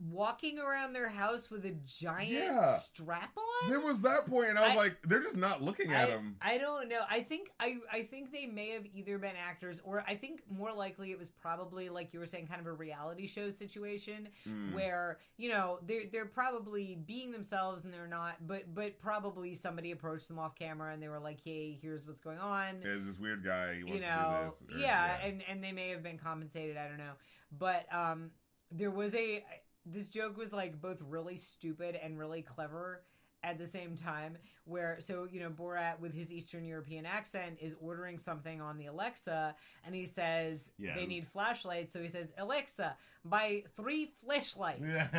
walking 0.00 0.58
around 0.60 0.92
their 0.92 1.08
house 1.08 1.50
with 1.50 1.64
a 1.66 1.72
giant 1.84 2.30
Yeah. 2.30 2.78
strap 2.78 3.36
on. 3.36 3.68
There 3.70 3.80
was 3.80 4.00
that 4.02 4.26
point, 4.26 4.48
and 4.50 4.58
I 4.58 4.62
was 4.62 4.72
I- 4.72 4.76
like, 4.76 4.96
they're 5.02 5.22
just 5.22 5.36
not 5.36 5.60
looking 5.60 5.92
at 5.92 6.08
I, 6.08 6.10
him. 6.12 6.36
I 6.40 6.56
don't 6.58 6.88
know. 6.88 7.00
I 7.10 7.20
think 7.22 7.50
I 7.58 7.78
I 7.92 8.02
think 8.04 8.30
they 8.30 8.46
may 8.46 8.70
have 8.70 8.86
either 8.94 9.18
been 9.18 9.34
actors 9.36 9.80
or 9.84 10.04
I 10.06 10.14
think 10.14 10.42
more 10.50 10.72
likely 10.72 11.10
it 11.10 11.18
was 11.18 11.30
probably 11.30 11.88
like 11.88 12.12
you 12.12 12.20
were 12.20 12.26
saying 12.26 12.46
kind 12.46 12.60
of 12.60 12.66
a 12.68 12.72
reality 12.72 13.26
show 13.26 13.50
situation 13.50 14.28
Mm. 14.46 14.72
where 14.72 15.18
you 15.36 15.48
know 15.50 15.80
they're 15.82 16.04
they're 16.12 16.26
probably 16.26 16.94
being 16.94 17.32
themselves 17.32 17.84
and 17.84 17.92
they're 17.92 18.06
not 18.06 18.46
but 18.46 18.72
but 18.74 18.98
probably 19.00 19.54
somebody 19.54 19.90
approached 19.90 20.28
them 20.28 20.38
off 20.38 20.54
camera 20.54 20.92
and 20.92 21.02
they 21.02 21.08
were 21.08 21.18
like 21.18 21.40
hey 21.44 21.76
here's 21.82 22.06
what's 22.06 22.20
going 22.20 22.38
on 22.38 22.80
There's 22.80 23.04
this 23.04 23.18
weird 23.18 23.44
guy. 23.44 23.74
He 23.76 23.82
wants 23.82 23.94
you 23.96 24.00
know 24.02 24.50
to 24.52 24.64
do 24.64 24.72
this. 24.72 24.76
or- 24.76 24.80
yeah, 24.80 25.18
and 25.24 25.42
and 25.48 25.62
they 25.64 25.72
may 25.72 25.88
have 25.90 26.02
been 26.02 26.18
compensated 26.18 26.76
i 26.76 26.86
don't 26.86 26.98
know 26.98 27.14
but 27.58 27.92
um 27.92 28.30
there 28.70 28.90
was 28.90 29.14
a 29.14 29.44
this 29.92 30.10
joke 30.10 30.36
was 30.36 30.52
like 30.52 30.80
both 30.80 30.98
really 31.02 31.36
stupid 31.36 31.98
and 32.02 32.18
really 32.18 32.42
clever 32.42 33.02
at 33.44 33.56
the 33.56 33.66
same 33.66 33.94
time 33.94 34.36
where 34.64 34.96
so 35.00 35.28
you 35.30 35.38
know 35.38 35.48
Borat 35.48 36.00
with 36.00 36.12
his 36.12 36.32
Eastern 36.32 36.64
European 36.64 37.06
accent 37.06 37.56
is 37.60 37.74
ordering 37.80 38.18
something 38.18 38.60
on 38.60 38.76
the 38.76 38.86
Alexa 38.86 39.54
and 39.86 39.94
he 39.94 40.06
says 40.06 40.70
Yeah. 40.76 40.96
they 40.96 41.06
need 41.06 41.24
flashlights 41.24 41.92
so 41.92 42.02
he 42.02 42.08
says 42.08 42.32
Alexa 42.36 42.96
buy 43.24 43.62
three 43.76 44.10
flashlights 44.24 44.82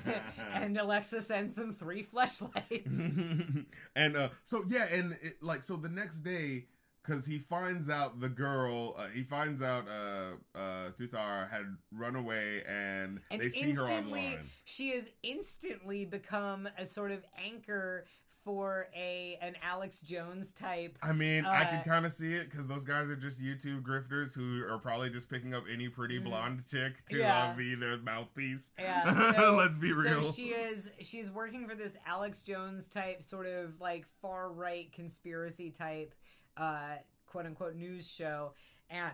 and 0.54 0.78
Alexa 0.78 1.20
sends 1.20 1.54
them 1.54 1.76
three 1.78 2.02
flashlights 2.02 2.86
and 3.94 4.16
uh, 4.16 4.28
so 4.44 4.64
yeah, 4.68 4.86
and 4.90 5.12
it, 5.20 5.42
like 5.42 5.62
so 5.62 5.76
the 5.76 5.88
next 5.90 6.20
day, 6.20 6.64
because 7.06 7.24
he 7.26 7.38
finds 7.38 7.88
out 7.88 8.20
the 8.20 8.28
girl, 8.28 8.94
uh, 8.98 9.06
he 9.08 9.22
finds 9.22 9.62
out 9.62 9.84
uh, 9.88 10.58
uh, 10.58 11.46
had 11.50 11.76
run 11.92 12.16
away, 12.16 12.62
and, 12.68 13.20
and 13.30 13.40
they 13.40 13.50
see 13.50 13.72
her 13.72 13.88
online. 13.88 14.50
she 14.64 14.90
has 14.90 15.04
instantly 15.22 16.04
become 16.04 16.68
a 16.78 16.84
sort 16.86 17.10
of 17.12 17.24
anchor 17.44 18.04
for 18.44 18.86
a 18.94 19.36
an 19.42 19.54
Alex 19.60 20.00
Jones 20.02 20.52
type 20.52 20.96
I 21.02 21.12
mean, 21.12 21.44
I 21.44 21.62
Uh, 21.64 21.70
can 21.70 21.82
kind 21.82 22.06
of 22.06 22.12
see 22.12 22.32
it 22.32 22.48
because 22.48 22.68
those 22.68 22.84
guys 22.84 23.08
are 23.08 23.16
just 23.16 23.40
YouTube 23.40 23.82
grifters 23.82 24.32
who 24.34 24.62
are 24.72 24.78
probably 24.78 25.10
just 25.10 25.28
picking 25.28 25.52
up 25.52 25.64
any 25.68 25.88
pretty 25.88 26.20
Mhm. 26.20 26.24
blonde 26.26 26.64
chick 26.70 27.04
to 27.06 27.16
Yeah. 27.18 27.46
uh, 27.46 27.56
be 27.56 27.74
their 27.74 27.96
mouthpiece. 27.98 28.70
Yeah, 28.78 29.02
so- 29.36 29.56
Let's 29.56 29.76
be 29.76 29.92
real. 29.92 30.22
So 30.22 30.30
she 30.32 30.50
is 30.50 30.88
she's 31.00 31.28
working 31.28 31.66
for 31.68 31.74
this 31.74 31.96
Alex 32.06 32.44
Jones 32.44 32.88
type 32.88 33.24
sort 33.24 33.46
of 33.46 33.80
like 33.80 34.06
far 34.22 34.52
right 34.52 34.92
conspiracy 34.92 35.72
type 35.72 36.14
uh 36.56 36.96
quote 37.26 37.46
unquote 37.46 37.74
news 37.76 38.08
show 38.10 38.52
and 38.90 39.10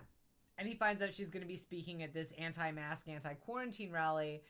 and 0.59 0.69
he 0.69 0.75
finds 0.75 1.01
out 1.03 1.13
she's 1.13 1.31
going 1.31 1.43
to 1.43 1.49
be 1.49 1.57
speaking 1.57 2.03
at 2.03 2.13
this 2.13 2.33
anti-mask 2.39 3.09
anti-quarantine 3.09 3.91
rally 3.91 4.43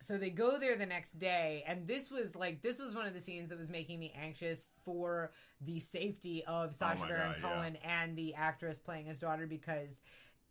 so 0.00 0.16
they 0.16 0.30
go 0.30 0.58
there 0.58 0.76
the 0.76 0.86
next 0.86 1.18
day 1.18 1.64
and 1.66 1.86
this 1.86 2.10
was 2.10 2.34
like 2.36 2.62
this 2.62 2.78
was 2.78 2.94
one 2.94 3.06
of 3.06 3.14
the 3.14 3.20
scenes 3.20 3.48
that 3.50 3.58
was 3.58 3.68
making 3.68 3.98
me 3.98 4.12
anxious 4.20 4.68
for 4.84 5.32
the 5.60 5.80
safety 5.80 6.44
of 6.46 6.74
Sacha 6.74 7.00
Oh 7.04 7.08
Baron 7.08 7.32
God, 7.32 7.36
yeah. 7.42 7.54
Cohen 7.54 7.76
and 7.84 8.16
the 8.16 8.34
actress 8.34 8.78
playing 8.78 9.06
his 9.06 9.18
daughter 9.18 9.46
because 9.46 10.00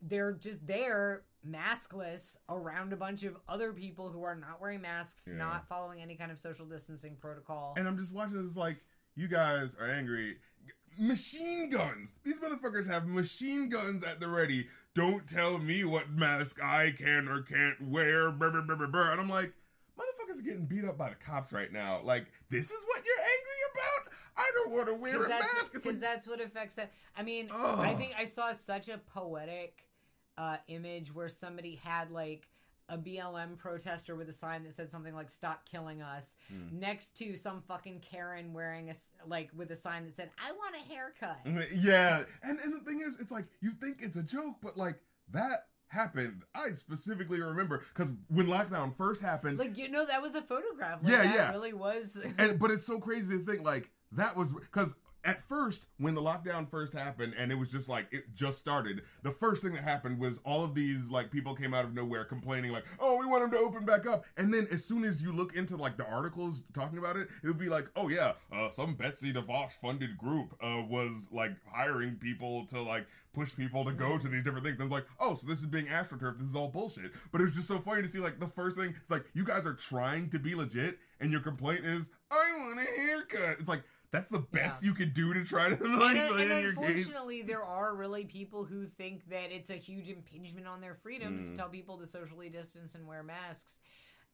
they're 0.01 0.33
just 0.33 0.65
there 0.67 1.23
maskless 1.49 2.35
around 2.49 2.93
a 2.93 2.97
bunch 2.97 3.23
of 3.23 3.35
other 3.47 3.71
people 3.73 4.09
who 4.09 4.21
are 4.23 4.35
not 4.35 4.61
wearing 4.61 4.81
masks, 4.81 5.23
Yeah. 5.27 5.37
not 5.37 5.67
following 5.67 6.01
any 6.01 6.15
kind 6.15 6.31
of 6.31 6.37
social 6.39 6.65
distancing 6.65 7.15
protocol. 7.15 7.73
And 7.77 7.87
I'm 7.87 7.97
just 7.97 8.13
watching 8.13 8.43
this 8.45 8.55
like, 8.57 8.77
you 9.15 9.27
guys 9.27 9.75
are 9.79 9.89
angry. 9.89 10.37
Machine 10.99 11.69
guns. 11.69 12.13
These 12.23 12.37
motherfuckers 12.37 12.87
have 12.87 13.07
machine 13.07 13.69
guns 13.69 14.03
at 14.03 14.19
the 14.19 14.27
ready. 14.27 14.67
Don't 14.95 15.27
tell 15.27 15.57
me 15.59 15.83
what 15.83 16.09
mask 16.09 16.63
I 16.63 16.91
can 16.97 17.27
or 17.27 17.41
can't 17.41 17.79
wear. 17.89 18.31
Brr, 18.31 18.49
brr, 18.49 18.75
brr, 18.75 18.87
brr. 18.87 19.11
And 19.11 19.21
I'm 19.21 19.29
like, 19.29 19.53
motherfuckers 19.97 20.39
are 20.39 20.43
getting 20.43 20.65
beat 20.65 20.85
up 20.85 20.97
by 20.97 21.09
the 21.09 21.15
cops 21.15 21.51
right 21.51 21.71
now. 21.71 22.01
Like, 22.03 22.25
this 22.49 22.71
is 22.71 22.77
what 22.87 23.03
you're 23.05 23.19
angry 23.19 23.61
about? 23.73 24.13
I 24.37 24.51
don't 24.55 24.71
want 24.71 24.87
to 24.87 24.93
wear 24.93 25.25
a 25.25 25.29
that's, 25.29 25.41
mask. 25.53 25.71
It's 25.75 25.85
'cause 25.85 25.93
like, 25.93 25.99
that's 26.01 26.27
what 26.27 26.41
affects 26.41 26.75
that. 26.75 26.91
I 27.15 27.23
mean, 27.23 27.49
Ugh. 27.51 27.79
I 27.79 27.93
think 27.95 28.13
I 28.17 28.25
saw 28.25 28.53
such 28.53 28.87
a 28.87 28.97
poetic 28.97 29.83
uh, 30.37 30.57
image 30.67 31.13
where 31.13 31.29
somebody 31.29 31.79
had 31.83 32.11
like 32.11 32.47
a 32.89 32.97
BLM 32.97 33.57
protester 33.57 34.15
with 34.15 34.29
a 34.29 34.33
sign 34.33 34.63
that 34.63 34.73
said 34.75 34.89
something 34.89 35.13
like 35.13 35.29
"Stop 35.29 35.63
killing 35.69 36.01
us" 36.01 36.35
Hmm. 36.49 36.79
next 36.79 37.17
to 37.17 37.35
some 37.35 37.61
fucking 37.67 37.99
Karen 38.01 38.53
wearing 38.53 38.89
a 38.89 38.93
like 39.27 39.49
with 39.55 39.71
a 39.71 39.75
sign 39.75 40.05
that 40.05 40.15
said 40.15 40.29
"I 40.43 40.51
want 40.53 40.75
a 40.75 40.93
haircut." 40.93 41.39
yeah. 41.75 42.23
And, 42.43 42.59
and 42.59 42.73
the 42.73 42.79
thing 42.89 43.01
is, 43.01 43.17
it's 43.19 43.31
like, 43.31 43.45
you 43.61 43.71
think 43.71 43.97
it's 44.01 44.17
a 44.17 44.23
joke, 44.23 44.55
but 44.61 44.77
like, 44.77 44.99
that 45.31 45.67
happened. 45.89 46.43
I 46.55 46.69
specifically 46.71 47.41
remember 47.41 47.83
because 47.93 48.11
when 48.27 48.47
lockdown 48.47 48.95
first 48.97 49.21
happened, 49.21 49.57
Like 49.59 49.77
you 49.77 49.89
know, 49.89 50.05
that 50.05 50.21
was 50.21 50.35
a 50.35 50.41
photograph. 50.41 50.99
Like, 51.03 51.11
Yeah, 51.11 51.23
yeah. 51.35 51.51
really 51.51 51.73
was. 51.73 52.17
and 52.37 52.59
but 52.59 52.71
it's 52.75 52.85
so 52.85 52.99
crazy 52.99 53.37
to 53.37 53.45
think 53.45 53.63
like 53.65 53.89
that 54.13 54.35
was 54.37 54.51
because 54.53 54.95
at 55.23 55.47
first 55.47 55.85
when 55.97 56.15
the 56.15 56.21
lockdown 56.21 56.69
first 56.69 56.93
happened 56.93 57.33
and 57.37 57.51
it 57.51 57.55
was 57.55 57.71
just 57.71 57.89
like 57.89 58.07
it 58.11 58.23
just 58.35 58.59
started 58.59 59.01
the 59.23 59.31
first 59.31 59.61
thing 59.61 59.73
that 59.73 59.83
happened 59.83 60.19
was 60.19 60.39
all 60.45 60.63
of 60.63 60.73
these 60.73 61.09
like 61.09 61.31
people 61.31 61.53
came 61.53 61.73
out 61.73 61.83
of 61.83 61.93
nowhere 61.93 62.23
complaining 62.23 62.71
like 62.71 62.85
oh 62.99 63.17
we 63.17 63.25
want 63.25 63.41
them 63.41 63.51
to 63.51 63.57
open 63.57 63.85
back 63.85 64.07
up 64.07 64.25
and 64.37 64.53
then 64.53 64.67
as 64.71 64.83
soon 64.83 65.03
as 65.03 65.21
you 65.21 65.31
look 65.31 65.55
into 65.55 65.75
like 65.75 65.97
the 65.97 66.05
articles 66.07 66.63
talking 66.73 66.97
about 66.97 67.17
it 67.17 67.27
it 67.43 67.47
would 67.47 67.57
be 67.57 67.69
like 67.69 67.89
oh 67.95 68.07
yeah 68.07 68.33
uh, 68.51 68.69
some 68.69 68.95
betsy 68.95 69.33
devos 69.33 69.71
funded 69.71 70.17
group 70.17 70.55
uh, 70.61 70.81
was 70.89 71.27
like 71.31 71.51
hiring 71.71 72.15
people 72.15 72.65
to 72.65 72.81
like 72.81 73.05
push 73.37 73.55
people 73.55 73.85
to 73.85 73.91
go 73.91 74.17
to 74.17 74.27
these 74.27 74.43
different 74.43 74.65
things. 74.65 74.81
I 74.81 74.83
was 74.83 74.91
like, 74.91 75.05
oh, 75.19 75.35
so 75.35 75.45
this 75.45 75.59
is 75.59 75.67
being 75.67 75.85
astroturf. 75.85 76.39
This 76.39 76.47
is 76.47 76.55
all 76.55 76.69
bullshit. 76.69 77.11
But 77.31 77.41
it 77.41 77.45
was 77.45 77.55
just 77.55 77.67
so 77.67 77.77
funny 77.77 78.01
to 78.01 78.07
see 78.07 78.19
like 78.19 78.39
the 78.39 78.47
first 78.47 78.75
thing. 78.77 78.95
It's 78.99 79.11
like 79.11 79.25
you 79.33 79.43
guys 79.43 79.65
are 79.65 79.75
trying 79.75 80.29
to 80.31 80.39
be 80.39 80.55
legit, 80.55 80.97
and 81.19 81.31
your 81.31 81.41
complaint 81.41 81.85
is, 81.85 82.09
I 82.31 82.51
want 82.57 82.79
a 82.79 82.99
haircut. 82.99 83.57
It's 83.59 83.69
like 83.69 83.83
that's 84.11 84.29
the 84.29 84.39
best 84.39 84.81
Yeah. 84.81 84.87
you 84.89 84.93
could 84.95 85.13
do 85.13 85.33
to 85.33 85.43
try 85.43 85.69
to 85.69 85.75
like 85.97 86.17
and, 86.17 86.39
and 86.39 86.51
in 86.51 86.61
your 86.63 86.73
case. 86.75 86.87
unfortunately, 86.97 87.41
there 87.41 87.63
are 87.63 87.95
really 87.95 88.25
people 88.25 88.63
who 88.63 88.85
think 88.87 89.29
that 89.29 89.51
it's 89.51 89.69
a 89.69 89.75
huge 89.75 90.09
impingement 90.09 90.67
on 90.67 90.79
their 90.81 90.95
freedoms 90.95 91.43
Mm. 91.43 91.51
to 91.51 91.57
tell 91.57 91.69
people 91.69 91.97
to 91.97 92.07
socially 92.07 92.49
distance 92.49 92.95
and 92.95 93.05
wear 93.07 93.23
masks. 93.23 93.77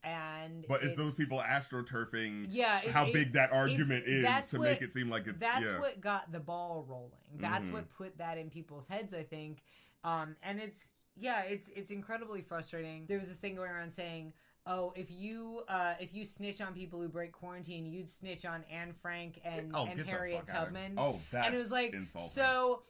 And 0.04 0.66
But 0.68 0.82
it's, 0.84 0.96
those 0.98 1.14
people 1.14 1.38
astroturfing 1.40 2.48
yeah, 2.50 2.80
it- 2.82 2.90
how 2.90 3.06
it- 3.06 3.12
big 3.14 3.32
that 3.32 3.52
argument 3.52 4.04
is 4.06 4.48
to 4.50 4.58
what- 4.58 4.64
make 4.64 4.82
it 4.82 4.92
seem 4.92 5.08
like 5.08 5.26
it's 5.26 5.40
that's 5.40 5.64
yeah. 5.64 5.78
what 5.78 6.00
got 6.00 6.30
the 6.30 6.40
ball 6.40 6.84
rolling. 6.88 7.10
That's 7.38 7.66
Mhm. 7.68 7.72
what 7.72 7.90
put 7.90 8.18
that 8.18 8.36
in 8.38 8.50
people's 8.50 8.86
heads, 8.86 9.14
I 9.14 9.22
think. 9.22 9.62
Um, 10.04 10.36
and 10.42 10.60
it's 10.60 10.88
yeah, 11.16 11.42
it's 11.42 11.68
it's 11.68 11.90
incredibly 11.90 12.42
frustrating. 12.42 13.06
There 13.06 13.18
was 13.18 13.28
this 13.28 13.36
thing 13.38 13.54
going 13.54 13.70
around 13.70 13.92
saying, 13.92 14.32
"Oh, 14.66 14.92
if 14.96 15.10
you 15.10 15.62
uh, 15.68 15.94
if 16.00 16.14
you 16.14 16.24
snitch 16.24 16.60
on 16.60 16.72
people 16.74 17.00
who 17.00 17.08
break 17.08 17.32
quarantine, 17.32 17.86
you'd 17.86 18.08
snitch 18.08 18.44
on 18.44 18.64
Anne 18.70 18.92
Frank 19.00 19.40
and 19.44 19.72
oh, 19.74 19.86
and 19.86 20.00
Harriet 20.00 20.46
Tubman." 20.46 20.94
Oh, 20.98 21.20
that's 21.32 21.46
and 21.46 21.54
it 21.54 21.58
was 21.58 21.70
like 21.70 21.92
insulting. 21.94 22.30
so. 22.30 22.82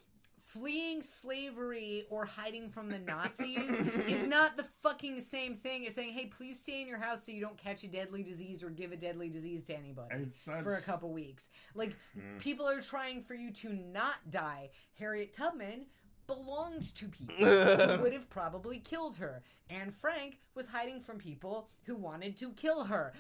Fleeing 0.47 1.01
slavery 1.03 2.05
or 2.11 2.27
hiding 2.27 2.69
from 2.69 2.91
the 2.91 2.99
Nazis 2.99 3.59
is 4.07 4.27
not 4.27 4.59
the 4.59 4.67
fucking 4.83 5.23
same 5.23 5.57
thing 5.57 5.87
as 5.87 5.95
saying, 5.95 6.13
"Hey, 6.13 6.27
please 6.27 6.61
stay 6.61 6.83
in 6.83 6.87
your 6.87 6.99
house 6.99 7.25
so 7.25 7.33
you 7.33 7.41
don't 7.41 7.57
catch 7.57 7.83
a 7.83 7.89
deadly 7.89 8.23
disease 8.23 8.63
or 8.63 8.69
give 8.69 8.93
a 8.93 8.97
deadly 8.97 9.31
disease 9.31 9.65
to 9.65 9.75
anybody." 9.77 10.29
Such- 10.31 10.63
for 10.63 10.75
a 10.75 10.83
couple 10.83 11.11
weeks. 11.15 11.49
Like 11.75 11.97
Mm. 12.17 12.39
people 12.41 12.69
are 12.69 12.83
trying 12.83 13.23
for 13.25 13.35
you 13.35 13.51
to 13.53 13.71
not 13.73 14.17
die. 14.31 14.69
Harriet 14.99 15.33
Tubman 15.33 15.87
belonged 16.27 16.95
to 16.97 17.07
people 17.09 17.35
who 17.39 18.03
would 18.03 18.13
have 18.13 18.29
probably 18.31 18.79
killed 18.79 19.17
her. 19.17 19.43
Anne 19.71 19.91
Frank 19.91 20.39
was 20.55 20.67
hiding 20.67 21.01
from 21.01 21.19
people 21.19 21.69
who 21.85 21.95
wanted 21.97 22.37
to 22.39 22.51
kill 22.53 22.85
her. 22.85 23.13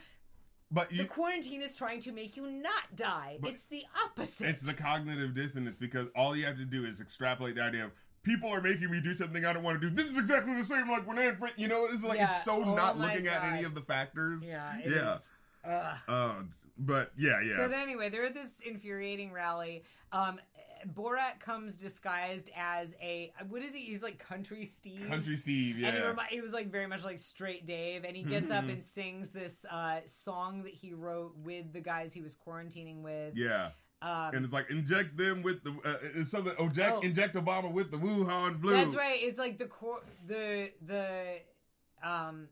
But 0.70 0.90
you, 0.90 0.98
the 0.98 1.08
quarantine 1.08 1.62
is 1.62 1.76
trying 1.76 2.00
to 2.00 2.12
make 2.12 2.36
you 2.36 2.50
not 2.50 2.96
die. 2.96 3.38
It's 3.44 3.64
the 3.66 3.84
opposite. 4.04 4.48
It's 4.48 4.62
the 4.62 4.74
cognitive 4.74 5.34
dissonance 5.34 5.76
because 5.76 6.08
all 6.16 6.34
you 6.34 6.44
have 6.46 6.56
to 6.56 6.64
do 6.64 6.84
is 6.84 7.00
extrapolate 7.00 7.54
the 7.54 7.62
idea 7.62 7.84
of 7.84 7.92
people 8.22 8.48
are 8.52 8.60
making 8.60 8.90
me 8.90 9.00
do 9.00 9.14
something 9.14 9.44
I 9.44 9.52
don't 9.52 9.62
want 9.62 9.80
to 9.80 9.88
do. 9.88 9.94
This 9.94 10.10
is 10.10 10.18
exactly 10.18 10.54
the 10.54 10.64
same 10.64 10.90
like 10.90 11.06
when 11.06 11.18
Anne 11.18 11.36
Frank, 11.36 11.54
you 11.58 11.68
know, 11.68 11.86
it's 11.86 12.02
like 12.02 12.18
Yeah. 12.18 12.34
it's 12.34 12.44
so 12.44 12.64
Oh 12.64 12.74
not 12.74 12.98
looking 12.98 13.26
at 13.28 13.44
any 13.44 13.64
of 13.64 13.74
the 13.74 13.82
factors. 13.82 14.40
yeah. 14.46 14.78
yeah. 14.84 15.16
is. 15.16 15.20
Uh, 16.08 16.32
but 16.78 17.12
yeah, 17.16 17.40
yeah. 17.40 17.56
So 17.56 17.68
then, 17.68 17.82
anyway, 17.82 18.08
they're 18.08 18.24
at 18.26 18.34
this 18.34 18.60
infuriating 18.64 19.32
rally. 19.32 19.84
Um, 20.12 20.40
Borat 20.92 21.40
comes 21.40 21.74
disguised 21.76 22.50
as 22.56 22.94
a 23.00 23.32
what 23.48 23.62
is 23.62 23.74
he? 23.74 23.80
He's 23.82 24.02
like 24.02 24.18
Country 24.18 24.66
Steve. 24.66 25.06
Country 25.08 25.36
Steve, 25.36 25.78
yeah. 25.78 25.88
And 25.88 25.96
he, 25.96 26.02
remi- 26.02 26.22
he 26.30 26.40
was 26.40 26.52
like 26.52 26.70
very 26.70 26.86
much 26.86 27.02
like 27.04 27.18
straight 27.18 27.66
Dave, 27.66 28.04
and 28.04 28.16
he 28.16 28.22
gets 28.22 28.50
up 28.50 28.64
and 28.68 28.82
sings 28.82 29.30
this 29.30 29.64
uh, 29.70 30.00
song 30.06 30.62
that 30.64 30.72
he 30.74 30.92
wrote 30.92 31.34
with 31.42 31.72
the 31.72 31.80
guys 31.80 32.12
he 32.12 32.20
was 32.20 32.36
quarantining 32.36 33.02
with. 33.02 33.36
yeah. 33.36 33.70
Um, 34.02 34.34
And 34.34 34.44
it's 34.44 34.52
like 34.52 34.68
inject 34.70 35.16
them 35.16 35.40
with 35.42 35.62
the 35.64 35.70
uh, 35.84 35.96
it's 36.14 36.30
something. 36.30 36.52
Oh, 36.58 36.68
Jack, 36.68 36.94
Oh. 36.96 37.00
inject 37.00 37.34
Obama 37.36 37.72
with 37.72 37.90
the 37.90 37.96
Wuhan 37.96 38.60
flu. 38.60 38.72
that's 38.72 38.94
right. 38.94 39.18
It's 39.22 39.38
like 39.38 39.58
the 39.58 39.66
cor- 39.66 40.02
the 40.26 40.70
the 40.84 41.38
um 42.02 42.48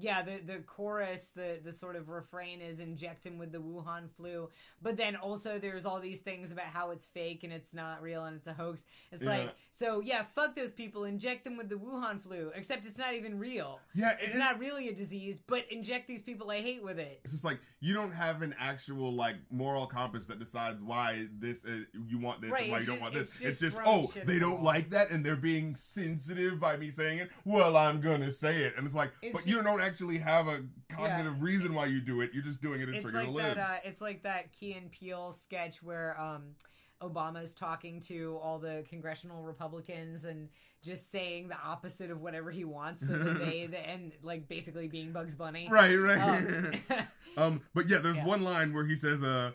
yeah 0.00 0.22
the 0.22 0.40
the 0.46 0.58
chorus 0.60 1.30
the 1.36 1.58
the 1.64 1.72
sort 1.72 1.96
of 1.96 2.08
refrain 2.08 2.60
is 2.62 2.78
inject 2.78 3.26
him 3.26 3.36
with 3.38 3.52
the 3.52 3.58
Wuhan 3.58 4.10
flu, 4.16 4.48
but 4.80 4.96
then 4.96 5.16
also 5.16 5.58
there's 5.58 5.84
all 5.84 6.00
these 6.00 6.20
things 6.20 6.50
about 6.50 6.64
how 6.66 6.90
it's 6.90 7.06
fake 7.06 7.44
and 7.44 7.52
it's 7.52 7.74
not 7.74 8.00
real 8.02 8.24
and 8.24 8.36
it's 8.36 8.46
a 8.46 8.52
hoax. 8.54 8.84
It's 9.10 9.22
Yeah. 9.22 9.28
like 9.28 9.54
so 9.70 10.00
yeah, 10.00 10.24
fuck 10.34 10.56
those 10.56 10.72
people. 10.72 11.04
Inject 11.04 11.44
them 11.44 11.56
with 11.56 11.68
the 11.68 11.74
Wuhan 11.76 12.20
flu, 12.20 12.50
except 12.54 12.86
it's 12.86 12.96
not 12.98 13.14
even 13.14 13.38
real. 13.38 13.80
Yeah, 13.94 14.16
It's 14.20 14.34
it- 14.34 14.38
not 14.38 14.58
really 14.58 14.88
a 14.88 14.94
disease, 14.94 15.40
but 15.46 15.64
inject 15.70 16.08
these 16.08 16.22
people 16.22 16.50
I 16.50 16.60
hate 16.60 16.82
with 16.82 16.98
it. 16.98 17.20
It's 17.24 17.32
just 17.32 17.44
like 17.44 17.60
you 17.80 17.92
don't 17.94 18.12
have 18.12 18.42
an 18.42 18.54
actual 18.58 19.12
like 19.12 19.36
moral 19.50 19.86
compass 19.86 20.26
that 20.26 20.38
decides 20.38 20.80
why 20.80 21.26
this 21.38 21.64
uh, 21.66 21.80
you 22.06 22.18
want 22.18 22.40
this 22.40 22.50
Right, 22.50 22.62
and 22.64 22.72
why 22.72 22.78
it's 22.78 22.86
you 22.86 22.92
don't 22.92 22.96
just- 22.96 23.02
want 23.02 23.14
this. 23.14 23.28
it's 23.34 23.40
It's 23.42 23.60
just 23.60 23.76
just, 23.76 23.86
oh 23.86 24.10
they 24.24 24.38
don't 24.38 24.62
like 24.62 24.90
that 24.90 25.10
and 25.10 25.24
they're 25.24 25.36
being 25.36 25.76
sensitive 25.76 26.58
by 26.58 26.76
me 26.76 26.90
saying 26.90 27.18
it. 27.18 27.30
Well, 27.44 27.76
I'm 27.76 28.00
gonna 28.00 28.32
say 28.32 28.62
it, 28.64 28.74
and 28.76 28.86
it's 28.86 28.94
like, 28.94 29.10
It's 29.20 29.32
but 29.34 29.44
ju- 29.44 29.50
you 29.50 29.62
don't 29.62 29.81
actually 29.86 30.18
have 30.18 30.48
a 30.48 30.60
cognitive 30.88 31.42
reason 31.42 31.74
why 31.74 31.86
you 31.86 32.00
do 32.00 32.20
it. 32.20 32.30
You're 32.32 32.42
just 32.42 32.62
doing 32.62 32.80
it 32.80 32.86
to 32.86 32.92
It's 32.92 33.00
trigger 33.02 33.24
like 33.24 33.54
that. 33.54 33.58
Uh, 33.58 33.76
it's 33.84 34.00
like 34.00 34.22
that 34.22 34.52
Key 34.52 34.72
and 34.74 34.90
Peele 34.90 35.32
sketch 35.32 35.82
where 35.82 36.18
um, 36.20 36.54
Obama's 37.02 37.54
talking 37.54 38.00
to 38.02 38.38
all 38.42 38.58
the 38.58 38.84
congressional 38.88 39.42
Republicans 39.42 40.24
and 40.24 40.48
just 40.82 41.10
saying 41.12 41.48
the 41.48 41.56
opposite 41.64 42.10
of 42.10 42.20
whatever 42.20 42.50
he 42.50 42.64
wants, 42.64 43.06
so 43.06 43.12
that 43.16 43.38
they 43.38 43.66
the, 43.66 43.78
and 43.78 44.12
like 44.22 44.48
basically 44.48 44.88
being 44.88 45.12
Bugs 45.12 45.34
Bunny. 45.34 45.68
Right, 45.70 45.94
right. 45.96 46.18
Um, 46.18 46.72
Um, 47.34 47.62
but 47.72 47.88
yeah, 47.88 47.96
there's 47.98 48.16
Yeah. 48.18 48.26
one 48.26 48.42
line 48.42 48.74
where 48.74 48.84
he 48.84 48.94
says, 48.94 49.22
uh, 49.22 49.52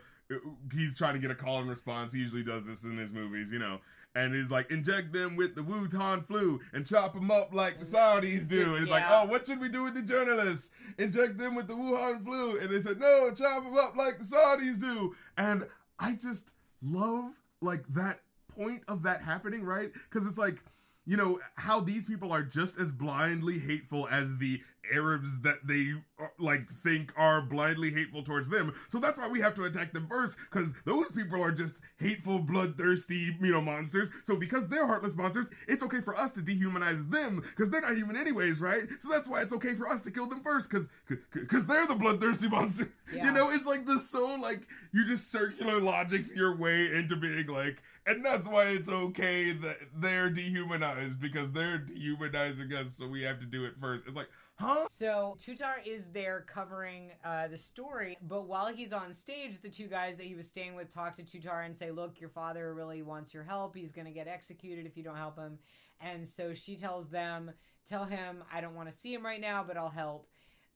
he's 0.74 0.98
trying 0.98 1.14
to 1.14 1.20
get 1.20 1.30
a 1.30 1.36
call 1.36 1.60
and 1.60 1.70
response. 1.70 2.12
He 2.12 2.18
usually 2.18 2.42
does 2.44 2.66
this 2.66 2.84
in 2.84 2.98
his 2.98 3.12
movies, 3.12 3.52
you 3.52 3.60
know. 3.60 3.80
And 4.18 4.34
he's 4.34 4.50
like, 4.50 4.72
inject 4.72 5.14
them 5.14 5.36
with 5.36 5.54
the 5.54 5.62
Wuhan 5.62 6.26
flu 6.26 6.60
and 6.74 6.84
chop 6.84 7.14
them 7.14 7.30
up 7.30 7.54
like 7.54 7.80
the 7.80 7.86
Saudis 7.86 8.50
do. 8.50 8.74
And 8.74 8.82
it's 8.82 8.92
like, 8.92 9.04
oh, 9.08 9.26
what 9.26 9.46
should 9.46 9.62
we 9.62 9.70
do 9.70 9.84
with 9.84 9.94
the 9.94 10.02
journalists? 10.02 10.72
Inject 10.98 11.38
them 11.38 11.54
with 11.54 11.68
the 11.68 11.76
Wuhan 11.76 12.26
flu. 12.26 12.58
And 12.58 12.72
they 12.72 12.80
said, 12.80 13.00
no, 13.00 13.30
chop 13.30 13.64
them 13.64 13.78
up 13.78 13.96
like 13.96 14.18
the 14.18 14.24
Saudis 14.24 14.82
do. 14.82 15.16
And 15.38 15.68
I 16.00 16.14
just 16.14 16.46
love 16.82 17.32
like 17.62 17.84
that 17.94 18.22
point 18.48 18.82
of 18.88 19.04
that 19.04 19.22
happening, 19.22 19.64
right? 19.64 19.92
Because 20.10 20.28
it's 20.28 20.40
like, 20.40 20.64
you 21.06 21.16
know, 21.16 21.40
how 21.54 21.80
these 21.80 22.06
people 22.06 22.32
are 22.32 22.42
just 22.42 22.80
as 22.80 22.92
blindly 22.92 23.60
hateful 23.60 24.08
as 24.10 24.36
the 24.40 24.62
Arabs 24.92 25.40
that 25.42 25.66
they 25.66 25.94
uh, 26.20 26.28
like 26.40 26.68
think 26.84 27.12
are 27.18 27.42
blindly 27.42 27.92
hateful 27.92 28.24
towards 28.24 28.50
them. 28.50 28.74
So 28.90 29.00
that's 29.00 29.18
why 29.18 29.28
we 29.28 29.40
have 29.42 29.54
to 29.56 29.64
attack 29.64 29.94
them 29.94 30.08
first, 30.10 30.38
because 30.50 30.72
those 30.86 31.12
people 31.12 31.42
are 31.44 31.52
just 31.52 31.78
hateful, 32.00 32.40
bloodthirsty, 32.40 33.36
you 33.42 33.52
know, 33.52 33.62
monsters. 33.62 34.10
So 34.24 34.36
because 34.36 34.68
they're 34.68 34.88
heartless 34.88 35.16
monsters, 35.16 35.48
it's 35.68 35.84
okay 35.84 36.02
for 36.02 36.18
us 36.18 36.32
to 36.34 36.42
dehumanize 36.42 37.10
them, 37.10 37.42
because 37.42 37.70
they're 37.70 37.82
not 37.82 37.96
human 37.96 38.16
anyways, 38.16 38.62
right? 38.62 38.84
So 39.00 39.10
that's 39.10 39.28
why 39.28 39.42
it's 39.42 39.54
okay 39.54 39.76
for 39.76 39.88
us 39.90 40.02
to 40.02 40.12
kill 40.12 40.28
them 40.28 40.42
first, 40.42 40.70
because 40.70 40.88
because 41.32 41.66
they're 41.66 41.88
the 41.88 41.96
bloodthirsty 41.96 42.48
monsters. 42.50 42.88
Yeah. 43.14 43.26
You 43.26 43.32
know, 43.32 43.50
it's 43.52 43.66
like 43.66 43.86
this 43.86 44.10
so 44.10 44.36
like 44.42 44.68
you 44.94 45.06
just 45.06 45.32
circular 45.32 45.80
logic 45.80 46.26
your 46.36 46.56
way 46.56 46.94
into 46.96 47.16
being 47.16 47.48
like, 47.48 47.82
and 48.08 48.26
that's 48.26 48.48
why 48.48 48.68
it's 48.68 48.90
okay 48.90 49.52
that 49.52 49.78
they're 49.96 50.30
dehumanized 50.30 51.20
because 51.20 51.52
they're 51.52 51.78
dehumanizing 51.78 52.74
us, 52.74 52.96
so 52.98 53.08
we 53.08 53.22
have 53.24 53.40
to 53.42 53.46
do 53.46 53.66
it 53.66 53.74
first. 53.80 54.06
It's 54.08 54.16
like, 54.16 54.30
huh? 54.56 54.88
So 54.90 55.36
Tutar 55.38 55.86
is 55.86 56.08
there 56.14 56.46
covering 56.48 57.12
uh, 57.26 57.50
the 57.50 57.58
story, 57.58 58.18
but 58.22 58.48
while 58.48 58.68
he's 58.68 58.94
on 58.94 59.14
stage, 59.14 59.62
the 59.62 59.70
two 59.70 59.88
guys 59.88 60.16
that 60.18 60.26
he 60.26 60.36
was 60.36 60.48
staying 60.48 60.74
with 60.74 60.92
talk 60.92 61.18
to 61.18 61.24
Tutar 61.24 61.66
and 61.66 61.76
say, 61.76 61.92
"Look, 61.92 62.22
your 62.22 62.30
father 62.30 62.74
really 62.74 63.04
wants 63.04 63.34
your 63.34 63.44
help. 63.44 63.76
He's 63.76 63.92
going 63.92 64.08
to 64.08 64.14
get 64.14 64.28
executed 64.28 64.86
if 64.86 64.96
you 64.96 65.04
don't 65.04 65.18
help 65.18 65.38
him." 65.38 65.60
And 66.00 66.26
so 66.26 66.54
she 66.54 66.78
tells 66.78 67.10
them, 67.10 67.52
"Tell 67.86 68.06
him 68.06 68.44
I 68.52 68.62
don't 68.62 68.76
want 68.76 68.90
to 68.90 68.96
see 68.96 69.14
him 69.14 69.26
right 69.26 69.42
now, 69.42 69.64
but 69.68 69.76
I'll 69.78 69.90
help." 69.90 70.30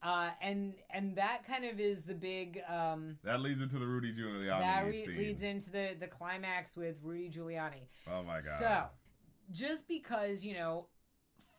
Uh, 0.04 0.32
and 0.42 0.74
and 0.90 1.16
that 1.16 1.46
kind 1.46 1.64
of 1.64 1.80
is 1.80 2.02
the 2.02 2.14
big 2.16 2.60
um, 2.68 3.18
That 3.24 3.42
leads 3.42 3.62
into 3.62 3.78
the 3.78 3.86
Rudy 3.86 4.12
Giuliani 4.12 4.48
that 4.60 4.86
re- 4.88 5.06
leads 5.08 5.44
into 5.44 5.70
the 5.70 5.96
the 6.00 6.08
climax 6.08 6.76
with 6.76 6.96
Rudy 7.04 7.30
Giuliani. 7.30 7.84
oh 8.12 8.24
my 8.24 8.42
god. 8.42 8.60
So, 8.60 8.84
just 9.52 9.88
because, 9.88 10.44
you 10.44 10.56
know, 10.56 10.88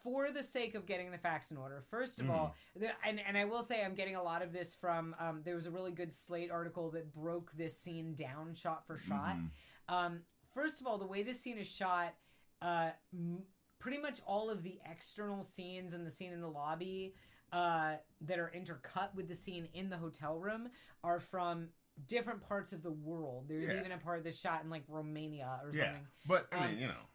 for 0.03 0.33
the 0.33 0.43
sake 0.43 0.75
of 0.75 0.87
getting 0.87 1.13
the 1.13 1.19
facts 1.19 1.53
in 1.53 1.57
order, 1.57 1.81
first 1.89 2.19
of 2.19 2.27
Mhm. 2.27 2.31
all, 2.31 2.55
the, 2.75 2.89
and, 3.07 3.21
and 3.21 3.39
I 3.39 3.45
will 3.45 3.63
say 3.63 3.85
I'm 3.85 3.95
getting 3.95 4.17
a 4.17 4.23
lot 4.23 4.43
of 4.43 4.53
this 4.53 4.75
from, 4.75 5.15
um, 5.21 5.43
there 5.45 5.55
was 5.55 5.67
a 5.67 5.71
really 5.71 5.93
good 5.93 6.13
Slate 6.13 6.51
article 6.51 6.91
that 6.91 7.13
broke 7.15 7.53
this 7.53 7.79
scene 7.79 8.15
down 8.15 8.55
shot 8.55 8.85
for 8.85 8.99
shot. 8.99 9.37
Mhm. 9.37 9.51
Um, 9.89 10.25
first 10.53 10.81
of 10.81 10.89
all, 10.89 10.99
the 10.99 11.07
way 11.07 11.23
this 11.23 11.39
scene 11.41 11.59
is 11.59 11.69
shot, 11.69 12.15
uh, 12.61 12.91
m- 13.13 13.45
pretty 13.79 13.99
much 13.99 14.21
all 14.27 14.51
of 14.51 14.65
the 14.65 14.81
external 14.91 15.45
scenes 15.45 15.93
and 15.93 16.05
the 16.05 16.11
scene 16.11 16.33
in 16.33 16.41
the 16.41 16.51
lobby 16.51 17.15
uh, 17.53 17.97
that 18.23 18.39
are 18.39 18.51
intercut 18.57 19.15
with 19.15 19.29
the 19.29 19.35
scene 19.35 19.69
in 19.75 19.91
the 19.91 19.97
hotel 19.97 20.39
room 20.39 20.69
are 21.05 21.21
from 21.21 21.69
different 22.07 22.41
parts 22.41 22.73
of 22.73 22.83
the 22.83 22.91
world. 22.91 23.47
There's 23.49 23.69
Yeah. 23.69 23.79
even 23.79 23.93
a 23.93 23.99
part 23.99 24.19
of 24.19 24.25
that's 24.25 24.39
shot 24.39 24.65
in 24.65 24.71
like 24.71 24.85
Romania 24.89 25.61
or 25.63 25.73
Yeah, 25.73 25.85
something. 25.85 26.07
but 26.27 26.49
I 26.53 26.57
Um, 26.57 26.71
mean, 26.73 26.79
you 26.81 26.87
know, 26.89 27.07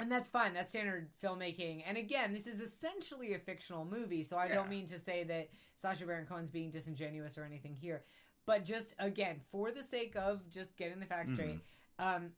And 0.00 0.10
that's 0.10 0.28
fine. 0.28 0.52
That's 0.52 0.70
standard 0.70 1.10
filmmaking. 1.22 1.84
And 1.86 1.96
again, 1.96 2.32
this 2.32 2.48
is 2.48 2.60
essentially 2.60 3.34
a 3.34 3.38
fictional 3.38 3.84
movie, 3.84 4.24
so 4.24 4.36
I 4.36 4.48
Yeah. 4.48 4.54
don't 4.56 4.70
mean 4.70 4.86
to 4.88 4.98
say 4.98 5.22
that 5.24 5.50
Sacha 5.76 6.06
Baron 6.06 6.26
Cohen's 6.26 6.50
being 6.50 6.70
disingenuous 6.70 7.38
or 7.38 7.44
anything 7.44 7.74
here. 7.76 8.04
But 8.44 8.64
just 8.64 8.94
again, 8.98 9.40
for 9.52 9.70
the 9.70 9.82
sake 9.84 10.16
of 10.16 10.48
just 10.50 10.76
getting 10.76 10.98
the 10.98 11.06
facts 11.06 11.32
straight, 11.32 11.60
um, 12.00 12.34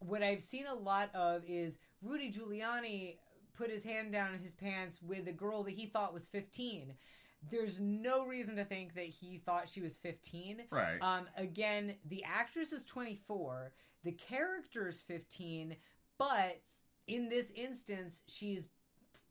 what 0.00 0.22
I've 0.22 0.42
seen 0.42 0.66
a 0.66 0.74
lot 0.74 1.14
of 1.14 1.42
is 1.46 1.78
Rudy 2.02 2.30
Giuliani 2.30 3.18
put 3.54 3.70
his 3.70 3.84
hand 3.84 4.12
down 4.12 4.34
in 4.34 4.40
his 4.40 4.54
pants 4.54 4.98
with 5.02 5.26
a 5.28 5.32
girl 5.32 5.62
that 5.64 5.72
he 5.74 5.86
thought 5.86 6.14
was 6.14 6.26
15. 6.28 6.94
There's 7.50 7.80
no 7.80 8.26
reason 8.26 8.56
to 8.56 8.64
think 8.64 8.94
that 8.94 9.06
he 9.06 9.38
thought 9.38 9.68
she 9.68 9.80
was 9.80 9.96
15. 9.96 10.62
right? 10.70 10.98
Um, 11.00 11.26
again, 11.36 11.94
the 12.08 12.22
actress 12.24 12.72
is 12.72 12.84
24, 12.84 13.72
the 14.04 14.12
character 14.12 14.88
is 14.88 15.02
15, 15.02 15.74
but 16.18 16.60
in 17.06 17.28
this 17.28 17.50
instance, 17.56 18.20
she's 18.26 18.68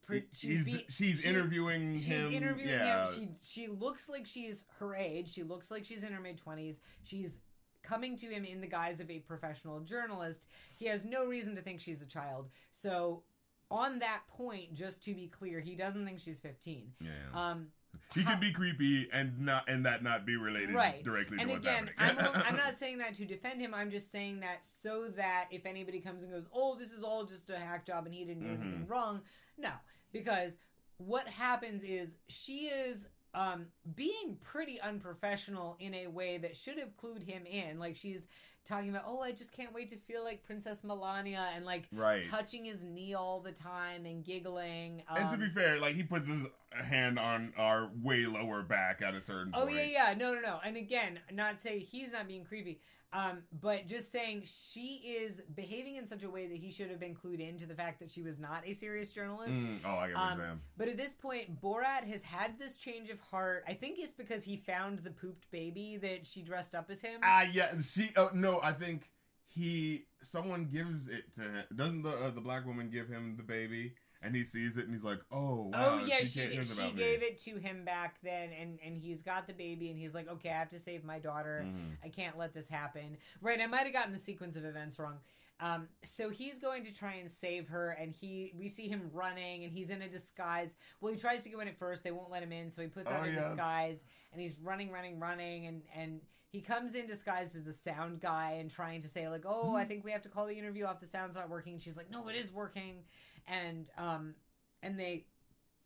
pre- 0.01 0.25
she's, 0.33 0.65
He's- 0.65 0.77
be- 0.77 0.85
she's 0.89 1.21
she- 1.21 1.29
interviewing 1.29 1.97
she's 1.97 2.07
him. 2.07 2.31
interviewing 2.33 2.69
yeah. 2.71 3.07
him. 3.07 3.13
She 3.41 3.61
she 3.61 3.67
looks 3.67 4.09
like 4.09 4.25
she's 4.25 4.65
her 4.79 4.95
age. 4.95 5.31
She 5.31 5.43
looks 5.43 5.69
like 5.69 5.85
she's 5.85 6.03
in 6.03 6.11
her 6.11 6.19
mid 6.19 6.41
20s. 6.43 6.77
She's 7.03 7.37
coming 7.83 8.17
to 8.17 8.25
him 8.25 8.43
in 8.43 8.59
the 8.59 8.67
guise 8.67 8.99
of 8.99 9.09
a 9.09 9.19
professional 9.19 9.79
journalist. 9.81 10.47
He 10.75 10.85
has 10.87 11.05
no 11.05 11.25
reason 11.25 11.55
to 11.55 11.61
think 11.61 11.79
she's 11.79 12.01
a 12.01 12.05
child. 12.05 12.49
So 12.71 13.23
on 13.71 13.99
that 13.99 14.21
point, 14.27 14.73
just 14.73 15.03
to 15.03 15.13
be 15.13 15.27
clear, 15.27 15.59
he 15.59 15.75
doesn't 15.75 16.05
think 16.05 16.19
she's 16.19 16.39
15. 16.39 16.91
yeah. 17.01 17.09
Um, 17.33 17.67
he 18.13 18.23
could 18.23 18.39
be 18.39 18.51
creepy 18.51 19.07
and 19.11 19.39
not 19.39 19.67
and 19.67 19.83
that 19.85 20.03
not 20.03 20.23
be 20.25 20.35
related 20.35 20.75
Right. 20.75 21.03
directly 21.03 21.37
to 21.37 21.41
and 21.41 21.51
what's 21.51 21.63
again, 21.65 21.89
happening. 21.97 22.23
I'm, 22.35 22.41
I'm 22.49 22.55
not 22.55 22.77
saying 22.77 22.99
that 22.99 23.15
to 23.15 23.25
defend 23.25 23.59
him. 23.61 23.73
I'm 23.73 23.89
just 23.89 24.11
saying 24.11 24.39
that 24.41 24.63
so 24.63 25.07
that 25.15 25.47
if 25.51 25.65
anybody 25.65 25.99
comes 25.99 26.21
and 26.23 26.31
goes, 26.31 26.47
"Oh, 26.53 26.75
this 26.75 26.91
is 26.91 27.01
all 27.03 27.23
just 27.25 27.49
a 27.49 27.57
hack 27.57 27.85
job 27.87 28.05
and 28.05 28.13
he 28.13 28.25
didn't 28.25 28.43
do 28.43 28.49
anything 28.49 28.81
Mm-hmm. 28.83 28.91
wrong," 28.91 29.21
no, 29.57 29.71
because 30.11 30.57
what 30.97 31.27
happens 31.27 31.81
is 31.83 32.15
she 32.27 32.67
is 32.67 33.07
um, 33.33 33.65
being 33.95 34.37
pretty 34.43 34.79
unprofessional 34.81 35.75
in 35.79 35.93
a 35.95 36.07
way 36.07 36.37
that 36.37 36.55
should 36.55 36.77
have 36.77 36.95
clued 36.95 37.23
him 37.27 37.43
in. 37.47 37.79
Like 37.79 37.95
she's 37.95 38.27
talking 38.65 38.90
about, 38.90 39.03
"Oh, 39.07 39.22
I 39.22 39.31
just 39.31 39.52
can't 39.52 39.73
wait 39.73 39.90
to 39.90 39.98
feel 39.98 40.23
like 40.23 40.44
Princess 40.44 40.84
Melania," 40.84 41.49
and 41.56 41.65
like 41.65 41.88
right. 41.91 42.23
touching 42.23 42.65
his 42.65 42.81
knee 42.81 43.14
all 43.14 43.40
the 43.40 43.52
time 43.52 44.06
and 44.06 44.23
giggling. 44.23 45.03
Um, 45.10 45.18
and 45.18 45.31
to 45.31 45.38
be 45.38 45.49
fair, 45.49 45.80
like 45.80 45.95
he 45.95 46.03
puts 46.03 46.27
his 46.27 46.48
hand 46.72 47.18
on 47.18 47.53
our 47.57 47.90
way 48.02 48.26
lower 48.26 48.61
back 48.61 49.02
at 49.02 49.15
a 49.15 49.22
certain 49.22 49.53
Oh 49.56 49.65
point. 49.65 49.76
yeah, 49.76 50.10
yeah, 50.10 50.14
no, 50.18 50.34
no, 50.34 50.41
no. 50.41 50.60
And 50.64 50.77
again, 50.77 51.19
not 51.31 51.61
say 51.61 51.80
he's 51.80 52.11
not 52.11 52.27
being 52.27 52.45
creepy, 52.45 52.81
um, 53.11 53.40
but 53.61 53.88
just 53.88 54.11
saying 54.11 54.44
she 54.45 55.02
is 55.06 55.41
behaving 55.56 55.95
in 55.95 56.07
such 56.07 56.23
a 56.23 56.30
way 56.30 56.48
that 56.48 56.57
he 56.57 56.72
should 56.72 56.90
have 56.91 56.99
been 56.99 57.15
clued 57.15 57.40
into 57.40 57.65
the 57.65 57.73
fact 57.73 57.99
that 57.99 58.11
she 58.11 58.22
was 58.22 58.38
not 58.38 58.61
a 58.65 58.73
serious 58.73 59.10
journalist. 59.11 59.53
Mm, 59.53 59.80
oh, 59.84 59.95
I 59.95 60.07
get 60.07 60.15
what 60.15 60.31
Um. 60.31 60.61
But 60.77 60.90
at 60.90 60.98
this 60.98 61.14
point, 61.14 61.60
Borat 61.60 62.03
has 62.03 62.22
had 62.22 62.60
this 62.60 62.77
change 62.77 63.10
of 63.10 63.19
heart. 63.19 63.64
I 63.68 63.73
think 63.73 63.98
it's 63.98 64.14
because 64.14 64.44
he 64.44 64.57
found 64.57 64.99
the 64.99 65.10
pooped 65.10 65.49
baby 65.49 65.98
that 65.98 66.27
she 66.27 66.44
dressed 66.44 66.76
up 66.76 66.91
as 66.91 67.02
him. 67.02 67.19
Ah, 67.23 67.48
yeah. 67.52 67.72
She. 67.81 68.10
Oh 68.15 68.30
no, 68.34 68.60
I 68.61 68.73
think 68.73 69.10
he. 69.48 70.06
Someone 70.22 70.65
gives 70.65 71.07
it 71.07 71.34
to 71.36 71.41
him. 71.41 71.64
Doesn't 71.76 72.03
the 72.03 72.11
uh, 72.11 72.30
the 72.30 72.41
black 72.41 72.65
woman 72.65 72.91
give 72.91 73.07
him 73.07 73.36
the 73.38 73.44
baby? 73.44 73.95
And 74.21 74.35
he 74.35 74.43
sees 74.43 74.75
it 74.75 74.85
and 74.85 74.93
he's 74.93 75.03
like, 75.03 75.19
"Oh, 75.31 75.69
wow, 75.71 75.99
oh 76.01 76.05
yeah, 76.05 76.19
she 76.19 76.25
she 76.25 76.47
me." 76.47 76.91
gave 76.91 77.23
it 77.23 77.37
to 77.43 77.55
him 77.57 77.85
back 77.85 78.17
then, 78.21 78.49
and 78.51 78.77
and 78.83 78.97
he's 78.97 79.21
got 79.21 79.47
the 79.47 79.53
baby, 79.53 79.89
and 79.89 79.97
he's 79.97 80.13
like, 80.13 80.27
okay, 80.29 80.49
I 80.49 80.57
have 80.57 80.69
to 80.69 80.79
save 80.79 81.05
my 81.05 81.19
daughter. 81.19 81.63
Mhm. 81.65 81.95
I 82.03 82.09
can't 82.09 82.37
let 82.37 82.53
this 82.53 82.67
happen. 82.67 83.17
Right, 83.41 83.61
I 83.61 83.67
might 83.67 83.85
have 83.85 83.93
gotten 83.93 84.11
the 84.11 84.19
sequence 84.19 84.57
of 84.57 84.65
events 84.65 84.99
wrong. 84.99 85.19
Um, 85.61 85.87
so 86.03 86.29
he's 86.29 86.57
going 86.57 86.83
to 86.85 86.91
try 86.93 87.13
and 87.15 87.29
save 87.29 87.67
her, 87.69 87.91
and 87.91 88.11
he 88.13 88.51
we 88.57 88.67
see 88.67 88.89
him 88.89 89.09
running, 89.13 89.63
and 89.63 89.71
he's 89.71 89.89
in 89.89 90.01
a 90.01 90.09
disguise. 90.09 90.75
Well, 90.99 91.13
he 91.13 91.19
tries 91.19 91.43
to 91.45 91.49
go 91.49 91.61
in 91.61 91.69
at 91.69 91.77
first; 91.77 92.03
they 92.03 92.11
won't 92.11 92.29
let 92.29 92.43
him 92.43 92.51
in, 92.51 92.71
so 92.71 92.81
he 92.81 92.87
puts 92.89 93.09
Oh, 93.09 93.15
on 93.15 93.23
a 93.29 93.31
yes. 93.31 93.43
disguise, 93.43 94.03
and 94.33 94.41
he's 94.41 94.59
running, 94.59 94.91
running, 94.91 95.17
running, 95.19 95.67
and 95.67 95.81
and 95.95 96.19
he 96.51 96.61
comes 96.61 96.95
in 96.95 97.05
disguised 97.05 97.55
as 97.55 97.67
a 97.67 97.73
sound 97.73 98.19
guy 98.21 98.53
and 98.53 98.71
trying 98.71 99.01
to 99.01 99.07
say 99.07 99.29
like, 99.29 99.43
"Oh. 99.45 99.75
I 99.75 99.85
think 99.85 100.03
we 100.03 100.11
have 100.11 100.23
to 100.23 100.29
call 100.29 100.47
the 100.47 100.57
interview 100.57 100.83
off. 100.85 100.99
The 100.99 101.07
sound's 101.07 101.35
not 101.35 101.49
working." 101.49 101.73
And 101.73 101.81
she's 101.81 101.95
like, 101.95 102.09
"No, 102.09 102.27
it 102.27 102.35
is 102.35 102.51
working," 102.51 103.03
and 103.47 103.87
um, 103.97 104.35
and 104.81 104.99
they 104.99 105.25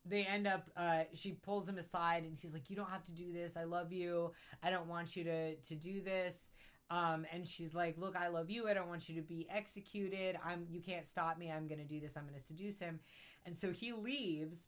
they 0.06 0.26
end 0.26 0.48
up 0.48 0.70
uh 0.76 1.04
she 1.14 1.32
pulls 1.32 1.68
him 1.68 1.78
aside 1.78 2.24
and 2.24 2.38
she's 2.38 2.54
like 2.54 2.70
you 2.70 2.76
don't 2.76 2.90
have 2.90 3.04
to 3.06 3.12
do 3.12 3.32
this. 3.32 3.56
I 3.56 3.64
love 3.64 3.92
you. 3.92 4.32
I 4.62 4.70
don't 4.70 4.88
want 4.88 5.16
you 5.16 5.24
to 5.24 5.56
to 5.56 5.76
do 5.76 6.02
this. 6.02 6.50
Um 6.90 7.26
and 7.32 7.48
she's 7.48 7.74
like 7.74 7.98
look 7.98 8.16
i 8.16 8.28
love 8.28 8.50
you. 8.50 8.68
I 8.68 8.74
don't 8.74 8.90
want 8.90 9.08
you 9.08 9.16
to 9.16 9.22
be 9.22 9.48
executed. 9.50 10.38
I'm 10.46 10.66
you 10.70 10.82
can't 10.82 11.08
stop 11.08 11.38
me. 11.38 11.52
I'm 11.52 11.68
gonna 11.68 11.86
do 11.86 12.00
this. 12.00 12.12
I'm 12.18 12.26
gonna 12.26 12.40
seduce 12.40 12.80
him. 12.80 13.00
And 13.46 13.58
so 13.58 13.72
he 13.72 13.94
leaves 13.94 14.66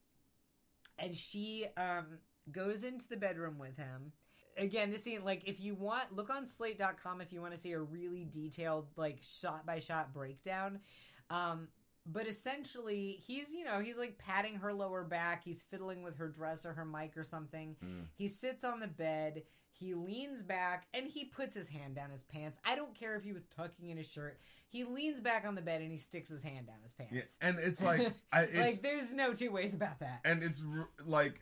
and 0.97 1.15
she 1.15 1.67
um 1.75 2.19
goes 2.51 2.83
into 2.83 3.05
the 3.09 3.17
bedroom 3.17 3.57
with 3.57 3.75
him. 3.75 4.13
Again 4.57 4.89
this 4.89 5.03
scene 5.03 5.25
like 5.25 5.41
if 5.45 5.59
you 5.59 5.75
want 5.75 6.15
look 6.15 6.29
on 6.29 6.45
slate.com 6.45 7.19
if 7.19 7.33
you 7.33 7.41
want 7.41 7.53
to 7.53 7.59
see 7.59 7.73
a 7.73 7.79
really 7.79 8.25
detailed 8.31 8.87
like 8.95 9.17
shot 9.21 9.65
by 9.65 9.79
shot 9.79 10.13
breakdown. 10.13 10.79
Um 11.29 11.67
but 12.05 12.27
essentially 12.27 13.21
he's 13.25 13.51
you 13.51 13.63
know 13.65 13.79
he's 13.79 13.97
like 13.97 14.17
patting 14.17 14.55
her 14.55 14.73
lower 14.73 15.03
back 15.03 15.43
he's 15.43 15.63
fiddling 15.63 16.03
with 16.03 16.17
her 16.17 16.27
dress 16.27 16.65
or 16.65 16.73
her 16.73 16.85
mic 16.85 17.17
or 17.17 17.23
something 17.23 17.75
Mm. 17.83 18.05
he 18.15 18.27
sits 18.27 18.63
on 18.63 18.79
the 18.79 18.87
bed 18.87 19.43
He 19.77 19.93
leans 19.93 20.41
back 20.41 20.87
and 20.93 21.05
he 21.07 21.25
puts 21.25 21.53
his 21.53 21.67
hand 21.67 21.95
down 21.95 22.09
his 22.09 22.23
pants. 22.23 22.57
I 22.63 22.75
don't 22.77 22.95
care 22.97 23.17
if 23.17 23.23
he 23.23 23.33
was 23.33 23.45
tucking 23.47 23.89
in 23.89 23.97
his 23.97 24.07
shirt. 24.09 24.39
He 24.69 24.85
leans 24.85 25.19
back 25.19 25.45
on 25.45 25.53
the 25.55 25.61
bed 25.61 25.81
and 25.81 25.91
he 25.91 25.97
sticks 25.97 26.29
his 26.29 26.41
hand 26.41 26.67
down 26.67 26.77
his 26.81 26.93
pants. 26.93 27.13
Yeah, 27.13 27.23
and 27.41 27.59
it's 27.59 27.81
like, 27.81 28.13
I, 28.31 28.41
it's, 28.43 28.57
like 28.57 28.81
there's 28.81 29.11
no 29.11 29.33
two 29.33 29.51
ways 29.51 29.73
about 29.73 29.99
that. 29.99 30.21
and 30.23 30.41
it's 30.43 30.61
r- 30.77 30.87
like 31.05 31.41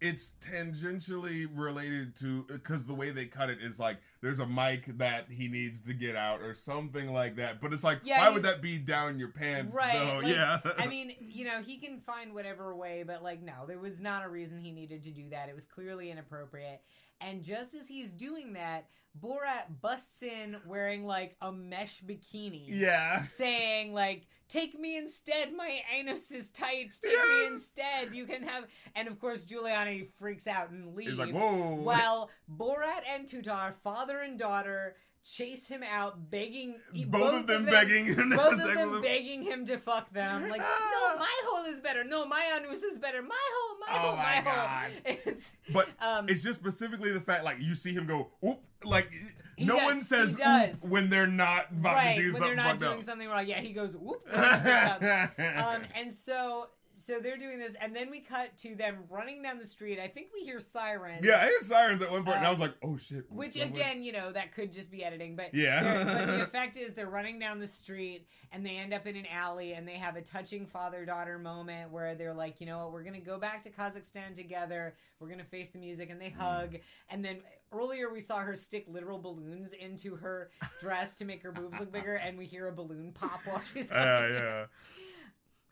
it's 0.00 0.30
tangentially 0.40 1.48
related 1.54 2.14
to 2.16 2.44
because 2.48 2.86
the 2.86 2.94
way 2.94 3.10
they 3.10 3.26
cut 3.26 3.50
it 3.50 3.58
is 3.60 3.78
like 3.80 3.98
there's 4.24 4.38
a 4.38 4.46
mic 4.46 4.86
that 4.96 5.26
he 5.28 5.48
needs 5.48 5.82
to 5.82 5.92
get 5.92 6.16
out 6.16 6.40
or 6.40 6.54
something 6.54 7.12
like 7.12 7.36
that 7.36 7.60
but 7.60 7.74
it's 7.74 7.84
like 7.84 7.98
Yeah, 8.04 8.20
why 8.20 8.30
would 8.30 8.42
that 8.44 8.62
be 8.62 8.78
down 8.78 9.18
your 9.18 9.28
pants 9.28 9.74
Right. 9.76 9.92
though 9.92 10.20
like, 10.22 10.34
yeah 10.34 10.60
I 10.78 10.86
mean, 10.94 11.14
you 11.20 11.44
know, 11.44 11.60
he 11.60 11.76
can 11.76 12.00
find 12.00 12.32
whatever 12.32 12.74
way, 12.74 13.04
but 13.06 13.22
like, 13.22 13.42
no, 13.42 13.66
there 13.66 13.78
was 13.78 14.00
not 14.00 14.24
a 14.24 14.28
reason 14.28 14.58
he 14.58 14.70
needed 14.72 15.02
to 15.02 15.10
do 15.10 15.28
that. 15.30 15.48
It 15.48 15.54
was 15.54 15.66
clearly 15.66 16.10
inappropriate. 16.10 16.80
And 17.20 17.42
just 17.42 17.74
as 17.74 17.86
he's 17.88 18.12
doing 18.12 18.52
that, 18.54 18.86
Borat 19.20 19.80
busts 19.80 20.22
in 20.22 20.56
wearing 20.66 21.06
like 21.06 21.36
a 21.40 21.52
mesh 21.52 22.02
bikini. 22.02 22.64
yeah 22.68 23.22
Saying 23.22 23.92
like, 23.94 24.26
"Take 24.48 24.76
me 24.78 24.96
instead. 24.96 25.52
My 25.54 25.80
anus 25.96 26.32
is 26.32 26.50
tight. 26.50 26.92
Take 27.00 27.12
Yes. 27.12 27.28
me 27.28 27.46
instead. 27.46 28.14
You 28.14 28.26
can 28.26 28.42
have." 28.42 28.64
And 28.96 29.06
of 29.06 29.20
course, 29.20 29.44
Giuliani 29.44 30.10
freaks 30.18 30.48
out 30.48 30.70
and 30.70 30.96
leaves. 30.96 31.10
he's 31.12 31.18
like 31.18 31.32
whoa 31.32 31.74
While 31.76 32.28
Borat 32.50 33.02
and 33.08 33.26
Tutar, 33.28 33.74
father 33.84 34.18
and 34.20 34.36
daughter, 34.36 34.96
chase 35.24 35.66
him 35.66 35.82
out, 35.82 36.30
begging 36.30 36.76
both, 37.06 37.40
of 37.40 37.46
them, 37.46 37.64
begging 37.64 38.06
him 38.06 38.30
to 38.30 38.36
both 38.36 38.60
of 38.60 38.74
them 38.74 39.00
begging 39.02 39.42
him 39.42 39.64
to 39.66 39.78
fuck 39.78 40.12
them. 40.12 40.48
Like, 40.50 40.60
no, 40.60 41.16
my 41.18 41.40
hole 41.46 41.64
is 41.72 41.80
better. 41.80 42.04
No, 42.04 42.26
my 42.26 42.42
anus 42.56 42.82
is 42.82 42.98
better. 42.98 43.22
My 43.22 43.34
hole, 43.52 43.78
my 43.80 43.86
Oh 43.90 43.98
hole, 44.08 44.16
my 44.16 44.42
my, 44.42 44.50
hole. 44.50 44.90
It's, 45.24 45.50
but 45.72 45.88
um, 46.00 46.28
it's 46.28 46.42
just 46.42 46.60
specifically 46.60 47.10
the 47.12 47.20
fact 47.20 47.44
like 47.44 47.58
you 47.60 47.74
see 47.74 47.92
him 47.92 48.06
go 48.06 48.28
oop 48.46 48.60
like 48.84 49.10
no 49.58 49.76
does- 49.76 49.84
one 49.84 50.04
says 50.04 50.34
does. 50.34 50.74
when 50.82 51.08
they're 51.08 51.26
not 51.26 51.70
about 51.70 51.94
right 51.94 52.16
to 52.16 52.22
do 52.22 52.32
when 52.32 52.42
something 52.42 52.56
they're 52.56 52.64
not 52.66 52.78
doing 52.78 52.98
up. 52.98 53.04
something 53.04 53.28
wrong. 53.28 53.46
Yeah, 53.46 53.60
he 53.60 53.72
goes 53.72 53.96
whoop. 53.96 54.26
and 54.32 54.44
he 54.44 54.60
sticks 54.60 54.66
out. 54.68 55.76
um, 55.76 55.82
and 55.96 56.12
so. 56.12 56.68
So 57.04 57.20
they're 57.20 57.36
doing 57.36 57.58
this, 57.58 57.74
and 57.82 57.94
then 57.94 58.10
we 58.10 58.20
cut 58.20 58.56
to 58.58 58.74
them 58.74 59.04
running 59.10 59.42
down 59.42 59.58
the 59.58 59.66
street. 59.66 59.98
I 60.00 60.08
think 60.08 60.28
we 60.32 60.40
hear 60.42 60.58
sirens. 60.58 61.24
yeah 61.24 61.36
I 61.42 61.44
hear 61.46 61.60
sirens 61.60 62.02
at 62.02 62.10
one 62.10 62.24
point 62.24 62.38
and 62.38 62.46
I 62.46 62.48
Um, 62.48 62.58
was 62.58 62.60
like 62.60 62.74
oh 62.82 62.96
shit 62.96 63.30
Which 63.30 63.52
someone- 63.54 63.72
again, 63.72 64.02
you 64.02 64.12
know, 64.12 64.32
that 64.32 64.52
could 64.54 64.72
just 64.72 64.90
be 64.90 65.04
editing, 65.04 65.36
but 65.36 65.52
Yeah. 65.52 66.04
but 66.04 66.26
the 66.26 66.42
effect 66.48 66.76
is 66.78 66.94
they're 66.94 67.08
running 67.10 67.38
down 67.38 67.58
the 67.58 67.68
street 67.68 68.26
and 68.52 68.64
they 68.64 68.76
end 68.78 68.94
up 68.94 69.06
in 69.06 69.16
an 69.16 69.26
alley 69.30 69.74
and 69.74 69.86
they 69.86 69.94
have 69.98 70.16
a 70.16 70.22
touching 70.22 70.66
father 70.66 71.04
daughter 71.04 71.38
moment 71.38 71.90
where 71.90 72.14
they're 72.14 72.32
like, 72.34 72.60
you 72.60 72.66
know 72.66 72.78
what, 72.78 72.92
we're 72.92 73.02
gonna 73.04 73.20
go 73.20 73.38
back 73.38 73.62
to 73.64 73.70
Kazakhstan 73.70 74.34
together. 74.34 74.94
We're 75.20 75.28
gonna 75.28 75.44
face 75.44 75.70
the 75.70 75.78
music 75.78 76.08
and 76.10 76.18
they 76.20 76.30
Mm. 76.30 76.36
hug. 76.36 76.76
And 77.10 77.22
then 77.24 77.42
earlier 77.72 78.10
we 78.10 78.20
saw 78.22 78.38
her 78.38 78.56
stick 78.56 78.84
literal 78.88 79.18
balloons 79.18 79.72
into 79.72 80.16
her 80.16 80.50
dress 80.80 81.14
to 81.16 81.24
make 81.24 81.42
her 81.42 81.52
boobs 81.52 81.78
look 81.80 81.92
bigger, 81.92 82.14
and 82.24 82.38
we 82.38 82.46
hear 82.46 82.68
a 82.68 82.72
balloon 82.72 83.12
pop 83.12 83.40
while 83.44 83.60
she's 83.62 83.90
yeah 83.90 84.28
yeah 84.28 84.66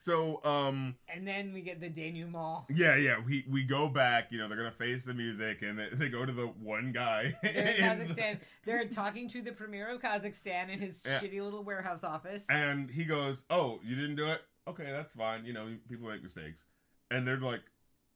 so 0.03 0.41
um 0.45 0.97
And 1.09 1.27
then 1.27 1.53
we 1.53 1.61
get 1.61 1.81
the 1.81 1.89
denouement. 1.89 2.65
Yeah, 2.75 2.97
yeah. 2.97 3.17
We 3.25 3.45
we 3.49 3.63
go 3.63 3.87
back. 3.89 4.33
You 4.33 4.39
know, 4.39 4.49
they're 4.49 4.57
gonna 4.57 4.73
face 4.73 5.05
the 5.05 5.15
music, 5.15 5.63
and 5.63 5.79
they, 5.79 5.89
they 5.93 6.09
go 6.09 6.27
to 6.27 6.33
the 6.33 6.47
one 6.47 6.91
guy. 6.91 7.35
They're 7.43 7.53
in 7.69 7.85
Kazakhstan. 8.09 8.39
They're 8.65 8.87
talking 8.89 9.29
to 9.29 9.43
the 9.43 9.53
premier 9.53 9.89
of 9.91 10.03
Kazakhstan 10.03 10.71
in 10.71 10.81
his 10.81 11.05
Yeah. 11.07 11.21
shitty 11.21 11.41
little 11.41 11.63
warehouse 11.63 12.03
office. 12.03 12.45
and 12.51 12.91
he 12.91 13.05
goes, 13.05 13.45
"Oh, 13.49 13.79
you 13.85 13.95
didn't 13.95 14.17
do 14.17 14.27
it? 14.27 14.43
Okay, 14.67 14.91
that's 14.91 15.13
fine. 15.13 15.45
You 15.47 15.53
know, 15.53 15.69
people 15.89 16.09
make 16.09 16.23
mistakes." 16.23 16.65
And 17.13 17.25
they're 17.27 17.39
like, 17.39 17.63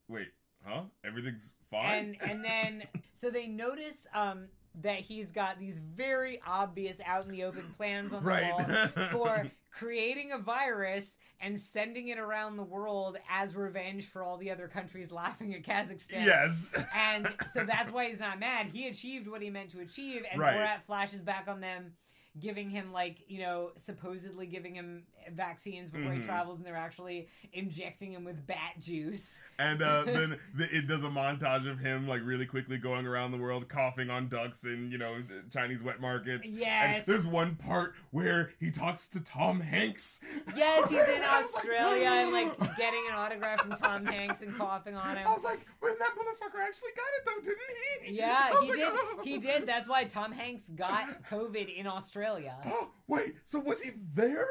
"Wait, 0.08 0.28
huh? 0.64 0.82
Everything's 1.04 1.52
fine." 1.70 2.16
and 2.20 2.30
and 2.30 2.44
then 2.44 2.82
so 3.12 3.30
they 3.30 3.46
notice 3.46 4.08
um 4.12 4.48
that 4.82 5.00
he's 5.00 5.32
got 5.32 5.58
these 5.58 5.78
very 5.78 6.40
obvious 6.46 6.96
out 7.04 7.24
in 7.24 7.30
the 7.30 7.44
open 7.44 7.64
plans 7.76 8.12
on 8.12 8.22
the 8.22 8.28
Right. 8.28 8.52
wall 8.52 9.08
for 9.10 9.50
creating 9.70 10.32
a 10.32 10.38
virus 10.38 11.16
and 11.40 11.58
sending 11.58 12.08
it 12.08 12.18
around 12.18 12.56
the 12.56 12.62
world 12.62 13.18
as 13.30 13.54
revenge 13.54 14.06
for 14.06 14.22
all 14.22 14.36
the 14.38 14.50
other 14.50 14.68
countries 14.68 15.10
laughing 15.12 15.54
at 15.54 15.62
Kazakhstan. 15.62 16.24
yes. 16.24 16.70
And 16.94 17.32
so 17.52 17.64
that's 17.64 17.90
why 17.92 18.06
he's 18.08 18.20
not 18.20 18.38
mad. 18.38 18.66
He 18.72 18.88
achieved 18.88 19.28
what 19.28 19.42
he 19.42 19.50
meant 19.50 19.70
to 19.72 19.80
achieve, 19.80 20.24
and 20.30 20.40
Right. 20.40 20.56
Borat 20.56 20.82
flashes 20.82 21.20
back 21.22 21.46
on 21.48 21.60
them, 21.60 21.92
giving 22.38 22.68
him 22.70 22.92
like 22.92 23.16
you 23.28 23.40
know 23.40 23.70
supposedly 23.76 24.46
giving 24.46 24.74
him 24.74 25.04
vaccines 25.32 25.90
before 25.90 26.12
he 26.12 26.20
Mhm. 26.20 26.26
travels, 26.26 26.58
and 26.58 26.66
they're 26.66 26.76
actually 26.76 27.28
injecting 27.52 28.12
him 28.12 28.24
with 28.24 28.46
bat 28.46 28.74
juice. 28.80 29.40
And 29.58 29.82
uh, 29.82 30.02
then 30.06 30.38
the, 30.54 30.76
it 30.76 30.86
does 30.86 31.02
a 31.04 31.08
montage 31.08 31.70
of 31.70 31.78
him 31.78 32.06
like 32.06 32.20
really 32.24 32.46
quickly 32.46 32.76
going 32.78 33.06
around 33.06 33.30
the 33.32 33.38
world, 33.38 33.68
coughing 33.68 34.10
on 34.10 34.28
ducks 34.28 34.64
in 34.64 34.90
you 34.90 34.98
know 34.98 35.22
Chinese 35.52 35.82
wet 35.82 36.00
markets. 36.00 36.46
Yes. 36.46 37.06
And 37.06 37.14
there's 37.14 37.26
one 37.26 37.54
part 37.56 37.94
where 38.10 38.50
he 38.60 38.70
talks 38.70 39.08
to 39.08 39.20
Tom 39.20 39.60
Hanks. 39.60 40.20
Yes, 40.54 40.88
he's 40.90 40.98
in 40.98 41.22
I 41.22 41.42
was 41.42 41.54
like, 41.54 41.64
Australia 41.64 42.08
and 42.08 42.32
like 42.32 42.58
getting 42.76 43.02
an 43.08 43.14
autograph 43.14 43.60
from 43.60 43.70
Tom 43.72 44.04
Hanks 44.04 44.42
and 44.42 44.54
coughing 44.56 44.94
on 44.96 45.16
him. 45.16 45.26
I 45.26 45.32
was 45.32 45.44
like, 45.44 45.66
when 45.80 45.94
that 45.98 46.10
motherfucker 46.10 46.60
actually 46.66 46.90
got 46.96 47.06
it 47.18 47.24
though, 47.26 47.40
didn't 47.40 47.58
he? 48.04 48.16
Yeah, 48.16 48.48
he 48.60 48.68
like, 48.70 48.78
did. 48.78 48.88
"Oh." 48.92 49.20
He 49.24 49.38
did. 49.38 49.66
That's 49.66 49.88
why 49.88 50.04
Tom 50.04 50.32
Hanks 50.32 50.68
got 50.70 51.24
COVID 51.30 51.74
in 51.74 51.86
Australia. 51.86 52.56
Oh, 52.66 52.90
wait, 53.06 53.34
so 53.44 53.58
was 53.58 53.80
he 53.80 53.90
there? 54.14 54.46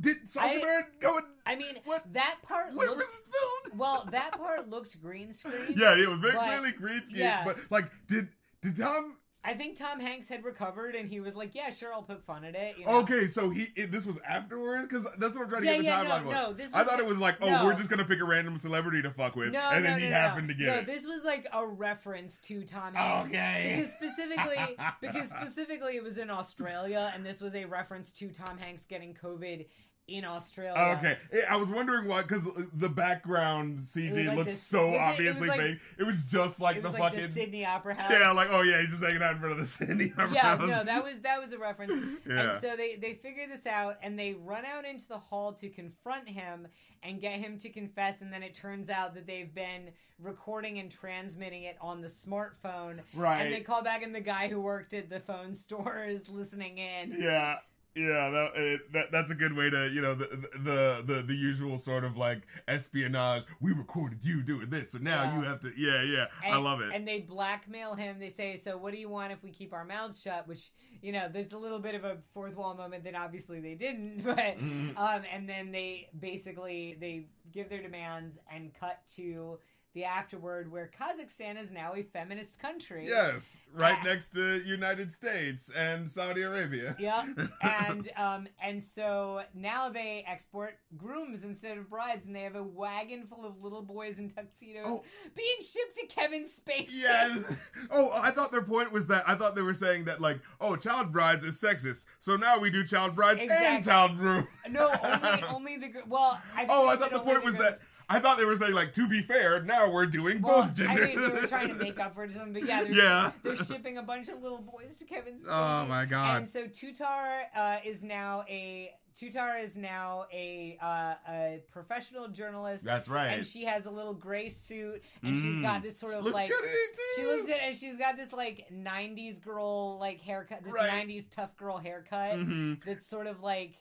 Did 0.00 0.30
Sacha 0.30 0.56
I- 0.56 0.60
Baron 0.60 0.84
go 1.00 1.16
and 1.18 1.26
I 1.46 1.56
mean, 1.56 1.76
What? 1.84 2.12
that 2.14 2.36
part 2.42 2.72
where 2.74 2.88
was 2.88 2.96
looked 2.98 3.10
it 3.12 3.34
filmed? 3.66 3.78
well. 3.78 4.08
That 4.10 4.32
part 4.38 4.68
looked 4.68 5.00
green 5.02 5.32
screen. 5.32 5.54
Yeah, 5.76 5.94
it 5.96 6.08
was 6.08 6.18
very 6.18 6.34
But- 6.34 6.44
clearly 6.46 6.72
green 6.72 7.06
screen. 7.06 7.20
yeah. 7.22 7.44
But 7.44 7.58
like, 7.70 7.90
did 8.08 8.28
did 8.62 8.76
Tom? 8.78 9.16
I 9.46 9.52
think 9.52 9.76
Tom 9.76 10.00
Hanks 10.00 10.26
had 10.26 10.42
recovered 10.42 10.94
and 10.94 11.06
he 11.06 11.20
was 11.20 11.34
like, 11.34 11.54
"Yeah, 11.54 11.68
sure, 11.70 11.92
I'll 11.92 12.02
poke 12.02 12.24
fun 12.24 12.44
at 12.44 12.54
it." 12.54 12.78
You 12.78 12.86
know? 12.86 13.00
Okay, 13.00 13.28
so 13.28 13.50
he 13.50 13.66
it, 13.76 13.92
this 13.92 14.06
was 14.06 14.16
afterwards 14.26 14.86
because 14.88 15.04
that's 15.18 15.34
what 15.36 15.44
I'm 15.44 15.50
trying 15.50 15.60
to 15.64 15.68
Yeah, 15.68 15.82
get 15.82 16.02
the 16.04 16.08
yeah, 16.08 16.18
timeline. 16.18 16.24
no, 16.30 16.30
no, 16.30 16.52
this 16.54 16.72
I 16.72 16.82
thought 16.82 16.98
a- 16.98 17.02
it 17.02 17.06
was 17.06 17.18
like, 17.18 17.36
oh, 17.42 17.50
no. 17.50 17.64
we're 17.66 17.74
just 17.74 17.90
gonna 17.90 18.06
pick 18.06 18.20
a 18.20 18.24
random 18.24 18.56
celebrity 18.56 19.02
to 19.02 19.10
fuck 19.10 19.36
with, 19.36 19.52
No, 19.52 19.60
and 19.70 19.84
no, 19.84 19.90
then 19.90 20.00
he 20.00 20.06
happened 20.06 20.48
to 20.48 20.54
get 20.54 20.66
no, 20.68 20.72
it. 20.76 20.86
this 20.86 21.04
was 21.04 21.24
like 21.24 21.46
a 21.52 21.66
reference 21.66 22.38
to 22.40 22.62
Tom 22.64 22.94
Hanks. 22.94 23.28
Okay. 23.28 23.74
Because 23.76 23.92
specifically, 24.16 24.76
because 25.02 25.28
specifically, 25.28 25.96
it 25.96 26.02
was 26.02 26.16
in 26.16 26.30
Australia, 26.30 27.12
and 27.14 27.26
this 27.26 27.42
was 27.42 27.54
a 27.54 27.66
reference 27.66 28.12
to 28.14 28.30
Tom 28.30 28.56
Hanks 28.56 28.86
getting 28.86 29.12
COVID 29.12 29.66
in 30.06 30.24
Australia. 30.24 30.96
Okay, 30.98 31.16
Eh, 31.32 31.40
I 31.48 31.56
was 31.56 31.70
wondering 31.70 32.06
why 32.06 32.22
because 32.22 32.42
the 32.74 32.88
background 32.90 33.76
was 33.76 33.86
CG 33.88 34.26
like 34.26 34.36
looked 34.36 34.50
this- 34.50 34.62
so 34.62 34.86
was 34.88 34.94
it- 34.94 34.96
it 34.96 35.00
obviously 35.00 35.48
like- 35.48 35.60
fake. 35.60 35.78
It 35.98 36.02
was 36.02 36.24
just 36.24 36.60
like 36.60 36.76
It 36.76 36.82
the 36.82 36.90
like 36.90 36.98
fucking 37.00 37.20
the 37.22 37.28
Sydney 37.28 37.64
Opera 37.64 37.94
House. 38.00 38.10
yeah, 38.10 38.30
like 38.32 38.48
oh 38.50 38.60
yeah, 38.62 38.80
he's 38.82 38.90
just 38.90 39.02
hanging 39.02 39.22
out 39.22 39.32
in 39.32 39.38
front 39.40 39.52
of 39.52 39.58
the 39.58 39.66
Sydney 39.86 40.12
Opera 40.12 40.32
yeah, 40.34 40.40
House. 40.42 40.60
Yeah, 40.68 40.76
no, 40.76 40.84
that 40.84 41.04
was 41.04 41.20
that 41.20 41.40
was 41.40 41.52
a 41.52 41.58
reference. 41.58 41.92
Yeah. 42.28 42.52
And 42.52 42.60
so 42.60 42.76
they 42.76 42.96
they 42.96 43.14
figure 43.14 43.46
this 43.46 43.66
out 43.66 43.96
and 44.02 44.18
they 44.18 44.34
run 44.34 44.64
out 44.66 44.84
into 44.84 45.08
the 45.08 45.18
hall 45.18 45.52
to 45.54 45.68
confront 45.70 46.28
him 46.28 46.68
and 47.02 47.20
get 47.20 47.38
him 47.38 47.58
to 47.58 47.68
confess. 47.70 48.20
And 48.22 48.32
then 48.32 48.42
it 48.42 48.54
turns 48.54 48.88
out 48.90 49.14
that 49.14 49.26
they've 49.26 49.54
been 49.54 49.90
recording 50.18 50.78
and 50.78 50.90
transmitting 50.90 51.64
it 51.64 51.76
on 51.80 52.00
the 52.00 52.08
smartphone. 52.08 53.00
Right. 53.14 53.40
And 53.42 53.52
they 53.54 53.60
call 53.60 53.82
back, 53.82 54.02
and 54.02 54.14
the 54.14 54.20
guy 54.20 54.48
who 54.48 54.60
worked 54.60 54.94
at 54.94 55.10
the 55.10 55.20
phone 55.20 55.52
store 55.54 56.04
is 56.08 56.28
listening 56.28 56.78
in. 56.78 57.16
Yeah, 57.20 57.56
yeah, 57.94 58.28
that, 58.30 58.50
it, 58.56 58.92
that 58.92 59.12
that's 59.12 59.30
a 59.30 59.34
good 59.34 59.56
way 59.56 59.70
to 59.70 59.88
you 59.88 60.00
know 60.00 60.14
the, 60.14 60.26
the 60.58 61.02
the 61.06 61.22
the 61.22 61.34
usual 61.34 61.78
sort 61.78 62.04
of 62.04 62.16
like 62.16 62.42
espionage. 62.66 63.44
We 63.60 63.72
recorded 63.72 64.18
you 64.22 64.42
doing 64.42 64.70
this, 64.70 64.92
so 64.92 64.98
now 64.98 65.24
Yeah. 65.24 65.36
you 65.38 65.44
have 65.44 65.60
to. 65.60 65.72
Yeah, 65.76 66.02
yeah, 66.02 66.26
I 66.42 66.56
love 66.56 66.80
it. 66.80 66.90
And 66.92 67.06
they 67.06 67.20
blackmail 67.20 67.94
him. 67.94 68.18
They 68.18 68.30
say, 68.30 68.56
"So 68.56 68.76
what 68.76 68.92
do 68.92 68.98
you 68.98 69.08
want 69.08 69.32
if 69.32 69.42
we 69.42 69.50
keep 69.50 69.72
our 69.72 69.84
mouths 69.84 70.20
shut?" 70.20 70.46
Which 70.48 70.72
you 71.02 71.12
know, 71.12 71.28
there's 71.32 71.52
a 71.52 71.58
little 71.58 71.78
bit 71.78 71.94
of 71.94 72.04
a 72.04 72.16
fourth 72.32 72.56
wall 72.56 72.74
moment 72.74 73.04
that 73.04 73.14
obviously 73.14 73.60
they 73.60 73.74
didn't. 73.74 74.22
But 74.24 74.58
Mhm. 74.58 74.96
um, 74.96 75.22
and 75.32 75.48
then 75.48 75.70
they 75.70 76.08
basically 76.18 76.96
they 76.98 77.26
give 77.52 77.68
their 77.68 77.82
demands 77.82 78.38
and 78.52 78.72
cut 78.74 79.00
to 79.16 79.58
the 79.94 80.04
afterword 80.04 80.70
where 80.72 80.90
Kazakhstan 81.00 81.60
is 81.60 81.70
now 81.70 81.94
a 81.94 82.02
feminist 82.02 82.58
country. 82.58 83.06
yes, 83.06 83.58
right 83.72 83.96
Ah. 84.00 84.04
next 84.04 84.28
to 84.34 84.60
United 84.64 85.12
States 85.12 85.70
and 85.76 86.10
Saudi 86.10 86.42
Arabia. 86.42 86.96
Yep. 87.04 87.24
And 87.62 88.10
um 88.16 88.48
and 88.62 88.82
so 88.82 89.42
now 89.54 89.88
they 89.90 90.24
export 90.26 90.78
grooms 90.96 91.44
instead 91.44 91.78
of 91.78 91.88
brides, 91.88 92.26
and 92.26 92.34
they 92.34 92.42
have 92.42 92.56
a 92.56 92.62
wagon 92.62 93.24
full 93.24 93.44
of 93.44 93.62
little 93.62 93.82
boys 93.82 94.18
in 94.18 94.28
tuxedos 94.30 94.84
Oh. 94.86 95.04
being 95.36 95.56
shipped 95.60 95.94
to 95.96 96.06
Kevin 96.06 96.44
Spacey. 96.44 97.00
Yes. 97.00 97.44
Oh, 97.90 98.10
I 98.14 98.30
thought 98.30 98.50
their 98.50 98.62
point 98.62 98.90
was 98.92 99.06
that 99.08 99.28
I 99.28 99.34
thought 99.36 99.54
they 99.54 99.62
were 99.62 99.74
saying 99.74 100.04
that 100.06 100.20
like, 100.20 100.40
oh, 100.60 100.74
child 100.74 101.12
brides 101.12 101.44
is 101.44 101.60
sexist, 101.60 102.04
so 102.20 102.36
now 102.36 102.58
we 102.58 102.70
do 102.70 102.82
child 102.84 103.14
brides 103.14 103.40
and 103.48 103.84
child 103.84 104.16
groom. 104.18 104.48
No, 104.68 104.90
only 105.02 105.42
only 105.44 105.76
the 105.76 105.92
well. 106.08 106.40
I 106.54 106.60
think 106.60 106.70
Oh, 106.72 106.88
I 106.88 106.96
thought 106.96 107.12
the 107.12 107.20
point 107.20 107.44
was 107.44 107.54
that 107.56 107.78
I 108.08 108.20
thought 108.20 108.38
they 108.38 108.44
were 108.44 108.56
saying 108.56 108.74
like 108.74 108.92
to 108.94 109.08
be 109.08 109.22
fair, 109.22 109.62
now 109.62 109.90
we're 109.90 110.06
doing 110.06 110.40
well, 110.42 110.62
both 110.62 110.72
I 110.72 110.74
genders. 110.74 111.06
think 111.10 111.20
they 111.20 111.40
were 111.40 111.46
trying 111.46 111.68
to 111.68 111.74
make 111.74 111.98
up 111.98 112.14
for 112.14 112.28
something, 112.30 112.52
but 112.52 112.66
yeah, 112.66 112.82
they're, 112.84 112.92
Yeah. 112.92 113.32
they're 113.42 113.56
shipping 113.56 113.98
a 113.98 114.02
bunch 114.02 114.28
of 114.28 114.42
little 114.42 114.58
boys 114.62 114.96
to 114.98 115.04
Kevin 115.04 115.34
Spacey. 115.38 115.46
Oh 115.48 115.86
my 115.86 116.04
god. 116.04 116.36
And 116.38 116.48
so 116.48 116.64
Tutar 116.66 117.44
uh, 117.56 117.78
is 117.84 118.02
now 118.02 118.44
a 118.48 118.92
Tutar 119.16 119.62
is 119.62 119.76
now 119.76 120.26
a 120.32 120.76
uh, 120.82 121.14
a 121.28 121.62
professional 121.70 122.26
journalist. 122.28 122.82
That's 122.84 123.08
right. 123.08 123.28
And 123.28 123.46
she 123.46 123.64
has 123.64 123.86
a 123.86 123.90
little 123.90 124.12
gray 124.12 124.48
suit, 124.48 125.02
and 125.22 125.36
she's 125.36 125.60
got 125.60 125.82
this 125.84 125.96
sort 125.96 126.14
of 126.14 126.24
Looks 126.24 126.34
like 126.34 126.50
good 126.50 126.64
in 126.64 126.70
it 126.70 126.98
she 127.16 127.24
looks 127.24 127.46
good, 127.46 127.60
and 127.62 127.76
she's 127.76 127.96
got 127.96 128.16
this 128.16 128.32
like 128.32 128.66
'90s 128.72 129.40
girl 129.40 129.98
like 130.00 130.20
haircut, 130.20 130.64
this 130.64 130.72
Right. 130.72 130.90
'90s 130.90 131.26
tough 131.30 131.56
girl 131.56 131.78
haircut 131.78 132.38
Mhm. 132.38 132.84
that's 132.84 133.06
sort 133.06 133.28
of 133.28 133.40
like 133.40 133.76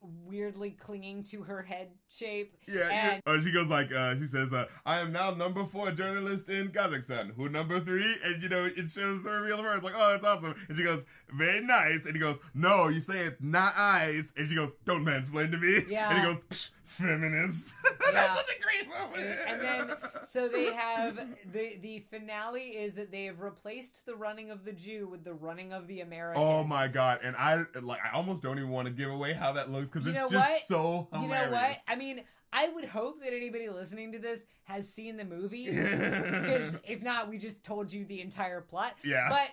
weirdly 0.00 0.70
clinging 0.70 1.22
to 1.24 1.42
her 1.42 1.62
head 1.62 1.88
shape. 2.08 2.56
Yeah, 2.66 2.88
And- 2.90 3.22
yeah. 3.26 3.32
Uh, 3.32 3.40
she 3.40 3.52
goes 3.52 3.68
like, 3.68 3.92
uh, 3.92 4.16
she 4.16 4.26
says, 4.26 4.52
uh, 4.52 4.66
"I 4.86 5.00
am 5.00 5.12
now 5.12 5.32
number 5.32 5.64
four 5.64 5.90
journalist 5.92 6.48
in 6.48 6.68
Kazakhstan. 6.68 7.34
Who 7.34 7.48
number 7.48 7.80
three? 7.80 8.16
And 8.24 8.42
you 8.42 8.48
know, 8.48 8.64
it 8.64 8.90
shows 8.90 9.22
the 9.22 9.30
reveal 9.30 9.58
of 9.58 9.64
her. 9.64 9.74
It's 9.74 9.84
like, 9.84 9.94
oh, 9.96 10.10
that's 10.12 10.24
awesome. 10.24 10.54
And 10.68 10.76
she 10.76 10.84
goes, 10.84 11.04
very 11.36 11.60
nice. 11.60 12.06
And 12.06 12.14
he 12.14 12.20
goes, 12.20 12.38
no, 12.54 12.88
you 12.88 13.00
say 13.00 13.26
it 13.26 13.42
not 13.42 13.74
eyes. 13.76 14.32
And 14.36 14.48
she 14.48 14.54
goes, 14.54 14.70
don't 14.84 15.04
mansplain 15.04 15.50
to 15.50 15.58
me. 15.58 15.84
Yeah. 15.88 16.10
And 16.10 16.18
he 16.18 16.24
goes, 16.24 16.40
Psh, 16.50 16.70
feminist. 16.90 17.72
Yeah. 18.10 18.26
that's 18.26 18.40
such 18.40 18.56
a 18.58 18.62
great 18.62 18.88
moment. 18.88 19.38
And 19.46 19.60
then, 19.60 19.96
so 20.24 20.48
they 20.48 20.72
have 20.72 21.16
the 21.52 21.76
the 21.80 22.00
finale 22.10 22.70
is 22.70 22.94
that 22.94 23.12
they 23.12 23.26
have 23.26 23.40
replaced 23.40 24.04
the 24.04 24.16
running 24.16 24.50
of 24.50 24.64
the 24.64 24.72
Jew 24.72 25.06
with 25.06 25.22
the 25.22 25.32
running 25.34 25.72
of 25.72 25.86
the 25.86 26.00
American. 26.00 26.42
Oh 26.42 26.64
my 26.64 26.88
god! 26.88 27.20
And 27.22 27.36
I 27.36 27.62
like 27.80 28.00
I 28.04 28.16
almost 28.16 28.42
don't 28.42 28.58
even 28.58 28.70
want 28.70 28.86
to 28.86 28.92
give 28.92 29.10
away 29.10 29.32
how 29.32 29.52
that 29.52 29.70
looks 29.70 29.90
because 29.90 30.08
it's 30.08 30.16
know 30.16 30.28
just 30.28 30.50
what? 30.50 30.62
so 30.62 31.08
You 31.12 31.28
know 31.28 31.50
what? 31.52 31.78
I 31.86 31.94
mean, 31.94 32.22
I 32.52 32.68
would 32.68 32.84
hope 32.86 33.22
that 33.22 33.32
anybody 33.32 33.68
listening 33.68 34.10
to 34.12 34.18
this 34.18 34.40
has 34.64 34.88
seen 34.88 35.16
the 35.16 35.24
movie 35.24 35.66
because 35.70 36.74
if 36.84 37.00
not, 37.02 37.28
we 37.28 37.38
just 37.38 37.62
told 37.62 37.92
you 37.92 38.04
the 38.04 38.20
entire 38.20 38.60
plot. 38.60 38.94
Yeah. 39.04 39.28
But 39.28 39.50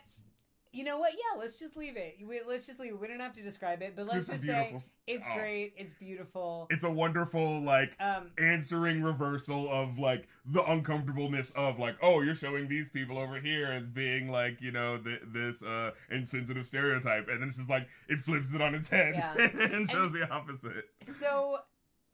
you 0.74 0.84
know 0.84 0.98
what? 1.00 1.14
Yeah, 1.14 1.40
let's 1.40 1.58
just 1.58 1.76
leave 1.78 1.98
it. 1.98 2.18
We, 2.28 2.42
let's 2.48 2.66
just 2.68 2.80
leave 2.80 2.92
it. 2.94 3.00
We 3.00 3.08
don't 3.08 3.20
have 3.20 3.34
to 3.36 3.42
describe 3.42 3.82
it, 3.82 3.96
but 3.96 4.06
let's 4.08 4.28
Just 4.28 4.44
say 4.44 4.76
it's 5.08 5.26
Oh. 5.30 5.36
great. 5.38 5.74
It's 5.78 5.94
beautiful. 5.94 6.68
it's 6.70 6.84
a 6.84 6.90
wonderful 6.92 7.62
like 7.62 7.96
Um, 8.00 8.32
answering 8.38 9.02
reversal 9.04 9.70
of 9.72 9.98
like 9.98 10.28
the 10.46 10.64
uncomfortableness 10.70 11.52
of 11.52 11.80
like 11.80 11.96
oh 12.02 12.22
you're 12.22 12.36
showing 12.36 12.68
these 12.68 12.90
people 12.90 13.18
over 13.18 13.40
here 13.40 13.68
as 13.68 13.88
being 13.90 14.30
like 14.32 14.62
you 14.62 14.72
know 14.72 14.98
th- 14.98 15.22
this 15.28 15.62
uh 15.64 15.92
insensitive 16.10 16.66
stereotype 16.68 17.28
and 17.28 17.42
then 17.42 17.50
it's 17.50 17.58
just 17.58 17.70
like 17.70 17.88
it 18.08 18.20
flips 18.24 18.54
it 18.54 18.62
on 18.62 18.74
its 18.76 18.88
head 18.88 19.14
Yeah. 19.16 19.34
and 19.74 19.90
shows 19.90 20.12
the 20.14 20.30
opposite 20.32 20.86
so 21.02 21.60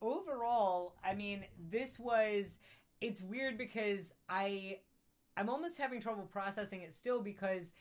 overall 0.02 0.96
i 1.04 1.14
mean 1.14 1.44
this 1.72 1.98
was 2.00 2.58
it's 3.02 3.22
weird 3.22 3.58
because 3.58 4.12
i 4.30 4.78
i'm 5.38 5.50
almost 5.50 5.78
having 5.78 6.02
trouble 6.02 6.24
processing 6.32 6.82
it 6.82 6.94
still 6.94 7.22
because 7.22 7.72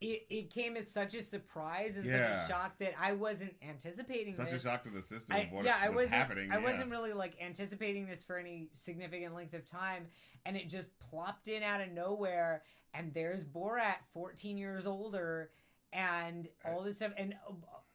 it, 0.00 0.26
it 0.30 0.50
came 0.50 0.76
as 0.76 0.90
such 0.90 1.14
a 1.14 1.22
surprise 1.22 1.96
and 1.96 2.06
Yeah. 2.06 2.32
such 2.32 2.44
a 2.44 2.52
shock 2.52 2.78
that 2.78 2.94
i 2.98 3.12
wasn't 3.12 3.54
anticipating 3.68 4.34
such 4.34 4.52
a 4.52 4.58
shock 4.58 4.84
to 4.84 4.90
the 4.90 5.02
system 5.02 5.34
I, 5.36 5.40
of 5.40 5.52
what 5.52 5.64
yeah, 5.64 5.76
I 5.80 5.88
was 5.88 5.96
wasn't. 5.96 6.12
happening 6.14 6.50
I 6.52 6.58
yeah. 6.58 6.64
wasn't 6.64 6.90
really 6.90 7.12
like 7.12 7.36
anticipating 7.40 8.06
this 8.06 8.24
for 8.24 8.38
any 8.38 8.70
significant 8.72 9.34
length 9.34 9.54
of 9.54 9.66
time, 9.66 10.06
and 10.46 10.56
it 10.56 10.68
just 10.70 10.90
plopped 10.98 11.48
in 11.48 11.62
out 11.62 11.80
of 11.80 11.90
nowhere. 11.92 12.62
And 12.94 13.12
there's 13.14 13.44
Borat, 13.44 13.96
14 14.14 14.56
years 14.58 14.86
older, 14.86 15.50
and 15.92 16.48
all 16.64 16.82
this 16.82 16.96
stuff. 16.96 17.12
And 17.16 17.34
uh, 17.48 17.52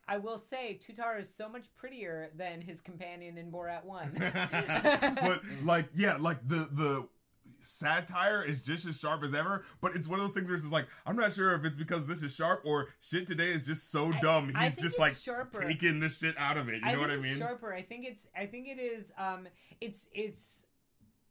I 0.07 0.17
will 0.17 0.37
say, 0.37 0.79
Tutar 0.81 1.19
is 1.19 1.33
so 1.33 1.49
much 1.49 1.65
prettier 1.75 2.29
than 2.35 2.61
his 2.61 2.79
companion 2.81 3.37
in 3.37 3.51
Borat 3.51 3.83
One. 3.83 4.11
but 5.21 5.41
like 5.63 5.87
yeah 5.95 6.17
like 6.19 6.47
the 6.47 6.69
the 6.71 7.07
satire 7.67 8.43
is 8.43 8.61
just 8.61 8.85
as 8.85 8.99
sharp 8.99 9.23
as 9.23 9.33
ever 9.33 9.63
but 9.81 9.95
it's 9.95 10.07
one 10.07 10.19
of 10.19 10.25
those 10.25 10.33
things 10.33 10.47
where 10.47 10.55
it's 10.55 10.63
just 10.63 10.73
like 10.73 10.87
i'm 11.05 11.15
not 11.15 11.33
sure 11.33 11.53
if 11.55 11.63
it's 11.65 11.75
because 11.77 12.05
this 12.07 12.21
is 12.23 12.33
sharp 12.33 12.61
or 12.65 12.87
shit 13.01 13.25
today 13.27 13.49
is 13.49 13.63
just 13.65 13.91
so 13.91 14.11
I- 14.11 14.19
dumb 14.21 14.53
he's 14.59 14.75
just 14.75 14.99
like 14.99 15.13
sharper. 15.15 15.61
taking 15.61 15.99
the 15.99 16.09
shit 16.09 16.35
out 16.37 16.57
of 16.57 16.69
it 16.69 16.75
you 16.75 16.81
know 16.81 16.87
I 16.87 16.89
think 16.91 17.01
what 17.01 17.09
i 17.11 17.13
it's 17.15 17.23
mean 17.23 17.37
sharper. 17.37 17.73
I 17.73 17.81
think 17.81 18.05
it's. 18.05 18.27
I 18.37 18.45
think 18.45 18.67
it 18.67 18.79
is. 18.79 19.11
Um, 19.17 19.47
it's 19.81 20.07
it's 20.13 20.65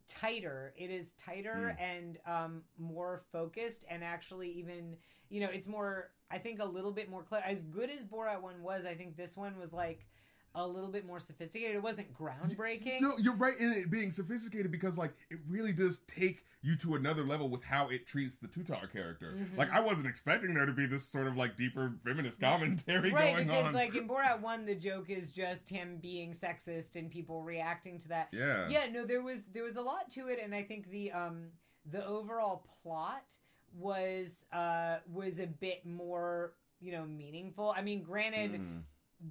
tighter. 0.09 0.73
It 0.77 0.91
is 0.91 1.13
tighter 1.15 1.77
Hmm. 1.79 1.83
and 1.83 2.19
um 2.27 2.63
more 2.79 3.23
focused, 3.33 3.85
and 3.89 4.03
actually 4.05 4.51
even 4.53 4.97
you 5.29 5.41
know 5.41 5.49
it's 5.53 5.67
more. 5.67 6.11
I 6.31 6.39
think 6.39 6.61
a 6.61 6.65
little 6.65 6.91
bit 6.93 7.09
more 7.09 7.23
clear. 7.23 7.43
As 7.45 7.63
good 7.63 7.91
as 7.91 8.05
Borat 8.05 8.41
one 8.43 8.63
was, 8.63 8.85
I 8.85 8.95
think 8.95 9.17
this 9.17 9.37
one 9.37 9.59
was 9.59 9.73
like 9.73 10.07
a 10.55 10.67
little 10.67 10.91
bit 10.91 11.05
more 11.07 11.19
sophisticated. 11.21 11.77
It 11.77 11.83
wasn't 11.83 12.15
groundbreaking. 12.17 13.01
No, 13.01 13.17
you're 13.19 13.35
right 13.37 13.59
in 13.59 13.73
it 13.73 13.91
being 13.91 14.13
sophisticated 14.13 14.71
because 14.71 14.97
like 14.97 15.13
it 15.31 15.39
really 15.49 15.73
does 15.73 15.99
take 16.07 16.45
you 16.63 16.77
to 16.77 16.95
another 16.95 17.25
level 17.25 17.51
with 17.51 17.63
how 17.63 17.89
it 17.89 18.07
treats 18.07 18.37
the 18.37 18.49
Tutar 18.49 18.91
character. 18.91 19.35
Mhm. 19.37 19.59
Like 19.59 19.71
I 19.71 19.81
wasn't 19.81 20.07
expecting 20.07 20.55
there 20.55 20.65
to 20.65 20.73
be 20.73 20.87
this 20.87 21.05
sort 21.07 21.27
of 21.27 21.37
like 21.37 21.57
deeper 21.57 21.93
feminist 22.05 22.41
commentary 22.41 23.13
Right, 23.13 23.35
going 23.35 23.47
because 23.49 23.67
on. 23.67 23.73
like 23.75 23.95
in 23.95 24.09
Borat 24.09 24.41
one, 24.41 24.65
the 24.65 24.75
joke 24.75 25.11
is 25.11 25.31
just 25.31 25.69
him 25.69 25.99
being 26.01 26.33
sexist 26.33 26.97
and 26.97 27.11
people 27.11 27.43
reacting 27.43 27.99
to 28.01 28.09
that. 28.09 28.29
yeah. 28.33 28.67
yeah 28.71 28.87
no 28.91 29.05
there 29.05 29.23
was 29.23 29.45
there 29.53 29.65
was 29.65 29.77
a 29.77 29.83
lot 29.83 30.09
to 30.11 30.29
it 30.29 30.39
and 30.43 30.55
i 30.55 30.63
think 30.63 30.89
the 30.91 31.13
um 31.13 31.49
the 31.91 32.05
overall 32.07 32.65
plot 32.83 33.37
was 33.77 34.45
uh 34.53 34.97
was 35.13 35.39
a 35.41 35.47
bit 35.47 35.85
more 35.85 36.55
you 36.81 36.93
know 36.93 37.05
meaningful 37.05 37.75
i 37.77 37.83
mean 37.83 38.03
granted 38.03 38.53
Mm. 38.53 38.83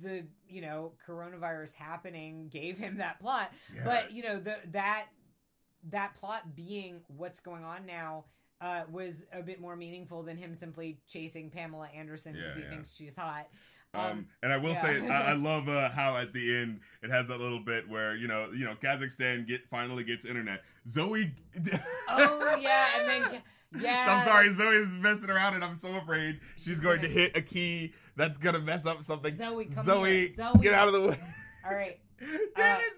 The 0.02 0.24
you 0.48 0.62
know 0.62 0.94
coronavirus 1.08 1.74
happening 1.76 2.48
gave 2.50 2.78
him 2.78 2.98
that 2.98 3.20
plot 3.20 3.52
Yeah. 3.76 3.82
but 3.86 4.12
you 4.12 4.24
know 4.24 4.40
the 4.40 4.58
that 4.72 5.06
that 5.90 6.16
plot 6.16 6.56
being 6.56 7.02
what's 7.08 7.40
going 7.40 7.64
on 7.64 7.86
now 7.86 8.26
uh, 8.62 8.84
was 8.90 9.24
a 9.34 9.42
bit 9.44 9.60
more 9.60 9.76
meaningful 9.76 10.24
than 10.24 10.38
him 10.38 10.56
simply 10.56 10.98
chasing 11.08 11.50
Pamela 11.50 11.90
Anderson 11.96 12.34
because 12.34 12.52
Yeah, 12.52 12.56
he 12.56 12.62
yeah. 12.64 12.70
thinks 12.70 12.96
she's 12.96 13.16
hot. 13.16 13.48
Um, 13.96 14.26
and 14.42 14.52
I 14.54 14.58
will 14.58 14.72
yeah. 14.72 14.82
say, 14.82 15.08
I, 15.10 15.32
I 15.32 15.34
love 15.34 15.68
uh, 15.70 15.90
how 15.90 16.16
at 16.16 16.32
the 16.34 16.56
end 16.58 16.80
it 17.04 17.12
has 17.12 17.28
that 17.28 17.40
little 17.40 17.60
bit 17.60 17.88
where 17.90 18.16
you 18.16 18.28
know, 18.28 18.50
you 18.56 18.64
know, 18.66 18.74
Kazakhstan 18.82 19.46
get 19.48 19.68
finally 19.70 20.04
gets 20.06 20.24
internet. 20.26 20.62
Zoe. 20.90 21.30
oh 22.10 22.58
yeah, 22.60 22.88
and 23.00 23.10
then 23.10 23.42
yeah, 23.80 24.06
I'm 24.08 24.26
sorry, 24.26 24.52
Zoe's 24.54 24.88
messing 25.00 25.30
around, 25.30 25.56
and 25.56 25.64
I'm 25.64 25.76
so 25.76 25.96
afraid 25.96 26.40
she's, 26.56 26.66
She's 26.66 26.80
going 26.80 26.98
gonna- 26.98 27.08
to 27.10 27.14
hit 27.14 27.36
a 27.36 27.42
key 27.42 27.94
that's 28.16 28.38
gonna 28.38 28.60
mess 28.60 28.86
up 28.86 29.04
something. 29.04 29.36
Zoe, 29.36 29.66
come 29.66 29.84
Zoe, 29.86 30.10
here. 30.28 30.36
Zoe. 30.36 30.62
get 30.62 30.74
out 30.74 30.88
of 30.88 30.94
the 30.94 31.02
way. 31.10 31.18
All 31.66 31.76
right. 31.76 32.00
Damn 32.56 32.78
Uh, 32.78 32.80
it, 32.80 32.94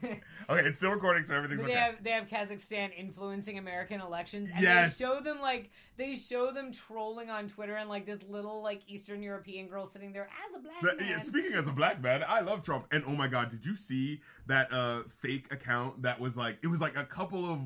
Zoe. 0.00 0.20
Okay, 0.50 0.66
it's 0.66 0.78
still 0.78 0.90
recording, 0.90 1.24
so 1.24 1.32
everything's 1.34 1.60
they 1.60 1.66
okay. 1.70 1.78
have 1.78 2.02
they 2.02 2.10
have 2.10 2.26
Kazakhstan 2.26 2.90
influencing 2.98 3.58
American 3.58 4.00
elections, 4.00 4.50
and 4.52 4.60
Yes. 4.64 4.98
they 4.98 5.04
show 5.04 5.20
them 5.20 5.40
like 5.40 5.70
they 5.96 6.16
show 6.16 6.50
them 6.50 6.72
trolling 6.72 7.30
on 7.30 7.46
Twitter, 7.48 7.76
and 7.76 7.88
like 7.88 8.04
this 8.04 8.18
little 8.28 8.60
like 8.60 8.80
Eastern 8.88 9.22
European 9.22 9.68
girl 9.68 9.86
sitting 9.86 10.12
there 10.12 10.28
as 10.48 10.56
a 10.56 10.58
black 10.58 10.80
So, 10.80 10.86
man. 10.88 11.08
yeah, 11.08 11.20
speaking 11.20 11.52
as 11.52 11.68
a 11.68 11.72
black 11.72 12.02
man, 12.02 12.24
I 12.26 12.40
love 12.40 12.62
Trump. 12.64 12.86
And 12.90 13.04
oh 13.06 13.12
my 13.12 13.28
god, 13.28 13.52
did 13.52 13.64
you 13.64 13.76
see 13.76 14.22
that 14.48 14.72
uh 14.72 15.02
fake 15.22 15.46
account 15.52 16.02
that 16.02 16.18
was 16.18 16.36
like 16.36 16.58
it 16.62 16.66
was 16.66 16.80
like 16.80 16.96
a 16.96 17.04
couple 17.04 17.48
of 17.48 17.60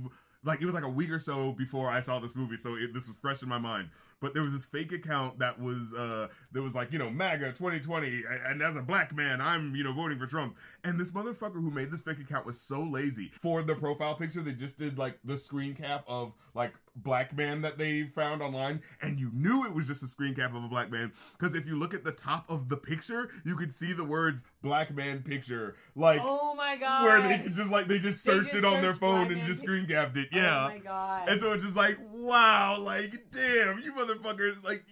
like 0.45 0.61
it 0.61 0.67
was 0.67 0.75
like 0.75 0.85
a 0.85 0.89
week 0.91 1.09
or 1.11 1.19
so 1.19 1.53
before 1.53 1.89
I 1.89 2.03
saw 2.03 2.19
this 2.19 2.37
movie, 2.37 2.59
so 2.59 2.75
it, 2.75 2.93
this 2.93 3.07
was 3.09 3.17
fresh 3.17 3.43
in 3.43 3.49
my 3.49 3.57
mind. 3.57 3.89
But 4.21 4.35
there 4.35 4.43
was 4.43 4.53
this 4.53 4.65
fake 4.65 4.93
account 4.93 5.39
that 5.39 5.61
was 5.61 5.93
uh 5.93 6.29
that 6.53 6.63
was 6.63 6.75
like 6.75 6.93
you 6.93 6.99
know 6.99 7.11
MAGA 7.11 7.53
2020, 7.53 8.23
and 8.47 8.63
as 8.63 8.77
a 8.77 8.83
black 8.83 9.15
man, 9.15 9.41
I'm 9.41 9.75
you 9.75 9.85
know 9.85 9.93
voting 9.93 10.19
for 10.19 10.27
Trump. 10.27 10.57
And 10.83 10.99
this 10.99 11.11
motherfucker 11.11 11.55
who 11.55 11.71
made 11.71 11.91
this 11.91 12.01
fake 12.01 12.21
account 12.21 12.47
was 12.47 12.61
so 12.61 12.83
lazy. 12.83 13.33
For 13.41 13.63
the 13.63 13.75
profile 13.75 14.15
picture, 14.15 14.43
they 14.43 14.53
just 14.53 14.79
did 14.79 14.99
like 14.99 15.19
the 15.25 15.39
screen 15.39 15.75
cap 15.75 16.05
of 16.07 16.33
like 16.55 16.73
black 16.97 17.37
man 17.37 17.63
that 17.63 17.77
they 17.79 18.05
found 18.05 18.43
online, 18.43 18.81
and 19.03 19.19
you 19.19 19.31
knew 19.33 19.65
it 19.67 19.75
was 19.75 19.87
just 19.87 20.03
a 20.03 20.09
screen 20.09 20.35
cap 20.35 20.55
of 20.55 20.63
a 20.65 20.69
black 20.69 20.91
man 20.91 21.13
because 21.39 21.55
if 21.55 21.67
you 21.67 21.79
look 21.79 21.95
at 21.95 22.05
the 22.05 22.13
top 22.13 22.45
of 22.49 22.69
the 22.69 22.77
picture, 22.77 23.31
you 23.45 23.57
could 23.57 23.75
see 23.75 23.93
the 23.93 24.05
words 24.05 24.43
"black 24.63 24.95
man 24.95 25.23
picture," 25.23 25.77
like 25.97 26.21
oh 26.23 26.55
my 26.55 26.77
god! 26.77 27.05
where 27.05 27.21
they 27.21 27.43
could 27.43 27.55
just 27.55 27.71
like 27.71 27.87
they 27.87 27.99
just 27.99 28.23
searched 28.23 28.45
just 28.53 28.57
it 28.57 28.65
on 28.65 28.81
their 28.83 28.95
phone 28.95 29.33
and 29.33 29.45
just 29.47 29.63
screen 29.63 29.87
capped 29.87 30.17
it. 30.17 30.29
Yeah. 30.33 30.41
Oh 30.41 30.69
Yeah. 30.69 30.75
my 30.75 30.79
god! 30.79 31.29
And 31.29 31.41
so 31.41 31.53
it's 31.53 31.65
just 31.65 31.77
like, 31.77 31.99
wow, 32.13 32.79
like, 32.79 33.13
damn, 33.33 33.79
you 33.81 33.93
motherfuckers, 33.95 34.63
like, 34.65 34.85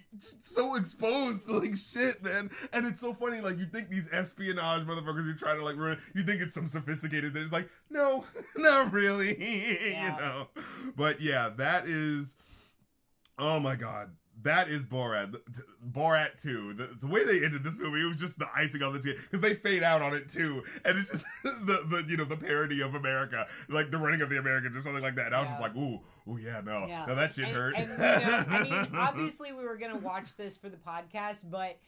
so 0.43 0.75
exposed 0.77 1.47
to, 1.47 1.53
like, 1.59 1.77
shit, 1.77 2.23
man. 2.23 2.51
And 2.73 2.87
it's 2.87 3.01
so 3.01 3.15
funny, 3.15 3.41
like, 3.41 3.59
you 3.59 3.67
think 3.67 3.89
these 3.91 4.09
espionage 4.13 4.87
motherfuckers 4.87 5.25
who 5.25 5.35
try 5.35 5.55
to, 5.55 5.65
like, 5.65 5.77
ruin 5.77 5.99
you 6.15 6.25
think 6.25 6.41
it's 6.43 6.55
some 6.55 6.69
sophisticated 6.69 7.33
thing. 7.33 7.43
It's 7.45 7.53
like, 7.53 7.69
no, 7.91 8.25
not 8.57 8.93
really, 8.93 9.37
Yeah. 9.93 10.03
you 10.17 10.21
know. 10.21 10.49
But 10.97 11.21
yeah, 11.21 11.51
that 11.57 11.87
is, 11.87 11.92
oh 13.39 13.61
my 13.61 13.77
god. 13.77 14.11
That 14.45 14.69
is 14.69 14.85
Borat. 14.85 15.37
Borat 15.93 16.41
2. 16.43 16.75
The, 16.75 16.89
the 17.01 17.07
way 17.07 17.25
they 17.25 17.45
ended 17.45 17.63
this 17.63 17.77
movie, 17.77 18.01
it 18.01 18.07
was 18.07 18.17
just 18.17 18.39
the 18.39 18.49
icing 18.57 18.83
on 18.83 18.93
the 18.93 18.99
cake. 18.99 19.19
Because 19.31 19.41
they 19.41 19.55
fade 19.55 19.83
out 19.85 20.03
on 20.03 20.15
it 20.15 20.33
too. 20.33 20.65
And 20.85 20.99
it's 20.99 21.11
just 21.11 21.25
the, 21.45 21.85
the, 21.89 22.05
you 22.09 22.17
know, 22.17 22.25
the 22.25 22.37
parody 22.37 22.81
of 22.81 22.95
America. 22.95 23.47
Like 23.69 23.91
the 23.91 23.99
running 23.99 24.21
of 24.21 24.31
the 24.31 24.39
Americans 24.39 24.77
or 24.77 24.83
something 24.83 25.03
like 25.03 25.15
that. 25.17 25.27
And 25.27 25.35
I 25.35 25.41
was 25.43 25.51
just 25.51 25.61
like, 25.61 25.77
ooh, 25.77 26.01
ooh, 26.29 26.39
yeah, 26.39 26.61
no. 26.65 26.87
Yeah. 26.89 27.05
No, 27.07 27.15
that 27.15 27.35
shit 27.35 27.45
and, 27.45 27.55
hurt. 27.55 27.75
And, 27.77 27.89
you 27.91 27.97
know, 27.99 28.45
I 28.49 28.63
mean, 28.65 28.89
obviously, 28.97 29.53
we 29.53 29.65
were 29.65 29.77
gonna 29.77 29.99
watch 29.99 30.35
this 30.37 30.57
for 30.57 30.69
the 30.69 30.79
podcast, 30.79 31.45
but 31.49 31.79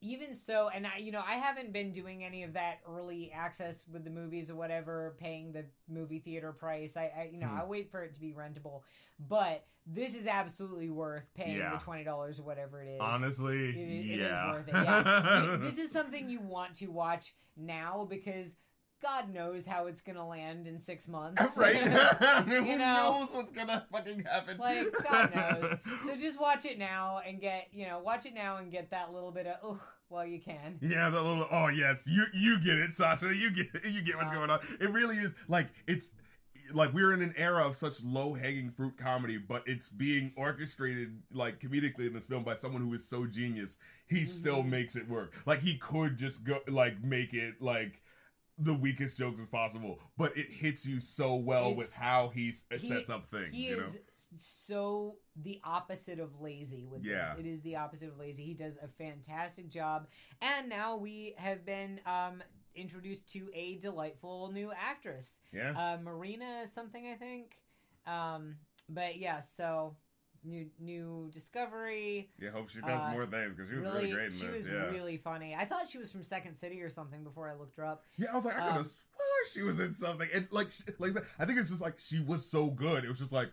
even 0.00 0.34
so, 0.34 0.68
and 0.72 0.86
I, 0.86 0.98
you 0.98 1.10
know, 1.12 1.22
I 1.26 1.34
haven't 1.34 1.72
been 1.72 1.90
doing 1.92 2.24
any 2.24 2.42
of 2.44 2.52
that 2.52 2.78
early 2.88 3.32
access 3.34 3.82
with 3.92 4.04
the 4.04 4.10
movies 4.10 4.50
or 4.50 4.54
whatever, 4.54 5.16
paying 5.18 5.52
the 5.52 5.64
movie 5.88 6.20
theater 6.20 6.52
price. 6.52 6.96
I, 6.96 7.10
I 7.16 7.30
you 7.32 7.38
know, 7.40 7.48
Hmm. 7.48 7.60
I 7.60 7.64
wait 7.64 7.90
for 7.90 8.02
it 8.04 8.14
to 8.14 8.20
be 8.20 8.32
rentable. 8.32 8.82
But 9.28 9.66
this 9.86 10.14
is 10.14 10.26
absolutely 10.26 10.90
worth 10.90 11.24
paying 11.34 11.56
Yeah. 11.56 11.72
the 11.76 11.82
twenty 11.82 12.04
dollars 12.04 12.38
or 12.38 12.44
whatever 12.44 12.82
it 12.82 12.88
is. 12.88 13.00
Honestly, 13.00 13.70
It- 13.70 13.76
it 13.76 14.10
is 14.12 14.18
yeah. 14.18 14.52
worth 14.52 14.68
it. 14.68 14.74
Yeah. 14.74 15.56
This 15.60 15.78
is 15.78 15.90
something 15.90 16.28
you 16.30 16.40
want 16.40 16.74
to 16.76 16.86
watch 16.88 17.34
now 17.56 18.06
because 18.08 18.48
God 19.00 19.32
knows 19.32 19.64
how 19.64 19.86
it's 19.86 20.00
gonna 20.00 20.26
land 20.26 20.66
in 20.66 20.80
six 20.80 21.06
months. 21.08 21.42
right? 21.56 21.76
Who 22.46 22.54
You 22.64 22.78
know. 22.78 23.18
knows 23.20 23.28
what's 23.32 23.52
gonna 23.52 23.86
fucking 23.92 24.24
happen? 24.24 24.58
Like, 24.58 24.92
God 25.04 25.34
knows. 25.34 25.76
So 26.06 26.16
just 26.16 26.40
watch 26.40 26.64
it 26.64 26.78
now 26.78 27.20
and 27.26 27.40
get, 27.40 27.68
you 27.72 27.86
know, 27.86 27.98
watch 28.00 28.26
it 28.26 28.34
now 28.34 28.56
and 28.56 28.70
get 28.72 28.90
that 28.90 29.12
little 29.12 29.30
bit 29.30 29.46
of, 29.46 29.56
oh, 29.62 29.80
while 30.08 30.24
you 30.26 30.40
can. 30.40 30.78
Yeah, 30.80 31.10
the 31.10 31.20
little 31.20 31.46
oh 31.50 31.68
yes, 31.68 32.06
you 32.06 32.24
you 32.32 32.58
get 32.60 32.78
it, 32.78 32.96
Sacha. 32.96 33.34
You 33.34 33.50
get 33.50 33.68
you 33.84 34.00
get 34.02 34.16
what's 34.16 34.32
going 34.32 34.50
on. 34.50 34.60
It 34.80 34.90
really 34.90 35.16
is 35.16 35.34
like 35.48 35.66
it's 35.86 36.10
like 36.72 36.92
we're 36.92 37.12
in 37.12 37.22
an 37.22 37.34
era 37.36 37.66
of 37.66 37.76
such 37.76 38.02
low 38.02 38.32
hanging 38.34 38.70
fruit 38.70 38.96
comedy, 38.98 39.36
but 39.38 39.62
it's 39.66 39.88
being 39.90 40.32
orchestrated 40.36 41.18
like 41.32 41.60
comedically 41.60 42.06
in 42.06 42.12
this 42.14 42.24
film 42.24 42.42
by 42.42 42.56
someone 42.56 42.82
who 42.82 42.92
is 42.94 43.06
so 43.06 43.26
genius. 43.26 43.76
He 44.06 44.24
still 44.24 44.62
Mhm. 44.62 44.68
makes 44.70 44.96
it 44.96 45.08
work. 45.08 45.34
Like 45.46 45.60
he 45.60 45.76
could 45.76 46.16
just 46.16 46.42
go 46.44 46.60
like 46.68 47.02
make 47.02 47.34
it 47.34 47.60
like 47.60 48.00
the 48.58 48.74
weakest 48.74 49.18
jokes 49.18 49.40
as 49.40 49.48
possible, 49.48 49.98
but 50.16 50.36
it 50.36 50.50
hits 50.50 50.84
you 50.84 51.00
so 51.00 51.36
well 51.36 51.66
It's- 51.66 51.76
with 51.76 51.92
how 51.94 52.28
he 52.28 52.54
he- 52.78 52.88
sets 52.88 53.08
up 53.08 53.28
things. 53.28 53.54
He 53.54 53.68
you 53.68 53.76
know, 53.76 53.84
is 53.84 53.98
so 54.36 55.16
the 55.36 55.60
opposite 55.64 56.18
of 56.18 56.40
lazy 56.40 56.84
with 56.84 57.04
Yeah. 57.04 57.34
this. 57.34 57.44
It 57.44 57.48
is 57.48 57.62
the 57.62 57.76
opposite 57.76 58.08
of 58.08 58.18
lazy. 58.18 58.44
He 58.44 58.54
does 58.54 58.76
a 58.82 58.88
fantastic 58.88 59.68
job. 59.70 60.08
And 60.42 60.68
now 60.68 60.96
we 60.96 61.34
have 61.38 61.64
been 61.64 62.00
um, 62.04 62.42
introduced 62.74 63.28
to 63.32 63.48
a 63.54 63.76
delightful 63.76 64.50
new 64.52 64.72
actress. 64.72 65.38
yeah. 65.52 65.70
uh, 65.76 65.98
Marina 66.02 66.66
something 66.72 67.06
I 67.08 67.14
think. 67.14 67.58
Um, 68.06 68.56
but 68.88 69.18
yeah, 69.18 69.40
so 69.40 69.96
new 70.44 70.66
new 70.78 71.30
discovery. 71.32 72.30
yeah, 72.40 72.50
hope 72.50 72.68
she 72.70 72.80
does 72.80 73.00
uh, 73.00 73.10
more 73.12 73.26
things 73.26 73.54
because 73.56 73.70
she 73.70 73.76
was 73.78 73.84
really, 73.94 74.10
great 74.12 74.26
in 74.26 74.32
she 74.32 74.46
this. 74.46 74.54
was 74.54 74.66
yeah, 74.66 74.86
really 74.90 75.16
funny. 75.16 75.54
I 75.58 75.64
thought 75.64 75.88
she 75.88 75.98
was 75.98 76.10
from 76.10 76.22
Second 76.22 76.56
City 76.56 76.80
or 76.82 76.90
something 76.90 77.24
before 77.24 77.48
I 77.48 77.54
looked 77.54 77.76
her 77.76 77.84
up. 77.84 78.04
Yeah, 78.16 78.28
I 78.32 78.36
was 78.36 78.44
like, 78.44 78.54
I 78.56 78.60
could 78.60 78.72
have 78.72 78.76
Um, 78.78 78.84
swore 78.84 79.46
she 79.52 79.62
was 79.62 79.78
in 79.80 79.94
something. 79.94 80.28
And 80.34 80.46
like, 80.50 80.68
like 80.98 81.12
I 81.38 81.44
think 81.44 81.58
it's 81.58 81.70
just 81.70 81.80
like 81.82 81.98
she 81.98 82.20
was 82.20 82.44
so 82.50 82.68
good. 82.70 83.04
It 83.04 83.08
was 83.08 83.18
just 83.18 83.32
like 83.32 83.50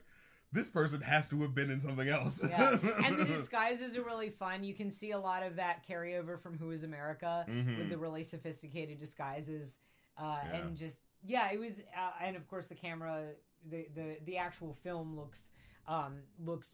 this 0.52 0.70
person 0.70 1.02
has 1.02 1.28
to 1.30 1.42
have 1.42 1.54
been 1.54 1.70
in 1.70 1.82
something 1.82 2.08
else. 2.08 2.42
Yeah, 2.48 2.78
and 3.04 3.18
the 3.18 3.26
disguises 3.38 3.98
are 3.98 4.04
really 4.04 4.30
fun. 4.30 4.64
You 4.64 4.74
can 4.74 4.90
see 4.92 5.12
a 5.12 5.20
lot 5.20 5.44
of 5.44 5.56
that 5.58 5.86
carryover 5.88 6.40
from 6.40 6.58
Who 6.58 6.72
Is 6.72 6.84
America 6.84 7.46
Mhm. 7.50 7.78
with 7.78 7.90
the 7.90 7.98
really 7.98 8.24
sophisticated 8.24 8.98
disguises, 8.98 9.78
uh, 10.18 10.40
Yeah. 10.46 10.58
and 10.58 10.78
just 10.78 11.02
yeah, 11.28 11.52
it 11.52 11.60
was. 11.60 11.80
Uh, 11.98 12.12
and 12.22 12.36
of 12.36 12.48
course, 12.48 12.68
the 12.68 12.76
camera, 12.76 13.26
the 13.70 13.88
the 13.96 14.18
the 14.26 14.38
actual 14.38 14.74
film 14.76 15.16
looks 15.18 15.50
um, 15.88 16.18
looks 16.44 16.74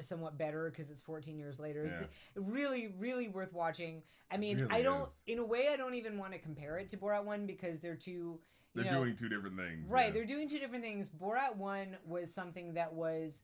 somewhat 0.00 0.36
better 0.38 0.70
because 0.70 0.90
it's 0.90 1.02
14 1.02 1.38
years 1.38 1.58
later. 1.58 1.84
Yeah. 1.86 2.06
really, 2.36 2.94
really 2.98 3.28
worth 3.28 3.52
watching. 3.52 4.02
I 4.30 4.36
mean, 4.36 4.58
Really 4.58 4.70
I 4.70 4.82
don't, 4.82 5.08
is. 5.08 5.14
in 5.26 5.38
a 5.38 5.44
way, 5.44 5.68
I 5.72 5.76
don't 5.76 5.94
even 5.94 6.18
want 6.18 6.32
to 6.32 6.38
compare 6.38 6.78
it 6.78 6.88
to 6.90 6.96
Borat 6.96 7.24
One 7.24 7.46
because 7.46 7.80
they're 7.80 7.96
two. 7.96 8.40
You 8.74 8.82
They're 8.82 8.92
know, 8.92 9.04
doing 9.04 9.16
two 9.16 9.28
different 9.28 9.56
things. 9.56 9.86
Right, 9.90 10.06
yeah. 10.06 10.12
they're 10.12 10.24
doing 10.24 10.48
two 10.48 10.58
different 10.58 10.82
things. 10.82 11.10
Borat 11.10 11.56
1 11.56 11.94
was 12.06 12.32
something 12.32 12.72
that 12.72 12.94
was 12.94 13.42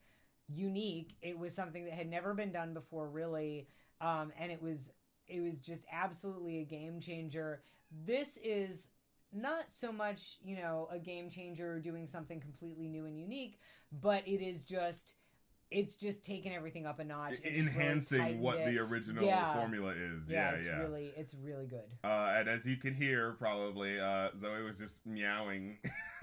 unique. 0.49 1.15
It 1.21 1.39
was 1.39 1.55
something 1.55 1.85
that 1.85 1.93
had 1.93 2.09
never 2.09 2.33
been 2.33 2.51
done 2.51 2.73
before 2.73 3.09
really. 3.11 3.69
Um, 4.01 4.33
and 4.39 4.51
it 4.51 4.63
was 4.63 4.91
it 5.27 5.41
was 5.41 5.59
just 5.61 5.83
absolutely 5.93 6.61
a 6.61 6.65
game 6.65 7.01
changer. 7.01 7.61
This 8.07 8.39
is 8.43 8.89
not 9.33 9.65
so 9.81 9.93
much, 9.93 10.39
you 10.43 10.57
know, 10.57 10.89
a 10.91 10.99
game 10.99 11.29
changer 11.31 11.79
doing 11.81 12.07
something 12.07 12.41
completely 12.41 12.89
new 12.89 13.07
and 13.07 13.19
unique, 13.19 13.59
but 13.93 14.27
it 14.27 14.43
is 14.43 14.63
just 14.63 15.15
it's 15.71 15.99
just 15.99 16.25
taking 16.25 16.55
everything 16.55 16.87
up 16.87 16.99
a 16.99 17.05
notch. 17.05 17.35
It's 17.43 17.55
enhancing 17.59 18.19
tightened 18.21 18.41
what 18.41 18.59
it. 18.59 18.73
the 18.73 18.79
original 18.79 19.23
Yeah. 19.23 19.53
formula 19.53 19.91
is. 19.91 20.23
yeah, 20.27 20.53
Yeah, 20.53 20.57
it's 20.57 20.67
yeah. 20.67 20.79
really 20.79 21.13
it's 21.17 21.35
really 21.35 21.67
good. 21.67 21.85
Uh, 22.03 22.35
and 22.39 22.49
as 22.49 22.65
you 22.65 22.77
can 22.79 22.95
hear, 22.95 23.33
probably 23.33 24.01
uh, 24.01 24.31
Zoe 24.41 24.63
was 24.63 24.79
just 24.79 24.95
meowing. 25.05 25.77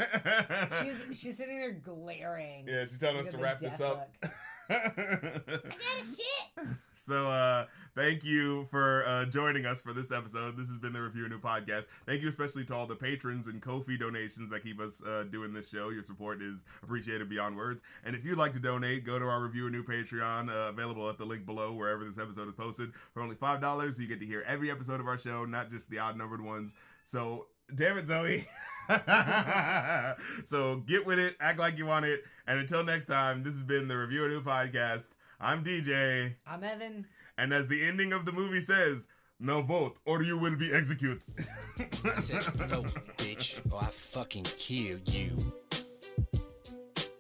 She's 0.81 0.95
she's 1.19 1.37
sitting 1.37 1.59
there 1.59 1.73
glaring. 1.73 2.67
yeah, 2.67 2.85
she's 2.85 2.97
telling 2.97 3.17
us 3.19 3.27
to 3.29 3.37
wrap 3.37 3.59
this 3.59 3.79
up. 3.79 4.09
I 4.69 4.73
got 4.73 4.97
a 4.97 6.03
shit. 6.03 6.67
So 6.95 7.27
uh 7.27 7.65
thank 7.95 8.23
you 8.23 8.67
for 8.69 9.05
uh 9.07 9.25
joining 9.25 9.65
us 9.65 9.81
for 9.81 9.93
this 9.93 10.11
episode. 10.11 10.57
This 10.57 10.67
has 10.67 10.77
been 10.77 10.93
the 10.93 11.01
Review 11.01 11.27
New 11.29 11.39
Podcast. 11.39 11.85
Thank 12.05 12.21
you 12.21 12.29
especially 12.29 12.65
to 12.65 12.75
all 12.75 12.85
the 12.85 12.95
patrons 12.95 13.47
and 13.47 13.61
Ko-fi 13.61 13.97
donations 13.97 14.49
that 14.51 14.63
keep 14.63 14.79
us 14.79 15.01
uh 15.05 15.23
doing 15.31 15.53
this 15.53 15.69
show. 15.69 15.89
Your 15.89 16.03
support 16.03 16.41
is 16.41 16.59
appreciated 16.83 17.29
beyond 17.29 17.55
words. 17.55 17.81
And 18.03 18.15
if 18.15 18.25
you'd 18.25 18.37
like 18.37 18.53
to 18.53 18.59
donate, 18.59 19.05
go 19.05 19.17
to 19.17 19.25
our 19.25 19.41
Review 19.41 19.69
New 19.69 19.83
Patreon, 19.83 20.49
uh, 20.49 20.69
available 20.69 21.09
at 21.09 21.17
the 21.17 21.25
link 21.25 21.45
below 21.45 21.73
wherever 21.73 22.03
this 22.03 22.17
episode 22.17 22.47
is 22.47 22.55
posted. 22.55 22.91
For 23.13 23.21
only 23.21 23.35
five 23.35 23.61
dollars, 23.61 23.97
you 23.97 24.07
get 24.07 24.19
to 24.19 24.25
hear 24.25 24.43
every 24.47 24.69
episode 24.69 24.99
of 24.99 25.07
our 25.07 25.17
show, 25.17 25.45
not 25.45 25.71
just 25.71 25.89
the 25.89 25.99
odd 25.99 26.17
numbered 26.17 26.43
ones. 26.43 26.75
So 27.03 27.47
damn 27.73 27.97
it, 27.97 28.07
Zoe. 28.07 28.47
so 30.45 30.77
get 30.87 31.05
with 31.05 31.17
it, 31.17 31.35
act 31.39 31.59
like 31.59 31.77
you 31.77 31.85
want 31.85 32.05
it, 32.05 32.23
and 32.45 32.59
until 32.59 32.83
next 32.83 33.07
time, 33.07 33.43
this 33.43 33.53
has 33.55 33.63
been 33.63 33.87
the 33.87 33.97
Review 33.97 34.27
New 34.27 34.41
Podcast. 34.41 35.09
I'm 35.39 35.63
DJ. 35.63 36.35
I'm 36.47 36.63
Evan. 36.63 37.07
And 37.37 37.53
as 37.53 37.67
the 37.67 37.83
ending 37.85 38.13
of 38.13 38.25
the 38.25 38.31
movie 38.31 38.61
says, 38.61 39.05
now 39.39 39.61
vote 39.61 39.97
or 40.05 40.23
you 40.23 40.37
will 40.37 40.55
be 40.55 40.73
executed. 40.73 41.21
I 42.05 42.21
said, 42.21 42.43
vote, 42.43 42.93
bitch, 43.17 43.59
or 43.71 43.83
I 43.83 43.87
fucking 43.87 44.45
kill 44.57 44.99
you. 45.05 45.53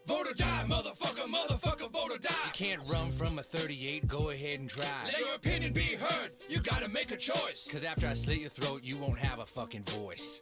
Vote 0.07 0.29
or 0.29 0.33
die, 0.33 0.65
motherfucker, 0.67 1.25
motherfucker, 1.25 1.91
vote 1.91 2.11
or 2.11 2.17
die. 2.17 2.29
You 2.45 2.51
can't 2.53 2.81
run 2.87 3.11
from 3.11 3.39
a 3.39 3.43
38, 3.43 4.07
go 4.07 4.29
ahead 4.29 4.59
and 4.59 4.69
try. 4.69 4.85
Let 5.05 5.19
your 5.19 5.35
opinion 5.35 5.73
be 5.73 5.95
heard. 5.95 6.31
You 6.47 6.61
gotta 6.61 6.87
make 6.87 7.11
a 7.11 7.17
choice. 7.17 7.67
Cause 7.69 7.83
after 7.83 8.07
I 8.07 8.13
slit 8.13 8.39
your 8.39 8.49
throat, 8.49 8.83
you 8.83 8.97
won't 8.97 9.17
have 9.17 9.39
a 9.39 9.45
fucking 9.45 9.83
voice. 9.83 10.39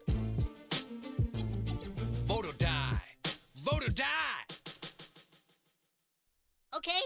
Vote 2.26 2.46
or 2.46 2.54
die. 2.54 3.02
Vote 3.64 3.88
or 3.88 3.92
die. 3.92 4.06
Okay, 6.76 7.02